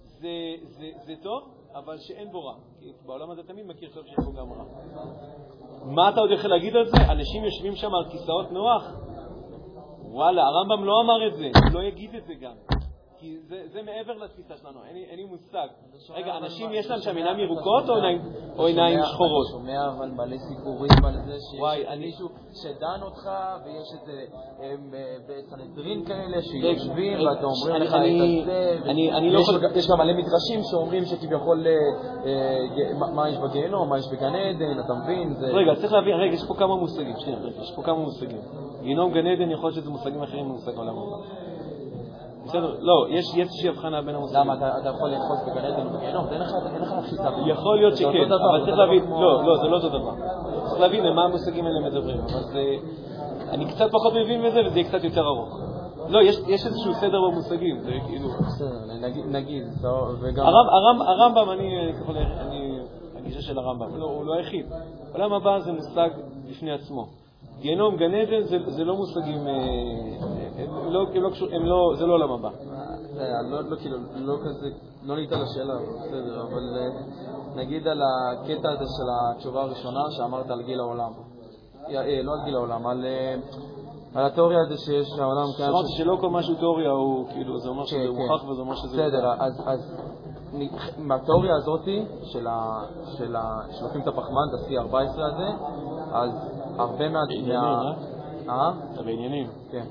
זה, 0.03 0.29
זה, 0.63 0.87
זה 1.07 1.15
טוב, 1.23 1.43
אבל 1.75 1.99
שאין 1.99 2.33
בו 2.33 2.45
רע. 2.45 2.55
כי 2.81 2.93
בעולם 3.07 3.31
הזה 3.31 3.43
תמיד 3.43 3.67
מכיר 3.67 3.91
טוב 3.95 4.05
שיש 4.07 4.25
בו 4.25 4.33
גם 4.33 4.53
רע. 4.53 4.65
מה 5.85 6.09
אתה 6.09 6.21
עוד 6.21 6.31
יכול 6.31 6.51
להגיד 6.51 6.77
על 6.77 6.87
זה? 6.87 6.97
אנשים 7.11 7.45
יושבים 7.45 7.77
שם 7.77 7.95
על 7.95 8.11
כיסאות 8.11 8.53
נוח? 8.53 8.93
וואלה, 10.11 10.43
הרמב"ם 10.43 10.85
לא 10.85 11.01
אמר 11.01 11.27
את 11.27 11.35
זה, 11.37 11.45
הוא 11.45 11.81
לא 11.81 11.83
יגיד 11.83 12.15
את 12.15 12.27
זה 12.27 12.35
גם. 12.35 12.55
כי 13.25 13.37
זה, 13.49 13.63
זה 13.73 13.81
מעבר 13.83 14.13
לתפיסה 14.25 14.55
שלנו, 14.57 14.79
אין, 14.89 14.97
אין 14.97 15.17
לי 15.19 15.25
מושג. 15.25 15.67
רגע, 16.15 16.37
אנשים 16.37 16.71
יש 16.73 16.91
להם 16.91 17.01
שם 17.01 17.17
עיניים 17.17 17.39
ירוקות 17.39 17.89
או 18.59 18.67
עיניים, 18.67 19.03
שחורות? 19.03 19.47
אתה 19.47 19.53
שומע 19.59 19.89
אבל 19.89 20.11
מלא 20.11 20.37
סיפורים 20.39 20.91
על 21.05 21.15
זה 21.27 21.33
שיש 21.51 21.89
מישהו 21.99 22.29
שדן 22.63 23.03
אותך 23.03 23.31
ויש 23.65 23.89
איזה 24.01 24.25
אה, 24.63 24.75
בסנהדרין 25.29 26.05
כאלה 26.05 26.43
שיושבים 26.43 27.19
רגע, 27.19 27.29
ואתה 27.31 27.47
אומרים 27.47 27.77
אני- 27.77 27.85
לך 27.85 27.95
את 27.95 28.45
זה. 28.45 28.91
אני- 28.91 29.31
לא 29.31 29.39
יכול- 29.41 29.61
יש 29.77 29.89
גם 29.91 29.99
מלא 29.99 30.13
מדרשים 30.13 30.61
שאומרים 30.71 31.05
שכביכול 31.05 31.67
אה, 31.67 31.73
אה, 32.27 33.11
מה- 33.15 33.29
יש 33.29 33.37
בגיהנום, 33.39 33.89
מה 33.89 33.99
יש 33.99 34.05
בגן 34.13 34.35
עדן, 34.35 34.81
אתה 34.85 34.95
מבין? 34.95 35.37
רגע, 35.41 35.75
צריך 35.81 35.93
להבין, 35.93 36.15
רגע, 36.15 36.35
יש 36.35 36.45
פה 36.49 36.55
כמה 36.55 36.77
מושגים, 36.77 37.15
שנייה, 37.19 37.39
יש 37.63 37.73
פה 37.77 37.83
כמה 37.83 37.99
מושגים. 37.99 38.41
גיהנום, 38.83 39.13
גן 39.13 39.27
עדן, 39.27 39.51
יכול 39.51 39.65
להיות 39.71 39.75
שזה 39.75 39.91
מושגים 39.91 40.23
אחרים 40.23 40.45
ממושג 40.45 40.73
העולם 40.77 40.99
הבא. 40.99 41.44
בסדר, 42.45 42.75
לא, 42.81 43.07
יש 43.11 43.25
איזושהי 43.39 43.69
הבחנה 43.69 44.03
בין 44.03 44.15
המושגים. 44.15 44.41
למה 44.41 44.55
אתה 44.55 44.89
יכול 44.89 45.11
לאחוז 45.11 45.39
בגן 45.47 45.65
עדן 45.65 45.87
ובגיהנום? 45.87 46.27
אין 46.33 46.41
לך. 46.41 46.53
בזה. 47.13 47.51
יכול 47.51 47.77
להיות 47.79 47.97
שכן, 47.97 48.33
אבל 48.33 48.65
צריך 48.65 48.79
להבין, 48.79 49.11
לא, 49.11 49.45
לא, 49.45 49.57
זה 49.57 49.69
לא 49.69 49.77
אותו 49.77 49.89
דבר. 49.89 50.11
צריך 50.69 50.81
להבין 50.81 51.05
למה 51.07 51.25
המושגים 51.25 51.65
האלה 51.67 51.81
מדברים, 51.81 52.19
אבל 52.21 52.43
זה... 52.43 52.65
אני 53.51 53.65
קצת 53.65 53.91
פחות 53.93 54.13
מבין 54.13 54.43
בזה 54.47 54.61
וזה 54.67 54.79
יהיה 54.79 54.89
קצת 54.89 55.05
יותר 55.05 55.27
ארוך. 55.27 55.61
לא, 56.09 56.23
יש 56.23 56.37
יש 56.49 56.67
איזשהו 56.67 56.95
סדר 56.95 57.19
במושגים, 57.31 57.79
זה 57.81 57.91
כאילו... 58.07 58.29
בסדר, 58.29 58.69
נגיד- 59.31 59.65
לא, 59.83 60.09
וגם... 60.21 60.47
הרמ- 60.47 61.03
הרמב"ם, 61.09 61.51
אני, 61.51 61.85
אני 61.85 61.93
ככה, 61.93 62.13
אני, 62.41 62.79
הגישה 63.17 63.41
של 63.43 63.59
הרמב"ם, 63.59 63.97
לא, 63.99 64.05
הוא 64.05 64.25
לא 64.25 64.35
היחיד. 64.35 64.67
עולם 65.13 65.33
הבא 65.33 65.59
זה 65.59 65.73
מושג 65.73 66.09
בפני 66.51 66.73
עצמו. 66.73 67.07
גיהנום, 67.61 67.97
גן 67.97 68.15
עדן, 68.15 68.43
זה, 68.43 68.57
זה 68.67 68.85
לא 68.85 68.97
מושגים, 68.97 69.47
אה, 69.47 69.53
הם 70.59 70.93
לא, 70.93 71.01
הם 71.15 71.23
לא, 71.23 71.31
קשור- 71.31 71.49
הם 71.53 71.63
לא, 71.67 71.93
זה 71.99 72.07
לא 72.07 72.13
עולם 72.15 72.31
הבא. 72.33 72.49
לא, 73.51 73.61
לא, 73.71 73.77
כאילו, 73.77 73.99
לא 74.17 74.37
כזה, 74.45 74.69
לא 75.05 75.17
ניתן 75.17 75.41
לשאלה, 75.41 75.75
בסדר, 75.75 76.43
אבל 76.43 76.79
אה, 76.79 76.89
נגיד 77.57 77.89
על 77.89 78.01
הקטע 78.03 78.71
הזה 78.71 78.85
של 78.85 79.09
התשובה 79.37 79.63
הראשונה 79.63 80.01
שאמרת 80.11 80.51
על 80.51 80.63
גיל 80.63 80.81
העולם. 80.81 81.11
אה, 81.89 82.23
לא 82.23 82.33
על 82.33 82.45
גיל 82.45 82.55
העולם, 82.57 82.87
על, 82.87 83.05
על 84.15 84.27
התיאוריה 84.27 84.59
הזה 84.67 84.77
שיש 84.77 85.07
שהעולם 85.17 85.47
קיים. 85.57 85.71
אמרתי 85.71 85.89
ש- 85.89 85.99
שלא 85.99 86.17
כל 86.21 86.31
מה 86.31 86.43
שהוא 86.43 86.57
תיאוריה 86.57 86.91
הוא 86.91 87.29
כאילו, 87.29 87.59
זה 87.59 87.69
אומר 87.69 87.85
שזה 87.85 87.99
כן, 87.99 88.07
כן. 88.07 88.23
מוכח 88.23 88.45
וזה 88.49 88.61
אומר 88.61 88.75
שזה... 88.75 88.97
בסדר, 89.09 89.33
אז, 89.39 89.97
מהתיאוריה 90.99 91.57
הזאת 91.57 91.81
של. 92.23 92.47
שלוקחים 93.79 94.01
את 94.01 94.07
הפחמן, 94.09 94.43
את 94.55 94.61
ה-C14 94.61 95.21
הזה, 95.21 95.49
אז 96.13 96.31
הרבה 96.79 97.09
מה... 97.09 97.21
בעניינים, 97.29 97.59
אה? 98.49 98.73
אתה 98.95 99.03
בעניינים. 99.03 99.47
כן. 99.71 99.85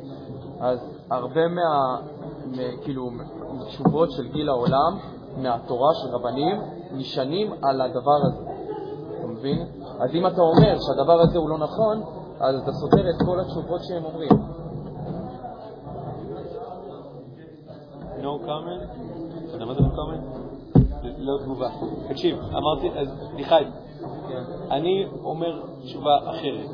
אז 0.60 0.80
הרבה 1.10 1.48
מה... 1.48 1.98
כאילו, 2.82 3.10
מתשובות 3.54 4.12
של 4.12 4.28
גיל 4.32 4.50
העולם, 4.50 4.98
מהתורה 5.38 5.94
של 5.94 6.16
רבנים, 6.16 6.62
נשענים 6.92 7.54
על 7.64 7.82
הדבר 7.82 8.20
הזה. 8.28 8.44
אתה 9.20 9.28
מבין? 9.28 9.68
אז 10.00 10.10
אם 10.14 10.28
אתה 10.28 10.42
אומר 10.42 10.78
שהדבר 10.80 11.22
הזה 11.22 11.38
הוא 11.38 11.50
לא 11.50 11.58
נכון, 11.58 12.04
אז 12.40 12.56
אתה 12.64 12.72
סותר 12.72 13.10
את 13.10 13.16
כל 13.26 13.40
התשובות 13.40 13.82
שהם 13.84 14.06
אומרים. 14.06 14.30
No 18.22 18.40
comment? 18.46 18.84
אתה 19.46 19.54
יודע 19.54 19.66
מה 19.66 19.74
זה 19.74 19.80
no 19.80 19.84
comment? 19.84 20.44
לא 21.18 21.44
תגובה. 21.44 21.70
תקשיב, 22.10 22.38
אמרתי, 22.40 23.00
אז 23.00 23.08
מיכאל, 23.36 23.64
כן. 23.64 23.72
אני 24.72 25.06
אומר 25.24 25.60
תשובה 25.84 26.18
אחרת. 26.18 26.70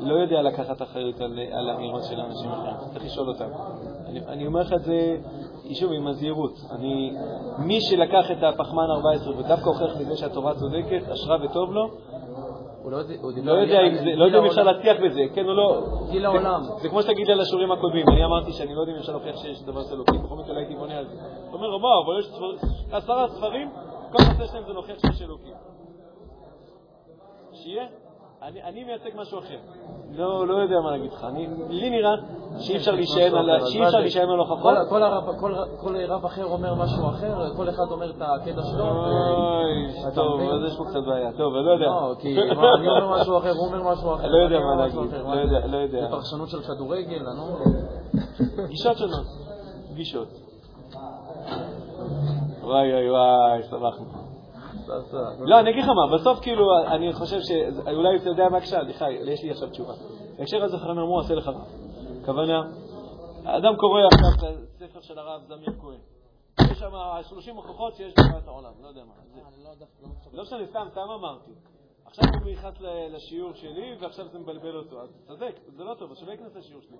לא 0.00 0.14
יודע 0.14 0.42
לקחת 0.42 0.82
אחריות 0.82 1.20
על, 1.20 1.38
על 1.52 1.70
אמירות 1.70 2.02
של 2.04 2.20
אנשים 2.20 2.50
אחרים, 2.50 2.74
צריך 2.92 3.04
לשאול 3.04 3.28
אותם. 3.28 3.48
אני, 4.06 4.20
אני 4.28 4.46
אומר 4.46 4.60
לך 4.60 4.72
את 4.72 4.82
זה, 4.82 5.16
שוב, 5.72 5.92
עם 5.92 6.06
הזהירות. 6.06 6.52
אני, 6.70 7.12
מי 7.58 7.80
שלקח 7.80 8.30
את 8.30 8.42
הפחמן 8.42 8.90
14 8.90 9.38
ודווקא 9.38 9.68
הוכיח 9.68 9.96
מזה 10.00 10.16
שהתורה 10.16 10.54
צודקת, 10.54 11.08
אשרה 11.12 11.36
וטוב 11.44 11.72
לו, 11.72 11.88
הוא 12.82 12.92
לא 12.92 12.96
יודע- 12.96 13.14
הוא 13.22 13.32
לא 13.44 13.52
יודע 13.52 13.80
אם 13.86 13.94
זה- 13.94 14.14
לא 14.16 14.24
יודע 14.24 14.38
אם 14.38 14.44
אפשר. 14.44 14.62
להצליח 14.62 14.96
בזה, 15.04 15.20
כן 15.34 15.48
או 15.48 15.54
לא. 15.54 15.82
גיל 16.10 16.26
העולם. 16.26 16.62
זה 16.82 16.88
כמו 16.88 17.02
שתגיד 17.02 17.30
על 17.30 17.40
השיעורים 17.40 17.72
הקודמים, 17.72 18.08
אני 18.08 18.24
אמרתי 18.24 18.52
שאני 18.52 18.74
לא 18.74 18.80
יודע 18.80 18.92
אם 18.92 18.98
אפשר 18.98 19.12
להוכיח 19.12 19.36
שיש 19.36 19.62
דבר 19.62 19.82
של 19.82 19.94
אלוקים, 19.94 20.22
בכל 20.22 20.34
מקרה 20.36 20.54
לא 20.54 20.58
הייתי 20.58 20.74
בונה 20.74 20.98
על 20.98 21.06
זה. 21.06 21.14
אתה 21.14 21.56
אומר, 21.56 21.78
מה, 21.78 21.88
אבל 22.06 22.18
יש 22.18 22.30
עשרה 22.92 23.28
ספרים, 23.28 23.70
כל 24.12 24.22
הנושא 24.26 24.46
שלהם 24.46 24.62
זה 24.66 24.72
להוכיח 24.72 24.96
שיש 25.06 25.22
אלוקים. 25.22 25.52
שיהיה? 27.62 27.86
אני, 28.42 28.62
אני 28.62 28.84
מייצג 28.84 29.10
משהו 29.14 29.38
אחר. 29.38 29.56
לא, 30.12 30.46
לא 30.46 30.54
יודע 30.54 30.80
מה 30.80 30.90
להגיד 30.90 31.12
לך. 31.12 31.24
אני, 31.24 31.48
לי 31.68 31.90
נראה 31.90 32.10
שאי 32.58 32.76
אפשר 32.76 32.92
להישען 32.92 33.34
על? 34.30 34.38
הוכחות. 34.38 34.62
כל- 34.62 34.88
כל 34.88 35.02
הרב- 35.02 35.36
כל- 35.40 35.54
כל 35.80 35.96
רב 36.08 36.24
אחר 36.24 36.44
אומר 36.44 36.74
משהו 36.74 37.08
אחר, 37.08 37.54
כל 37.56 37.68
אחד 37.68 37.82
אומר 37.90 38.10
את 38.10 38.16
הקטע 38.20 38.62
שלו. 38.62 38.84
אוי, 38.84 40.14
טוב? 40.14 40.40
אז 40.40 40.72
יש 40.72 40.76
פה 40.76 40.84
קצת 40.84 41.00
בעיה. 41.06 41.32
טוב, 41.32 41.54
אני 41.54 41.64
לא 41.66 41.70
יודע. 41.70 41.86
לא, 41.86 42.14
כי 42.18 42.38
אני 42.40 42.88
אומר 42.88 43.20
משהו 43.20 43.38
אחר, 43.38 43.50
הוא 43.50 43.66
אומר 43.66 43.92
משהו 43.92 44.14
אחר. 44.14 44.28
לא 44.28 44.36
יודע 44.44 44.58
מה 44.60 44.74
להגיד. 44.76 45.12
לא 45.24 45.40
יודע, 45.40 45.66
לא 45.66 45.76
יודע. 45.76 46.00
זה 46.00 46.10
פרשנות 46.10 46.48
של 46.48 46.62
כדורגל, 46.62 47.26
אני 47.28 47.38
לא. 47.38 48.66
גישות 48.68 48.96
שונות. 48.96 49.26
גישות. 49.94 50.28
וואי 52.62 52.92
וואי 52.92 53.10
וואי, 53.10 53.62
שמחנו. 53.70 54.21
לא, 55.40 55.60
אני 55.60 55.70
אגיד 55.70 55.82
לך 55.84 55.88
מה, 55.88 56.14
בסוף 56.16 56.40
כאילו, 56.40 56.66
אני 56.86 57.12
חושב 57.12 57.38
שאולי 57.40 58.16
אתה 58.16 58.28
יודע 58.28 58.48
מה 58.48 58.58
הקשר, 58.58 58.80
יש 59.24 59.42
לי 59.42 59.50
עכשיו 59.50 59.68
תשובה. 59.70 59.92
בהקשר 60.38 60.64
הזה 60.64 60.78
חכמים 60.78 60.98
אמרו, 60.98 61.20
עשה 61.20 61.34
לך 61.34 61.48
רב. 61.48 61.54
הכוונה, 62.22 62.62
האדם 63.44 63.76
קורא 63.76 64.00
עכשיו 64.12 64.50
את 64.50 64.56
הספר 64.82 65.00
של 65.00 65.18
הרב 65.18 65.40
זמיר 65.48 65.72
כהן. 65.80 65.98
יש 66.70 66.78
שם 66.78 66.90
30 67.22 67.56
הוכחות 67.56 67.94
שיש 67.94 68.14
בבעיית 68.18 68.46
העולם, 68.48 68.70
לא 68.82 68.88
יודע 68.88 69.00
מה. 69.04 69.12
זה- 69.78 69.84
לא 70.32 70.42
משנה, 70.42 70.66
סתם, 70.66 70.86
סתם 70.90 71.00
אמרתי. 71.00 71.50
עכשיו 72.12 72.24
הוא 72.42 72.52
נכנס 72.52 72.74
לשיעור 73.14 73.52
שלי, 73.54 73.96
ועכשיו 74.00 74.24
זה 74.32 74.38
מבלבל 74.38 74.76
אותו. 74.76 75.00
אז 75.02 75.08
צודק, 75.26 75.54
זה 75.76 75.84
לא 75.84 75.94
טוב, 75.98 76.10
אז 76.10 76.16
שלא 76.18 76.30
ייכנס 76.30 76.56
לשיעור 76.56 76.82
שלי. 76.82 76.96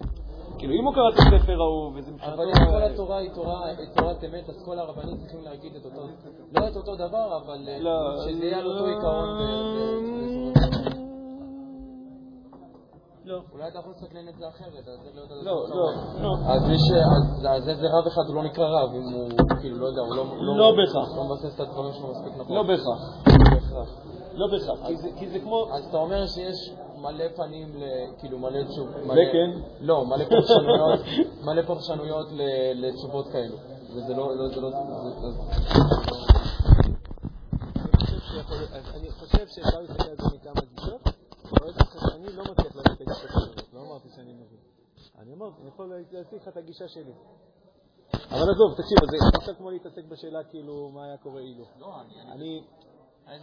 כאילו, 0.59 0.75
אם 0.75 0.85
הוא 0.87 0.95
קרא 0.95 1.09
את 1.09 1.15
הספר 1.15 1.53
ההוא, 1.61 1.93
וזה 1.95 2.11
מבחינתו... 2.13 2.35
אבל 2.35 2.49
אם 2.49 2.55
כל 2.71 2.83
התורה 2.93 3.17
היא 3.19 3.31
תורה- 3.35 3.67
היא 3.67 3.89
תורת 3.97 4.25
אמת, 4.25 4.49
אז 4.49 4.63
כל 4.65 4.79
הרבנים 4.79 5.17
צריכים 5.19 5.41
להגיד 5.45 5.73
את 5.77 5.85
אותו, 5.85 6.01
לא 6.53 6.69
את 6.69 6.77
אותו 6.77 6.97
דבר, 6.97 7.37
אבל 7.45 7.69
אה, 7.69 7.79
לא, 7.81 7.91
שזה 8.25 8.45
יהיה 8.45 8.59
על 8.59 8.67
אותו 8.67 8.87
עיקרון. 8.87 9.29
ו- 9.29 9.43
ו- 10.07 10.53
לא. 13.25 13.39
אולי 13.53 13.69
אתה 13.69 13.79
יכול 13.79 13.93
לסכנן 13.93 14.29
את 14.29 14.35
זה 14.39 14.49
אחרת, 14.49 14.89
אז 14.89 14.99
זה 15.05 15.11
לא 15.15 15.21
יודע... 15.21 15.35
לא, 15.43 15.67
לא, 15.69 15.87
לא. 16.23 16.53
אז 16.53 16.63
יש, 16.71 16.81
אז- 17.17 17.47
אז 17.57 17.69
איזה 17.69 17.87
רב 17.99 18.07
אחד 18.07 18.23
הוא 18.29 18.35
לא 18.37 18.43
נקרא 18.43 18.67
רב, 18.69 18.91
אם 18.95 19.03
הוא, 19.15 19.29
כאילו, 19.61 19.77
לא 19.79 19.87
יודע, 19.87 20.01
הוא 20.01 20.17
לא... 20.17 20.25
לא 20.57 20.73
בהכרח. 20.77 21.17
לא 21.17 21.25
מבסס 21.25 21.55
את 21.55 21.61
הדברים 21.61 21.93
שלו 21.93 22.09
מספיק 22.11 22.33
נכון. 22.41 22.57
לא 22.57 22.63
בהכרח. 22.63 23.01
לא 24.35 24.47
בהכרח. 24.47 24.87
כי 24.87 24.97
זה- 24.97 25.09
כי 25.19 25.29
זה 25.29 25.39
כמו... 25.41 25.69
אז 25.75 25.85
אתה 25.89 25.97
אומר 25.97 26.27
שיש 26.27 26.71
מלא 26.97 27.25
פנים, 27.37 27.69
ל, 27.77 27.85
כאילו 28.19 28.39
מלא 28.39 28.63
תשוב... 28.69 28.89
מלא, 28.91 29.13
וכן? 29.13 29.51
לא, 29.81 30.05
מלא 30.07 30.25
פרשנויות, 30.25 31.01
מלא 31.47 31.63
פרשנויות 31.63 32.27
לתשובות 32.75 33.27
כאלו. 33.33 33.57
וזה 33.97 34.15
לא, 34.15 34.37
לא, 34.37 34.49
זה 34.49 34.61
לא... 34.61 34.71
זה- 34.71 35.31
זה- 35.31 35.43
אני 38.95 39.11
חושב 39.11 39.47
שאפשר 39.49 39.81
להסתכל 39.81 40.11
על 40.11 40.17
זה 40.17 40.37
מכמה 40.37 40.61
גישות, 40.75 41.01
אבל 41.53 41.73
שאני 42.01 42.37
לא 42.37 42.43
מצליח 42.43 42.77
להגיד 42.77 42.93
את 42.93 43.01
הגישה 43.01 43.27
הזאת, 43.29 43.73
לא 43.75 43.81
אמרתי 43.81 44.09
שאני 44.17 44.33
מבין. 44.33 44.59
אני 45.19 45.35
אמרתי, 45.35 45.57
אני 45.61 45.69
יכול 45.69 45.93
להציג 46.13 46.39
לך 46.43 46.49
את 46.49 46.57
הגישה 46.57 46.89
שלי. 46.89 47.13
אבל 48.31 48.47
עזוב, 48.55 48.73
תקשיב, 48.77 48.99
זה 49.11 49.39
עכשיו 49.39 49.55
כמו 49.59 49.71
להתעסק 49.71 50.05
בשאלה 50.09 50.45
כאילו 50.45 50.91
מה 50.95 51.05
היה 51.05 51.17
קורה 51.17 51.41
אילו. 51.41 51.65
לא, 51.81 51.87
אני... 52.01 52.33
אני, 52.33 52.63